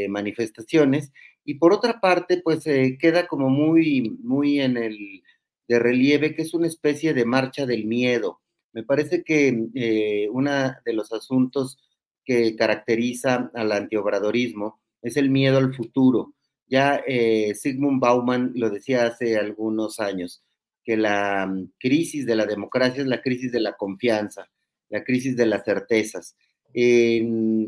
manifestaciones. 0.10 1.12
Y 1.44 1.56
por 1.56 1.74
otra 1.74 2.00
parte, 2.00 2.42
pues 2.44 2.66
eh, 2.68 2.98
queda 3.00 3.28
como 3.28 3.50
muy, 3.50 4.18
muy 4.22 4.60
en 4.60 4.78
el 4.78 5.24
de 5.68 5.80
relieve 5.80 6.36
que 6.36 6.44
es 6.44 6.54
una 6.54 6.68
especie 6.68 7.14
de 7.14 7.26
marcha 7.26 7.66
del 7.66 7.86
miedo. 7.86 8.42
Me 8.74 8.84
parece 8.84 9.24
que 9.24 9.68
eh, 9.74 10.28
uno 10.32 10.52
de 10.84 10.94
los 10.94 11.12
asuntos 11.14 11.78
que 12.24 12.56
caracteriza 12.56 13.52
al 13.54 13.72
antiobradorismo 13.72 14.80
es 15.02 15.18
el 15.18 15.30
miedo 15.30 15.58
al 15.58 15.74
futuro. 15.74 16.34
Ya 16.68 17.02
eh, 17.08 17.54
Sigmund 17.56 18.02
Bauman 18.02 18.52
lo 18.56 18.70
decía 18.70 19.06
hace 19.06 19.38
algunos 19.38 20.00
años, 20.00 20.44
que 20.84 20.98
la 20.98 21.46
mm, 21.48 21.74
crisis 21.80 22.26
de 22.26 22.36
la 22.36 22.46
democracia 22.46 23.02
es 23.02 23.08
la 23.08 23.22
crisis 23.22 23.52
de 23.52 23.60
la 23.60 23.74
confianza, 23.74 24.50
la 24.90 25.04
crisis 25.04 25.36
de 25.38 25.46
las 25.46 25.64
certezas. 25.64 26.36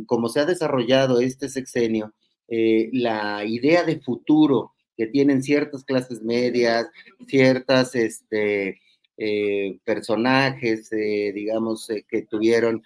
Como 0.05 0.29
se 0.29 0.39
ha 0.39 0.45
desarrollado 0.45 1.21
este 1.21 1.49
sexenio, 1.49 2.13
eh, 2.49 2.89
la 2.93 3.45
idea 3.45 3.84
de 3.84 3.99
futuro 3.99 4.73
que 4.95 5.07
tienen 5.07 5.43
ciertas 5.43 5.84
clases 5.84 6.21
medias, 6.23 6.88
ciertas 7.27 7.95
este, 7.95 8.81
eh, 9.17 9.79
personajes, 9.84 10.89
digamos, 10.89 11.88
que 12.07 12.23
tuvieron 12.23 12.84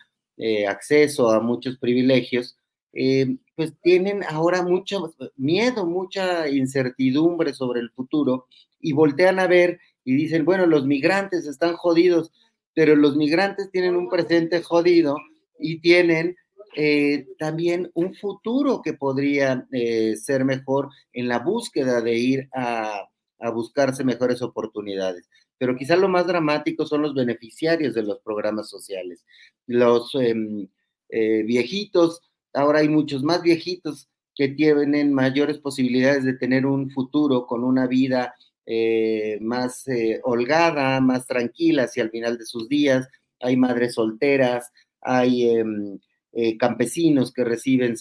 acceso 0.68 1.30
a 1.30 1.40
muchos 1.40 1.78
privilegios, 1.78 2.58
eh, 2.94 3.38
pues 3.56 3.74
tienen 3.82 4.24
ahora 4.30 4.64
mucho 4.64 5.14
miedo, 5.38 5.86
mucha 5.86 6.50
incertidumbre 6.50 7.54
sobre 7.54 7.80
el 7.80 7.90
futuro 7.92 8.48
y 8.82 8.92
voltean 8.92 9.40
a 9.40 9.48
ver 9.48 9.80
y 10.04 10.16
dicen, 10.16 10.44
bueno, 10.44 10.66
los 10.66 10.86
migrantes 10.86 11.48
están 11.48 11.76
jodidos, 11.76 12.32
pero 12.74 12.96
los 12.96 13.16
migrantes 13.16 13.72
tienen 13.72 13.96
un 13.96 14.10
presente 14.10 14.62
jodido 14.62 15.16
y 15.62 15.80
tienen 15.80 16.36
eh, 16.76 17.28
también 17.38 17.92
un 17.94 18.16
futuro 18.16 18.82
que 18.82 18.94
podría 18.94 19.68
eh, 19.72 20.16
ser 20.16 20.46
mejor 20.46 20.90
en 21.14 21.28
la 21.28 21.40
búsqueda 21.40 22.02
de 22.02 22.18
ir 22.18 22.50
a, 22.54 23.08
a, 23.40 23.50
buscarse 23.50 24.04
mejores 24.04 24.42
oportunidades. 24.42 25.30
Pero 25.58 25.76
quizá 25.76 25.96
lo 25.96 26.08
más 26.08 26.28
dramático 26.28 26.86
son 26.86 27.02
los 27.02 27.14
beneficiarios 27.14 27.94
de 27.94 28.04
los 28.04 28.20
programas 28.20 28.70
sociales, 28.70 29.26
los 29.68 30.16
em, 30.16 30.68
viejitos 31.10 32.22
ahora 32.54 32.80
hay 32.80 32.90
muchos 32.90 33.24
más 33.24 33.42
viejitos 33.42 34.10
que 34.36 34.50
tienen 34.50 35.14
mayores 35.14 35.58
posibilidades 35.60 36.24
de 36.24 36.34
tener 36.34 36.66
un 36.66 36.90
futuro 36.90 37.46
con 37.46 37.64
una 37.64 37.88
vida 37.88 38.34
eh, 38.66 39.38
más 39.42 39.88
eh, 39.88 40.22
holgada, 40.24 41.00
más 41.02 41.26
tranquila 41.28 41.84
hacia 41.84 42.04
el 42.04 42.12
final 42.12 42.38
de 42.38 42.46
sus 42.46 42.70
días. 42.70 43.08
Hay 43.40 43.58
madres 43.58 43.96
solteras, 43.96 44.72
hay 45.02 45.50
em, 45.50 46.00
eh, 46.34 46.58
campesinos 46.58 47.34
que 47.34 47.44
reciben 47.44 47.96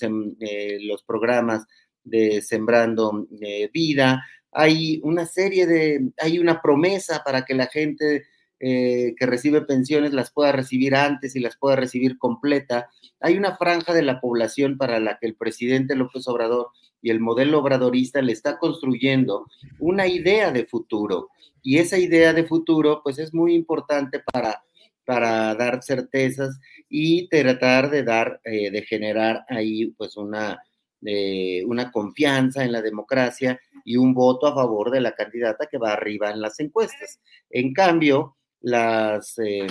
los 0.83 1.03
programas 1.03 1.67
de 2.05 2.43
Sembrando 2.43 3.27
Vida. 3.73 4.25
Hay 4.53 5.01
una 5.03 5.27
serie 5.27 5.67
de, 5.67 6.11
hay 6.19 6.39
una 6.39 6.61
promesa 6.61 7.23
para 7.25 7.45
que 7.45 7.55
la 7.55 7.67
gente 7.67 8.25
que 8.63 9.17
recibe 9.21 9.63
pensiones 9.63 10.13
las 10.13 10.31
pueda 10.31 10.53
recibir 10.53 10.95
antes 10.95 11.35
y 11.35 11.41
las 11.41 11.57
pueda 11.57 11.77
recibir 11.77 12.19
completa 12.19 12.91
hay 13.21 13.37
una 13.37 13.57
franja 13.57 13.93
de 13.93 14.03
la 14.03 14.21
población 14.21 14.79
para 14.79 14.99
la 14.99 15.19
que 15.19 15.27
el 15.27 15.35
presidente 15.35 15.95
López 15.95 16.27
Obrador 16.27 16.69
y 17.03 17.11
el 17.11 17.21
modelo 17.21 17.61
obradorista 17.61 18.23
le 18.23 18.33
está 18.33 18.59
construyendo 18.59 19.47
una 19.79 20.07
idea 20.07 20.51
de 20.51 20.65
futuro. 20.65 21.29
Y 21.63 21.79
esa 21.79 21.99
idea 21.99 22.33
de 22.33 22.45
futuro, 22.45 23.03
pues 23.05 23.19
es 23.19 23.35
muy 23.35 23.55
importante 23.55 24.23
para, 24.33 24.63
para 25.11 25.57
dar 25.57 25.83
certezas 25.83 26.61
y 26.89 27.29
tratar 27.29 27.91
de 27.91 28.05
dar, 28.05 28.41
eh, 28.45 28.71
de 28.71 28.83
generar 28.83 29.45
ahí, 29.49 29.87
pues 29.99 30.17
una, 30.17 30.63
eh, 31.05 31.65
una 31.67 31.91
confianza 31.91 32.63
en 32.63 32.71
la 32.71 32.81
democracia 32.81 33.59
y 33.85 33.97
un 33.97 34.15
voto 34.15 34.47
a 34.47 34.55
favor 34.55 34.93
de 34.93 35.01
la 35.01 35.17
candidata 35.17 35.67
que 35.67 35.79
va 35.79 35.95
arriba 35.95 36.31
en 36.31 36.41
las 36.41 36.61
encuestas. 36.61 37.19
En 37.51 37.73
cambio, 37.75 38.37
las, 38.61 39.35
eh, 39.41 39.67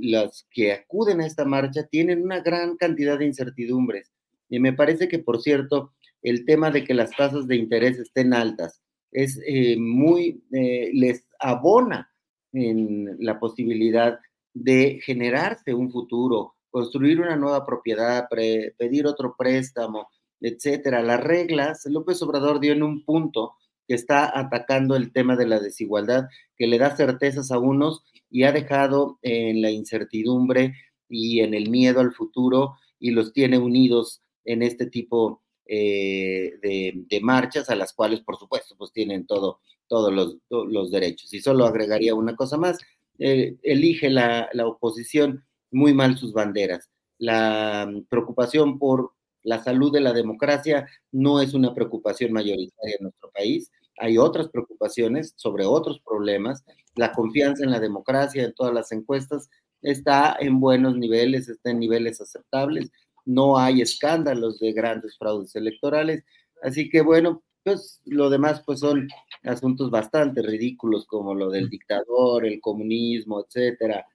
las 0.00 0.46
que 0.50 0.72
acuden 0.72 1.20
a 1.20 1.26
esta 1.26 1.44
marcha 1.44 1.86
tienen 1.86 2.22
una 2.22 2.40
gran 2.40 2.78
cantidad 2.78 3.18
de 3.18 3.26
incertidumbres. 3.26 4.10
Y 4.48 4.60
me 4.60 4.72
parece 4.72 5.08
que, 5.08 5.18
por 5.18 5.42
cierto, 5.42 5.92
el 6.22 6.46
tema 6.46 6.70
de 6.70 6.84
que 6.84 6.94
las 6.94 7.10
tasas 7.10 7.46
de 7.46 7.56
interés 7.56 7.98
estén 7.98 8.32
altas 8.32 8.80
es 9.12 9.38
muy, 9.76 10.42
les 10.50 11.26
abona 11.38 12.09
en 12.52 13.16
la 13.18 13.38
posibilidad 13.38 14.18
de 14.54 15.00
generarse 15.04 15.74
un 15.74 15.90
futuro, 15.90 16.54
construir 16.70 17.20
una 17.20 17.36
nueva 17.36 17.64
propiedad, 17.64 18.28
pedir 18.28 19.06
otro 19.06 19.34
préstamo, 19.36 20.08
etcétera. 20.40 21.02
Las 21.02 21.22
reglas, 21.22 21.82
López 21.86 22.20
Obrador 22.22 22.60
dio 22.60 22.72
en 22.72 22.82
un 22.82 23.04
punto 23.04 23.54
que 23.86 23.94
está 23.94 24.38
atacando 24.38 24.96
el 24.96 25.12
tema 25.12 25.36
de 25.36 25.46
la 25.46 25.60
desigualdad, 25.60 26.28
que 26.56 26.66
le 26.66 26.78
da 26.78 26.96
certezas 26.96 27.50
a 27.50 27.58
unos 27.58 28.04
y 28.30 28.44
ha 28.44 28.52
dejado 28.52 29.18
en 29.22 29.62
la 29.62 29.70
incertidumbre 29.70 30.74
y 31.08 31.40
en 31.40 31.54
el 31.54 31.70
miedo 31.70 32.00
al 32.00 32.12
futuro 32.12 32.76
y 32.98 33.10
los 33.10 33.32
tiene 33.32 33.58
unidos 33.58 34.22
en 34.44 34.62
este 34.62 34.86
tipo 34.86 35.42
eh, 35.72 36.58
de, 36.62 37.20
marchas 37.22 37.70
a 37.70 37.76
las 37.76 37.92
cuales, 37.92 38.22
por 38.22 38.36
supuesto, 38.36 38.74
pues 38.76 38.92
tienen 38.92 39.24
todo, 39.24 39.60
todos 39.86 40.12
los, 40.48 40.90
derechos. 40.90 41.32
Y 41.32 41.40
solo 41.40 41.64
agregaría 41.64 42.12
una 42.12 42.34
cosa 42.34 42.56
más, 42.56 42.78
eh, 43.20 43.56
elige 43.62 44.10
la, 44.10 44.48
la 44.52 44.66
oposición 44.66 45.44
muy 45.70 45.94
mal 45.94 46.18
sus 46.18 46.32
banderas. 46.32 46.90
La 47.18 47.88
mm, 47.88 48.06
preocupación 48.06 48.80
por 48.80 49.12
la 49.44 49.62
salud 49.62 49.92
de 49.92 50.00
la 50.00 50.12
democracia 50.12 50.88
no 51.12 51.40
es 51.40 51.54
una 51.54 51.72
preocupación 51.72 52.32
mayoritaria 52.32 52.96
en 52.98 53.04
nuestro 53.04 53.30
país. 53.30 53.70
Hay 53.98 54.18
otras 54.18 54.48
preocupaciones 54.48 55.34
sobre 55.36 55.66
otros 55.66 56.00
problemas. 56.00 56.64
La 56.96 57.12
confianza 57.12 57.62
en 57.62 57.70
la 57.70 57.78
democracia 57.78 58.42
en 58.42 58.54
todas 58.54 58.74
las 58.74 58.90
encuestas 58.90 59.48
está 59.82 60.36
en 60.40 60.58
buenos 60.58 60.96
niveles, 60.96 61.48
está 61.48 61.70
en 61.70 61.78
niveles 61.78 62.20
aceptables 62.20 62.90
no 63.30 63.58
hay 63.58 63.80
escándalos 63.80 64.58
de 64.58 64.72
grandes 64.72 65.16
fraudes 65.16 65.54
electorales. 65.54 66.24
Así 66.62 66.88
que 66.88 67.00
bueno, 67.00 67.42
pues 67.62 68.00
lo 68.06 68.28
demás 68.28 68.62
pues 68.64 68.80
son 68.80 69.08
asuntos 69.44 69.90
bastante 69.90 70.42
ridículos 70.42 71.06
como 71.06 71.34
lo 71.34 71.50
del 71.50 71.68
dictador, 71.68 72.44
el 72.44 72.60
comunismo, 72.60 73.44
etcétera. 73.44 74.06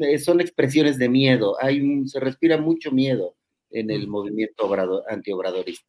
Eh, 0.00 0.18
son 0.18 0.40
expresiones 0.40 0.98
de 0.98 1.08
miedo, 1.08 1.56
hay 1.60 2.06
se 2.08 2.18
respira 2.18 2.58
mucho 2.58 2.90
miedo 2.90 3.36
en 3.70 3.90
el 3.90 4.08
movimiento 4.08 4.68
antiobradorista. 5.08 5.86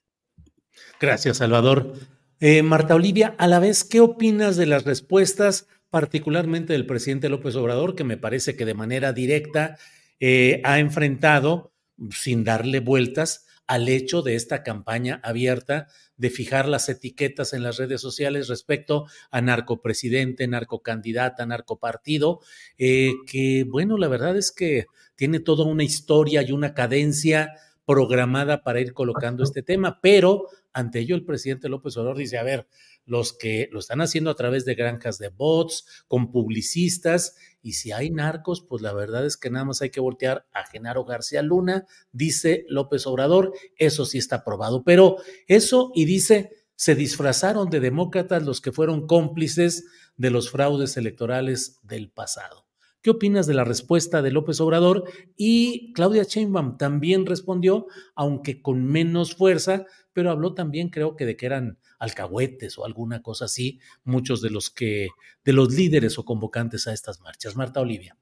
Gracias, 1.00 1.38
Salvador. 1.38 1.94
Eh, 2.40 2.62
Marta 2.62 2.96
Olivia, 2.96 3.36
a 3.38 3.48
la 3.48 3.60
vez, 3.60 3.84
¿qué 3.84 4.02
opinas 4.02 4.58
de 4.58 4.66
las 4.66 4.84
respuestas, 4.84 5.68
particularmente 5.90 6.74
del 6.74 6.86
presidente 6.86 7.30
López 7.30 7.56
Obrador, 7.56 7.96
que 7.96 8.04
me 8.04 8.18
parece 8.18 8.56
que 8.56 8.66
de 8.66 8.74
manera 8.74 9.14
directa 9.14 9.78
eh, 10.20 10.62
ha 10.64 10.80
enfrentado 10.80 11.75
sin 12.12 12.44
darle 12.44 12.80
vueltas 12.80 13.46
al 13.68 13.90
hecho 13.90 14.22
de 14.22 14.36
esta 14.36 14.64
campaña 14.64 15.20
abierta 15.24 15.88
de 16.18 16.30
fijar 16.30 16.68
las 16.68 16.88
etiquetas 16.88 17.54
en 17.54 17.64
las 17.64 17.78
redes 17.78 18.00
sociales 18.00 18.48
respecto 18.48 19.08
a 19.32 19.42
narcopresidente, 19.42 20.48
narcocandidata, 20.48 21.46
narcopartido, 21.46 22.42
eh, 22.78 23.14
que 23.28 23.66
bueno, 23.68 23.98
la 23.98 24.08
verdad 24.08 24.38
es 24.38 24.52
que 24.52 24.86
tiene 25.16 25.40
toda 25.40 25.66
una 25.66 25.84
historia 25.84 26.42
y 26.44 26.52
una 26.52 26.74
cadencia 26.74 27.54
programada 27.86 28.64
para 28.64 28.82
ir 28.82 28.94
colocando 28.94 29.44
este 29.44 29.62
tema, 29.62 30.00
pero 30.02 30.48
ante 30.74 31.00
ello 31.00 31.16
el 31.16 31.26
presidente 31.26 31.70
López 31.70 31.96
Obrador 31.98 32.18
dice, 32.18 32.38
a 32.38 32.44
ver, 32.44 32.68
los 33.06 33.34
que 33.34 33.70
lo 33.72 33.80
están 33.80 34.02
haciendo 34.02 34.30
a 34.30 34.36
través 34.36 34.66
de 34.66 34.76
granjas 34.76 35.20
de 35.20 35.30
bots, 35.30 36.04
con 36.08 36.32
publicistas, 36.32 37.36
y 37.66 37.74
si 37.74 37.92
hay 37.92 38.12
narcos, 38.12 38.62
pues 38.62 38.84
la 38.84 38.94
verdad 38.94 39.26
es 39.26 39.38
que 39.38 39.50
nada 39.50 39.66
más 39.66 39.82
hay 39.82 39.90
que 39.90 40.00
voltear 40.00 40.46
a 40.54 40.68
Genaro 40.68 41.04
García 41.04 41.42
Luna, 41.42 41.88
dice 42.12 42.64
López 42.70 43.08
Obrador, 43.08 43.54
eso 43.76 44.06
sí 44.06 44.20
está 44.20 44.44
probado, 44.44 44.84
pero 44.84 45.18
eso 45.48 45.92
y 45.96 46.06
dice, 46.06 46.52
se 46.76 46.94
disfrazaron 46.94 47.72
de 47.72 47.80
demócratas 47.80 48.44
los 48.44 48.62
que 48.62 48.72
fueron 48.72 49.08
cómplices 49.08 49.86
de 50.16 50.30
los 50.30 50.52
fraudes 50.52 50.96
electorales 50.96 51.80
del 51.82 52.12
pasado. 52.12 52.68
¿Qué 53.02 53.10
opinas 53.10 53.48
de 53.48 53.56
la 53.56 53.64
respuesta 53.64 54.22
de 54.22 54.30
López 54.30 54.62
Obrador? 54.62 55.04
Y 55.36 55.92
Claudia 55.94 56.22
Sheinbaum 56.22 56.78
también 56.78 57.26
respondió, 57.26 57.88
aunque 58.14 58.62
con 58.62 58.86
menos 58.86 59.36
fuerza, 59.36 59.88
pero 60.16 60.32
habló 60.32 60.54
también, 60.54 60.88
creo 60.88 61.18
que 61.18 61.26
de 61.26 61.36
que 61.36 61.46
eran 61.46 61.78
alcahuetes 62.00 62.78
o 62.78 62.86
alguna 62.86 63.22
cosa 63.22 63.46
así, 63.46 63.82
muchos 64.06 64.42
de 64.42 64.50
los 64.50 64.70
que, 64.70 65.10
de 65.44 65.52
los 65.52 65.74
líderes 65.74 66.18
o 66.18 66.24
convocantes 66.24 66.88
a 66.88 66.94
estas 66.94 67.20
marchas. 67.20 67.58
Marta 67.58 67.82
Olivia. 67.82 68.18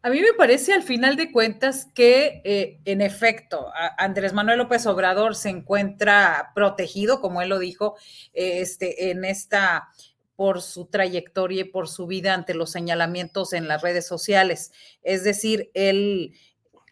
A 0.00 0.08
mí 0.08 0.22
me 0.22 0.32
parece 0.32 0.72
al 0.72 0.82
final 0.82 1.16
de 1.16 1.30
cuentas 1.30 1.86
que, 1.94 2.40
eh, 2.44 2.80
en 2.86 3.02
efecto, 3.02 3.66
Andrés 3.98 4.32
Manuel 4.32 4.56
López 4.56 4.86
Obrador 4.86 5.34
se 5.34 5.50
encuentra 5.50 6.52
protegido, 6.54 7.20
como 7.20 7.42
él 7.42 7.50
lo 7.50 7.58
dijo, 7.58 7.96
este, 8.32 9.10
en 9.10 9.26
esta 9.26 9.88
por 10.34 10.62
su 10.62 10.86
trayectoria 10.86 11.62
y 11.62 11.64
por 11.64 11.88
su 11.88 12.06
vida 12.06 12.32
ante 12.32 12.54
los 12.54 12.70
señalamientos 12.70 13.52
en 13.52 13.68
las 13.68 13.82
redes 13.82 14.06
sociales. 14.06 14.70
Es 15.02 15.24
decir, 15.24 15.70
él, 15.74 16.32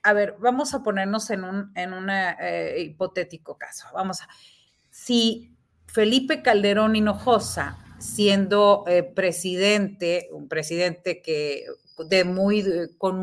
a 0.07 0.13
ver, 0.13 0.37
vamos 0.39 0.73
a 0.73 0.85
ponernos 0.85 1.31
en 1.31 1.43
un 1.43 1.73
en 1.75 1.93
eh, 2.09 2.77
hipotético 2.79 3.59
caso. 3.59 3.89
Vamos 3.93 4.23
a, 4.23 4.29
si 4.89 5.57
Felipe 5.87 6.43
Calderón 6.43 6.95
Hinojosa, 6.95 7.77
siendo 7.99 8.85
eh, 8.87 9.03
presidente, 9.03 10.29
un 10.31 10.47
presidente 10.47 11.21
que 11.23 11.65
de 11.99 12.23
muy 12.23 12.65
con 12.99 13.19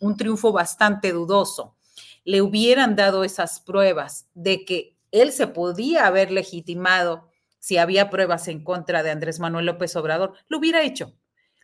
un, 0.00 0.16
triunfo 0.16 0.50
bastante 0.50 1.12
dudoso, 1.12 1.76
le 2.24 2.42
hubieran 2.42 2.96
dado 2.96 3.22
esas 3.22 3.60
pruebas 3.60 4.26
de 4.34 4.64
que 4.64 4.96
él 5.12 5.30
se 5.30 5.46
podía 5.46 6.08
haber 6.08 6.32
legitimado 6.32 7.28
si 7.60 7.78
había 7.78 8.10
pruebas 8.10 8.48
en 8.48 8.64
contra 8.64 9.04
de 9.04 9.12
Andrés 9.12 9.38
Manuel 9.38 9.66
López 9.66 9.94
Obrador, 9.94 10.32
lo 10.48 10.58
hubiera 10.58 10.82
hecho, 10.82 11.14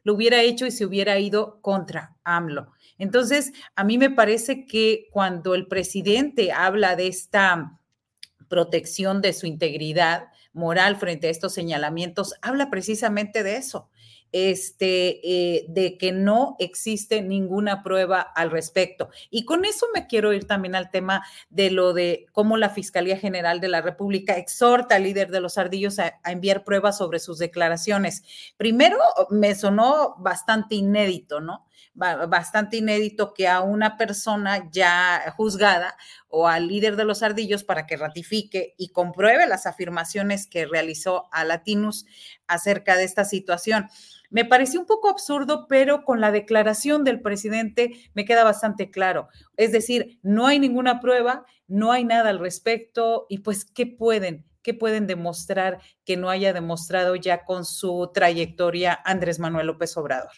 lo 0.04 0.14
hubiera 0.14 0.40
hecho 0.42 0.66
y 0.66 0.70
se 0.70 0.84
hubiera 0.84 1.18
ido 1.18 1.60
contra 1.62 2.16
AMLO. 2.22 2.72
Entonces, 2.98 3.52
a 3.74 3.84
mí 3.84 3.98
me 3.98 4.10
parece 4.10 4.66
que 4.66 5.08
cuando 5.10 5.54
el 5.54 5.66
presidente 5.66 6.52
habla 6.52 6.96
de 6.96 7.08
esta 7.08 7.78
protección 8.48 9.20
de 9.22 9.32
su 9.32 9.46
integridad, 9.46 10.28
moral 10.52 10.96
frente 10.96 11.28
a 11.28 11.30
estos 11.30 11.54
señalamientos 11.54 12.34
habla 12.42 12.70
precisamente 12.70 13.42
de 13.42 13.56
eso, 13.56 13.88
este, 14.32 15.20
eh, 15.28 15.66
de 15.68 15.98
que 15.98 16.10
no 16.10 16.56
existe 16.58 17.20
ninguna 17.20 17.82
prueba 17.82 18.20
al 18.20 18.50
respecto. 18.50 19.10
Y 19.30 19.44
con 19.44 19.66
eso 19.66 19.86
me 19.94 20.06
quiero 20.06 20.32
ir 20.32 20.46
también 20.46 20.74
al 20.74 20.90
tema 20.90 21.22
de 21.50 21.70
lo 21.70 21.92
de 21.92 22.26
cómo 22.32 22.56
la 22.56 22.70
Fiscalía 22.70 23.18
General 23.18 23.60
de 23.60 23.68
la 23.68 23.82
República 23.82 24.38
exhorta 24.38 24.96
al 24.96 25.02
líder 25.02 25.30
de 25.30 25.40
los 25.40 25.58
ardillos 25.58 25.98
a, 25.98 26.18
a 26.22 26.32
enviar 26.32 26.64
pruebas 26.64 26.96
sobre 26.96 27.18
sus 27.18 27.38
declaraciones. 27.38 28.22
Primero, 28.56 28.98
me 29.28 29.54
sonó 29.54 30.14
bastante 30.18 30.76
inédito, 30.76 31.40
¿no? 31.40 31.66
Bastante 31.94 32.78
inédito 32.78 33.34
que 33.34 33.48
a 33.48 33.60
una 33.60 33.96
persona 33.96 34.68
ya 34.70 35.32
juzgada 35.36 35.96
o 36.28 36.48
al 36.48 36.68
líder 36.68 36.96
de 36.96 37.04
los 37.04 37.22
ardillos 37.22 37.64
para 37.64 37.86
que 37.86 37.96
ratifique 37.96 38.74
y 38.78 38.90
compruebe 38.90 39.46
las 39.46 39.66
afirmaciones 39.66 40.46
que 40.46 40.66
realizó 40.66 41.28
a 41.32 41.44
Latinus 41.44 42.06
acerca 42.46 42.96
de 42.96 43.04
esta 43.04 43.24
situación. 43.24 43.88
Me 44.30 44.46
pareció 44.46 44.80
un 44.80 44.86
poco 44.86 45.10
absurdo, 45.10 45.66
pero 45.68 46.04
con 46.04 46.22
la 46.22 46.32
declaración 46.32 47.04
del 47.04 47.20
presidente 47.20 47.92
me 48.14 48.24
queda 48.24 48.44
bastante 48.44 48.90
claro. 48.90 49.28
Es 49.58 49.72
decir, 49.72 50.18
no 50.22 50.46
hay 50.46 50.58
ninguna 50.58 51.00
prueba, 51.00 51.44
no 51.66 51.92
hay 51.92 52.04
nada 52.04 52.30
al 52.30 52.38
respecto 52.38 53.26
y 53.28 53.38
pues, 53.38 53.66
¿qué 53.66 53.86
pueden? 53.86 54.46
¿Qué 54.62 54.72
pueden 54.72 55.06
demostrar 55.06 55.80
que 56.04 56.16
no 56.16 56.30
haya 56.30 56.54
demostrado 56.54 57.14
ya 57.16 57.44
con 57.44 57.66
su 57.66 58.10
trayectoria 58.14 58.98
Andrés 59.04 59.38
Manuel 59.38 59.66
López 59.66 59.96
Obrador? 59.98 60.32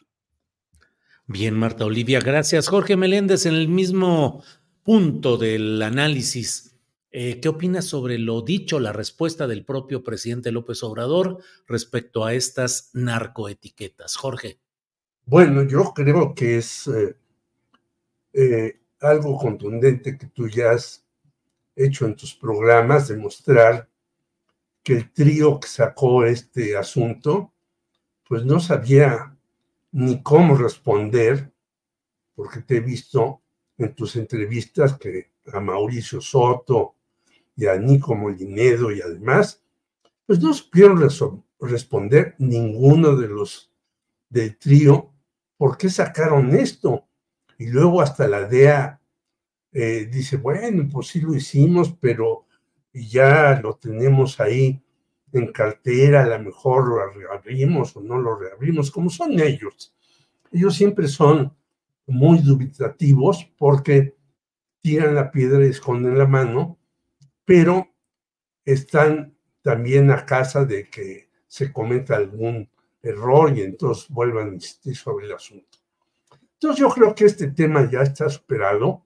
Bien, 1.27 1.55
Marta 1.55 1.87
Olivia, 1.87 2.21
gracias. 2.21 2.69
Jorge 2.69 2.97
Meléndez, 2.99 3.47
en 3.47 3.55
el 3.55 3.69
mismo 3.69 4.45
punto 4.83 5.39
del 5.39 5.81
análisis, 5.81 6.77
eh, 7.11 7.41
¿qué 7.41 7.49
opinas 7.49 7.87
sobre 7.87 8.19
lo 8.19 8.43
dicho, 8.43 8.79
la 8.79 8.93
respuesta 8.93 9.47
del 9.47 9.65
propio 9.65 10.05
presidente 10.05 10.53
López 10.53 10.83
Obrador 10.83 11.39
respecto 11.67 12.27
a 12.27 12.35
estas 12.35 12.91
narcoetiquetas? 12.93 14.17
Jorge. 14.17 14.59
Bueno, 15.25 15.63
yo 15.63 15.95
creo 15.95 16.35
que 16.35 16.59
es 16.59 16.87
eh, 16.89 17.17
eh, 18.35 18.81
algo 19.01 19.39
contundente 19.39 20.19
que 20.19 20.27
tú 20.27 20.47
ya 20.47 20.73
has 20.73 21.07
hecho 21.75 22.05
en 22.05 22.17
tus 22.17 22.35
programas, 22.35 23.09
demostrar 23.09 23.89
que 24.83 24.93
el 24.93 25.11
trío 25.11 25.59
que 25.59 25.69
sacó 25.69 26.27
este 26.27 26.77
asunto, 26.77 27.55
pues 28.29 28.45
no 28.45 28.61
sabía 28.61 29.34
ni 29.95 30.23
cómo 30.23 30.57
responder, 30.57 31.53
porque 32.35 32.61
te 32.63 32.79
he 32.79 32.81
visto 32.81 33.43
en 33.79 33.95
tus 33.95 34.17
entrevistas 34.17 34.99
que 34.99 35.31
a 35.53 35.61
Mauricio 35.61 36.21
Soto 36.21 36.97
y 37.55 37.67
a 37.67 37.77
Nico 37.77 38.17
Molinedo 38.17 38.91
y 38.91 39.01
además, 39.01 39.63
pues 40.27 40.41
no 40.41 40.53
supieron 40.53 41.01
responder 41.61 42.35
ninguno 42.39 43.15
de 43.15 43.29
los 43.29 43.71
del 44.29 44.59
trío 44.59 45.13
por 45.57 45.79
qué 45.79 45.89
sacaron 45.89 46.57
esto. 46.57 47.07
Y 47.57 47.69
luego 47.69 48.03
hasta 48.03 48.27
la 48.27 48.49
DEA 48.49 49.01
eh, 49.71 50.09
dice, 50.11 50.39
bueno, 50.39 50.89
pues 50.93 51.07
sí 51.07 51.21
lo 51.21 51.37
hicimos, 51.37 51.95
pero 52.01 52.47
ya 52.93 53.61
lo 53.63 53.77
tenemos 53.77 54.41
ahí 54.41 54.84
en 55.39 55.53
cartera, 55.53 56.23
a 56.23 56.39
lo 56.39 56.45
mejor 56.45 56.89
lo 56.89 57.11
reabrimos 57.11 57.97
o 57.97 58.01
no 58.01 58.19
lo 58.19 58.37
reabrimos, 58.37 58.91
como 58.91 59.11
son 59.11 59.39
ellos. 59.41 59.95
Ellos 60.53 60.75
siempre 60.75 61.09
son 61.09 61.55
muy 62.07 62.39
dubitativos 62.39 63.51
porque 63.59 64.17
tiran 64.81 65.15
la 65.15 65.31
piedra 65.31 65.65
y 65.65 65.71
esconden 65.71 66.19
la 66.19 66.27
mano, 66.27 66.79
pero 67.45 67.89
están 68.65 69.37
también 69.63 70.11
a 70.11 70.25
casa 70.25 70.65
de 70.65 70.89
que 70.89 71.31
se 71.47 71.73
cometa 71.73 72.17
algún 72.17 72.71
error 73.03 73.57
y 73.57 73.63
entonces 73.63 74.09
vuelvan 74.09 74.51
a 74.51 74.55
insistir 74.55 74.97
sobre 74.97 75.27
el 75.27 75.33
asunto. 75.33 75.79
Entonces 76.55 76.81
yo 76.81 76.89
creo 76.89 77.15
que 77.15 77.25
este 77.25 77.49
tema 77.49 77.91
ya 77.91 78.03
está 78.03 78.29
superado 78.29 79.05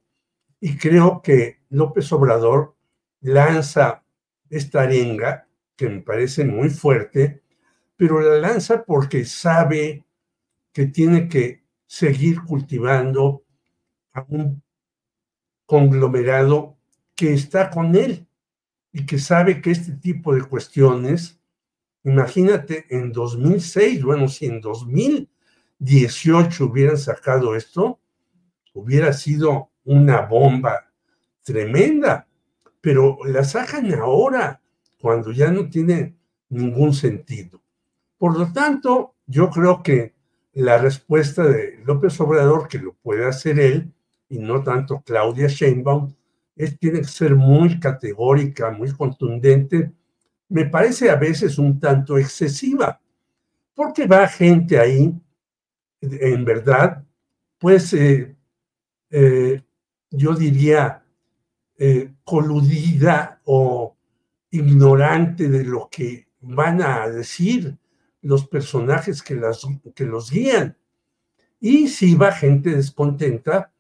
y 0.61 0.77
creo 0.77 1.23
que 1.23 1.63
López 1.71 2.13
Obrador 2.13 2.77
lanza 3.21 4.05
esta 4.51 4.83
arenga 4.83 5.48
que 5.79 5.89
me 5.89 6.01
parece 6.01 6.45
muy 6.45 6.71
fuerte, 6.71 7.41
pero 7.97 8.21
la 8.21 8.37
lanza 8.37 8.85
porque 8.85 9.25
sabe 9.25 10.05
que 10.73 10.87
tiene 10.87 11.29
que 11.29 11.63
seguir 11.87 12.43
cultivando 12.43 13.45
a 14.13 14.27
un 14.29 14.61
conglomerado 15.65 16.77
que 17.15 17.33
está 17.33 17.71
con 17.71 17.95
él 17.95 18.27
y 18.93 19.07
que 19.07 19.21
sabe 19.21 19.63
que 19.63 19.71
este 19.71 19.93
tipo 19.93 20.35
de 20.35 20.43
cuestiones, 20.43 21.41
imagínate 22.03 22.87
en 22.91 23.13
2006, 23.13 24.03
bueno, 24.03 24.27
si 24.27 24.47
en 24.47 24.61
2018 24.61 26.65
hubieran 26.65 26.99
sacado 26.99 27.55
esto, 27.55 28.01
hubiera 28.75 29.13
sido 29.13 29.71
una 29.85 30.23
bomba 30.23 30.91
tremenda, 31.45 32.27
pero 32.81 33.19
la 33.25 33.45
sacan 33.45 33.95
ahora, 33.95 34.61
cuando 35.01 35.33
ya 35.33 35.51
no 35.51 35.69
tiene 35.69 36.17
ningún 36.49 36.93
sentido. 36.93 37.61
Por 38.17 38.39
lo 38.39 38.53
tanto, 38.53 39.15
yo 39.27 39.51
creo 39.51 39.83
que 39.83 40.15
la 40.53 40.79
respuesta 40.79 41.45
de 41.45 41.81
López 41.85 42.21
Obrador, 42.21 42.69
que 42.69 42.79
lo 42.79 42.95
puede 42.95 43.27
hacer 43.27 43.61
él, 43.61 43.93
y 44.29 44.39
no 44.39 44.63
tanto 44.63 45.03
Claudia 45.03 45.47
Sheinbaum, 45.47 46.13
es, 46.57 46.79
tiene 46.79 47.01
que 47.01 47.07
ser 47.07 47.35
muy 47.37 47.79
categórica, 47.79 48.71
muy 48.71 48.93
contundente. 48.93 49.93
Me 50.49 50.67
parece 50.67 51.11
a 51.11 51.17
veces 51.17 51.59
un 51.59 51.79
tanto 51.79 52.19
excesiva, 52.19 53.01
porque 53.75 54.07
va 54.07 54.27
gente 54.27 54.79
ahí, 54.79 55.15
en 56.01 56.45
verdad, 56.45 57.05
pues 57.59 57.93
eh, 57.93 58.35
eh, 59.11 59.63
yo 60.11 60.35
diría 60.35 61.05
eh, 61.77 62.13
coludida 62.25 63.41
o 63.45 63.97
ignorante 64.51 65.49
de 65.49 65.65
lo 65.65 65.89
que 65.91 66.29
van 66.41 66.83
a 66.83 67.09
decir 67.09 67.77
los 68.23 68.47
personajes 68.47 69.23
que, 69.23 69.35
las, 69.35 69.67
que 69.95 70.05
los 70.05 70.31
guían. 70.31 70.77
Y 71.61 71.89
si 71.89 72.15
va 72.15 72.33
gente 72.33 72.71
descontenta, 72.71 73.73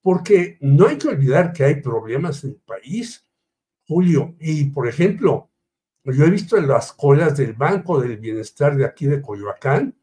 porque 0.00 0.58
no 0.60 0.88
hay 0.88 0.98
que 0.98 1.08
olvidar 1.08 1.52
que 1.52 1.64
hay 1.64 1.80
problemas 1.80 2.42
en 2.44 2.50
el 2.50 2.56
país, 2.56 3.24
Julio. 3.86 4.34
Y, 4.40 4.64
por 4.70 4.88
ejemplo, 4.88 5.50
yo 6.04 6.24
he 6.24 6.30
visto 6.30 6.56
en 6.56 6.68
las 6.68 6.92
colas 6.92 7.36
del 7.36 7.52
Banco 7.52 8.00
del 8.00 8.18
Bienestar 8.18 8.76
de 8.76 8.84
aquí 8.84 9.06
de 9.06 9.22
Coyoacán, 9.22 9.94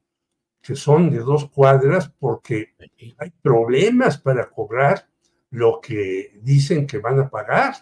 que 0.62 0.76
son 0.76 1.10
de 1.10 1.20
dos 1.20 1.50
cuadras, 1.50 2.10
porque 2.10 2.76
hay 3.18 3.32
problemas 3.42 4.18
para 4.18 4.50
cobrar 4.50 5.08
lo 5.52 5.80
que 5.82 6.40
dicen 6.42 6.86
que 6.86 7.00
van 7.00 7.20
a 7.20 7.30
pagar. 7.30 7.76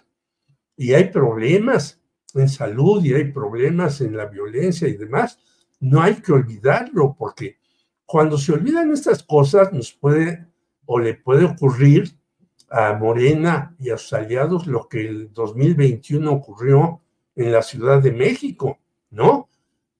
Y 0.76 0.94
hay 0.94 1.06
problemas 1.06 2.00
en 2.40 2.50
salud 2.50 3.04
y 3.04 3.14
hay 3.14 3.32
problemas 3.32 4.02
en 4.02 4.16
la 4.16 4.26
violencia 4.26 4.88
y 4.88 4.98
demás. 4.98 5.40
No 5.80 6.02
hay 6.02 6.16
que 6.16 6.32
olvidarlo, 6.32 7.16
porque 7.18 7.58
cuando 8.06 8.38
se 8.38 8.54
olvidan 8.54 8.92
estas 8.92 9.24
cosas 9.24 9.72
nos 9.74 9.92
puede 9.92 10.48
o 10.86 11.00
le 11.00 11.14
puede 11.16 11.46
ocurrir 11.46 12.18
a 12.70 12.94
Morena 12.94 13.76
y 13.80 13.90
a 13.90 13.98
sus 13.98 14.14
aliados 14.14 14.68
lo 14.68 14.88
que 14.88 15.08
el 15.08 15.34
2021 15.34 16.32
ocurrió 16.32 17.02
en 17.36 17.52
la 17.52 17.62
Ciudad 17.62 18.02
de 18.02 18.12
México, 18.12 18.80
¿no? 19.10 19.50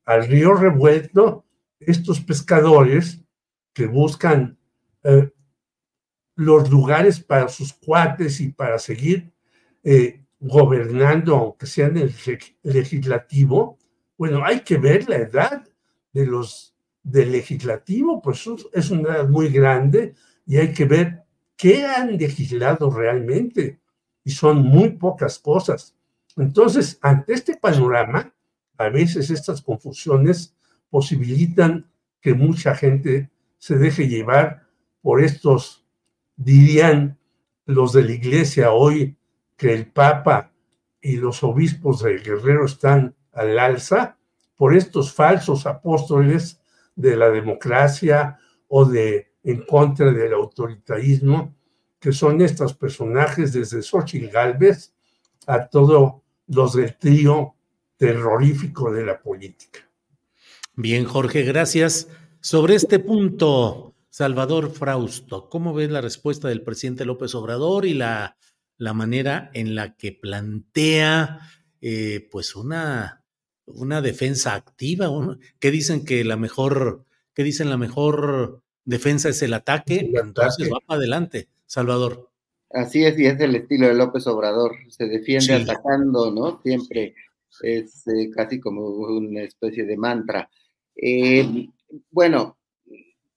Al 0.06 0.28
río 0.28 0.54
revuelto, 0.54 1.46
estos 1.80 2.20
pescadores 2.22 3.22
que 3.74 3.86
buscan 3.86 4.58
eh, 5.04 5.32
los 6.36 6.70
lugares 6.70 7.20
para 7.20 7.48
sus 7.48 7.74
cuates 7.74 8.40
y 8.42 8.50
para 8.50 8.80
seguir 8.80 9.32
eh, 9.84 10.24
gobernando, 10.40 11.36
aunque 11.36 11.66
sea 11.66 11.88
en 11.88 11.98
el 11.98 12.14
legislativo, 12.64 13.78
bueno, 14.18 14.44
hay 14.44 14.62
que 14.62 14.78
ver 14.78 15.08
la 15.10 15.18
edad 15.18 15.68
de 16.14 16.26
los 16.26 16.76
del 17.04 17.32
legislativo, 17.32 18.22
pues 18.22 18.46
es 18.74 18.92
una 18.92 19.16
edad 19.16 19.30
muy 19.30 19.50
grande 19.50 20.14
y 20.46 20.58
hay 20.58 20.74
que 20.74 20.86
ver 20.86 21.24
qué 21.56 21.86
han 21.86 22.18
legislado 22.18 22.90
realmente. 22.92 23.80
Y 24.24 24.32
son 24.32 24.64
muy 24.64 24.90
pocas 24.90 25.40
cosas. 25.40 25.96
Entonces, 26.36 27.00
ante 27.02 27.34
este 27.34 27.56
panorama, 27.56 28.34
a 28.78 28.90
veces 28.90 29.30
estas 29.30 29.62
confusiones 29.62 30.54
posibilitan 30.90 31.90
que 32.22 32.34
mucha 32.34 32.76
gente 32.76 33.30
se 33.58 33.78
deje 33.78 34.08
llevar 34.08 34.68
por 35.02 35.24
estos, 35.24 35.86
dirían 36.36 37.18
los 37.66 37.94
de 37.94 38.04
la 38.04 38.12
iglesia 38.12 38.72
hoy, 38.72 39.17
que 39.58 39.74
el 39.74 39.92
Papa 39.92 40.54
y 41.02 41.18
los 41.18 41.44
obispos 41.44 42.04
del 42.04 42.24
Guerrero 42.24 42.66
están 42.66 43.16
al 43.34 43.60
alza, 43.60 44.18
por 44.56 44.76
estos 44.76 45.14
falsos 45.14 45.66
apóstoles 45.66 46.62
de 46.96 47.16
la 47.16 47.30
democracia 47.30 48.40
o 48.68 48.86
de 48.86 49.34
en 49.44 49.62
contra 49.66 50.12
del 50.12 50.34
autoritarismo, 50.34 51.56
que 52.00 52.12
son 52.12 52.42
estos 52.42 52.74
personajes 52.74 53.54
desde 53.54 53.82
Xochitl 53.82 54.28
Galvez 54.28 54.94
a 55.46 55.68
todos 55.68 56.16
los 56.48 56.74
del 56.74 56.98
trío 56.98 57.56
terrorífico 57.96 58.92
de 58.92 59.06
la 59.06 59.20
política. 59.22 59.80
Bien, 60.76 61.06
Jorge, 61.06 61.44
gracias. 61.44 62.08
Sobre 62.42 62.76
este 62.76 63.00
punto, 63.00 63.96
Salvador 64.10 64.72
Frausto, 64.72 65.50
¿cómo 65.50 65.74
ves 65.74 65.90
la 65.90 66.02
respuesta 66.02 66.48
del 66.48 66.64
presidente 66.64 67.06
López 67.06 67.34
Obrador 67.34 67.86
y 67.86 67.94
la, 67.94 68.38
la 68.78 68.94
manera 68.94 69.50
en 69.54 69.76
la 69.76 69.96
que 69.96 70.12
plantea 70.12 71.40
eh, 71.82 72.28
pues 72.32 72.56
una, 72.56 73.24
una 73.66 74.02
defensa 74.02 74.56
activa? 74.56 75.10
¿Qué 75.60 75.72
dicen 75.72 76.06
que 76.06 76.24
la 76.24 76.38
mejor, 76.38 77.06
qué 77.34 77.44
dicen 77.44 77.70
la 77.70 77.78
mejor 77.78 78.62
defensa 78.86 79.30
es 79.30 79.42
el 79.42 79.54
ataque? 79.54 80.12
Entonces 80.14 80.70
va 80.72 80.80
para 80.86 81.00
adelante. 81.00 81.50
Salvador. 81.66 82.32
Así 82.70 83.06
es, 83.06 83.18
y 83.18 83.26
es 83.26 83.40
el 83.40 83.56
estilo 83.56 83.88
de 83.88 83.94
López 83.94 84.28
Obrador, 84.28 84.76
se 84.90 85.06
defiende 85.06 85.54
atacando, 85.54 86.32
¿no? 86.32 86.62
Siempre 86.62 87.16
es 87.62 88.06
eh, 88.08 88.30
casi 88.36 88.60
como 88.60 88.88
una 88.88 89.44
especie 89.44 89.86
de 89.86 89.96
mantra. 89.96 90.50
Eh, 90.96 91.70
bueno, 92.12 92.58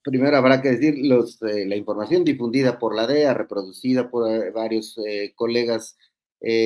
primero 0.03 0.37
habrá 0.37 0.63
que 0.63 0.71
decir 0.71 0.95
los, 1.07 1.41
eh, 1.43 1.67
la 1.67 1.77
información 1.77 2.25
difundida 2.25 2.79
por 2.79 2.95
la 2.95 3.07
DEA, 3.07 3.35
reproducida 3.35 4.11
por 4.11 4.53
varios 4.53 4.99
colegas 5.35 5.97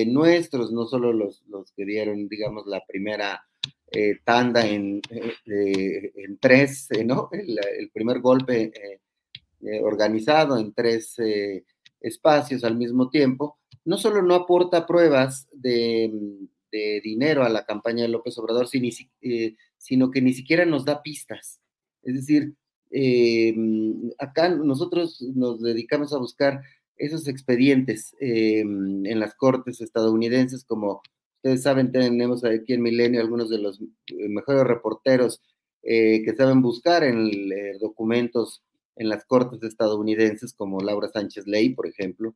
nuestros, 0.07 0.71
no 0.71 0.87
solo 0.87 1.13
los, 1.13 1.43
los, 1.49 1.73
que 1.73 1.85
dieron, 1.85 2.29
digamos, 2.29 2.65
la 2.67 2.85
primera 2.87 3.45
tanda 4.25 4.65
en, 4.67 5.01
en 5.47 6.39
tres, 6.39 6.89
¿no? 7.05 7.29
El, 7.33 7.91
primer 7.91 8.21
golpe 8.21 8.73
eh, 9.67 9.81
organizado 9.83 10.59
en 10.59 10.75
tres 10.75 11.19
eh, 11.19 11.65
espacios 11.99 12.65
al 12.65 12.77
mismo 12.77 13.09
tiempo, 13.09 13.59
no 13.87 13.97
solo 13.97 14.21
no 14.21 14.35
aporta 14.35 14.87
pruebas 14.87 15.49
de, 15.53 16.13
dinero 17.03 17.45
a 17.45 17.49
la 17.49 17.65
campaña 17.65 18.03
de 18.03 18.09
López 18.09 18.37
Obrador, 18.37 18.67
eh, 18.73 19.57
sino 19.79 20.11
que 20.11 20.21
ni 20.21 20.35
siquiera 20.35 20.67
nos 20.67 20.85
da 20.85 21.03
pistas. 21.03 21.61
Es 22.03 22.15
decir, 22.15 22.53
acá 24.19 24.49
nosotros 24.51 25.21
nos 25.35 25.61
dedicamos 25.61 26.13
a 26.13 26.19
buscar 26.19 26.61
esos 26.97 27.27
expedientes 27.27 28.15
en 28.21 29.19
las 29.19 29.35
cortes 29.35 29.81
estadounidenses, 29.81 30.65
como 30.65 31.03
ustedes 31.37 31.63
saben, 31.63 31.91
tenemos 31.91 32.45
aquí 32.45 32.73
en 32.73 32.83
Milenio 32.83 33.21
algunos 33.21 33.51
de 33.51 33.59
los 33.59 33.81
mejores 34.29 34.65
reporteros 34.65 35.43
que 35.83 36.35
saben 36.37 36.63
buscar 36.63 37.03
en 37.05 37.79
documentos 37.81 38.63
en 38.97 39.09
las 39.09 39.25
cortes 39.25 39.63
estadounidenses, 39.63 40.53
como 40.53 40.81
Laura 40.81 41.09
Sánchez 41.09 41.47
Ley, 41.47 41.71
por 41.71 41.87
ejemplo. 41.87 42.35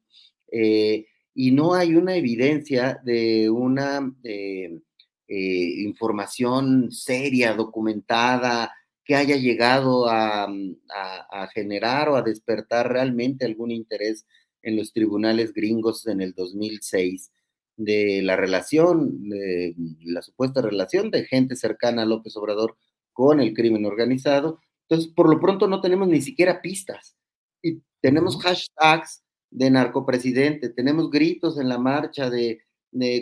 Eh, 0.50 1.06
y 1.34 1.52
no 1.52 1.74
hay 1.74 1.94
una 1.94 2.16
evidencia 2.16 3.00
de 3.04 3.48
una 3.50 4.12
eh, 4.24 4.80
eh, 5.28 5.72
información 5.82 6.90
seria, 6.90 7.54
documentada, 7.54 8.72
que 9.08 9.16
haya 9.16 9.36
llegado 9.36 10.06
a, 10.06 10.46
a, 10.90 11.46
generar 11.54 12.10
o 12.10 12.16
a 12.16 12.22
despertar 12.22 12.92
realmente 12.92 13.46
algún 13.46 13.70
interés 13.70 14.26
en 14.62 14.76
los 14.76 14.92
tribunales 14.92 15.54
gringos 15.54 16.06
en 16.06 16.20
el 16.20 16.34
2006 16.34 17.32
de 17.78 18.20
la 18.22 18.36
relación, 18.36 19.30
de 19.30 19.74
la 20.04 20.20
supuesta 20.20 20.60
relación 20.60 21.10
de 21.10 21.24
gente 21.24 21.56
cercana 21.56 22.02
a 22.02 22.04
López 22.04 22.36
Obrador 22.36 22.76
con 23.14 23.40
el 23.40 23.54
crimen 23.54 23.86
organizado. 23.86 24.60
Entonces, 24.86 25.10
por 25.14 25.30
lo 25.30 25.40
pronto 25.40 25.68
no 25.68 25.80
tenemos 25.80 26.06
ni 26.08 26.20
siquiera 26.20 26.60
pistas. 26.60 27.16
Y 27.62 27.80
tenemos 28.02 28.36
hashtags 28.42 29.22
de 29.50 29.70
narcopresidente, 29.70 30.68
tenemos 30.68 31.10
gritos 31.10 31.58
en 31.58 31.70
la 31.70 31.78
marcha 31.78 32.28
de, 32.28 32.60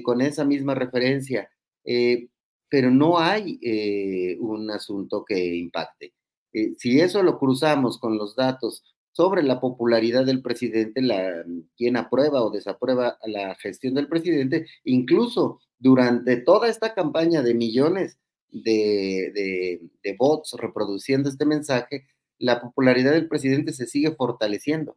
con 0.02 0.20
esa 0.20 0.44
misma 0.44 0.74
referencia, 0.74 1.48
eh, 1.84 2.26
pero 2.68 2.90
no 2.90 3.18
hay 3.18 3.58
eh, 3.62 4.36
un 4.40 4.70
asunto 4.70 5.24
que 5.24 5.56
impacte. 5.56 6.12
Eh, 6.52 6.74
si 6.78 7.00
eso 7.00 7.22
lo 7.22 7.38
cruzamos 7.38 7.98
con 7.98 8.16
los 8.18 8.34
datos 8.34 8.82
sobre 9.12 9.42
la 9.42 9.60
popularidad 9.60 10.26
del 10.26 10.42
presidente, 10.42 11.00
la, 11.00 11.44
quien 11.76 11.96
aprueba 11.96 12.42
o 12.42 12.50
desaprueba 12.50 13.18
la 13.24 13.54
gestión 13.54 13.94
del 13.94 14.08
presidente, 14.08 14.66
incluso 14.84 15.60
durante 15.78 16.36
toda 16.36 16.68
esta 16.68 16.94
campaña 16.94 17.42
de 17.42 17.54
millones 17.54 18.18
de, 18.50 19.80
bots 20.18 20.54
reproduciendo 20.58 21.28
este 21.28 21.46
mensaje, 21.46 22.06
la 22.38 22.60
popularidad 22.60 23.12
del 23.12 23.28
presidente 23.28 23.72
se 23.72 23.86
sigue 23.86 24.12
fortaleciendo. 24.12 24.96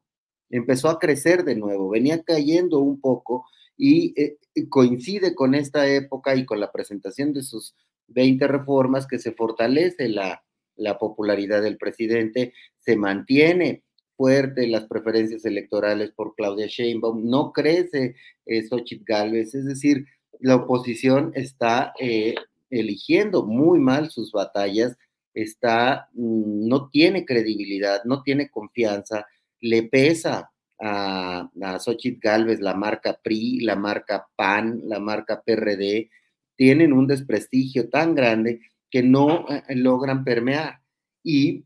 Empezó 0.49 0.89
a 0.89 0.99
crecer 0.99 1.43
de 1.43 1.55
nuevo, 1.55 1.89
venía 1.89 2.23
cayendo 2.23 2.79
un 2.79 2.99
poco 2.99 3.45
y 3.81 4.13
eh, 4.21 4.37
coincide 4.67 5.33
con 5.33 5.55
esta 5.55 5.87
época 5.87 6.35
y 6.35 6.45
con 6.45 6.59
la 6.59 6.69
presentación 6.69 7.31
de 7.31 7.43
sus 7.43 7.75
20 8.07 8.45
reformas 8.47 9.07
que 9.07 9.19
se 9.19 9.31
fortalece 9.31 10.09
la, 10.09 10.43
la 10.75 10.99
popularidad 10.99 11.61
del 11.61 11.77
presidente, 11.77 12.53
se 12.77 12.97
mantiene 12.97 13.83
fuerte 14.17 14.67
las 14.67 14.85
preferencias 14.85 15.45
electorales 15.45 16.11
por 16.11 16.35
Claudia 16.35 16.67
Sheinbaum, 16.67 17.29
no 17.29 17.53
crece 17.53 18.15
eh, 18.45 18.63
Xochitl 18.67 19.05
Gálvez, 19.05 19.55
es 19.55 19.65
decir, 19.65 20.05
la 20.41 20.57
oposición 20.57 21.31
está 21.35 21.93
eh, 22.01 22.35
eligiendo 22.69 23.45
muy 23.45 23.79
mal 23.79 24.11
sus 24.11 24.33
batallas, 24.33 24.97
está, 25.33 26.09
mm, 26.13 26.67
no 26.67 26.89
tiene 26.89 27.23
credibilidad, 27.23 28.03
no 28.03 28.23
tiene 28.23 28.49
confianza, 28.49 29.25
le 29.61 29.83
pesa 29.83 30.51
a, 30.79 31.49
a 31.61 31.79
Xochitl 31.79 32.19
Galvez 32.21 32.59
la 32.59 32.73
marca 32.73 33.19
PRI, 33.21 33.61
la 33.61 33.75
marca 33.75 34.27
PAN, 34.35 34.81
la 34.85 34.99
marca 34.99 35.41
PRD, 35.41 36.09
tienen 36.55 36.93
un 36.93 37.07
desprestigio 37.07 37.89
tan 37.89 38.15
grande 38.15 38.61
que 38.89 39.03
no 39.03 39.45
eh, 39.49 39.63
logran 39.75 40.23
permear. 40.23 40.81
Y 41.23 41.65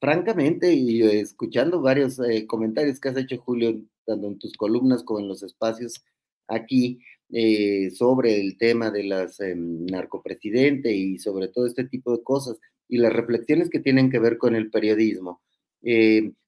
francamente, 0.00 0.72
y 0.72 1.02
escuchando 1.02 1.80
varios 1.80 2.18
eh, 2.20 2.46
comentarios 2.46 3.00
que 3.00 3.08
has 3.08 3.16
hecho, 3.16 3.38
Julio, 3.38 3.80
tanto 4.04 4.26
en 4.26 4.38
tus 4.38 4.52
columnas 4.54 5.02
como 5.02 5.20
en 5.20 5.28
los 5.28 5.42
espacios 5.42 6.04
aquí, 6.48 7.00
eh, 7.30 7.90
sobre 7.90 8.38
el 8.38 8.58
tema 8.58 8.90
de 8.90 9.04
las 9.04 9.40
em, 9.40 9.86
narcopresidente 9.86 10.92
y 10.92 11.18
sobre 11.18 11.48
todo 11.48 11.66
este 11.66 11.84
tipo 11.84 12.12
de 12.12 12.22
cosas 12.22 12.58
y 12.86 12.98
las 12.98 13.12
reflexiones 13.12 13.70
que 13.70 13.80
tienen 13.80 14.10
que 14.10 14.18
ver 14.18 14.36
con 14.36 14.54
el 14.54 14.70
periodismo. 14.70 15.40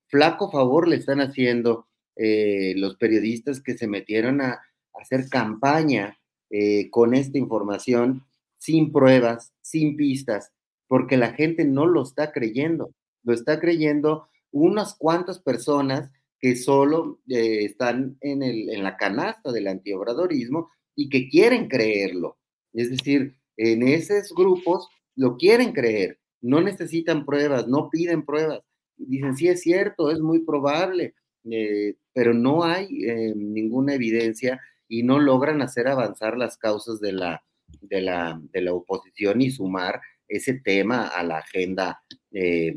flaco 0.08 0.50
favor 0.50 0.86
le 0.88 0.96
están 0.96 1.20
haciendo 1.20 1.86
eh, 2.16 2.74
los 2.76 2.96
periodistas 2.96 3.60
que 3.60 3.76
se 3.76 3.86
metieron 3.86 4.40
a, 4.40 4.60
hacer 4.98 5.28
campaña 5.28 6.18
eh, 6.48 6.88
con 6.88 7.12
esta 7.12 7.36
información 7.36 8.24
sin 8.56 8.92
pruebas, 8.92 9.52
sin 9.60 9.94
pistas, 9.94 10.52
porque 10.88 11.18
la 11.18 11.34
gente 11.34 11.66
no 11.66 11.84
lo 11.86 12.02
está 12.02 12.32
creyendo, 12.32 12.94
lo 13.22 13.34
está 13.34 13.60
creyendo 13.60 14.28
unas 14.52 14.94
cuantas 14.94 15.38
personas 15.38 16.10
que 16.40 16.56
solo 16.56 17.20
eh, 17.28 17.64
están 17.64 18.16
en, 18.22 18.42
el, 18.42 18.70
en 18.70 18.82
la 18.82 18.96
canasta 18.96 19.52
del 19.52 19.68
antiobradorismo 19.68 20.70
y 20.94 21.08
que 21.08 21.28
quieren 21.28 21.68
creerlo. 21.68 22.38
Es 22.72 22.90
decir, 22.90 23.36
en 23.56 23.86
esos 23.86 24.32
grupos 24.34 24.88
lo 25.14 25.36
quieren 25.36 25.72
creer, 25.72 26.18
no 26.40 26.60
necesitan 26.60 27.24
pruebas, 27.24 27.68
no 27.68 27.90
piden 27.90 28.24
pruebas. 28.24 28.60
Dicen, 28.96 29.36
sí 29.36 29.48
es 29.48 29.60
cierto, 29.60 30.10
es 30.10 30.20
muy 30.20 30.40
probable, 30.40 31.14
eh, 31.50 31.96
pero 32.12 32.34
no 32.34 32.64
hay 32.64 33.04
eh, 33.04 33.32
ninguna 33.36 33.94
evidencia 33.94 34.60
y 34.88 35.02
no 35.02 35.18
logran 35.18 35.62
hacer 35.62 35.88
avanzar 35.88 36.36
las 36.36 36.56
causas 36.56 37.00
de 37.00 37.12
la, 37.12 37.44
de 37.80 38.00
la, 38.00 38.40
de 38.52 38.62
la 38.62 38.72
oposición 38.72 39.40
y 39.40 39.50
sumar 39.50 40.00
ese 40.28 40.54
tema 40.54 41.08
a 41.08 41.22
la 41.22 41.38
agenda 41.38 42.02
eh, 42.32 42.74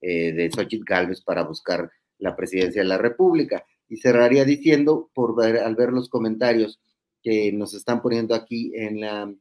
de 0.00 0.50
Xochitl 0.52 0.84
Gálvez 0.84 1.20
para 1.20 1.44
buscar 1.44 1.90
la 2.18 2.34
presidencia 2.34 2.82
de 2.82 2.88
la 2.88 2.98
República. 2.98 3.64
Y 3.88 3.98
cerraría 3.98 4.44
diciendo, 4.44 5.10
por 5.14 5.36
ver, 5.36 5.58
al 5.58 5.76
ver 5.76 5.90
los 5.90 6.08
comentarios 6.08 6.80
que 7.22 7.52
nos 7.52 7.74
están 7.74 8.00
poniendo 8.00 8.34
aquí 8.34 8.72
en, 8.74 9.00
la, 9.00 9.32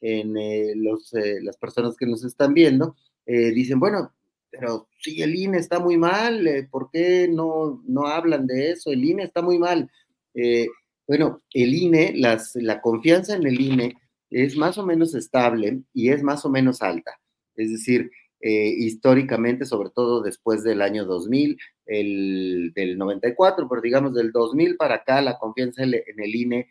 en 0.00 0.82
los, 0.82 1.10
las 1.42 1.56
personas 1.58 1.96
que 1.96 2.06
nos 2.06 2.24
están 2.24 2.54
viendo, 2.54 2.96
dicen, 3.26 3.78
bueno, 3.78 4.12
pero 4.50 4.88
si 5.00 5.22
el 5.22 5.34
INE 5.34 5.58
está 5.58 5.78
muy 5.78 5.96
mal, 5.96 6.46
eh, 6.46 6.68
¿por 6.70 6.90
qué 6.90 7.28
no, 7.28 7.82
no 7.86 8.06
hablan 8.06 8.46
de 8.46 8.70
eso? 8.70 8.90
El 8.90 9.04
INE 9.04 9.24
está 9.24 9.42
muy 9.42 9.58
mal. 9.58 9.90
Eh, 10.34 10.66
bueno, 11.06 11.42
el 11.52 11.74
INE, 11.74 12.12
las, 12.16 12.54
la 12.56 12.80
confianza 12.80 13.36
en 13.36 13.46
el 13.46 13.60
INE 13.60 13.94
es 14.30 14.56
más 14.56 14.78
o 14.78 14.84
menos 14.84 15.14
estable 15.14 15.82
y 15.92 16.10
es 16.10 16.22
más 16.22 16.44
o 16.44 16.50
menos 16.50 16.82
alta. 16.82 17.20
Es 17.54 17.70
decir, 17.70 18.10
eh, 18.40 18.74
históricamente, 18.78 19.64
sobre 19.64 19.90
todo 19.90 20.22
después 20.22 20.62
del 20.62 20.82
año 20.82 21.04
2000, 21.04 21.58
el, 21.86 22.72
del 22.74 22.98
94, 22.98 23.68
pero 23.68 23.80
digamos 23.80 24.14
del 24.14 24.32
2000 24.32 24.76
para 24.76 24.96
acá, 24.96 25.20
la 25.22 25.38
confianza 25.38 25.82
en 25.84 25.94
el 25.94 26.34
INE 26.34 26.68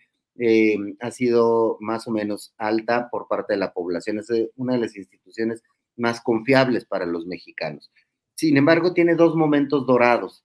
ha 1.00 1.12
sido 1.12 1.78
más 1.80 2.10
o 2.10 2.12
menos 2.12 2.54
alta 2.58 3.08
por 3.10 3.30
parte 3.30 3.54
de 3.54 3.60
la 3.60 3.72
población. 3.74 4.20
Es 4.20 4.28
una 4.58 4.74
de 4.74 4.80
las 4.80 4.98
instituciones 4.98 5.64
más 5.98 6.22
confiables 6.22 6.86
para 6.86 7.06
los 7.06 7.26
mexicanos. 7.26 7.92
Sin 8.36 8.58
embargo, 8.58 8.94
tiene 8.94 9.16
dos 9.16 9.36
momentos 9.36 9.86
dorados. 9.86 10.44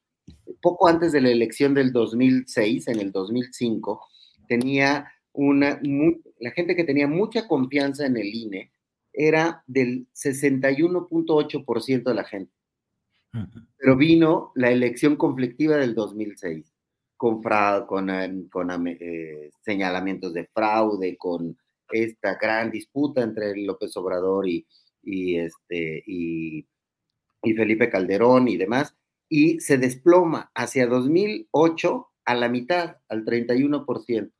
Poco 0.60 0.88
antes 0.88 1.12
de 1.12 1.20
la 1.20 1.30
elección 1.30 1.74
del 1.74 1.92
2006, 1.92 2.88
en 2.88 3.00
el 3.00 3.10
2005, 3.10 4.00
tenía 4.46 5.10
una, 5.32 5.80
la 6.38 6.50
gente 6.52 6.76
que 6.76 6.84
tenía 6.84 7.08
mucha 7.08 7.48
confianza 7.48 8.06
en 8.06 8.16
el 8.16 8.26
INE 8.26 8.72
era 9.12 9.64
del 9.66 10.06
61.8% 10.14 12.02
de 12.04 12.14
la 12.14 12.24
gente. 12.24 12.52
Pero 13.76 13.96
vino 13.96 14.50
la 14.56 14.70
elección 14.70 15.16
conflictiva 15.16 15.76
del 15.76 15.94
2006, 15.94 16.72
con, 17.16 17.40
con, 17.86 18.10
eh, 18.10 18.48
con 18.50 18.88
eh, 18.88 19.50
señalamientos 19.62 20.34
de 20.34 20.48
fraude, 20.52 21.16
con 21.16 21.56
esta 21.92 22.34
gran 22.34 22.70
disputa 22.70 23.22
entre 23.22 23.56
López 23.56 23.96
Obrador 23.96 24.48
y, 24.48 24.66
y, 25.02 25.38
este, 25.38 26.02
y, 26.06 26.66
Felipe 27.56 27.88
Calderón 27.88 28.48
y 28.48 28.56
demás, 28.56 28.94
y 29.28 29.60
se 29.60 29.78
desploma 29.78 30.50
hacia 30.54 30.86
2008 30.86 32.06
a 32.24 32.34
la 32.34 32.48
mitad, 32.48 32.96
al 33.08 33.24
31%. 33.24 34.30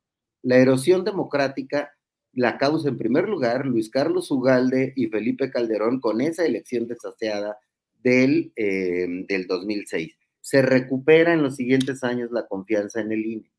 La 0.43 0.57
erosión 0.57 1.05
democrática 1.05 1.93
la 2.32 2.59
causa 2.59 2.89
en 2.89 2.99
primer 2.99 3.28
lugar 3.28 3.66
Luis 3.66 3.91
Carlos 3.91 4.31
Ugalde 4.31 4.93
y 4.97 5.09
Felipe 5.09 5.51
Calderón 5.51 6.01
con 6.01 6.20
esa 6.20 6.45
elección 6.45 6.87
desaseada 6.87 7.59
del, 8.03 8.53
eh, 8.57 9.07
del 9.28 9.47
2006. 9.47 10.16
Se 10.41 10.62
recupera 10.62 11.32
en 11.32 11.43
los 11.43 11.57
siguientes 11.57 12.05
años 12.05 12.31
la 12.31 12.47
confianza 12.47 13.01
en 13.01 13.12
el 13.12 13.27
INE, 13.27 13.51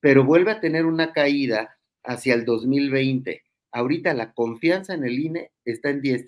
pero 0.00 0.24
vuelve 0.24 0.52
a 0.52 0.60
tener 0.60 0.86
una 0.86 1.12
caída 1.12 1.78
hacia 2.02 2.34
el 2.34 2.44
2020 2.44 3.42
ahorita 3.72 4.14
la 4.14 4.32
confianza 4.32 4.94
en 4.94 5.04
el 5.04 5.18
INE 5.18 5.50
está 5.64 5.90
en 5.90 6.00
10, 6.00 6.26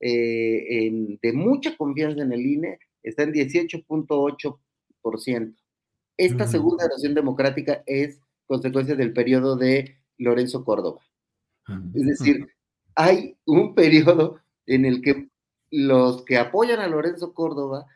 eh, 0.00 1.16
de 1.22 1.32
mucha 1.32 1.76
confianza 1.76 2.22
en 2.22 2.32
el 2.32 2.44
INE 2.46 2.78
está 3.02 3.22
en 3.24 3.32
18.8%. 3.32 5.54
Esta 6.16 6.46
segunda 6.46 6.84
erosión 6.84 7.14
democrática 7.14 7.82
es 7.86 8.20
consecuencia 8.46 8.94
del 8.94 9.12
periodo 9.12 9.56
de 9.56 9.96
Lorenzo 10.16 10.64
Córdoba. 10.64 11.00
Es 11.94 12.06
decir, 12.06 12.46
hay 12.94 13.36
un 13.46 13.74
periodo 13.74 14.38
en 14.66 14.84
el 14.84 15.02
que 15.02 15.28
los 15.70 16.24
que 16.24 16.38
apoyan 16.38 16.80
a 16.80 16.88
Lorenzo 16.88 17.34
Córdoba 17.34 17.86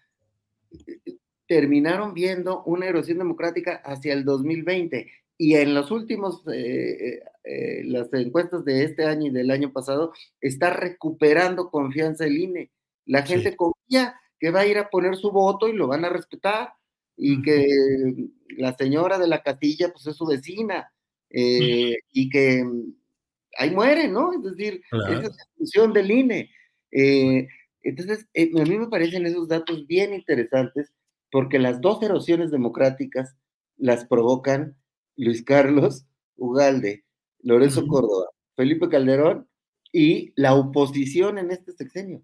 eh, 0.72 1.16
terminaron 1.46 2.12
viendo 2.12 2.64
una 2.64 2.86
erosión 2.86 3.18
democrática 3.18 3.76
hacia 3.84 4.12
el 4.12 4.24
2020 4.24 5.06
y 5.38 5.54
en 5.54 5.74
los 5.74 5.92
últimos, 5.92 6.42
eh, 6.52 7.22
eh, 7.48 7.82
las 7.84 8.12
encuestas 8.12 8.64
de 8.64 8.84
este 8.84 9.04
año 9.04 9.26
y 9.26 9.30
del 9.30 9.50
año 9.50 9.72
pasado, 9.72 10.12
está 10.40 10.70
recuperando 10.70 11.70
confianza 11.70 12.26
el 12.26 12.38
INE. 12.38 12.70
La 13.06 13.22
gente 13.22 13.56
confía 13.56 14.14
que 14.38 14.50
va 14.50 14.60
a 14.60 14.66
ir 14.66 14.78
a 14.78 14.90
poner 14.90 15.16
su 15.16 15.30
voto 15.30 15.68
y 15.68 15.72
lo 15.72 15.88
van 15.88 16.04
a 16.04 16.10
respetar. 16.10 16.72
y 17.20 17.42
que 17.42 17.66
la 18.56 18.76
señora 18.76 19.18
de 19.18 19.26
la 19.26 19.42
casilla 19.42 19.90
pues 19.92 20.06
es 20.06 20.16
su 20.16 20.26
vecina 20.26 20.92
eh, 21.30 21.96
y 22.12 22.28
que 22.28 22.64
ahí 23.58 23.70
muere, 23.70 24.08
¿no? 24.08 24.32
Es 24.32 24.42
decir, 24.42 24.82
esa 24.92 25.20
es 25.20 25.36
la 25.36 25.44
función 25.56 25.92
del 25.92 26.10
INE. 26.10 26.50
Eh, 26.90 27.48
entonces, 27.82 28.26
eh, 28.34 28.50
a 28.54 28.64
mí 28.64 28.78
me 28.78 28.88
parecen 28.88 29.26
esos 29.26 29.48
datos 29.48 29.86
bien 29.86 30.14
interesantes 30.14 30.92
porque 31.30 31.58
las 31.58 31.80
dos 31.80 32.02
erosiones 32.02 32.50
democráticas 32.50 33.36
las 33.76 34.06
provocan 34.06 34.76
Luis 35.16 35.42
Carlos 35.42 36.06
Ugalde, 36.36 37.04
Lorenzo 37.40 37.86
Córdoba, 37.86 38.26
Felipe 38.56 38.88
Calderón 38.88 39.48
y 39.92 40.32
la 40.36 40.54
oposición 40.54 41.38
en 41.38 41.50
este 41.50 41.72
sexenio. 41.72 42.22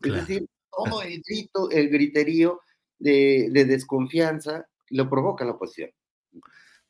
Es 0.00 0.12
decir, 0.12 0.46
todo 0.70 1.02
el 1.02 1.22
grito, 1.26 1.70
el 1.70 1.88
griterío 1.88 2.60
de, 2.98 3.50
desconfianza 3.52 4.66
lo 4.90 5.08
provoca 5.08 5.44
la 5.44 5.52
oposición. 5.52 5.90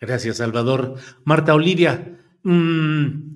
Gracias, 0.01 0.39
Salvador. 0.39 0.97
Marta 1.25 1.55
Olivia, 1.55 2.19
mmm, 2.43 3.35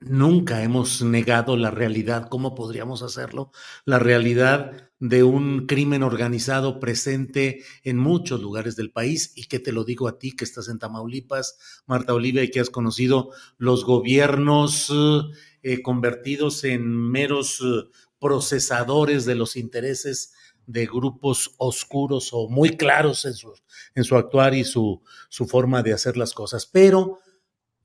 Nunca 0.00 0.62
hemos 0.62 1.00
negado 1.00 1.56
la 1.56 1.70
realidad, 1.70 2.28
¿cómo 2.28 2.54
podríamos 2.54 3.02
hacerlo? 3.02 3.52
La 3.86 3.98
realidad 3.98 4.90
de 4.98 5.22
un 5.22 5.66
crimen 5.66 6.02
organizado 6.02 6.78
presente 6.78 7.64
en 7.84 7.96
muchos 7.96 8.40
lugares 8.42 8.76
del 8.76 8.90
país 8.90 9.32
y 9.34 9.46
que 9.46 9.60
te 9.60 9.72
lo 9.72 9.84
digo 9.84 10.06
a 10.06 10.18
ti 10.18 10.32
que 10.32 10.44
estás 10.44 10.68
en 10.68 10.78
Tamaulipas, 10.78 11.82
Marta 11.86 12.12
Olivia, 12.12 12.42
y 12.42 12.50
que 12.50 12.60
has 12.60 12.70
conocido 12.70 13.30
los 13.56 13.84
gobiernos 13.84 14.92
eh, 15.62 15.82
convertidos 15.82 16.64
en 16.64 16.86
meros 16.86 17.60
eh, 17.60 17.88
procesadores 18.18 19.24
de 19.24 19.36
los 19.36 19.56
intereses 19.56 20.34
de 20.66 20.86
grupos 20.86 21.54
oscuros 21.58 22.30
o 22.32 22.48
muy 22.48 22.76
claros 22.76 23.24
en 23.24 23.34
su, 23.34 23.52
en 23.94 24.04
su 24.04 24.16
actuar 24.16 24.54
y 24.54 24.64
su, 24.64 25.02
su 25.28 25.46
forma 25.46 25.82
de 25.82 25.94
hacer 25.94 26.16
las 26.16 26.32
cosas. 26.32 26.66
Pero 26.66 27.20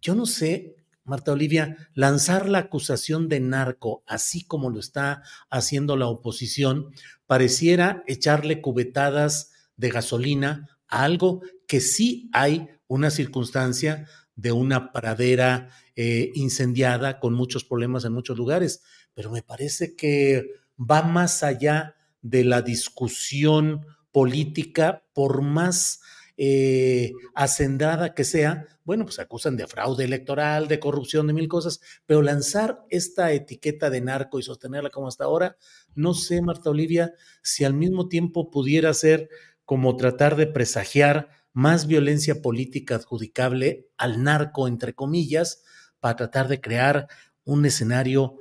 yo 0.01 0.15
no 0.15 0.25
sé 0.25 0.78
Marta 1.09 1.33
Olivia, 1.33 1.89
lanzar 1.93 2.47
la 2.47 2.59
acusación 2.59 3.27
de 3.27 3.39
narco, 3.39 4.03
así 4.07 4.45
como 4.45 4.69
lo 4.69 4.79
está 4.79 5.23
haciendo 5.49 5.97
la 5.97 6.07
oposición, 6.07 6.93
pareciera 7.25 8.03
echarle 8.07 8.61
cubetadas 8.61 9.51
de 9.75 9.89
gasolina 9.89 10.79
a 10.87 11.03
algo 11.03 11.41
que 11.67 11.81
sí 11.81 12.29
hay 12.31 12.69
una 12.87 13.09
circunstancia 13.09 14.07
de 14.35 14.51
una 14.51 14.91
pradera 14.91 15.69
eh, 15.95 16.31
incendiada 16.35 17.19
con 17.19 17.33
muchos 17.33 17.65
problemas 17.65 18.05
en 18.05 18.13
muchos 18.13 18.37
lugares, 18.37 18.81
pero 19.13 19.31
me 19.31 19.41
parece 19.41 19.95
que 19.95 20.45
va 20.79 21.01
más 21.01 21.43
allá 21.43 21.95
de 22.21 22.43
la 22.43 22.61
discusión 22.61 23.85
política, 24.11 25.03
por 25.13 25.41
más 25.41 26.01
eh, 26.41 27.11
hacendada 27.35 28.13
que 28.13 28.23
sea, 28.23 28.65
bueno, 28.85 29.03
pues 29.03 29.19
acusan 29.19 29.57
de 29.57 29.67
fraude 29.67 30.05
electoral, 30.05 30.69
de 30.69 30.79
corrupción, 30.79 31.27
de 31.27 31.33
mil 31.33 31.49
cosas, 31.49 31.81
pero 32.05 32.21
lanzar 32.21 32.79
esta 32.89 33.33
etiqueta 33.33 33.89
de 33.89 33.99
narco 33.99 34.39
y 34.39 34.43
sostenerla 34.43 34.89
como 34.89 35.09
hasta 35.09 35.25
ahora, 35.25 35.57
no 35.95 36.13
sé, 36.13 36.41
Marta 36.41 36.69
Olivia, 36.69 37.13
si 37.43 37.65
al 37.65 37.73
mismo 37.73 38.07
tiempo 38.07 38.51
pudiera 38.51 38.93
ser 38.93 39.27
como 39.65 39.97
tratar 39.97 40.37
de 40.37 40.47
presagiar 40.47 41.27
más 41.51 41.87
violencia 41.87 42.41
política 42.41 42.95
adjudicable 42.95 43.89
al 43.97 44.23
narco, 44.23 44.69
entre 44.69 44.93
comillas, 44.93 45.61
para 45.99 46.15
tratar 46.15 46.47
de 46.47 46.61
crear 46.61 47.09
un 47.43 47.65
escenario 47.65 48.37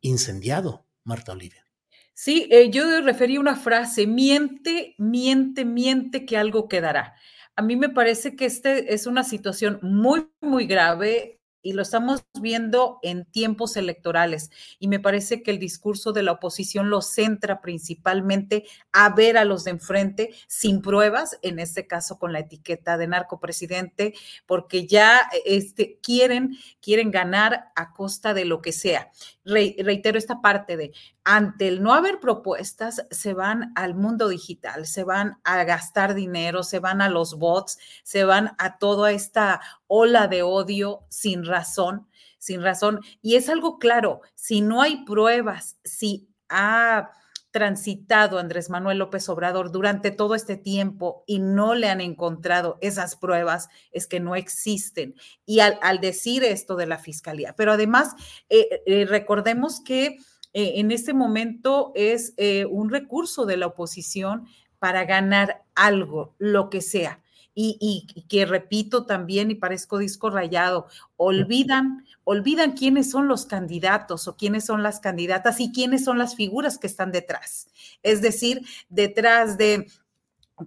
incendiado, 0.00 0.86
Marta 1.04 1.32
Olivia. 1.32 1.66
Sí, 2.14 2.48
eh, 2.50 2.70
yo 2.70 3.02
referí 3.02 3.36
una 3.36 3.56
frase, 3.56 4.06
miente, 4.06 4.94
miente, 4.96 5.66
miente 5.66 6.24
que 6.24 6.38
algo 6.38 6.66
quedará. 6.66 7.14
A 7.56 7.62
mí 7.62 7.76
me 7.76 7.90
parece 7.90 8.34
que 8.34 8.46
este 8.46 8.94
es 8.94 9.06
una 9.06 9.24
situación 9.24 9.78
muy, 9.82 10.28
muy 10.40 10.66
grave 10.66 11.42
y 11.62 11.72
lo 11.72 11.82
estamos 11.82 12.24
viendo 12.40 12.98
en 13.02 13.24
tiempos 13.24 13.76
electorales. 13.76 14.50
Y 14.78 14.88
me 14.88 14.98
parece 14.98 15.42
que 15.42 15.52
el 15.52 15.58
discurso 15.58 16.12
de 16.12 16.24
la 16.24 16.32
oposición 16.32 16.90
lo 16.90 17.00
centra 17.00 17.60
principalmente 17.60 18.64
a 18.92 19.14
ver 19.14 19.38
a 19.38 19.44
los 19.44 19.64
de 19.64 19.70
enfrente 19.70 20.34
sin 20.48 20.82
pruebas, 20.82 21.38
en 21.42 21.60
este 21.60 21.86
caso 21.86 22.18
con 22.18 22.32
la 22.32 22.40
etiqueta 22.40 22.98
de 22.98 23.06
narcopresidente, 23.06 24.14
porque 24.44 24.86
ya 24.86 25.28
este, 25.46 25.98
quieren, 26.02 26.56
quieren 26.80 27.10
ganar 27.10 27.70
a 27.76 27.92
costa 27.92 28.34
de 28.34 28.44
lo 28.44 28.60
que 28.60 28.72
sea. 28.72 29.10
Reitero 29.44 30.18
esta 30.18 30.40
parte 30.40 30.76
de 30.76 30.92
ante 31.24 31.68
el 31.68 31.82
no 31.82 31.94
haber 31.94 32.20
propuestas, 32.20 33.06
se 33.10 33.34
van 33.34 33.72
al 33.74 33.94
mundo 33.94 34.28
digital, 34.28 34.86
se 34.86 35.04
van 35.04 35.38
a 35.44 35.64
gastar 35.64 36.14
dinero, 36.14 36.62
se 36.62 36.78
van 36.78 37.00
a 37.00 37.08
los 37.08 37.38
bots, 37.38 37.78
se 38.02 38.24
van 38.24 38.54
a 38.58 38.78
toda 38.78 39.12
esta 39.12 39.60
ola 39.86 40.28
de 40.28 40.42
odio 40.42 41.04
sin 41.08 41.44
razón, 41.44 42.08
sin 42.38 42.62
razón. 42.62 43.00
Y 43.20 43.36
es 43.36 43.48
algo 43.48 43.78
claro, 43.78 44.20
si 44.34 44.60
no 44.60 44.82
hay 44.82 45.04
pruebas, 45.04 45.78
si 45.84 46.28
ha 46.48 47.10
transitado 47.52 48.38
Andrés 48.38 48.70
Manuel 48.70 48.98
López 48.98 49.28
Obrador 49.28 49.70
durante 49.70 50.10
todo 50.10 50.34
este 50.34 50.56
tiempo 50.56 51.22
y 51.26 51.38
no 51.38 51.74
le 51.74 51.88
han 51.88 52.00
encontrado 52.00 52.78
esas 52.80 53.14
pruebas, 53.14 53.68
es 53.92 54.06
que 54.06 54.20
no 54.20 54.34
existen. 54.34 55.14
Y 55.46 55.60
al, 55.60 55.78
decir 56.00 56.42
esto 56.42 56.74
de 56.74 56.86
la 56.86 56.98
fiscalía, 56.98 57.54
pero 57.54 57.72
además, 57.72 58.14
eh, 58.48 58.82
eh, 58.86 59.04
recordemos 59.04 59.80
que 59.80 60.18
eh, 60.54 60.72
en 60.76 60.90
este 60.90 61.12
momento 61.12 61.92
es 61.94 62.34
un 62.70 62.90
recurso 62.90 63.46
de 63.46 63.58
la 63.58 63.66
oposición 63.66 64.46
para 64.78 65.04
ganar 65.04 65.62
algo, 65.74 66.34
lo 66.38 66.68
que 66.70 66.80
sea. 66.80 67.21
Y, 67.54 68.06
que 68.30 68.46
repito 68.46 69.04
también, 69.04 69.50
y 69.50 69.54
parezco 69.54 69.98
disco 69.98 70.30
rayado, 70.30 70.86
olvidan, 71.16 72.06
olvidan 72.24 72.72
quiénes 72.72 73.10
son 73.10 73.28
los 73.28 73.44
candidatos 73.44 74.26
o 74.26 74.36
quiénes 74.36 74.64
son 74.64 74.82
las 74.82 75.00
candidatas 75.00 75.60
y 75.60 75.70
quiénes 75.70 76.04
son 76.04 76.18
las 76.18 76.34
figuras 76.34 76.78
que 76.78 76.86
están 76.86 77.12
detrás. 77.12 77.68
Es 78.02 78.22
decir, 78.22 78.62
detrás 78.88 79.58
de 79.58 79.86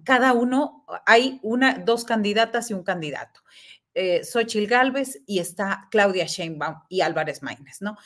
cada 0.04 0.32
uno 0.32 0.84
hay 1.06 1.40
una, 1.42 1.78
dos 1.78 2.04
candidatas 2.04 2.70
y 2.70 2.74
un 2.74 2.82
candidato. 2.82 3.40
Eh, 3.98 4.22
Xochitl 4.24 4.66
Galvez 4.66 5.22
y 5.24 5.38
está 5.38 5.88
Claudia 5.90 6.26
Sheinbaum 6.26 6.82
y 6.90 7.00
Álvarez 7.00 7.42
Maínez, 7.42 7.80
¿no? 7.80 7.96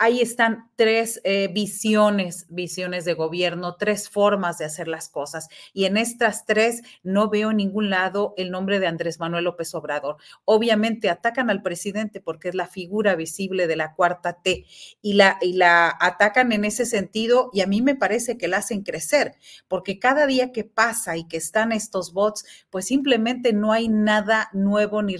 ahí 0.00 0.22
están 0.22 0.70
tres 0.76 1.20
eh, 1.24 1.50
visiones, 1.52 2.46
visiones 2.48 3.04
de 3.04 3.12
gobierno, 3.12 3.76
tres 3.76 4.08
formas 4.08 4.56
de 4.56 4.64
hacer 4.64 4.88
las 4.88 5.10
cosas. 5.10 5.48
Y 5.74 5.84
en 5.84 5.98
estas 5.98 6.46
tres 6.46 6.80
no 7.02 7.28
veo 7.28 7.50
en 7.50 7.58
ningún 7.58 7.90
lado 7.90 8.32
el 8.38 8.50
nombre 8.50 8.80
de 8.80 8.86
Andrés 8.86 9.20
Manuel 9.20 9.44
López 9.44 9.74
Obrador. 9.74 10.16
Obviamente 10.46 11.10
atacan 11.10 11.50
al 11.50 11.60
presidente 11.60 12.22
porque 12.22 12.48
es 12.48 12.54
la 12.54 12.66
figura 12.66 13.14
visible 13.14 13.66
de 13.66 13.76
la 13.76 13.94
cuarta 13.94 14.40
T 14.42 14.64
y 15.02 15.12
la, 15.12 15.36
y 15.42 15.52
la 15.52 15.94
atacan 16.00 16.52
en 16.52 16.64
ese 16.64 16.86
sentido 16.86 17.50
y 17.52 17.60
a 17.60 17.66
mí 17.66 17.82
me 17.82 17.94
parece 17.94 18.38
que 18.38 18.48
la 18.48 18.56
hacen 18.56 18.82
crecer 18.82 19.34
porque 19.68 19.98
cada 19.98 20.26
día 20.26 20.50
que 20.50 20.64
pasa 20.64 21.18
y 21.18 21.28
que 21.28 21.36
están 21.36 21.72
estos 21.72 22.14
bots, 22.14 22.46
pues 22.70 22.86
simplemente 22.86 23.52
no 23.52 23.70
hay 23.70 23.88
nada 23.88 24.48
nuevo 24.54 25.02
ni 25.02 25.18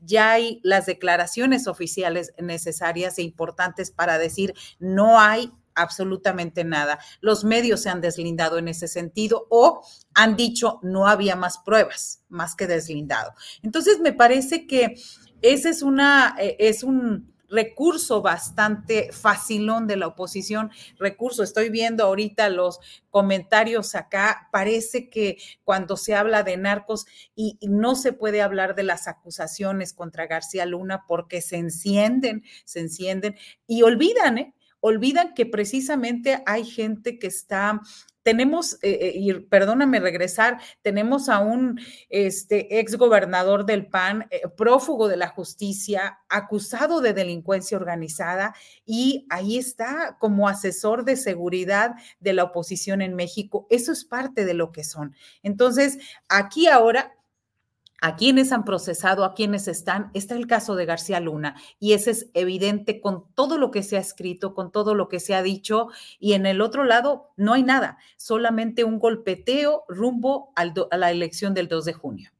Ya 0.00 0.32
hay 0.32 0.60
las 0.62 0.86
declaraciones 0.86 1.66
oficiales 1.66 2.32
necesarias 2.38 3.18
e 3.18 3.22
importantes 3.22 3.90
para 3.90 4.18
decir 4.18 4.54
no 4.78 5.20
hay 5.20 5.52
absolutamente 5.74 6.64
nada. 6.64 6.98
Los 7.20 7.44
medios 7.44 7.82
se 7.82 7.90
han 7.90 8.00
deslindado 8.00 8.58
en 8.58 8.68
ese 8.68 8.88
sentido 8.88 9.46
o 9.50 9.82
han 10.14 10.36
dicho 10.36 10.78
no 10.82 11.06
había 11.06 11.36
más 11.36 11.58
pruebas, 11.58 12.22
más 12.28 12.54
que 12.54 12.66
deslindado. 12.66 13.34
Entonces, 13.62 14.00
me 14.00 14.12
parece 14.12 14.66
que 14.66 14.94
ese 15.42 15.70
es 15.70 15.82
una, 15.82 16.36
eh, 16.38 16.56
es 16.58 16.82
un 16.82 17.33
recurso 17.54 18.20
bastante 18.20 19.12
facilón 19.12 19.86
de 19.86 19.96
la 19.96 20.08
oposición, 20.08 20.70
recurso. 20.98 21.42
Estoy 21.42 21.70
viendo 21.70 22.04
ahorita 22.04 22.50
los 22.50 22.80
comentarios 23.10 23.94
acá, 23.94 24.48
parece 24.50 25.08
que 25.08 25.38
cuando 25.62 25.96
se 25.96 26.14
habla 26.14 26.42
de 26.42 26.56
narcos 26.56 27.06
y, 27.36 27.58
no 27.62 27.94
se 27.94 28.12
puede 28.12 28.42
hablar 28.42 28.74
de 28.74 28.82
las 28.82 29.06
acusaciones 29.06 29.92
contra 29.92 30.26
García 30.26 30.66
Luna 30.66 31.04
porque 31.06 31.40
se 31.40 31.56
encienden, 31.56 32.42
se 32.64 32.80
encienden 32.80 33.36
y 33.66 33.82
olvidan, 33.82 34.38
¿eh? 34.38 34.54
Olvidan 34.86 35.32
que 35.32 35.46
precisamente 35.46 36.42
hay 36.44 36.62
gente 36.62 37.18
que 37.18 37.26
está 37.26 37.80
tenemos, 38.22 38.74
eh, 38.82 38.98
eh, 39.00 39.12
y 39.16 39.34
perdóname 39.34 40.00
regresar, 40.00 40.58
tenemos 40.82 41.28
a 41.28 41.40
un 41.40 41.78
este, 42.08 42.80
ex 42.80 42.96
gobernador 42.96 43.66
del 43.66 43.86
PAN, 43.86 44.26
eh, 44.30 44.48
prófugo 44.56 45.08
de 45.08 45.18
la 45.18 45.28
justicia, 45.28 46.20
acusado 46.30 47.02
de 47.02 47.12
delincuencia 47.12 47.76
organizada, 47.76 48.54
y 48.86 49.26
ahí 49.28 49.58
está 49.58 50.16
como 50.18 50.48
asesor 50.48 51.04
de 51.04 51.16
seguridad 51.16 51.96
de 52.18 52.32
la 52.32 52.44
oposición 52.44 53.02
en 53.02 53.14
México. 53.14 53.66
Eso 53.68 53.92
es 53.92 54.06
parte 54.06 54.46
de 54.46 54.54
lo 54.54 54.72
que 54.72 54.84
son. 54.84 55.14
Entonces, 55.42 55.98
aquí 56.28 56.66
ahora 56.66 57.14
a 58.04 58.16
quienes 58.16 58.52
han 58.52 58.66
procesado, 58.66 59.24
a 59.24 59.32
quienes 59.32 59.66
están. 59.66 60.10
Está 60.12 60.34
el 60.34 60.46
caso 60.46 60.76
de 60.76 60.84
García 60.84 61.20
Luna 61.20 61.56
y 61.80 61.94
ese 61.94 62.10
es 62.10 62.30
evidente 62.34 63.00
con 63.00 63.24
todo 63.34 63.56
lo 63.56 63.70
que 63.70 63.82
se 63.82 63.96
ha 63.96 64.00
escrito, 64.00 64.54
con 64.54 64.70
todo 64.70 64.94
lo 64.94 65.08
que 65.08 65.20
se 65.20 65.34
ha 65.34 65.42
dicho 65.42 65.88
y 66.20 66.34
en 66.34 66.44
el 66.44 66.60
otro 66.60 66.84
lado 66.84 67.30
no 67.38 67.54
hay 67.54 67.62
nada, 67.62 67.96
solamente 68.18 68.84
un 68.84 68.98
golpeteo 68.98 69.84
rumbo 69.88 70.52
a 70.54 70.96
la 70.98 71.10
elección 71.10 71.54
del 71.54 71.66
2 71.66 71.84
de 71.86 71.92
junio. 71.94 72.30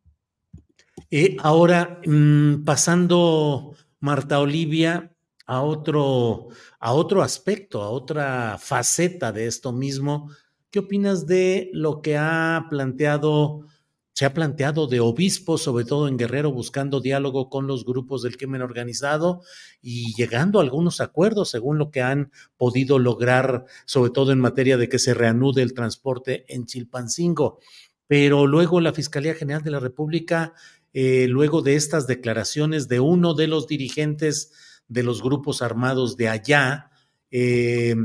Eh, 1.11 1.39
ahora, 1.41 1.99
mm, 2.05 2.65
pasando, 2.65 3.75
Marta 4.01 4.41
Olivia, 4.41 5.17
a 5.47 5.63
otro, 5.63 6.49
a 6.79 6.93
otro 6.93 7.23
aspecto, 7.23 7.81
a 7.81 7.89
otra 7.89 8.59
faceta 8.61 9.33
de 9.33 9.47
esto 9.47 9.73
mismo, 9.73 10.29
¿qué 10.71 10.81
opinas 10.81 11.27
de 11.27 11.71
lo 11.73 12.03
que 12.03 12.19
ha 12.19 12.67
planteado 12.69 13.65
se 14.15 14.25
ha 14.25 14.33
planteado 14.33 14.87
de 14.87 15.01
obispos, 15.01 15.63
sobre 15.63 15.85
todo 15.85 16.07
en 16.07 16.17
Guerrero, 16.17 16.53
buscando 16.53 17.01
diálogo 17.01 17.51
con 17.51 17.67
los 17.67 17.85
grupos 17.85 18.23
del 18.23 18.37
crimen 18.37 18.63
organizado 18.63 19.43
y 19.83 20.15
llegando 20.15 20.61
a 20.61 20.63
algunos 20.63 21.01
acuerdos 21.01 21.51
según 21.51 21.79
lo 21.79 21.91
que 21.91 22.01
han 22.01 22.31
podido 22.57 23.01
lograr, 23.01 23.65
sobre 23.87 24.13
todo 24.13 24.31
en 24.31 24.39
materia 24.39 24.77
de 24.77 24.89
que 24.89 25.01
se 25.01 25.15
reanude 25.15 25.63
el 25.63 25.75
transporte 25.75 26.45
en 26.47 26.65
Chilpancingo. 26.65 27.59
Pero 28.07 28.47
luego 28.47 28.81
la 28.81 28.93
Fiscalía 28.93 29.35
General 29.35 29.65
de 29.65 29.73
la 29.73 29.81
República, 29.81 30.55
eh, 30.93 31.27
luego 31.29 31.61
de 31.61 31.75
estas 31.75 32.07
declaraciones 32.07 32.87
de 32.87 33.01
uno 33.01 33.35
de 33.35 33.49
los 33.49 33.67
dirigentes 33.67 34.53
de 34.87 35.03
los 35.03 35.23
grupos 35.23 35.61
armados 35.61 36.17
de 36.17 36.29
allá, 36.29 36.93
eh, 37.33 37.97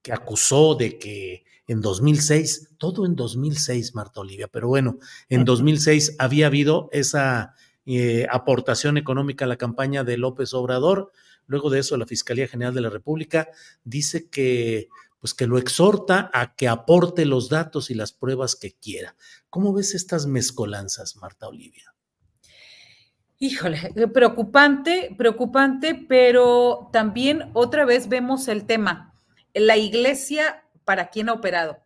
que 0.00 0.12
acusó 0.14 0.76
de 0.76 0.96
que 0.98 1.44
en 1.68 1.82
2006, 1.82 2.70
todo 2.78 3.06
en 3.06 3.14
2006, 3.14 3.94
Marta 3.94 4.20
Olivia, 4.20 4.48
pero 4.48 4.68
bueno, 4.68 4.98
en 5.28 5.44
2006 5.44 6.16
había 6.18 6.46
habido 6.46 6.88
esa 6.92 7.54
eh, 7.84 8.26
aportación 8.30 8.96
económica 8.96 9.44
a 9.44 9.48
la 9.48 9.56
campaña 9.56 10.02
de 10.02 10.16
López 10.16 10.54
Obrador. 10.54 11.12
Luego 11.46 11.70
de 11.70 11.80
eso, 11.80 11.96
la 11.96 12.06
Fiscalía 12.06 12.48
General 12.48 12.74
de 12.74 12.80
la 12.80 12.90
República 12.90 13.48
dice 13.84 14.28
que, 14.28 14.88
pues 15.20 15.34
que 15.34 15.46
lo 15.46 15.58
exhorta 15.58 16.30
a 16.32 16.54
que 16.54 16.68
aporte 16.68 17.26
los 17.26 17.50
datos 17.50 17.90
y 17.90 17.94
las 17.94 18.12
pruebas 18.12 18.56
que 18.56 18.72
quiera. 18.72 19.14
¿Cómo 19.50 19.72
ves 19.74 19.94
estas 19.94 20.26
mezcolanzas, 20.26 21.16
Marta 21.16 21.48
Olivia? 21.48 21.94
Híjole, 23.38 23.92
eh, 23.94 24.08
preocupante, 24.08 25.14
preocupante, 25.16 25.94
pero 25.94 26.88
también 26.92 27.50
otra 27.52 27.84
vez 27.84 28.08
vemos 28.08 28.48
el 28.48 28.64
tema. 28.64 29.14
La 29.54 29.76
iglesia 29.76 30.64
para 30.88 31.10
quién 31.10 31.28
ha 31.28 31.34
operado, 31.34 31.84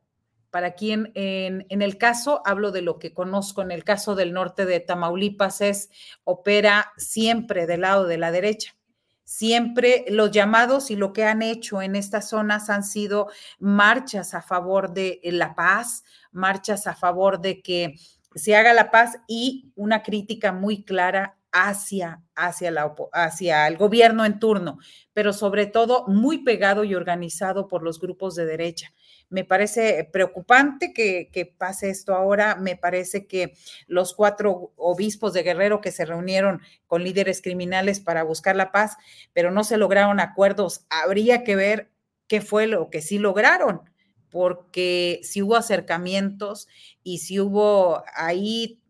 para 0.51 0.75
quién, 0.75 1.11
en, 1.17 1.83
el 1.83 1.99
caso, 1.99 2.41
hablo 2.45 2.71
de 2.71 2.83
lo 2.83 3.01
que 3.01 3.13
conozco, 3.13 3.61
en 3.61 3.73
el 3.73 3.83
caso 3.83 4.15
del 4.15 4.33
norte 4.33 4.65
de 4.65 4.79
Tamaulipas 4.79 5.61
es, 5.61 5.91
opera 6.23 6.93
siempre 6.97 7.67
del 7.67 7.81
lado 7.81 8.07
de 8.07 8.17
la 8.17 8.31
derecha. 8.31 8.77
Siempre 9.25 10.05
los 10.09 10.31
llamados 10.31 10.93
y 10.93 10.95
lo 10.95 11.13
que 11.13 11.25
han 11.25 11.43
hecho 11.43 11.83
en 11.83 11.97
estas 11.97 12.29
zonas 12.29 12.71
han 12.71 12.85
sido 12.85 13.27
marchas 13.59 14.35
a 14.35 14.43
favor 14.43 14.93
de 14.93 15.19
la 15.25 15.57
paz, 15.57 16.05
marchas 16.31 16.87
a 16.87 16.95
favor 16.95 17.41
de 17.41 17.61
que 17.61 17.97
se 18.37 18.55
haga 18.55 18.73
la 18.73 18.93
paz 18.93 19.19
y 19.27 19.73
una 19.75 20.05
crítica 20.05 20.53
muy 20.53 20.85
clara 20.85 21.42
hacia, 21.53 22.23
hacia, 22.35 22.71
la, 22.71 22.95
hacia 23.13 23.69
el 23.69 23.77
gobierno 23.77 24.25
en 24.25 24.39
turno, 24.39 24.79
pero 25.13 25.33
sobre 25.33 25.67
todo 25.67 26.07
muy 26.09 26.39
pegado 26.39 26.83
y 26.83 26.95
organizado 26.95 27.69
por 27.69 27.83
los 27.83 28.01
grupos 28.01 28.35
de 28.35 28.47
derecha. 28.47 28.93
Me 29.29 29.45
parece 29.45 30.09
preocupante 30.13 30.93
que, 30.93 31.31
que, 31.33 31.47
pase 31.47 31.91
esto 31.91 32.15
ahora. 32.15 32.57
Me 32.57 32.77
parece 32.77 33.27
que 33.27 33.55
los 33.87 34.15
cuatro 34.15 34.73
obispos 34.77 35.33
de 35.33 35.43
Guerrero 35.43 35.81
que 35.81 35.93
se 35.93 36.05
reunieron 36.05 36.61
con 36.87 37.05
líderes 37.05 37.41
criminales 37.41 38.01
para 38.01 38.25
buscar 38.25 38.57
la 38.57 38.73
paz, 38.73 38.97
pero 39.33 39.51
no 39.51 39.65
se 39.65 39.77
lograron 39.77 40.21
acuerdos, 40.21 40.87
habría 40.91 41.45
que 41.45 41.57
ver 41.57 41.91
qué 42.27 42.41
fue 42.41 42.67
lo 42.67 42.91
que 42.91 43.03
sí 43.03 43.19
lograron, 43.19 43.83
porque 44.31 45.21
si 45.23 45.43
hubo 45.43 45.57
acercamientos 45.57 46.67
y 47.03 47.19
si 47.19 47.41
hubo 47.41 48.03
ahí 48.15 48.82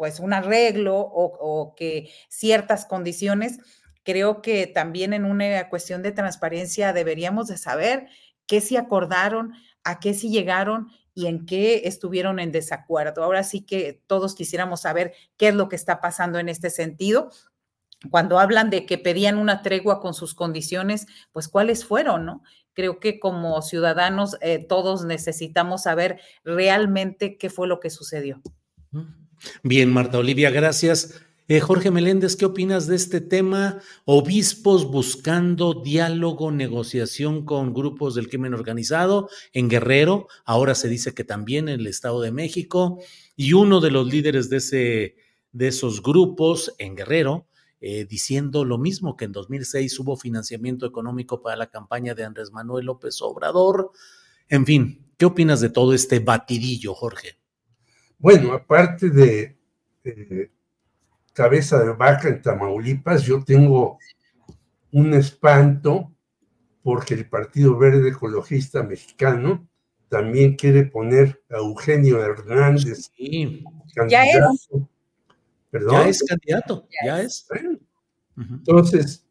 pues 0.00 0.18
un 0.18 0.32
arreglo 0.32 0.96
o, 0.96 1.74
que 1.76 2.10
ciertas 2.30 2.86
condiciones, 2.86 3.58
creo 4.02 4.40
que 4.40 4.66
también 4.66 5.12
en 5.12 5.26
una 5.26 5.68
cuestión 5.68 6.00
de 6.02 6.10
transparencia 6.10 6.94
deberíamos 6.94 7.48
de 7.48 7.58
saber 7.58 8.08
qué 8.46 8.62
sí 8.62 8.78
acordaron, 8.78 9.52
a 9.84 10.00
qué 10.00 10.14
sí 10.14 10.30
llegaron 10.30 10.88
y 11.12 11.26
en 11.26 11.44
qué 11.44 11.82
estuvieron 11.84 12.38
en 12.38 12.50
desacuerdo. 12.50 13.22
Ahora 13.22 13.44
sí 13.44 13.60
que 13.60 14.02
todos 14.06 14.34
quisiéramos 14.34 14.80
saber 14.80 15.12
qué 15.36 15.48
es 15.48 15.54
lo 15.54 15.68
que 15.68 15.76
está 15.76 16.00
pasando 16.00 16.38
en 16.38 16.48
este 16.48 16.70
sentido. 16.70 17.30
Cuando 18.08 18.38
hablan 18.38 18.70
de 18.70 18.86
que 18.86 18.96
pedían 18.96 19.36
una 19.36 19.60
tregua 19.60 20.00
con 20.00 20.14
sus 20.14 20.32
condiciones, 20.32 21.08
pues 21.30 21.46
cuáles 21.46 21.84
fueron, 21.84 22.24
¿no? 22.24 22.42
Creo 22.72 23.00
que 23.00 23.20
como 23.20 23.60
ciudadanos 23.60 24.38
eh, 24.40 24.64
todos 24.66 25.04
necesitamos 25.04 25.82
saber 25.82 26.22
realmente 26.42 27.36
qué 27.36 27.50
fue 27.50 27.68
lo 27.68 27.80
que 27.80 27.90
sucedió. 27.90 28.40
Bien, 29.62 29.92
Marta 29.92 30.18
Olivia, 30.18 30.50
gracias. 30.50 31.22
Eh, 31.50 31.58
Jorge 31.58 31.90
Meléndez, 31.90 32.36
¿qué 32.36 32.44
opinas 32.44 32.86
de 32.86 32.94
este 32.94 33.20
tema? 33.20 33.80
Obispos 34.04 34.88
buscando 34.88 35.74
diálogo, 35.74 36.52
negociación 36.52 37.44
con 37.44 37.74
grupos 37.74 38.14
del 38.14 38.28
crimen 38.28 38.54
organizado 38.54 39.28
en 39.52 39.68
Guerrero, 39.68 40.28
ahora 40.44 40.76
se 40.76 40.88
dice 40.88 41.12
que 41.12 41.24
también 41.24 41.68
en 41.68 41.80
el 41.80 41.88
Estado 41.88 42.20
de 42.20 42.30
México, 42.30 43.00
y 43.34 43.54
uno 43.54 43.80
de 43.80 43.90
los 43.90 44.06
líderes 44.06 44.48
de, 44.48 44.58
ese, 44.58 45.16
de 45.50 45.66
esos 45.66 46.04
grupos 46.04 46.72
en 46.78 46.94
Guerrero, 46.94 47.48
eh, 47.80 48.06
diciendo 48.08 48.64
lo 48.64 48.78
mismo 48.78 49.16
que 49.16 49.24
en 49.24 49.32
2006 49.32 49.98
hubo 49.98 50.16
financiamiento 50.16 50.86
económico 50.86 51.42
para 51.42 51.56
la 51.56 51.68
campaña 51.68 52.14
de 52.14 52.22
Andrés 52.22 52.52
Manuel 52.52 52.86
López 52.86 53.20
Obrador. 53.22 53.90
En 54.48 54.64
fin, 54.64 55.04
¿qué 55.16 55.24
opinas 55.24 55.60
de 55.60 55.70
todo 55.70 55.94
este 55.94 56.20
batidillo, 56.20 56.94
Jorge? 56.94 57.39
Bueno, 58.20 58.52
aparte 58.52 59.08
de 59.08 59.56
cabeza 61.32 61.82
de 61.82 61.92
vaca 61.94 62.28
en 62.28 62.42
Tamaulipas, 62.42 63.22
yo 63.22 63.42
tengo 63.42 63.98
un 64.92 65.14
espanto 65.14 66.12
porque 66.82 67.14
el 67.14 67.28
Partido 67.28 67.78
Verde 67.78 68.10
Ecologista 68.10 68.82
Mexicano 68.82 69.66
también 70.10 70.54
quiere 70.56 70.84
poner 70.84 71.42
a 71.50 71.56
Eugenio 71.56 72.22
Hernández. 72.22 73.10
Sí. 73.16 73.64
Ya 74.08 74.24
es. 74.24 74.68
¿Perdón? 75.70 75.92
Ya 75.92 76.08
es 76.08 76.22
candidato, 76.22 76.88
ya, 77.02 77.22
es. 77.22 77.48
Entonces, 78.36 79.26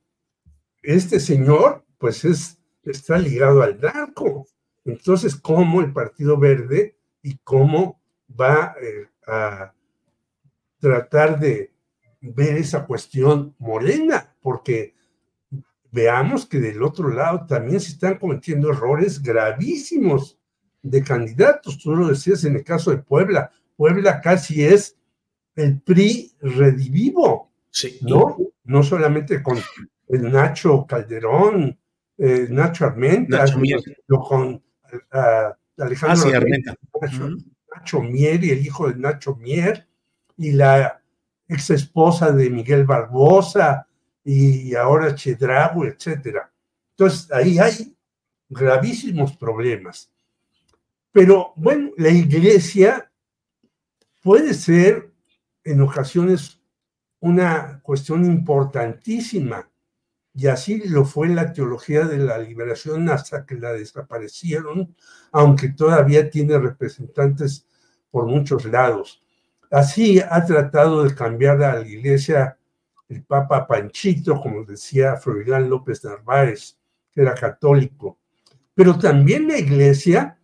este 0.82 1.20
señor, 1.20 1.86
pues 2.00 2.26
es, 2.26 2.58
está 2.84 3.20
ligado 3.20 3.62
al 3.62 3.80
narco. 3.80 4.48
Entonces, 4.84 5.36
¿cómo 5.36 5.82
el 5.82 5.94
Partido 5.94 6.38
Verde 6.38 6.98
y 7.22 7.38
cómo 7.44 7.99
va 8.40 8.76
eh, 8.82 9.08
a 9.28 9.74
tratar 10.80 11.40
de 11.40 11.72
ver 12.22 12.58
esa 12.58 12.86
cuestión 12.86 13.56
morena, 13.60 14.36
porque 14.42 14.96
veamos 15.92 16.46
que 16.46 16.60
del 16.60 16.84
otro 16.84 17.10
lado 17.10 17.46
también 17.48 17.80
se 17.80 17.92
están 17.92 18.18
cometiendo 18.18 18.70
errores 18.70 19.22
gravísimos 19.22 20.38
de 20.82 21.04
candidatos. 21.04 21.78
Tú 21.78 21.96
lo 21.96 22.08
decías 22.08 22.44
en 22.46 22.56
el 22.56 22.64
caso 22.64 22.92
de 22.92 22.98
Puebla. 22.98 23.52
Puebla 23.76 24.22
casi 24.22 24.64
es 24.64 24.98
el 25.56 25.82
PRI 25.82 26.34
redivivo, 26.42 27.52
¿no? 28.02 28.38
No 28.64 28.84
solamente 28.84 29.42
con 29.42 29.58
el 30.08 30.32
Nacho 30.32 30.86
Calderón, 30.88 31.78
eh, 32.18 32.48
Nacho 32.50 32.86
Armenta, 32.86 33.48
sino 33.48 34.20
con 34.28 34.54
uh, 34.54 35.82
Alejandro 35.82 36.30
ah, 36.34 36.38
Armenta. 36.38 36.76
Nacho 37.80 38.02
Mier 38.02 38.44
y 38.44 38.52
el 38.52 38.66
hijo 38.66 38.90
de 38.90 38.96
Nacho 38.96 39.36
Mier 39.36 39.88
y 40.38 40.52
la 40.52 41.02
ex 41.48 41.70
esposa 41.70 42.32
de 42.32 42.50
Miguel 42.50 42.86
Barbosa 42.86 43.88
y 44.24 44.76
ahora 44.76 45.16
Chedrago, 45.16 45.86
etcétera. 45.86 46.52
Entonces 46.92 47.32
ahí 47.32 47.58
hay 47.58 47.96
gravísimos 48.50 49.36
problemas. 49.38 50.12
Pero 51.12 51.54
bueno, 51.56 51.92
la 51.98 52.10
iglesia 52.10 53.12
puede 54.22 54.54
ser 54.54 55.12
en 55.64 55.82
ocasiones 55.82 56.60
una 57.20 57.80
cuestión 57.82 58.26
importantísima 58.26 59.70
y 60.34 60.48
así 60.48 60.88
lo 60.88 61.06
fue 61.06 61.28
la 61.30 61.52
teología 61.52 62.06
de 62.06 62.18
la 62.18 62.38
liberación 62.38 63.10
hasta 63.10 63.46
que 63.46 63.56
la 63.56 63.74
desaparecieron, 63.74 64.96
aunque 65.32 65.70
todavía 65.70 66.30
tiene 66.30 66.58
representantes 66.58 67.66
por 68.12 68.26
muchos 68.26 68.66
lados. 68.66 69.22
Así 69.72 70.20
ha 70.20 70.46
tratado 70.46 71.04
de 71.04 71.14
cambiar 71.14 71.62
a 71.64 71.80
la 71.80 71.88
iglesia 71.88 72.58
el 73.08 73.24
Papa 73.24 73.68
Panchito, 73.68 74.40
como 74.40 74.64
decía 74.64 75.16
Froilán 75.18 75.70
López 75.70 76.04
Narváez, 76.04 76.78
que 77.12 77.22
era 77.22 77.34
católico. 77.34 78.20
Pero 78.76 78.98
también 78.98 79.48
la 79.48 79.58
iglesia 79.58 80.38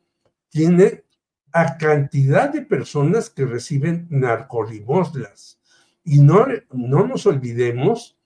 tiene 0.49 1.03
a 1.51 1.77
cantidad 1.77 2.49
de 2.49 2.63
personas 2.63 3.29
que 3.29 3.45
reciben 3.45 4.07
narcolimoslas 4.09 5.57
Y 6.03 6.19
no, 6.19 6.45
no 6.73 7.07
nos 7.07 7.25
olvidemos 7.25 8.17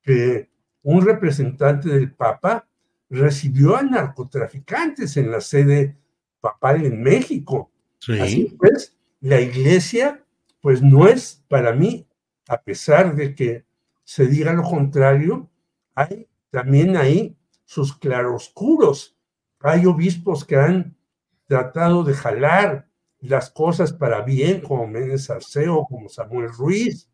que 0.00 0.48
un 0.82 1.04
representante 1.04 1.88
del 1.90 2.12
Papa 2.12 2.66
recibió 3.10 3.76
a 3.76 3.82
narcotraficantes 3.82 5.16
en 5.16 5.30
la 5.30 5.40
sede 5.40 5.98
papal 6.40 6.86
en 6.86 7.02
México. 7.02 7.71
Así 8.20 8.56
pues, 8.58 8.96
la 9.20 9.40
iglesia, 9.40 10.24
pues 10.60 10.82
no 10.82 11.06
es 11.06 11.42
para 11.48 11.72
mí, 11.72 12.06
a 12.48 12.60
pesar 12.60 13.14
de 13.14 13.34
que 13.34 13.64
se 14.04 14.26
diga 14.26 14.52
lo 14.52 14.62
contrario, 14.62 15.48
hay 15.94 16.28
también 16.50 16.96
ahí 16.96 17.36
sus 17.64 17.96
claroscuros. 17.96 19.16
Hay 19.60 19.86
obispos 19.86 20.44
que 20.44 20.56
han 20.56 20.96
tratado 21.46 22.02
de 22.02 22.14
jalar 22.14 22.88
las 23.20 23.50
cosas 23.50 23.92
para 23.92 24.22
bien, 24.22 24.60
como 24.60 24.86
Méndez 24.86 25.30
Arceo, 25.30 25.86
como 25.88 26.08
Samuel 26.08 26.48
Ruiz, 26.48 27.08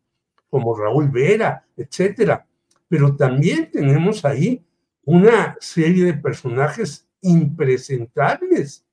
como 0.49 0.75
Raúl 0.75 1.09
Vera, 1.09 1.65
etcétera. 1.77 2.47
Pero 2.87 3.15
también 3.15 3.69
tenemos 3.71 4.25
ahí 4.25 4.65
una 5.03 5.55
serie 5.59 6.05
de 6.05 6.15
personajes 6.15 7.07
impresentables, 7.21 8.85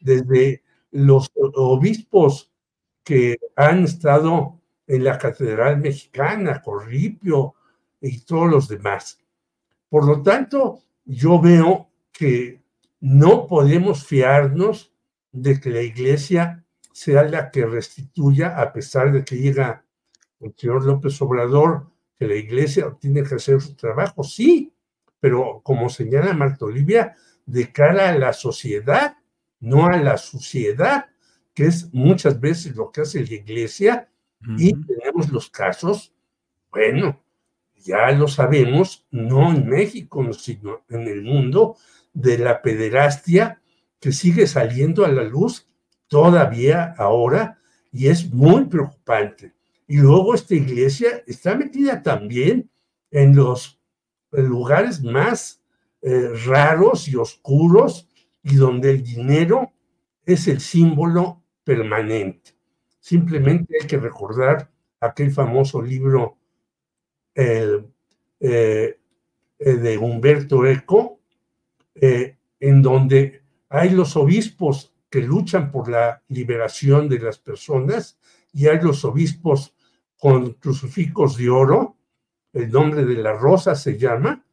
desde 0.00 0.62
los 0.90 1.30
obispos 1.34 2.52
que 3.04 3.38
han 3.56 3.84
estado 3.84 4.60
en 4.86 5.04
la 5.04 5.18
Catedral 5.18 5.78
Mexicana, 5.78 6.62
Corripio 6.62 7.54
y 8.00 8.20
todos 8.20 8.50
los 8.50 8.68
demás. 8.68 9.18
Por 9.88 10.06
lo 10.06 10.22
tanto, 10.22 10.82
yo 11.04 11.40
veo 11.40 11.90
que 12.12 12.62
no 13.00 13.46
podemos 13.46 14.06
fiarnos 14.06 14.92
de 15.32 15.60
que 15.60 15.70
la 15.70 15.82
iglesia 15.82 16.64
sea 16.92 17.22
la 17.22 17.50
que 17.50 17.64
restituya, 17.64 18.60
a 18.60 18.72
pesar 18.72 19.12
de 19.12 19.24
que 19.24 19.36
diga 19.36 19.84
el 20.40 20.54
señor 20.56 20.84
López 20.84 21.20
Obrador 21.22 21.86
que 22.18 22.26
la 22.26 22.34
iglesia 22.34 22.96
tiene 22.98 23.22
que 23.22 23.36
hacer 23.36 23.60
su 23.60 23.76
trabajo, 23.76 24.24
sí, 24.24 24.72
pero 25.20 25.60
como 25.62 25.88
señala 25.88 26.32
Marta 26.32 26.64
Olivia, 26.64 27.14
de 27.46 27.70
cara 27.72 28.08
a 28.08 28.18
la 28.18 28.32
sociedad, 28.32 29.17
no 29.60 29.86
a 29.86 29.96
la 29.96 30.16
suciedad, 30.16 31.06
que 31.54 31.66
es 31.66 31.92
muchas 31.92 32.40
veces 32.40 32.76
lo 32.76 32.90
que 32.90 33.02
hace 33.02 33.24
la 33.24 33.34
iglesia, 33.34 34.08
y 34.56 34.72
tenemos 34.72 35.30
los 35.32 35.50
casos, 35.50 36.14
bueno, 36.70 37.20
ya 37.74 38.10
lo 38.12 38.28
sabemos, 38.28 39.04
no 39.10 39.52
en 39.52 39.66
México, 39.66 40.32
sino 40.32 40.84
en 40.88 41.08
el 41.08 41.22
mundo, 41.22 41.76
de 42.12 42.38
la 42.38 42.62
pederastia 42.62 43.60
que 44.00 44.12
sigue 44.12 44.46
saliendo 44.46 45.04
a 45.04 45.08
la 45.08 45.24
luz 45.24 45.68
todavía 46.08 46.94
ahora 46.98 47.58
y 47.92 48.08
es 48.08 48.32
muy 48.32 48.64
preocupante. 48.64 49.54
Y 49.86 49.96
luego 49.98 50.34
esta 50.34 50.54
iglesia 50.54 51.22
está 51.26 51.54
metida 51.54 52.02
también 52.02 52.70
en 53.10 53.34
los 53.34 53.80
lugares 54.30 55.02
más 55.02 55.62
eh, 56.02 56.30
raros 56.44 57.08
y 57.08 57.16
oscuros 57.16 58.07
y 58.50 58.56
donde 58.56 58.90
el 58.90 59.02
dinero 59.02 59.72
es 60.24 60.48
el 60.48 60.60
símbolo 60.60 61.42
permanente. 61.64 62.52
Simplemente 63.00 63.76
hay 63.80 63.86
que 63.86 63.98
recordar 63.98 64.70
aquel 65.00 65.30
famoso 65.30 65.80
libro 65.80 66.36
eh, 67.34 67.84
eh, 68.40 68.98
de 69.58 69.98
Humberto 69.98 70.66
Eco, 70.66 71.20
en 72.00 72.82
donde 72.82 73.42
hay 73.68 73.90
los 73.90 74.16
obispos 74.16 74.94
que 75.10 75.20
luchan 75.20 75.70
por 75.70 75.88
la 75.88 76.22
liberación 76.28 77.08
de 77.08 77.18
las 77.18 77.38
personas 77.38 78.18
y 78.52 78.66
hay 78.66 78.80
los 78.80 79.04
obispos 79.04 79.74
con 80.18 80.54
crucifijos 80.54 81.36
de 81.36 81.48
oro, 81.48 81.96
el 82.52 82.70
nombre 82.70 83.04
de 83.04 83.16
la 83.16 83.32
rosa 83.32 83.74
se 83.74 83.96
llama, 83.98 84.44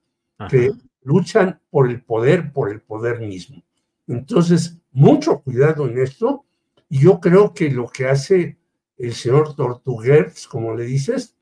que 0.50 0.72
luchan 1.04 1.60
por 1.70 1.90
el 1.90 2.02
poder, 2.02 2.52
por 2.52 2.72
el 2.72 2.82
poder 2.82 3.20
mismo. 3.20 3.64
Entonces, 4.08 4.78
mucho 4.92 5.40
cuidado 5.42 5.88
en 5.88 6.00
esto. 6.00 6.46
Y 6.90 7.00
yo 7.00 7.20
creo 7.20 7.54
que 7.54 7.70
lo 7.70 7.88
que 7.88 8.08
hace 8.08 8.58
el 8.98 9.14
señor 9.14 9.56
Tortuguers, 9.56 10.48
como 10.48 10.76
le 10.76 10.86
dices, 10.86 11.36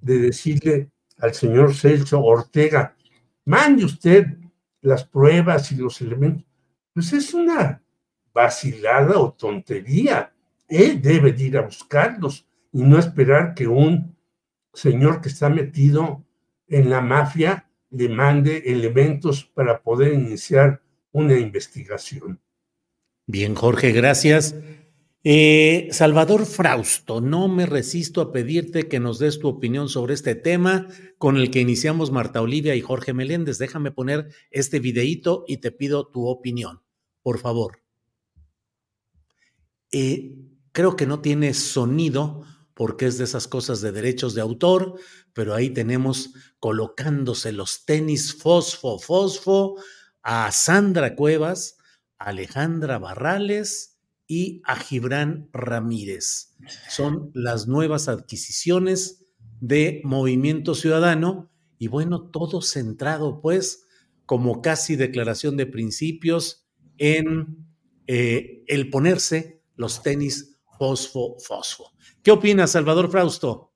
de 0.00 0.18
decirle 0.18 0.90
al 1.18 1.34
señor 1.34 1.74
Celso 1.74 2.22
Ortega, 2.22 2.96
mande 3.44 3.84
usted 3.84 4.26
las 4.80 5.04
pruebas 5.04 5.72
y 5.72 5.76
los 5.76 6.00
elementos, 6.00 6.44
pues 6.92 7.12
es 7.12 7.34
una 7.34 7.82
vacilada 8.32 9.18
o 9.18 9.32
tontería. 9.32 10.32
Él 10.68 11.00
debe 11.00 11.34
ir 11.38 11.56
a 11.56 11.62
buscarlos 11.62 12.46
y 12.72 12.82
no 12.82 12.98
esperar 12.98 13.54
que 13.54 13.66
un 13.66 14.16
señor 14.72 15.20
que 15.20 15.28
está 15.28 15.48
metido 15.48 16.24
en 16.68 16.90
la 16.90 17.00
mafia 17.00 17.68
le 17.90 18.08
mande 18.08 18.58
elementos 18.66 19.44
para 19.44 19.82
poder 19.82 20.12
iniciar 20.12 20.82
una 21.12 21.38
investigación. 21.38 22.40
Bien, 23.26 23.54
Jorge, 23.54 23.92
gracias. 23.92 24.54
Eh, 25.24 25.88
Salvador 25.90 26.46
Frausto, 26.46 27.20
no 27.20 27.48
me 27.48 27.66
resisto 27.66 28.20
a 28.20 28.32
pedirte 28.32 28.88
que 28.88 29.00
nos 29.00 29.18
des 29.18 29.38
tu 29.38 29.48
opinión 29.48 29.88
sobre 29.88 30.14
este 30.14 30.34
tema 30.34 30.88
con 31.18 31.36
el 31.36 31.50
que 31.50 31.60
iniciamos 31.60 32.12
Marta 32.12 32.40
Olivia 32.40 32.76
y 32.76 32.80
Jorge 32.80 33.12
Meléndez. 33.12 33.58
Déjame 33.58 33.90
poner 33.90 34.28
este 34.50 34.80
videíto 34.80 35.44
y 35.46 35.58
te 35.58 35.72
pido 35.72 36.06
tu 36.06 36.26
opinión, 36.26 36.82
por 37.20 37.38
favor. 37.38 37.82
Eh, 39.90 40.36
creo 40.72 40.96
que 40.96 41.06
no 41.06 41.20
tiene 41.20 41.52
sonido 41.52 42.44
porque 42.74 43.06
es 43.06 43.18
de 43.18 43.24
esas 43.24 43.48
cosas 43.48 43.80
de 43.80 43.90
derechos 43.90 44.34
de 44.34 44.40
autor, 44.40 44.94
pero 45.32 45.54
ahí 45.54 45.70
tenemos 45.70 46.32
colocándose 46.60 47.50
los 47.50 47.84
tenis 47.84 48.34
fosfo, 48.34 49.00
fosfo 49.00 49.76
a 50.30 50.52
Sandra 50.52 51.14
Cuevas, 51.14 51.78
a 52.18 52.26
Alejandra 52.26 52.98
Barrales 52.98 53.98
y 54.26 54.60
a 54.66 54.76
Gibran 54.76 55.48
Ramírez. 55.54 56.54
Son 56.90 57.30
las 57.32 57.66
nuevas 57.66 58.08
adquisiciones 58.08 59.24
de 59.62 60.02
Movimiento 60.04 60.74
Ciudadano 60.74 61.50
y 61.78 61.88
bueno, 61.88 62.28
todo 62.28 62.60
centrado 62.60 63.40
pues 63.40 63.86
como 64.26 64.60
casi 64.60 64.96
declaración 64.96 65.56
de 65.56 65.64
principios 65.64 66.68
en 66.98 67.66
eh, 68.06 68.64
el 68.66 68.90
ponerse 68.90 69.62
los 69.76 70.02
tenis 70.02 70.58
fosfo, 70.78 71.38
fosfo. 71.38 71.92
¿Qué 72.22 72.32
opinas, 72.32 72.72
Salvador 72.72 73.10
Frausto? 73.10 73.72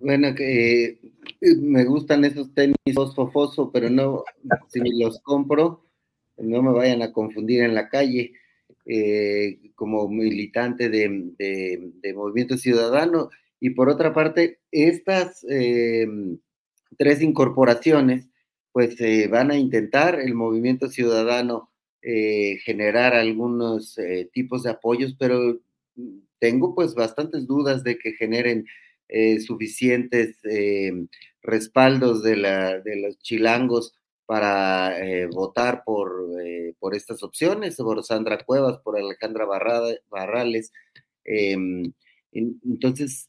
Bueno, 0.00 0.28
eh, 0.28 0.98
me 1.40 1.84
gustan 1.84 2.24
esos 2.24 2.52
tenis 2.54 2.76
fosfo, 2.94 3.70
pero 3.72 3.88
no, 3.90 4.24
si 4.68 4.80
los 4.98 5.20
compro, 5.20 5.86
no 6.36 6.62
me 6.62 6.72
vayan 6.72 7.02
a 7.02 7.12
confundir 7.12 7.62
en 7.62 7.74
la 7.74 7.88
calle. 7.88 8.32
Eh, 8.86 9.70
como 9.76 10.08
militante 10.08 10.88
de, 10.88 12.12
Movimiento 12.14 12.56
Ciudadano. 12.56 13.30
Y 13.60 13.70
por 13.70 13.88
otra 13.88 14.12
parte, 14.12 14.58
estas 14.72 15.46
eh, 15.48 16.08
tres 16.98 17.22
incorporaciones, 17.22 18.26
pues 18.72 18.96
van 19.30 19.50
a 19.50 19.56
intentar 19.56 20.18
el 20.18 20.34
Movimiento 20.34 20.88
Ciudadano 20.88 21.70
eh, 22.02 22.58
generar 22.64 23.14
algunos 23.14 23.96
tipos 24.32 24.62
de 24.62 24.70
apoyos, 24.70 25.14
pero 25.18 25.60
tengo 26.38 26.74
pues 26.74 26.94
bastantes 26.94 27.46
dudas 27.46 27.84
de 27.84 27.98
que 27.98 28.12
generen 28.12 28.66
eh, 29.10 29.40
suficientes 29.40 30.36
respaldos 31.42 32.22
de, 32.22 32.36
la, 32.36 32.80
de, 32.80 32.96
los 32.96 33.18
chilangos 33.18 33.94
para 34.26 34.94
votar 35.32 35.82
por, 35.84 36.12
por 36.78 36.94
estas 36.94 37.22
opciones, 37.22 37.76
por 37.76 38.04
Sandra 38.04 38.38
Cuevas, 38.44 38.78
por 38.78 38.96
Alejandra 38.96 39.44
Barrales. 40.08 40.72
Em, 41.24 41.92
entonces, 42.32 43.28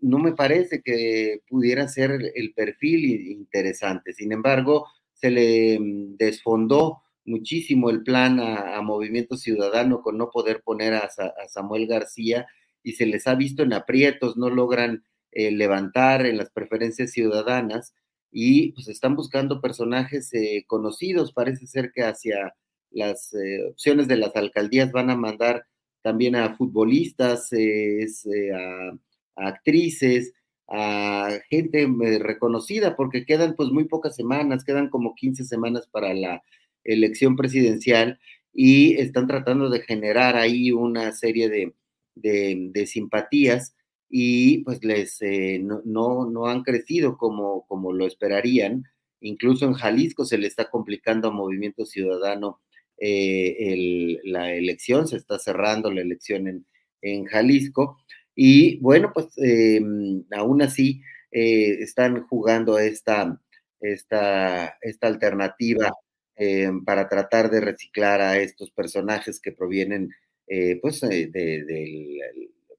no 0.00 0.18
me 0.18 0.32
parece 0.32 0.82
que 0.82 1.40
pudiera 1.48 1.88
ser 1.88 2.12
el 2.34 2.52
perfil 2.54 3.28
interesante. 3.32 4.12
Sin 4.12 4.32
embargo, 4.32 4.86
se 5.20 5.30
le 5.30 5.78
mm, 5.78 6.16
desfondó 6.16 7.02
muchísimo 7.24 7.90
el 7.90 8.02
plan 8.02 8.40
a, 8.40 8.80
Movimiento 8.82 9.36
Ciudadano 9.36 10.02
con 10.02 10.16
no 10.16 10.30
poder 10.30 10.62
poner 10.62 10.94
a, 10.94 11.10
Samuel 11.48 11.86
García 11.86 12.46
y 12.82 12.92
se 12.92 13.06
les 13.06 13.26
ha 13.26 13.34
visto 13.34 13.62
en 13.62 13.72
aprietos, 13.72 14.36
no 14.36 14.50
logran 14.50 15.04
eh, 15.32 15.52
levantar 15.52 16.26
en 16.26 16.36
las 16.36 16.50
preferencias 16.50 17.12
ciudadanas 17.12 17.94
y 18.32 18.72
pues 18.72 18.88
están 18.88 19.14
buscando 19.16 19.60
personajes 19.60 20.32
eh, 20.34 20.64
conocidos. 20.66 21.32
Parece 21.32 21.66
ser 21.66 21.92
que 21.92 22.02
hacia 22.02 22.54
las 22.90 23.32
eh, 23.34 23.64
opciones 23.70 24.08
de 24.08 24.16
las 24.16 24.34
alcaldías 24.34 24.90
van 24.92 25.10
a 25.10 25.16
mandar 25.16 25.66
también 26.02 26.34
a 26.34 26.56
futbolistas, 26.56 27.50
a, 27.52 28.90
a 29.36 29.48
actrices, 29.48 30.32
a 30.68 31.38
gente 31.48 31.86
reconocida, 32.20 32.96
porque 32.96 33.26
quedan 33.26 33.54
pues 33.54 33.70
muy 33.70 33.84
pocas 33.84 34.16
semanas, 34.16 34.64
quedan 34.64 34.88
como 34.88 35.14
15 35.14 35.44
semanas 35.44 35.86
para 35.88 36.14
la 36.14 36.42
elección 36.84 37.36
presidencial 37.36 38.18
y 38.52 38.94
están 38.94 39.26
tratando 39.26 39.68
de 39.68 39.80
generar 39.82 40.36
ahí 40.36 40.72
una 40.72 41.12
serie 41.12 41.48
de, 41.48 41.74
de, 42.20 42.86
simpatías 42.86 43.74
y 44.08 44.64
pues 44.64 44.84
les 44.84 45.20
eh, 45.22 45.60
no, 45.62 45.82
no, 46.26 46.46
han 46.46 46.62
crecido 46.62 47.16
como, 47.16 47.66
como 47.66 47.92
lo 47.92 48.06
esperarían. 48.06 48.84
Incluso 49.20 49.66
en 49.66 49.74
Jalisco 49.74 50.24
se 50.24 50.38
le 50.38 50.46
está 50.46 50.70
complicando 50.70 51.28
a 51.28 51.32
Movimiento 51.32 51.84
Ciudadano 51.86 52.60
eh, 52.98 54.18
la 54.24 54.52
elección, 54.52 55.06
se 55.08 55.16
está 55.16 55.38
cerrando 55.38 55.90
la 55.92 56.00
elección 56.00 56.48
en, 56.48 56.66
en 57.02 57.24
Jalisco. 57.26 57.98
Y 58.34 58.78
bueno, 58.80 59.12
pues 59.14 59.26
em, 59.36 60.24
aún 60.32 60.62
así 60.62 61.02
están 61.30 62.26
jugando 62.26 62.78
esta, 62.78 63.40
esta, 63.80 64.76
esta 64.80 65.06
alternativa 65.06 65.92
em, 66.36 66.84
para 66.84 67.08
tratar 67.08 67.50
de 67.50 67.60
reciclar 67.60 68.20
a 68.20 68.38
estos 68.38 68.70
personajes 68.70 69.40
que 69.40 69.52
provienen, 69.52 70.10
eh, 70.52 70.80
pues, 70.82 71.00
eh, 71.04 71.28
de, 71.32 72.20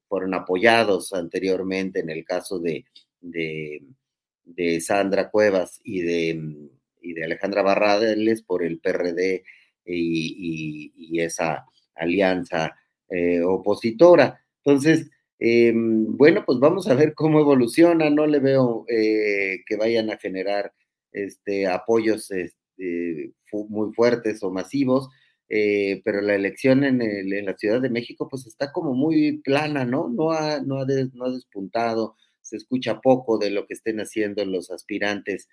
fueron 0.09 0.33
apoyados 0.33 1.13
anteriormente 1.13 2.01
en 2.01 2.09
el 2.09 2.25
caso 2.25 2.59
de, 2.59 2.83
de, 3.21 4.81
Sandra 4.81 5.29
Cuevas 5.31 5.79
y 5.81 6.01
de, 6.01 6.67
y 7.01 7.13
de 7.13 7.23
Alejandra 7.23 7.61
Barrales 7.61 8.41
por 8.43 8.61
el 8.61 8.79
PRD 8.79 9.45
y, 9.85 11.17
esa 11.21 11.65
alianza 11.95 12.75
eh, 13.09 13.41
opositora. 13.41 14.43
Entonces, 14.65 15.09
em, 15.39 16.17
bueno, 16.17 16.43
pues 16.45 16.59
vamos 16.59 16.89
a 16.89 16.93
ver 16.95 17.13
cómo 17.15 17.39
evoluciona. 17.39 18.09
No 18.09 18.27
le 18.27 18.39
veo 18.39 18.83
que 18.85 19.77
vayan 19.79 20.09
a 20.09 20.17
generar 20.17 20.73
este, 21.13 21.67
apoyos 21.67 22.31
este, 22.31 23.31
muy 23.69 23.93
fuertes 23.93 24.43
o 24.43 24.51
masivos, 24.51 25.09
eh, 25.53 26.01
pero 26.05 26.21
la 26.21 26.33
elección 26.33 26.85
en, 26.85 26.99
la 27.45 27.57
Ciudad 27.57 27.81
de 27.81 27.89
México 27.89 28.29
pues 28.29 28.47
está 28.47 28.71
como 28.71 28.93
muy 28.93 29.39
plana, 29.39 29.83
¿no? 29.83 30.07
No 30.07 30.31
ha, 30.31 30.61
no, 30.61 30.79
ha 30.79 30.85
no 31.13 31.25
ha 31.25 31.31
despuntado, 31.31 32.15
se 32.39 32.55
escucha 32.55 33.01
poco 33.01 33.37
de 33.37 33.49
lo 33.49 33.67
que 33.67 33.73
estén 33.73 33.99
haciendo 33.99 34.45
los 34.45 34.71
aspirantes 34.71 35.49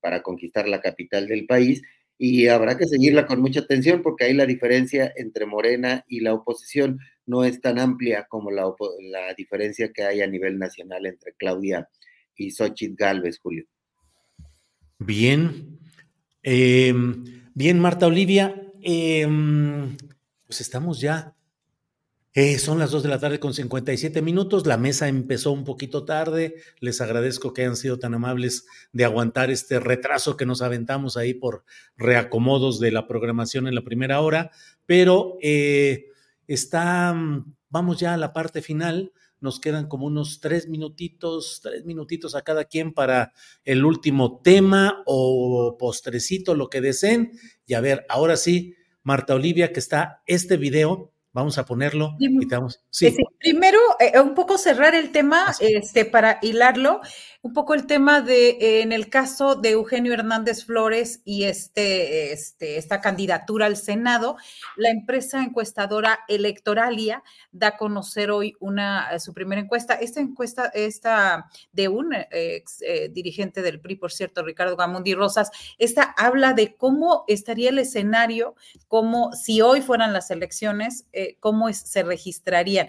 para 0.00 0.22
conquistar 0.22 0.68
la 0.68 0.80
capital 0.80 1.26
del 1.26 1.46
país 1.46 1.82
y 2.16 2.46
habrá 2.46 2.78
que 2.78 2.86
seguirla 2.86 3.26
con 3.26 3.40
mucha 3.40 3.60
atención 3.60 4.02
porque 4.02 4.24
ahí 4.24 4.34
la 4.34 4.46
diferencia 4.46 5.12
entre 5.16 5.46
Morena 5.46 6.04
y 6.08 6.20
la 6.20 6.32
oposición 6.32 7.00
no 7.26 7.42
es 7.42 7.60
tan 7.60 7.80
amplia 7.80 8.26
como 8.28 8.52
la, 8.52 8.72
la 9.10 9.34
diferencia 9.34 9.92
que 9.92 10.04
hay 10.04 10.22
a 10.22 10.28
nivel 10.28 10.60
nacional 10.60 11.06
entre 11.06 11.32
Claudia 11.32 11.88
y 12.36 12.52
Xochitl 12.52 12.94
Galvez, 12.94 13.40
Julio. 13.40 13.66
Bien. 15.00 15.80
Em, 16.40 17.43
bien, 17.54 17.80
Marta 17.80 18.06
Olivia. 18.06 18.54
Em, 18.82 19.96
pues 20.46 20.60
estamos 20.60 21.00
ya. 21.00 21.34
Eh, 22.36 22.58
son 22.58 22.80
las 22.80 22.90
2 22.90 23.04
de 23.04 23.08
la 23.08 23.20
tarde 23.20 23.38
con 23.38 23.54
57 23.54 24.20
minutos. 24.20 24.66
La 24.66 24.76
mesa 24.76 25.06
empezó 25.08 25.52
un 25.52 25.64
poquito 25.64 26.04
tarde. 26.04 26.56
Les 26.80 27.00
agradezco 27.00 27.54
que 27.54 27.62
hayan 27.62 27.76
sido 27.76 27.98
tan 27.98 28.12
amables 28.12 28.66
de 28.92 29.04
aguantar 29.04 29.50
este 29.50 29.78
retraso 29.78 30.36
que 30.36 30.44
nos 30.44 30.60
aventamos 30.60 31.16
ahí 31.16 31.32
por 31.32 31.64
reacomodos 31.96 32.80
de 32.80 32.90
la 32.90 33.06
programación 33.06 33.68
en 33.68 33.76
la 33.76 33.84
primera 33.84 34.20
hora. 34.20 34.50
Pero 34.84 35.38
eh, 35.42 36.06
está, 36.48 37.14
vamos 37.70 38.00
ya 38.00 38.14
a 38.14 38.18
la 38.18 38.32
parte 38.32 38.62
final 38.62 39.12
nos 39.44 39.60
quedan 39.60 39.88
como 39.88 40.06
unos 40.06 40.40
tres 40.40 40.68
minutitos, 40.68 41.60
tres 41.62 41.84
minutitos 41.84 42.34
a 42.34 42.40
cada 42.40 42.64
quien 42.64 42.94
para 42.94 43.34
el 43.62 43.84
último 43.84 44.40
tema 44.42 45.02
o 45.04 45.76
postrecito, 45.78 46.54
lo 46.54 46.70
que 46.70 46.80
deseen. 46.80 47.32
Y 47.66 47.74
a 47.74 47.82
ver, 47.82 48.06
ahora 48.08 48.38
sí, 48.38 48.74
Marta 49.02 49.34
Olivia, 49.34 49.70
que 49.70 49.80
está 49.80 50.22
este 50.26 50.56
video, 50.56 51.12
vamos 51.34 51.58
a 51.58 51.66
ponerlo 51.66 52.16
y 52.18 52.30
Sí. 52.88 53.14
Primero, 53.38 53.78
eh, 54.00 54.18
un 54.18 54.34
poco 54.34 54.56
cerrar 54.56 54.94
el 54.94 55.12
tema 55.12 55.54
este, 55.60 56.06
para 56.06 56.38
hilarlo 56.40 57.02
un 57.44 57.52
poco 57.52 57.74
el 57.74 57.86
tema 57.86 58.22
de, 58.22 58.48
eh, 58.52 58.80
en 58.80 58.90
el 58.90 59.10
caso 59.10 59.54
de 59.54 59.72
Eugenio 59.72 60.14
Hernández 60.14 60.64
Flores 60.64 61.20
y 61.26 61.44
este, 61.44 62.32
este, 62.32 62.78
esta 62.78 63.02
candidatura 63.02 63.66
al 63.66 63.76
Senado, 63.76 64.38
la 64.76 64.88
empresa 64.88 65.42
encuestadora 65.42 66.20
Electoralia 66.26 67.22
da 67.52 67.68
a 67.68 67.76
conocer 67.76 68.30
hoy 68.30 68.54
una, 68.60 69.10
eh, 69.12 69.20
su 69.20 69.34
primera 69.34 69.60
encuesta. 69.60 69.92
Esta 69.92 70.20
encuesta, 70.20 70.70
esta 70.72 71.50
de 71.70 71.88
un 71.88 72.14
ex 72.30 72.80
eh, 72.80 73.10
dirigente 73.12 73.60
del 73.60 73.78
PRI, 73.78 73.96
por 73.96 74.10
cierto, 74.10 74.42
Ricardo 74.42 74.74
Gamundi 74.74 75.14
Rosas, 75.14 75.50
esta 75.78 76.14
habla 76.16 76.54
de 76.54 76.74
cómo 76.74 77.24
estaría 77.28 77.68
el 77.68 77.78
escenario, 77.78 78.54
cómo 78.88 79.34
si 79.34 79.60
hoy 79.60 79.82
fueran 79.82 80.14
las 80.14 80.30
elecciones, 80.30 81.04
cómo 81.40 81.70
se 81.74 82.04
registrarían. 82.04 82.88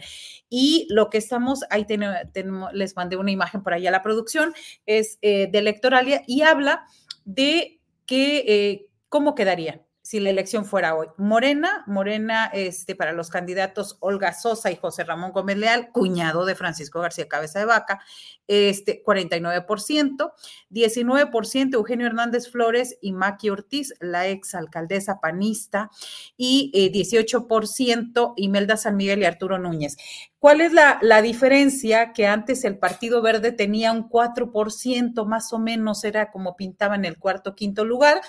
Y 0.50 0.88
lo 0.90 1.10
que 1.10 1.18
estamos, 1.18 1.66
ahí 1.70 1.86
tenemos, 1.86 2.72
les 2.72 2.96
mandé 2.96 3.18
una 3.18 3.32
imagen 3.32 3.62
por 3.62 3.74
allá 3.74 3.90
a 3.90 3.92
la 3.92 4.02
producción, 4.02 4.45
es 4.86 5.18
eh, 5.22 5.48
de 5.52 5.60
electoralia 5.60 6.24
y 6.28 6.42
habla 6.42 6.86
de 7.26 7.80
que, 8.06 8.38
eh, 8.48 8.88
cómo 9.10 9.36
quedaría 9.36 9.85
si 10.06 10.20
la 10.20 10.30
elección 10.30 10.66
fuera 10.66 10.94
hoy. 10.94 11.08
Morena, 11.18 11.84
Morena, 11.88 12.52
este, 12.54 12.94
para 12.96 13.12
los 13.12 13.32
candidatos 13.32 13.98
Olga 14.02 14.34
Sosa 14.34 14.70
y 14.70 14.76
José 14.76 15.04
Ramón 15.04 15.32
Gómez 15.32 15.58
Leal, 15.58 15.90
cuñado 15.92 16.46
de 16.46 16.54
Francisco 16.54 17.02
García 17.02 17.28
Cabeza 17.28 17.58
de 17.58 17.66
Vaca, 17.66 18.00
este, 18.48 19.02
49%, 19.04 20.32
19% 20.70 21.74
Eugenio 21.74 22.06
Hernández 22.06 22.52
Flores 22.52 23.00
y 23.02 23.14
Maki 23.14 23.50
Ortiz, 23.50 23.96
la 24.00 24.28
ex 24.28 24.54
alcaldesa 24.54 25.20
panista, 25.20 25.90
y 26.38 26.72
18% 26.94 28.30
eh, 28.30 28.34
Imelda 28.38 28.78
San 28.78 28.98
Miguel 28.98 29.22
y 29.22 29.26
Arturo 29.26 29.58
Núñez. 29.58 29.98
¿Cuál 30.38 30.62
es 30.62 30.72
la, 30.72 31.00
la, 31.02 31.24
diferencia? 31.24 32.14
Que 32.14 32.28
antes 32.28 32.64
el 32.64 32.78
Partido 32.78 33.24
Verde 33.24 33.52
tenía 33.52 33.92
un 33.92 34.08
4%, 34.08 35.26
más 35.26 35.52
o 35.52 35.58
menos 35.58 36.04
era 36.04 36.30
como 36.30 36.56
pintaba 36.56 36.94
en 36.94 37.06
el 37.06 37.18
cuarto, 37.18 37.56
quinto 37.56 37.84
lugar 37.86 38.22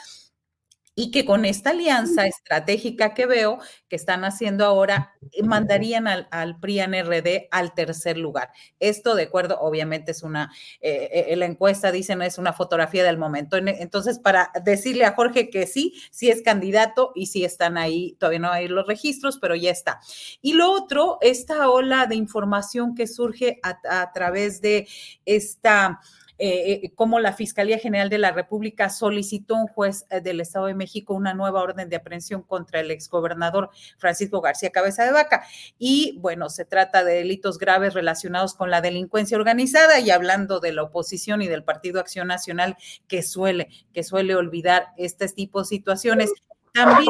y 0.99 1.11
que 1.11 1.27
con 1.27 1.45
esta 1.45 1.71
alianza 1.71 2.27
estratégica 2.27 3.13
que 3.13 3.27
veo 3.27 3.59
que 3.89 3.97
están 3.97 4.25
haciendo 4.25 4.65
ahora, 4.65 5.13
eh, 5.31 5.43
mandarían 5.43 6.09
al, 6.09 6.27
al 6.31 6.59
PRI-NRD 6.59 7.49
al 7.51 7.75
tercer 7.75 8.17
lugar. 8.17 8.51
Esto, 8.81 9.15
de 9.15 9.25
acuerdo, 9.25 9.61
obviamente 9.61 10.13
es 10.13 10.23
una, 10.23 10.51
eh, 10.81 11.27
eh, 11.29 11.37
la 11.37 11.45
encuesta 11.45 11.93
dicen 11.93 12.23
es 12.23 12.39
una 12.39 12.55
fotografía 12.55 13.05
del 13.05 13.19
momento. 13.19 13.59
Entonces, 13.59 14.19
para 14.19 14.51
decirle 14.65 15.05
a 15.05 15.13
Jorge 15.15 15.51
que 15.51 15.67
sí, 15.67 15.93
sí 16.11 16.31
es 16.31 16.41
candidato 16.41 17.13
y 17.15 17.27
sí 17.27 17.45
están 17.45 17.77
ahí, 17.77 18.17
todavía 18.19 18.39
no 18.41 18.51
hay 18.51 18.67
los 18.67 18.87
registros, 18.87 19.39
pero 19.39 19.55
ya 19.55 19.71
está. 19.71 20.01
Y 20.41 20.55
lo 20.55 20.73
otro, 20.73 21.19
esta 21.21 21.69
ola 21.69 22.07
de 22.07 22.17
información 22.17 22.95
que 22.95 23.07
surge 23.07 23.61
a 23.63 24.13
través 24.13 24.63
de 24.63 24.89
esta 25.27 26.01
eh, 26.39 26.81
eh, 26.85 26.93
cómo 26.95 27.19
la 27.19 27.33
Fiscalía 27.33 27.79
General 27.79 28.11
de 28.11 28.19
la 28.19 28.31
República 28.31 28.91
solicitó 28.91 29.57
a 29.57 29.61
un 29.63 29.69
juez 29.69 30.07
eh, 30.11 30.21
del 30.21 30.41
Estado 30.41 30.67
de 30.67 30.75
México 30.75 31.15
una 31.15 31.33
nueva 31.33 31.63
orden 31.63 31.89
de 31.89 31.97
aprehensión 31.97 32.43
contra 32.43 32.81
el 32.81 32.91
exgobernador 32.91 33.71
Francisco 33.97 34.43
García 34.43 34.71
Cabeza 34.71 35.05
de 35.05 35.13
Vaca. 35.13 35.47
Y 35.79 36.19
bueno, 36.21 36.51
se 36.51 36.67
trata 36.67 37.05
de 37.05 37.15
delitos 37.15 37.59
graves 37.59 37.95
relacionados 37.95 38.55
con 38.55 38.71
la 38.71 38.83
delincuencia 38.83 39.39
organizada 39.39 39.99
y 40.01 40.11
hablando 40.11 40.61
de 40.61 40.73
la 40.73 40.83
oposición 40.83 41.41
y 41.41 41.49
del 41.49 41.65
Partido 41.65 42.01
Acción 42.01 42.29
Nacional 42.29 42.77
que 43.09 43.23
suele, 43.23 43.69
que 43.95 44.03
suele 44.03 44.35
olvidar 44.35 44.89
este 44.99 45.27
tipo 45.29 45.61
de 45.61 45.67
situaciones. 45.67 46.31
También 46.75 47.09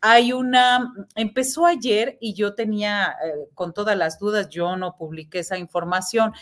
hay 0.00 0.32
una, 0.32 0.92
empezó 1.14 1.66
ayer 1.66 2.18
y 2.20 2.34
yo 2.34 2.54
tenía 2.54 3.16
con 3.54 3.72
todas 3.72 3.96
las 3.96 4.18
dudas, 4.18 4.48
yo 4.50 4.76
no 4.76 4.96
publiqué 4.96 5.38
esa 5.38 5.56
información, 5.56 6.32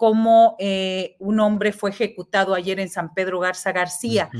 cómo 0.00 0.56
eh, 0.58 1.16
un 1.18 1.40
hombre 1.40 1.74
fue 1.74 1.90
ejecutado 1.90 2.54
ayer 2.54 2.80
en 2.80 2.88
San 2.88 3.12
Pedro 3.12 3.38
Garza 3.38 3.70
García, 3.70 4.30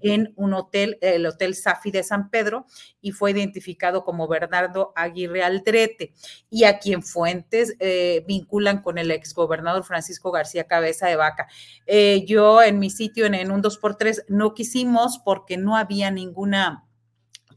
en 0.00 0.32
un 0.36 0.54
hotel, 0.54 0.96
el 1.00 1.26
Hotel 1.26 1.56
Safi 1.56 1.90
de 1.90 2.04
San 2.04 2.30
Pedro, 2.30 2.66
y 3.00 3.10
fue 3.10 3.32
identificado 3.32 4.04
como 4.04 4.28
Bernardo 4.28 4.92
Aguirre 4.94 5.42
Aldrete, 5.42 6.12
y 6.50 6.62
a 6.62 6.78
quien 6.78 7.02
fuentes 7.02 7.74
eh, 7.80 8.24
vinculan 8.28 8.80
con 8.80 8.96
el 8.96 9.10
exgobernador 9.10 9.82
Francisco 9.82 10.30
García 10.30 10.68
Cabeza 10.68 11.08
de 11.08 11.16
Vaca. 11.16 11.48
Eh, 11.86 12.24
yo 12.24 12.62
en 12.62 12.78
mi 12.78 12.88
sitio, 12.88 13.26
en, 13.26 13.34
en 13.34 13.50
un 13.50 13.60
2x3, 13.60 14.26
no 14.28 14.54
quisimos 14.54 15.18
porque 15.18 15.56
no 15.56 15.76
había 15.76 16.12
ninguna 16.12 16.87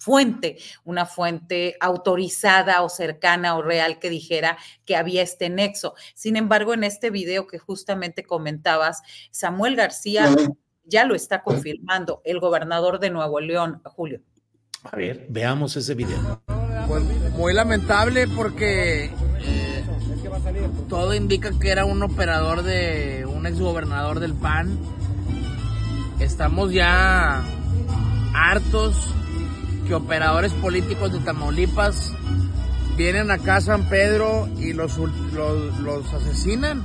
fuente, 0.02 0.58
una 0.84 1.06
fuente 1.06 1.78
autorizada 1.80 2.82
o 2.82 2.90
cercana 2.90 3.56
o 3.56 3.62
real 3.62 4.00
que 4.00 4.10
dijera 4.10 4.58
que 4.84 4.96
había 4.96 5.22
este 5.22 5.48
nexo. 5.50 5.94
Sin 6.16 6.38
embargo, 6.38 6.74
en 6.74 6.84
este 6.84 7.12
video 7.12 7.46
que 7.46 7.60
justamente 7.60 8.24
comentabas, 8.24 9.04
Samuel 9.30 9.76
García 9.76 10.28
ya 10.86 11.06
lo 11.06 11.14
está 11.14 11.44
confirmando, 11.44 12.24
el 12.26 12.40
gobernador 12.40 13.00
de 13.00 13.12
Nuevo 13.12 13.40
León, 13.40 13.80
Julio. 13.86 14.22
A 14.84 14.96
ver, 14.96 15.28
veamos 15.30 15.78
ese 15.78 15.94
video. 15.94 16.42
Pues 16.88 17.04
muy 17.34 17.54
lamentable 17.54 18.28
porque 18.28 19.06
eh, 19.06 19.86
todo 20.90 21.14
indica 21.14 21.52
que 21.60 21.70
era 21.70 21.86
un 21.86 22.02
operador 22.02 22.64
de 22.64 23.28
un 23.28 23.46
exgobernador 23.46 24.20
del 24.20 24.34
PAN. 24.34 24.80
Estamos 26.20 26.74
ya 26.74 27.44
hartos 28.34 29.14
que 29.88 29.94
operadores 29.94 30.54
políticos 30.54 31.12
de 31.14 31.20
Tamaulipas 31.20 32.14
vienen 32.98 33.32
acá 33.32 33.58
a 33.58 33.62
San 33.62 33.90
Pedro 33.90 34.48
y 34.58 34.74
los, 34.74 34.98
los, 34.98 35.80
los 35.80 36.14
asesinan. 36.14 36.84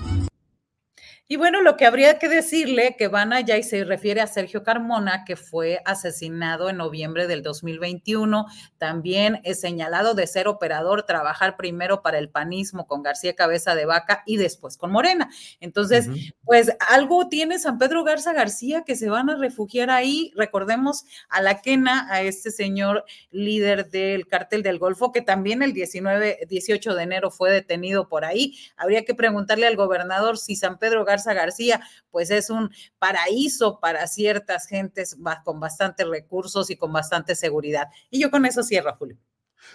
Y 1.29 1.35
bueno, 1.35 1.61
lo 1.61 1.77
que 1.77 1.87
habría 1.87 2.21
que 2.21 2.29
decirle 2.29 2.95
que 2.97 3.09
van 3.09 3.33
allá 3.33 3.57
y 3.57 3.65
se 3.65 3.83
refiere 3.83 4.21
a 4.21 4.29
Sergio 4.29 4.63
Carmona, 4.63 5.25
que 5.25 5.35
fue 5.35 5.81
asesinado 5.85 6.71
en 6.71 6.77
noviembre 6.77 7.27
del 7.27 7.43
2021, 7.43 8.47
también 8.79 9.41
es 9.43 9.61
señalado 9.61 10.15
de 10.15 10.29
ser 10.29 10.47
operador, 10.47 11.03
trabajar 11.03 11.57
primero 11.57 12.01
para 12.01 12.19
el 12.19 12.29
panismo 12.29 12.87
con 12.87 13.03
García 13.03 13.35
Cabeza 13.35 13.75
de 13.75 13.87
Vaca 13.87 14.23
y 14.25 14.37
después 14.37 14.77
con 14.77 14.93
Morena. 14.93 15.29
Entonces, 15.59 16.07
pues 16.45 16.71
algo 16.89 17.29
tiene 17.29 17.59
San 17.59 17.79
Pedro 17.79 18.05
Garza 18.05 18.33
García 18.33 18.85
que 18.87 18.95
se 18.95 19.11
van 19.11 19.29
a 19.29 19.35
refugiar 19.35 19.91
ahí. 19.91 20.31
Recordemos 20.37 21.07
a 21.29 21.43
la 21.43 21.61
quena, 21.61 22.07
a 22.09 22.23
este 22.23 22.53
señor 22.53 23.05
líder 23.33 23.91
del 23.91 24.29
cártel 24.29 24.63
del 24.63 24.79
Golfo, 24.79 25.11
que 25.11 25.23
también 25.23 25.65
el 25.65 25.73
19, 25.73 26.47
18 26.49 26.95
de 26.95 27.03
enero 27.03 27.33
fue 27.33 27.51
detenido 27.51 28.09
por 28.09 28.25
ahí. 28.25 28.57
Habría 28.77 29.05
que 29.05 29.17
preguntarle 29.17 29.67
al 29.67 29.75
gobernador 29.75 30.39
si 30.39 30.55
San 30.55 30.79
Pedro 30.79 31.05
Garza 31.05 31.16
García, 31.25 31.81
pues 32.11 32.31
es 32.31 32.51
un 32.51 32.71
paraíso 32.99 33.81
para 33.81 34.07
ciertas 34.07 34.67
gentes 34.67 35.17
con 35.45 35.61
bastantes 35.61 36.07
recursos 36.07 36.71
y 36.71 36.77
con 36.77 36.93
bastante 36.93 37.35
seguridad. 37.35 37.89
Y 38.11 38.21
yo 38.21 38.31
con 38.31 38.47
eso 38.47 38.63
cierro, 38.63 38.95
Julio. 38.97 39.17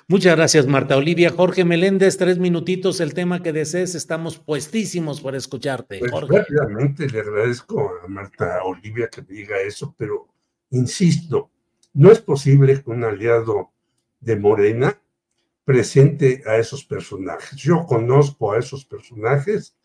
Muchas 0.08 0.36
gracias, 0.36 0.68
Marta 0.68 0.98
Olivia. 0.98 1.32
Jorge 1.32 1.66
Meléndez, 1.66 2.18
tres 2.18 2.38
minutitos, 2.38 3.00
el 3.00 3.14
tema 3.14 3.42
que 3.42 3.54
desees, 3.54 3.96
estamos 3.96 4.38
puestísimos 4.38 5.22
para 5.22 5.38
escucharte. 5.38 6.00
Pues 6.00 6.12
Jorge. 6.12 6.40
rápidamente 6.40 7.08
le 7.08 7.20
agradezco 7.20 7.92
a 8.04 8.08
Marta 8.08 8.64
Olivia 8.64 9.10
que 9.10 9.22
me 9.22 9.34
diga 9.34 9.60
eso, 9.60 9.94
pero 9.98 10.28
insisto, 10.70 11.52
no 11.94 12.12
es 12.12 12.20
posible 12.20 12.82
que 12.82 12.90
un 12.90 13.04
aliado 13.04 13.72
de 14.20 14.36
Morena 14.36 14.98
presente 15.64 16.44
a 16.46 16.58
esos 16.58 16.84
personajes. 16.84 17.56
Yo 17.58 17.86
conozco 17.86 18.52
a 18.52 18.60
esos 18.60 18.86
personajes 18.86 19.76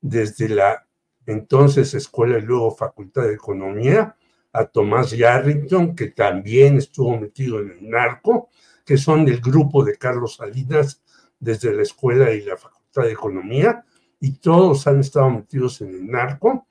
desde 0.00 0.48
la 0.48 0.86
entonces 1.30 1.94
Escuela 1.94 2.38
y 2.38 2.42
luego 2.42 2.70
Facultad 2.70 3.22
de 3.22 3.34
Economía, 3.34 4.16
a 4.52 4.64
Tomás 4.64 5.12
Yarrington, 5.12 5.94
que 5.94 6.08
también 6.08 6.76
estuvo 6.76 7.16
metido 7.18 7.60
en 7.60 7.70
el 7.70 7.90
narco, 7.90 8.50
que 8.84 8.96
son 8.96 9.24
del 9.24 9.40
grupo 9.40 9.84
de 9.84 9.96
Carlos 9.96 10.36
Salinas 10.36 11.02
desde 11.38 11.72
la 11.72 11.82
Escuela 11.82 12.32
y 12.32 12.42
la 12.42 12.56
Facultad 12.56 13.02
de 13.02 13.12
Economía, 13.12 13.84
y 14.18 14.32
todos 14.32 14.86
han 14.86 15.00
estado 15.00 15.30
metidos 15.30 15.80
en 15.80 15.90
el 15.90 16.06
narco. 16.10 16.66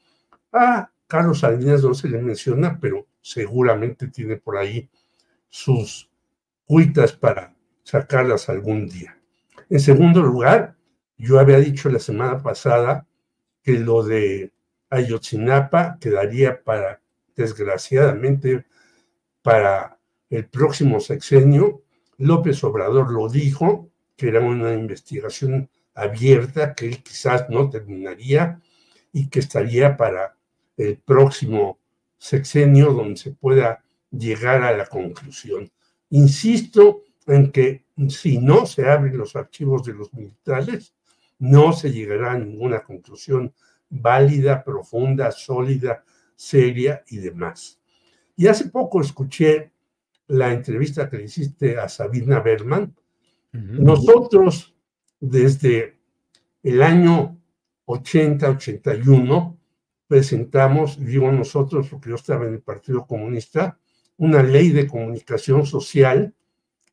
A 0.52 0.92
Carlos 1.08 1.40
Salinas 1.40 1.84
no 1.84 1.94
se 1.94 2.10
le 2.10 2.22
menciona, 2.22 2.78
pero 2.80 3.08
seguramente 3.22 4.08
tiene 4.08 4.36
por 4.38 4.58
ahí 4.58 4.90
sus 5.48 6.10
cuitas 6.66 7.14
para 7.14 7.56
sacarlas 7.84 8.50
algún 8.50 8.88
día. 8.88 9.18
En 9.70 9.80
segundo 9.80 10.22
lugar, 10.22 10.76
yo 11.18 11.40
había 11.40 11.58
dicho 11.58 11.90
la 11.90 12.00
semana 12.00 12.42
pasada 12.42 13.08
que 13.70 13.78
lo 13.78 14.02
de 14.02 14.52
Ayotzinapa 14.90 16.00
quedaría 16.02 16.64
para, 16.64 17.04
desgraciadamente, 17.36 18.66
para 19.44 20.00
el 20.28 20.48
próximo 20.48 21.00
sexenio. 21.00 21.84
López 22.18 22.64
Obrador 22.64 23.12
lo 23.12 23.30
dijo, 23.30 23.92
que 24.18 24.30
era 24.30 24.40
una 24.40 24.74
investigación 24.74 25.70
abierta, 25.94 26.74
que 26.74 26.88
él 26.88 27.04
quizás 27.04 27.48
no 27.52 27.70
terminaría 27.70 28.60
y 29.14 29.30
que 29.30 29.38
estaría 29.38 29.96
para 29.96 30.36
el 30.76 30.98
próximo 30.98 31.78
sexenio 32.18 32.92
donde 32.94 33.18
se 33.18 33.32
pueda 33.34 33.84
llegar 34.10 34.64
a 34.64 34.76
la 34.76 34.88
conclusión. 34.88 35.70
Insisto 36.10 37.04
en 37.28 37.52
que 37.52 37.86
si 38.08 38.40
no 38.40 38.66
se 38.66 38.90
abren 38.90 39.16
los 39.16 39.36
archivos 39.36 39.84
de 39.84 39.94
los 39.94 40.12
militares, 40.12 40.96
no 41.40 41.74
se 41.74 41.92
llegará 41.92 42.34
a 42.34 42.38
ninguna 42.38 42.84
conclusión 42.84 43.54
válida, 43.90 44.64
profunda, 44.64 45.32
sólida, 45.32 46.04
seria 46.36 47.04
y 47.08 47.18
demás. 47.18 47.80
Y 48.36 48.48
hace 48.48 48.70
poco 48.70 49.02
escuché 49.02 49.72
la 50.28 50.54
entrevista 50.54 51.10
que 51.10 51.18
le 51.18 51.24
hiciste 51.24 51.78
a 51.78 51.90
Sabina 51.90 52.40
Berman. 52.40 52.96
Nosotros, 53.52 54.76
desde 55.20 56.00
el 56.62 56.82
año 56.84 57.38
80-81, 57.88 59.58
presentamos, 60.08 61.04
digo 61.04 61.32
nosotros, 61.32 61.88
porque 61.90 62.10
yo 62.10 62.16
estaba 62.16 62.46
en 62.46 62.54
el 62.54 62.62
Partido 62.62 63.08
Comunista, 63.08 63.80
una 64.18 64.44
ley 64.44 64.70
de 64.70 64.88
comunicación 64.88 65.66
social 65.66 66.34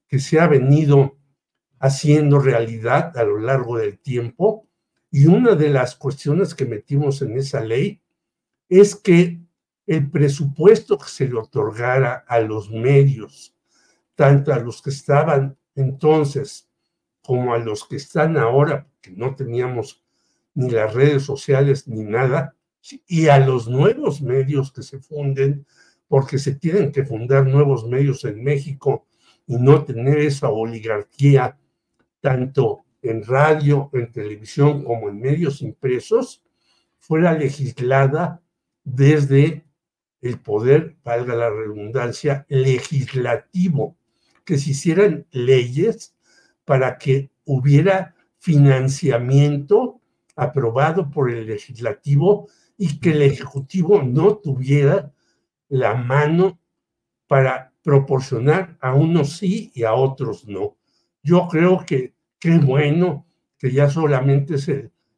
que 0.08 0.18
se 0.18 0.40
ha 0.40 0.46
venido 0.46 1.15
haciendo 1.78 2.38
realidad 2.38 3.16
a 3.16 3.24
lo 3.24 3.38
largo 3.38 3.78
del 3.78 3.98
tiempo. 3.98 4.66
Y 5.10 5.26
una 5.26 5.54
de 5.54 5.70
las 5.70 5.94
cuestiones 5.96 6.54
que 6.54 6.66
metimos 6.66 7.22
en 7.22 7.36
esa 7.36 7.60
ley 7.60 8.00
es 8.68 8.96
que 8.96 9.40
el 9.86 10.10
presupuesto 10.10 10.98
que 10.98 11.08
se 11.08 11.28
le 11.28 11.38
otorgara 11.38 12.24
a 12.26 12.40
los 12.40 12.70
medios, 12.70 13.54
tanto 14.14 14.52
a 14.52 14.58
los 14.58 14.82
que 14.82 14.90
estaban 14.90 15.56
entonces 15.74 16.68
como 17.22 17.54
a 17.54 17.58
los 17.58 17.86
que 17.86 17.96
están 17.96 18.36
ahora, 18.36 18.86
porque 18.88 19.16
no 19.16 19.34
teníamos 19.34 20.02
ni 20.54 20.70
las 20.70 20.92
redes 20.94 21.22
sociales 21.22 21.86
ni 21.86 22.02
nada, 22.02 22.54
y 23.06 23.28
a 23.28 23.38
los 23.38 23.68
nuevos 23.68 24.22
medios 24.22 24.72
que 24.72 24.82
se 24.82 25.00
funden, 25.00 25.66
porque 26.08 26.38
se 26.38 26.54
tienen 26.54 26.92
que 26.92 27.04
fundar 27.04 27.46
nuevos 27.46 27.86
medios 27.86 28.24
en 28.24 28.42
México 28.42 29.06
y 29.46 29.56
no 29.56 29.84
tener 29.84 30.18
esa 30.18 30.48
oligarquía 30.48 31.58
tanto 32.26 32.84
en 33.02 33.24
radio, 33.24 33.88
en 33.92 34.10
televisión 34.10 34.82
como 34.82 35.08
en 35.08 35.20
medios 35.20 35.62
impresos, 35.62 36.42
fuera 36.98 37.32
legislada 37.34 38.42
desde 38.82 39.64
el 40.20 40.40
poder, 40.40 40.96
valga 41.04 41.36
la 41.36 41.50
redundancia, 41.50 42.44
legislativo, 42.48 43.96
que 44.44 44.58
se 44.58 44.70
hicieran 44.70 45.24
leyes 45.30 46.16
para 46.64 46.98
que 46.98 47.30
hubiera 47.44 48.16
financiamiento 48.40 50.00
aprobado 50.34 51.08
por 51.08 51.30
el 51.30 51.46
legislativo 51.46 52.48
y 52.76 52.98
que 52.98 53.12
el 53.12 53.22
ejecutivo 53.22 54.02
no 54.02 54.38
tuviera 54.38 55.12
la 55.68 55.94
mano 55.94 56.58
para 57.28 57.72
proporcionar 57.84 58.76
a 58.80 58.94
unos 58.94 59.36
sí 59.36 59.70
y 59.76 59.84
a 59.84 59.94
otros 59.94 60.48
no. 60.48 60.76
Yo 61.22 61.46
creo 61.48 61.84
que 61.86 62.15
qué 62.38 62.58
bueno 62.58 63.26
que 63.58 63.72
ya 63.72 63.88
solamente 63.90 64.54
es 64.54 64.70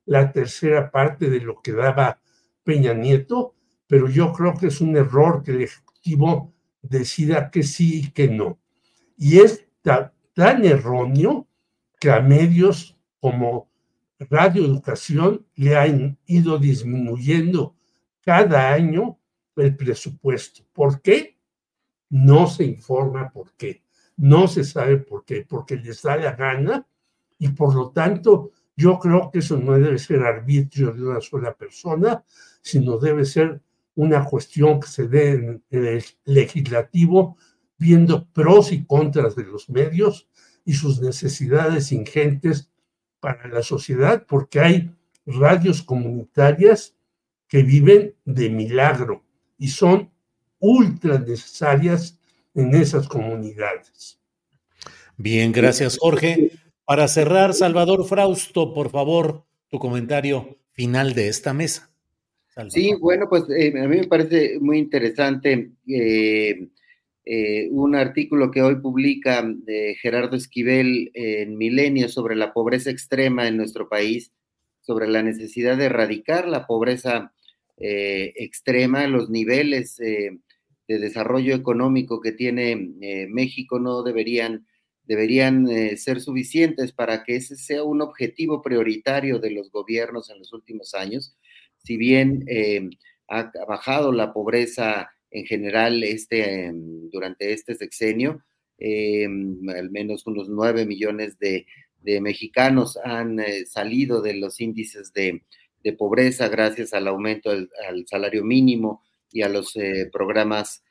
la 0.07 0.33
tercera 0.33 0.91
parte 0.91 1.29
de 1.29 1.41
lo 1.41 1.61
que 1.61 1.73
daba 1.73 2.21
Peña 2.65 2.95
Nieto, 2.95 3.55
pero 3.87 4.09
yo 4.09 4.33
creo 4.33 4.55
que 4.55 4.69
es 4.69 4.81
un 4.81 4.97
error 4.97 5.43
que 5.43 5.53
el 5.53 5.63
Ejecutivo 5.63 6.55
decida 6.83 7.51
que 7.51 7.63
sí 7.63 8.01
y 8.01 8.11
que 8.11 8.29
no. 8.29 8.59
Y 9.17 9.39
es 9.39 9.67
tan 9.83 10.65
erróneo 10.65 11.49
que 11.99 12.11
a 12.11 12.21
medios 12.21 12.97
como 13.21 13.71
Radio 14.19 14.65
Educación 14.65 15.47
le 15.55 15.77
han 15.77 16.19
ido 16.27 16.59
disminuyendo 16.59 17.77
cada 18.21 18.73
año 18.73 19.19
el 19.57 19.77
presupuesto. 19.77 20.63
¿Por 20.73 21.01
qué? 21.01 21.39
No 22.11 22.47
se 22.47 22.65
informa 22.65 23.31
por 23.31 23.55
qué. 23.55 23.83
No 24.17 24.49
se 24.49 24.65
sabe 24.65 24.99
por 24.99 25.25
qué, 25.25 25.45
porque 25.49 25.77
les 25.77 26.03
da 26.03 26.17
la 26.17 26.33
gana 26.33 26.87
y 27.39 27.49
por 27.49 27.75
lo 27.75 27.91
tanto 27.91 28.53
yo 28.77 28.99
creo 28.99 29.31
que 29.31 29.41
eso 29.41 29.57
no 29.57 29.73
debe 29.73 29.99
ser 29.99 30.23
arbitrio 30.23 30.93
de 30.93 31.03
una 31.03 31.21
sola 31.21 31.55
persona, 31.55 32.23
sino 32.63 32.99
debe 32.99 33.25
ser 33.25 33.61
una 33.97 34.25
cuestión 34.25 34.79
que 34.79 34.87
se 34.87 35.09
dé 35.09 35.33
en 35.33 35.63
el 35.71 36.05
legislativo 36.25 37.37
viendo 37.77 38.29
pros 38.29 38.71
y 38.71 38.85
contras 38.85 39.35
de 39.35 39.45
los 39.45 39.69
medios 39.69 40.29
y 40.65 40.75
sus 40.75 41.01
necesidades 41.01 41.91
ingentes 41.91 42.71
para 43.19 43.49
la 43.49 43.63
sociedad, 43.63 44.25
porque 44.29 44.61
hay 44.61 44.91
radios 45.27 45.83
comunitarias 45.83 46.95
que 47.49 47.63
viven 47.63 48.15
de 48.25 48.49
milagro 48.51 49.25
y 49.59 49.69
son 49.69 50.11
ultra 50.61 51.19
necesarias 51.19 52.21
en 52.55 52.75
esas 52.75 53.09
comunidades. 53.09 54.21
Bien, 55.17 55.51
gracias 55.51 55.99
Jorge. 55.99 56.53
Para 56.89 57.07
cerrar, 57.07 57.53
Salvador 57.53 58.07
Frausto, 58.07 58.73
por 58.73 58.89
favor, 58.89 59.45
tu 59.69 59.79
comentario 59.79 60.57
final 60.73 61.13
de 61.13 61.29
esta 61.29 61.53
mesa. 61.53 61.93
Sí, 62.71 62.95
bueno, 62.99 63.29
pues 63.29 63.45
eh, 63.51 63.75
a 63.79 63.87
mí 63.87 63.99
me 63.99 64.07
parece 64.07 64.59
muy 64.59 64.79
interesante 64.79 65.73
eh, 65.87 66.67
eh, 67.27 67.69
un 67.73 67.95
artículo 67.95 68.51
que 68.51 68.63
hoy 68.63 68.77
publica 68.77 69.47
Gerardo 70.01 70.35
Esquivel 70.35 71.11
en 71.13 71.59
Milenio 71.59 72.09
sobre 72.09 72.37
la 72.37 72.55
pobreza 72.55 72.89
extrema 72.89 73.47
en 73.47 73.59
nuestro 73.59 73.91
país, 73.91 74.33
sobre 74.81 75.09
la 75.09 75.23
necesidad 75.23 75.77
de 75.77 75.85
erradicar 75.85 76.49
la 76.49 76.67
pobreza 76.67 77.35
extrema, 77.77 79.07
los 79.09 79.29
niveles 79.29 79.99
de 79.99 80.41
desarrollo 80.89 81.55
económico 81.55 82.23
que 82.23 82.33
tiene 82.33 83.27
México 83.29 83.79
no 83.79 84.03
deberían 84.03 84.67
deberían 85.09 85.67
eh, 85.71 85.97
ser 85.97 86.21
suficientes 86.21 86.93
para 86.93 87.25
que 87.25 87.37
ese 87.37 87.57
sea 87.57 87.83
un 87.83 88.03
objetivo 88.03 88.61
prioritario 88.61 89.39
de 89.39 89.51
los 89.51 89.71
gobiernos 89.73 90.29
en 90.29 90.39
los 90.39 90.53
últimos 90.53 90.95
años. 90.95 91.35
Si 91.79 91.97
bien 91.97 92.45
eh, 92.47 92.91
ha 93.27 93.51
bajado 93.67 94.13
la 94.13 94.35
pobreza 94.35 95.11
en 95.31 95.47
general 95.47 96.05
este, 96.05 96.67
em, 96.67 97.09
durante 97.11 97.53
este 97.53 97.75
sexenio, 97.75 98.45
em, 98.79 99.67
al 99.71 99.91
menos 99.91 100.27
unos 100.27 100.49
9 100.51 100.85
millones 100.85 101.39
de, 101.39 101.67
mexicanos 102.21 102.99
han 103.05 103.39
eh, 103.41 103.67
salido 103.67 104.23
de 104.23 104.33
los 104.35 104.61
índices 104.61 105.13
de, 105.13 105.43
pobreza 105.99 106.49
gracias 106.49 106.93
al 106.93 107.09
aumento 107.09 107.51
del, 107.51 107.71
al 107.89 108.07
salario 108.07 108.45
mínimo 108.45 109.03
y 109.33 109.41
a 109.41 109.49
los 109.49 109.73
programas 110.13 110.83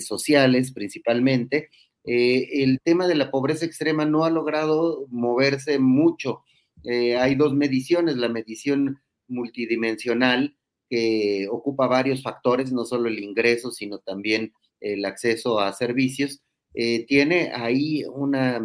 sociales 0.00 0.70
principalmente. 0.70 1.70
Eh, 2.04 2.62
el 2.62 2.80
tema 2.82 3.08
de 3.08 3.14
la 3.14 3.30
pobreza 3.30 3.64
extrema 3.64 4.04
no 4.04 4.24
ha 4.24 4.30
logrado 4.30 5.06
moverse 5.10 5.78
mucho. 5.78 6.42
Eh, 6.84 7.16
hay 7.16 7.34
dos 7.34 7.54
mediciones, 7.54 8.16
la 8.16 8.28
medición 8.28 9.00
multidimensional, 9.26 10.56
que 10.90 11.48
ocupa 11.50 11.86
varios 11.86 12.22
factores, 12.22 12.72
no 12.72 12.84
solo 12.84 13.08
el 13.08 13.18
ingreso, 13.18 13.70
sino 13.70 13.98
también 14.00 14.52
el 14.80 15.04
acceso 15.06 15.60
a 15.60 15.72
servicios. 15.72 16.42
Eh, 16.74 17.06
tiene 17.06 17.52
ahí 17.54 18.04
una, 18.04 18.60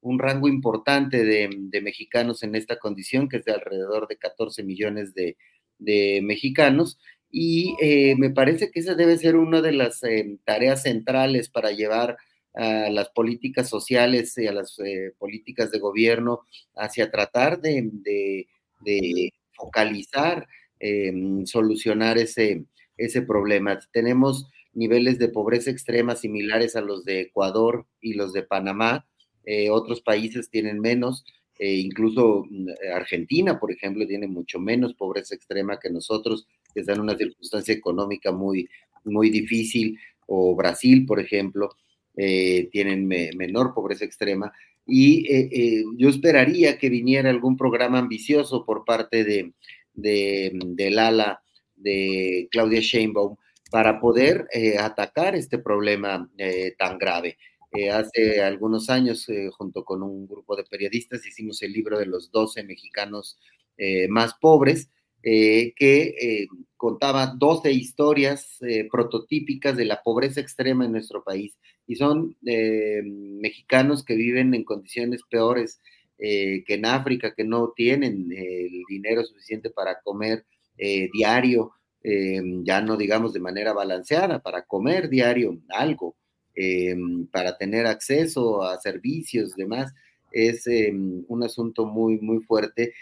un 0.00 0.18
rango 0.18 0.48
importante 0.48 1.24
de, 1.24 1.80
mexicanos 1.82 2.42
en 2.42 2.54
esta 2.54 2.78
condición, 2.78 3.28
que 3.28 3.38
es 3.38 3.44
de 3.44 3.52
alrededor 3.52 4.08
de 4.08 4.16
14 4.16 4.62
millones 4.64 5.12
de, 5.14 5.36
mexicanos. 6.22 6.98
Y 7.30 7.74
me 8.18 8.30
parece 8.30 8.70
que 8.70 8.80
esa 8.80 8.94
debe 8.94 9.16
ser 9.18 9.36
una 9.36 9.60
de 9.62 9.72
las 9.72 10.00
tareas 10.44 10.82
centrales 10.82 11.48
para 11.48 11.70
llevar 11.72 12.16
a 12.54 12.90
las 12.90 13.10
políticas 13.10 13.68
sociales 13.68 14.36
y 14.36 14.46
a 14.46 14.52
las 14.52 14.78
eh, 14.80 15.12
políticas 15.18 15.70
de 15.70 15.78
gobierno 15.78 16.40
hacia 16.74 17.10
tratar 17.10 17.60
de, 17.60 18.46
focalizar, 19.54 20.46
em, 20.78 21.44
solucionar 21.46 22.18
ese, 22.18 22.64
ese 22.96 23.22
problema. 23.22 23.78
Tenemos 23.92 24.48
niveles 24.72 25.18
de 25.18 25.28
pobreza 25.28 25.70
extrema 25.70 26.16
similares 26.16 26.76
a 26.76 26.80
los 26.80 27.04
de 27.04 27.20
Ecuador 27.20 27.86
y 28.00 28.14
los 28.14 28.32
de 28.32 28.42
Panamá. 28.42 29.06
Eh, 29.44 29.70
otros 29.70 30.00
países 30.00 30.50
tienen 30.50 30.80
menos, 30.80 31.24
eh, 31.58 31.74
incluso 31.74 32.46
mm, 32.48 32.68
Argentina, 32.94 33.58
por 33.58 33.72
ejemplo, 33.72 34.06
tiene 34.06 34.26
mucho 34.26 34.58
menos 34.58 34.94
pobreza 34.94 35.34
extrema 35.34 35.78
que 35.78 35.90
nosotros, 35.90 36.46
que 36.72 36.80
está 36.80 36.92
en 36.92 37.00
una 37.00 37.16
circunstancia 37.16 37.74
económica 37.74 38.32
muy, 38.32 38.68
muy 39.04 39.30
difícil, 39.30 39.98
o 40.26 40.54
Brasil, 40.54 41.04
por 41.06 41.20
ejemplo. 41.20 41.70
Eh, 42.22 42.68
tienen 42.70 43.08
menor 43.08 43.72
pobreza 43.72 44.04
extrema. 44.04 44.52
Y 44.84 45.26
eh, 45.32 45.48
eh, 45.50 45.84
yo 45.96 46.10
esperaría 46.10 46.76
que 46.76 46.90
viniera 46.90 47.30
algún 47.30 47.56
programa 47.56 47.98
ambicioso 47.98 48.66
por 48.66 48.84
parte 48.84 49.24
de, 49.24 49.54
del 49.94 50.98
ala 50.98 51.42
de 51.76 52.46
Claudia 52.50 52.80
Sheinbaum 52.80 53.36
para 53.70 54.00
poder 54.00 54.46
atacar 54.78 55.34
este 55.34 55.56
problema 55.58 56.28
tan 56.76 56.98
grave. 56.98 57.38
hace 57.90 58.42
algunos 58.42 58.90
años, 58.90 59.26
junto 59.56 59.82
con 59.82 60.02
un 60.02 60.26
grupo 60.26 60.56
de 60.56 60.64
periodistas, 60.64 61.24
hicimos 61.26 61.62
el 61.62 61.72
libro 61.72 61.98
de 61.98 62.04
los 62.04 62.30
12 62.30 62.64
mexicanos 62.64 63.38
más 64.10 64.34
pobres, 64.34 64.90
que 65.22 66.46
contaba 66.76 67.26
12 67.26 67.72
historias 67.72 68.58
prototípicas 68.90 69.76
de 69.76 69.84
la 69.84 70.02
pobreza 70.02 70.40
extrema 70.40 70.84
en 70.84 70.92
nuestro 70.92 71.22
país 71.22 71.56
y 71.90 71.96
son 71.96 72.36
eh, 72.46 73.02
mexicanos 73.04 74.04
que 74.04 74.14
viven 74.14 74.54
en 74.54 74.62
condiciones 74.62 75.22
peores 75.28 75.80
eh, 76.20 76.62
que 76.64 76.74
en 76.74 76.86
África, 76.86 77.34
que 77.34 77.42
no 77.42 77.72
tienen 77.74 78.30
el 78.30 78.84
dinero 78.88 79.24
suficiente 79.24 79.70
para 79.70 80.00
comer 80.00 80.44
eh, 80.78 81.08
diario, 81.12 81.72
ya 82.02 82.80
no 82.80 82.96
digamos 82.96 83.32
de 83.32 83.40
manera 83.40 83.72
balanceada, 83.72 84.38
para 84.38 84.62
comer 84.62 85.08
diario 85.10 85.58
algo, 85.68 86.16
para 87.32 87.58
tener 87.58 87.86
acceso 87.86 88.62
a 88.62 88.80
servicios, 88.80 89.54
demás. 89.54 89.92
Es 90.32 90.64
un 90.66 91.42
asunto 91.42 91.84
muy, 91.84 92.18
muy 92.20 92.40
fuerte 92.44 92.94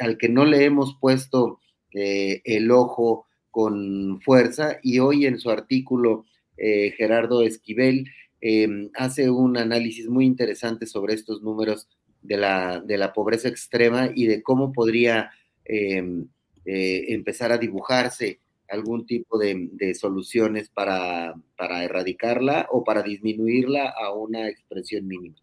al 0.00 0.18
que 0.18 0.28
no 0.28 0.44
le 0.44 0.64
hemos 0.64 0.96
puesto 1.00 1.60
el 1.92 2.70
ojo 2.70 3.26
con 3.50 4.20
fuerza 4.20 4.78
y 4.82 4.98
hoy 4.98 5.24
en 5.24 5.38
su 5.38 5.50
artículo 5.50 6.26
eh, 6.56 6.92
Gerardo 6.96 7.42
Esquivel, 7.42 8.06
em, 8.40 8.90
hace 8.94 9.30
un 9.30 9.56
análisis 9.56 10.08
muy 10.08 10.24
interesante 10.24 10.86
sobre 10.86 11.14
estos 11.14 11.42
números 11.42 11.88
de 12.22 12.36
la, 12.36 12.80
de 12.80 12.98
la 12.98 13.12
pobreza 13.12 13.48
extrema 13.48 14.10
y 14.14 14.26
de 14.26 14.42
cómo 14.42 14.72
podría 14.72 15.30
em, 15.64 16.28
eh, 16.64 17.06
empezar 17.08 17.52
a 17.52 17.58
dibujarse 17.58 18.40
algún 18.68 19.06
tipo 19.06 19.38
de, 19.38 19.94
soluciones 19.94 20.68
para, 20.70 21.34
para, 21.56 21.84
erradicarla 21.84 22.66
o 22.70 22.84
para 22.84 23.02
disminuirla 23.02 23.88
a 23.88 24.12
una 24.12 24.48
expresión 24.48 25.06
mínima. 25.06 25.36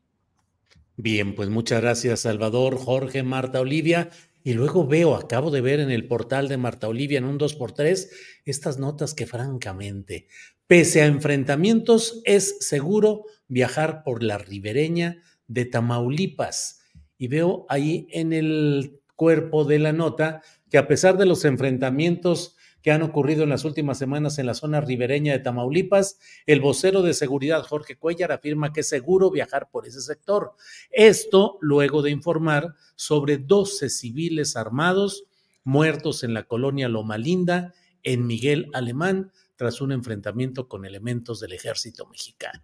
Bien, 0.96 1.34
pues 1.34 1.50
muchas 1.50 1.82
gracias 1.82 2.22
Salvador, 2.22 2.78
Jorge, 2.78 3.24
Marta, 3.24 3.60
Olivia. 3.60 4.10
Y 4.44 4.54
luego 4.54 4.86
veo, 4.86 5.16
acabo 5.16 5.50
de 5.50 5.62
ver 5.62 5.80
en 5.80 5.90
el 5.90 6.08
portal 6.08 6.50
de 6.50 6.58
Marta 6.58 6.88
Olivia 6.88 7.18
en 7.18 7.26
un 7.26 7.40
2x3 7.40 8.10
estas 8.46 8.78
notas 8.78 9.14
que 9.14 9.26
francamente 9.26 10.28
Pese 10.68 11.02
a 11.02 11.08
enfrentamientos, 11.08 12.22
es 12.26 12.58
seguro 12.60 13.26
viajar 13.48 14.04
por 14.04 14.24
la 14.24 14.38
ribereña 14.38 15.22
de 15.48 15.66
Tamaulipas. 15.66 16.82
Y 17.18 17.28
veo 17.28 17.66
ahí 17.70 18.08
en 18.12 18.32
el 18.32 19.02
cuerpo 19.16 19.66
de 19.66 19.80
la 19.80 19.94
nota 19.94 20.42
que 20.70 20.78
a 20.78 20.88
pesar 20.88 21.18
de 21.18 21.26
los 21.26 21.46
enfrentamientos 21.46 22.56
que 22.84 22.92
han 22.92 23.02
ocurrido 23.02 23.44
en 23.44 23.50
las 23.50 23.64
últimas 23.64 23.98
semanas 23.98 24.38
en 24.38 24.46
la 24.46 24.54
zona 24.54 24.82
ribereña 24.82 25.32
de 25.32 25.40
Tamaulipas, 25.40 26.20
el 26.46 26.60
vocero 26.60 27.02
de 27.02 27.14
seguridad 27.14 27.64
Jorge 27.64 27.96
Cuellar 27.96 28.34
afirma 28.34 28.74
que 28.74 28.82
es 28.82 28.90
seguro 28.90 29.32
viajar 29.32 29.70
por 29.72 29.88
ese 29.88 30.02
sector. 30.02 30.52
Esto 30.92 31.58
luego 31.62 32.02
de 32.02 32.12
informar 32.12 32.76
sobre 32.96 33.38
12 33.38 33.90
civiles 33.90 34.58
armados 34.58 35.24
muertos 35.64 36.26
en 36.26 36.34
la 36.34 36.44
colonia 36.44 36.90
Loma 36.90 37.18
Linda, 37.18 37.74
en 38.04 38.28
Miguel 38.28 38.70
Alemán, 38.74 39.32
tras 39.56 39.80
un 39.80 39.94
enfrentamiento 39.94 40.68
con 40.68 40.86
elementos 40.86 41.40
del 41.40 41.54
ejército 41.54 42.06
mexicano. 42.08 42.62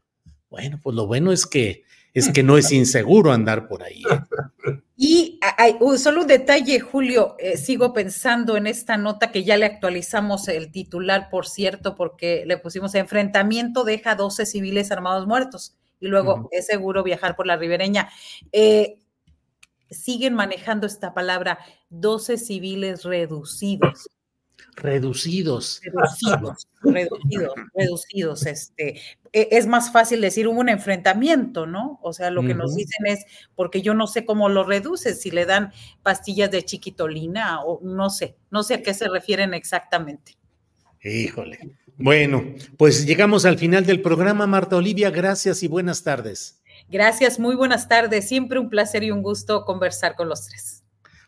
Bueno, 0.50 0.82
pues 0.84 0.98
lo 0.98 1.08
bueno 1.08 1.32
es 1.32 1.46
que 1.46 1.84
es 2.14 2.30
que 2.30 2.44
no 2.44 2.58
es 2.58 2.74
inseguro 2.74 3.32
andar 3.32 3.70
por 3.70 3.84
ahí. 3.84 4.02
¿eh? 4.02 4.82
Y 5.01 5.39
hay, 5.57 5.77
solo 5.97 6.23
un 6.23 6.27
detalle, 6.27 6.81
Julio, 6.81 7.38
eh, 7.39 7.55
sigo 7.55 7.93
pensando 7.93 8.57
en 8.57 8.67
esta 8.67 8.97
nota 8.97 9.31
que 9.31 9.45
ya 9.45 9.55
le 9.55 9.65
actualizamos 9.65 10.49
el 10.49 10.73
titular, 10.73 11.30
por 11.30 11.47
cierto, 11.47 11.95
porque 11.95 12.43
le 12.45 12.57
pusimos 12.57 12.93
enfrentamiento 12.95 13.85
deja 13.85 14.15
12 14.15 14.45
civiles 14.45 14.91
armados 14.91 15.26
muertos 15.26 15.77
y 16.01 16.07
luego 16.07 16.49
es 16.51 16.65
seguro 16.65 17.01
viajar 17.01 17.38
por 17.38 17.47
la 17.47 17.55
ribereña. 17.55 18.09
Eh, 18.51 18.99
siguen 19.89 20.34
manejando 20.34 20.85
esta 20.85 21.13
palabra, 21.13 21.59
12 21.91 22.38
civiles 22.38 23.05
reducidos 23.05 24.09
reducidos. 24.76 25.81
Reducidos, 25.84 26.68
reducidos, 26.81 27.53
reducidos. 27.73 28.45
Este, 28.45 28.99
e, 29.31 29.49
es 29.52 29.68
más 29.68 29.91
fácil 29.91 30.22
decir 30.22 30.48
hubo 30.48 30.60
un 30.60 30.69
enfrentamiento, 30.69 31.65
¿no? 31.65 31.99
O 32.02 32.14
sea, 32.14 32.31
lo 32.31 32.44
que 32.44 32.53
nos 32.53 32.76
dicen 32.76 33.07
es, 33.07 33.26
porque 33.56 33.81
yo 33.81 33.94
no 33.94 34.07
sé 34.07 34.26
cómo 34.26 34.49
lo 34.49 34.64
reduces, 34.64 35.22
si 35.22 35.31
le 35.31 35.45
dan 35.45 35.72
pastillas 36.03 36.52
de 36.52 36.64
chiquitolina 36.64 37.61
o 37.64 37.80
no 37.84 38.10
sé, 38.10 38.38
no 38.52 38.64
sé 38.64 38.76
a 38.76 38.84
qué 38.84 38.94
se 38.94 39.07
refieren 39.07 39.53
exactamente. 39.53 40.38
Híjole. 41.02 41.77
Bueno, 41.98 42.44
pues 42.77 43.06
llegamos 43.06 43.45
al 43.45 43.57
final 43.57 43.86
del 43.86 44.02
programa, 44.02 44.48
Marta 44.48 44.77
Olivia, 44.77 45.10
gracias 45.10 45.64
y 45.64 45.68
buenas 45.68 46.03
tardes. 46.03 46.61
Gracias, 46.88 47.40
muy 47.40 47.56
buenas 47.56 47.88
tardes. 47.88 48.27
Siempre 48.27 48.57
un 48.57 48.69
placer 48.69 49.03
y 49.03 49.11
un 49.11 49.22
gusto 49.22 49.65
conversar 49.65 50.15
con 50.15 50.30
los 50.30 50.48
tres. 50.48 50.78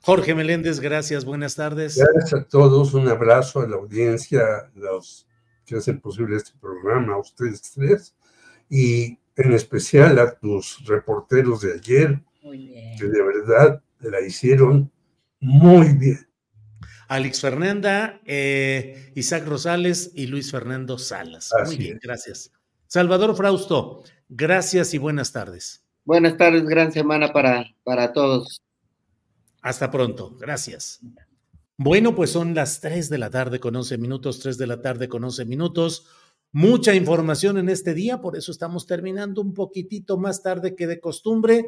Jorge 0.03 0.33
Meléndez, 0.33 0.79
gracias, 0.79 1.25
buenas 1.25 1.55
tardes. 1.55 1.95
Gracias 1.95 2.33
a 2.33 2.43
todos, 2.45 2.95
un 2.95 3.07
abrazo 3.07 3.59
a 3.59 3.67
la 3.67 3.75
audiencia, 3.75 4.41
a 4.41 4.71
los 4.73 5.27
que 5.63 5.75
hacen 5.75 5.99
posible 5.99 6.37
este 6.37 6.53
programa, 6.59 7.13
a 7.13 7.19
ustedes 7.19 7.61
tres, 7.71 8.15
y 8.67 9.19
en 9.35 9.53
especial 9.53 10.17
a 10.17 10.33
tus 10.33 10.83
reporteros 10.87 11.61
de 11.61 11.73
ayer, 11.73 12.19
que 12.41 13.05
de 13.05 13.23
verdad 13.23 13.83
la 13.99 14.21
hicieron 14.21 14.91
muy 15.39 15.93
bien. 15.93 16.27
Alex 17.07 17.41
Fernanda, 17.41 18.21
eh, 18.25 19.11
Isaac 19.15 19.45
Rosales 19.45 20.11
y 20.15 20.27
Luis 20.27 20.49
Fernando 20.49 20.97
Salas. 20.97 21.51
muy 21.65 21.77
bien, 21.77 21.99
gracias. 22.01 22.51
Salvador 22.87 23.35
Frausto, 23.35 24.03
gracias 24.29 24.93
y 24.95 24.97
buenas 24.97 25.31
tardes. 25.31 25.85
Buenas 26.05 26.37
tardes, 26.37 26.65
gran 26.65 26.91
semana 26.91 27.31
para, 27.31 27.65
para 27.83 28.13
todos. 28.13 28.63
Hasta 29.61 29.91
pronto. 29.91 30.35
Gracias. 30.39 30.99
Bueno, 31.77 32.15
pues 32.15 32.29
son 32.29 32.53
las 32.53 32.79
3 32.81 33.09
de 33.09 33.17
la 33.17 33.29
tarde 33.29 33.59
con 33.59 33.75
11 33.75 33.97
minutos, 33.97 34.39
3 34.39 34.57
de 34.57 34.67
la 34.67 34.81
tarde 34.81 35.07
con 35.07 35.23
11 35.23 35.45
minutos. 35.45 36.05
Mucha 36.51 36.93
información 36.93 37.57
en 37.57 37.69
este 37.69 37.93
día, 37.93 38.19
por 38.21 38.35
eso 38.37 38.51
estamos 38.51 38.85
terminando 38.85 39.41
un 39.41 39.53
poquitito 39.53 40.17
más 40.17 40.43
tarde 40.43 40.75
que 40.75 40.85
de 40.85 40.99
costumbre. 40.99 41.67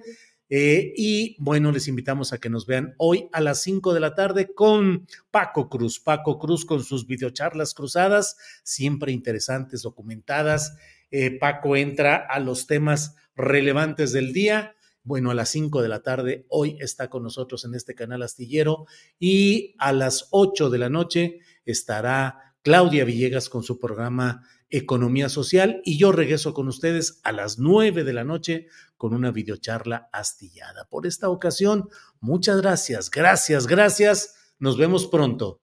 Eh, 0.49 0.94
y 0.98 1.36
bueno, 1.40 1.72
les 1.72 1.88
invitamos 1.88 2.34
a 2.34 2.38
que 2.38 2.49
nos 2.49 2.68
vean 2.68 2.94
hoy 2.98 3.30
a 3.32 3.41
las 3.41 3.64
5 3.64 3.94
de 3.94 3.99
la 3.99 4.14
tarde 4.14 4.53
con 4.53 5.07
Paco 5.32 5.70
Cruz. 5.70 5.99
Paco 5.99 6.38
Cruz 6.38 6.65
con 6.65 6.84
sus 6.84 7.07
videocharlas 7.07 7.74
cruzadas, 7.74 8.38
siempre 8.64 9.14
interesantes, 9.14 9.82
documentadas. 9.84 10.76
Eh, 11.11 11.38
Paco 11.40 11.76
entra 11.76 12.15
a 12.18 12.40
los 12.40 12.68
temas 12.68 13.15
relevantes 13.36 14.11
del 14.11 14.34
día. 14.34 14.76
Bueno, 15.03 15.31
a 15.31 15.34
las 15.34 15.49
5 15.49 15.81
de 15.81 15.89
la 15.89 16.01
tarde 16.01 16.45
hoy 16.49 16.77
está 16.80 17.09
con 17.09 17.23
nosotros 17.23 17.65
en 17.65 17.75
este 17.75 17.93
canal 17.93 18.23
astillero 18.23 18.85
y 19.19 19.75
a 19.77 19.91
las 19.91 20.30
8 20.31 20.69
de 20.69 20.77
la 20.77 20.89
noche 20.89 21.39
estará 21.65 22.55
Claudia 22.61 23.03
Villegas 23.03 23.49
con 23.49 23.63
su 23.63 23.80
programa 23.80 24.47
Economía 24.69 25.27
Social 25.27 25.81
y 25.84 25.97
yo 25.97 26.13
regreso 26.13 26.53
con 26.53 26.69
ustedes 26.69 27.19
a 27.23 27.34
las 27.34 27.59
9 27.59 28.05
de 28.05 28.13
la 28.13 28.23
noche 28.23 28.67
con 28.95 29.13
una 29.13 29.31
videocharla 29.31 30.09
astillada. 30.13 30.88
Por 30.89 31.05
esta 31.05 31.30
ocasión, 31.30 31.89
muchas 32.21 32.61
gracias, 32.61 33.11
gracias, 33.11 33.67
gracias. 33.67 34.35
Nos 34.57 34.77
vemos 34.77 35.07
pronto. 35.07 35.62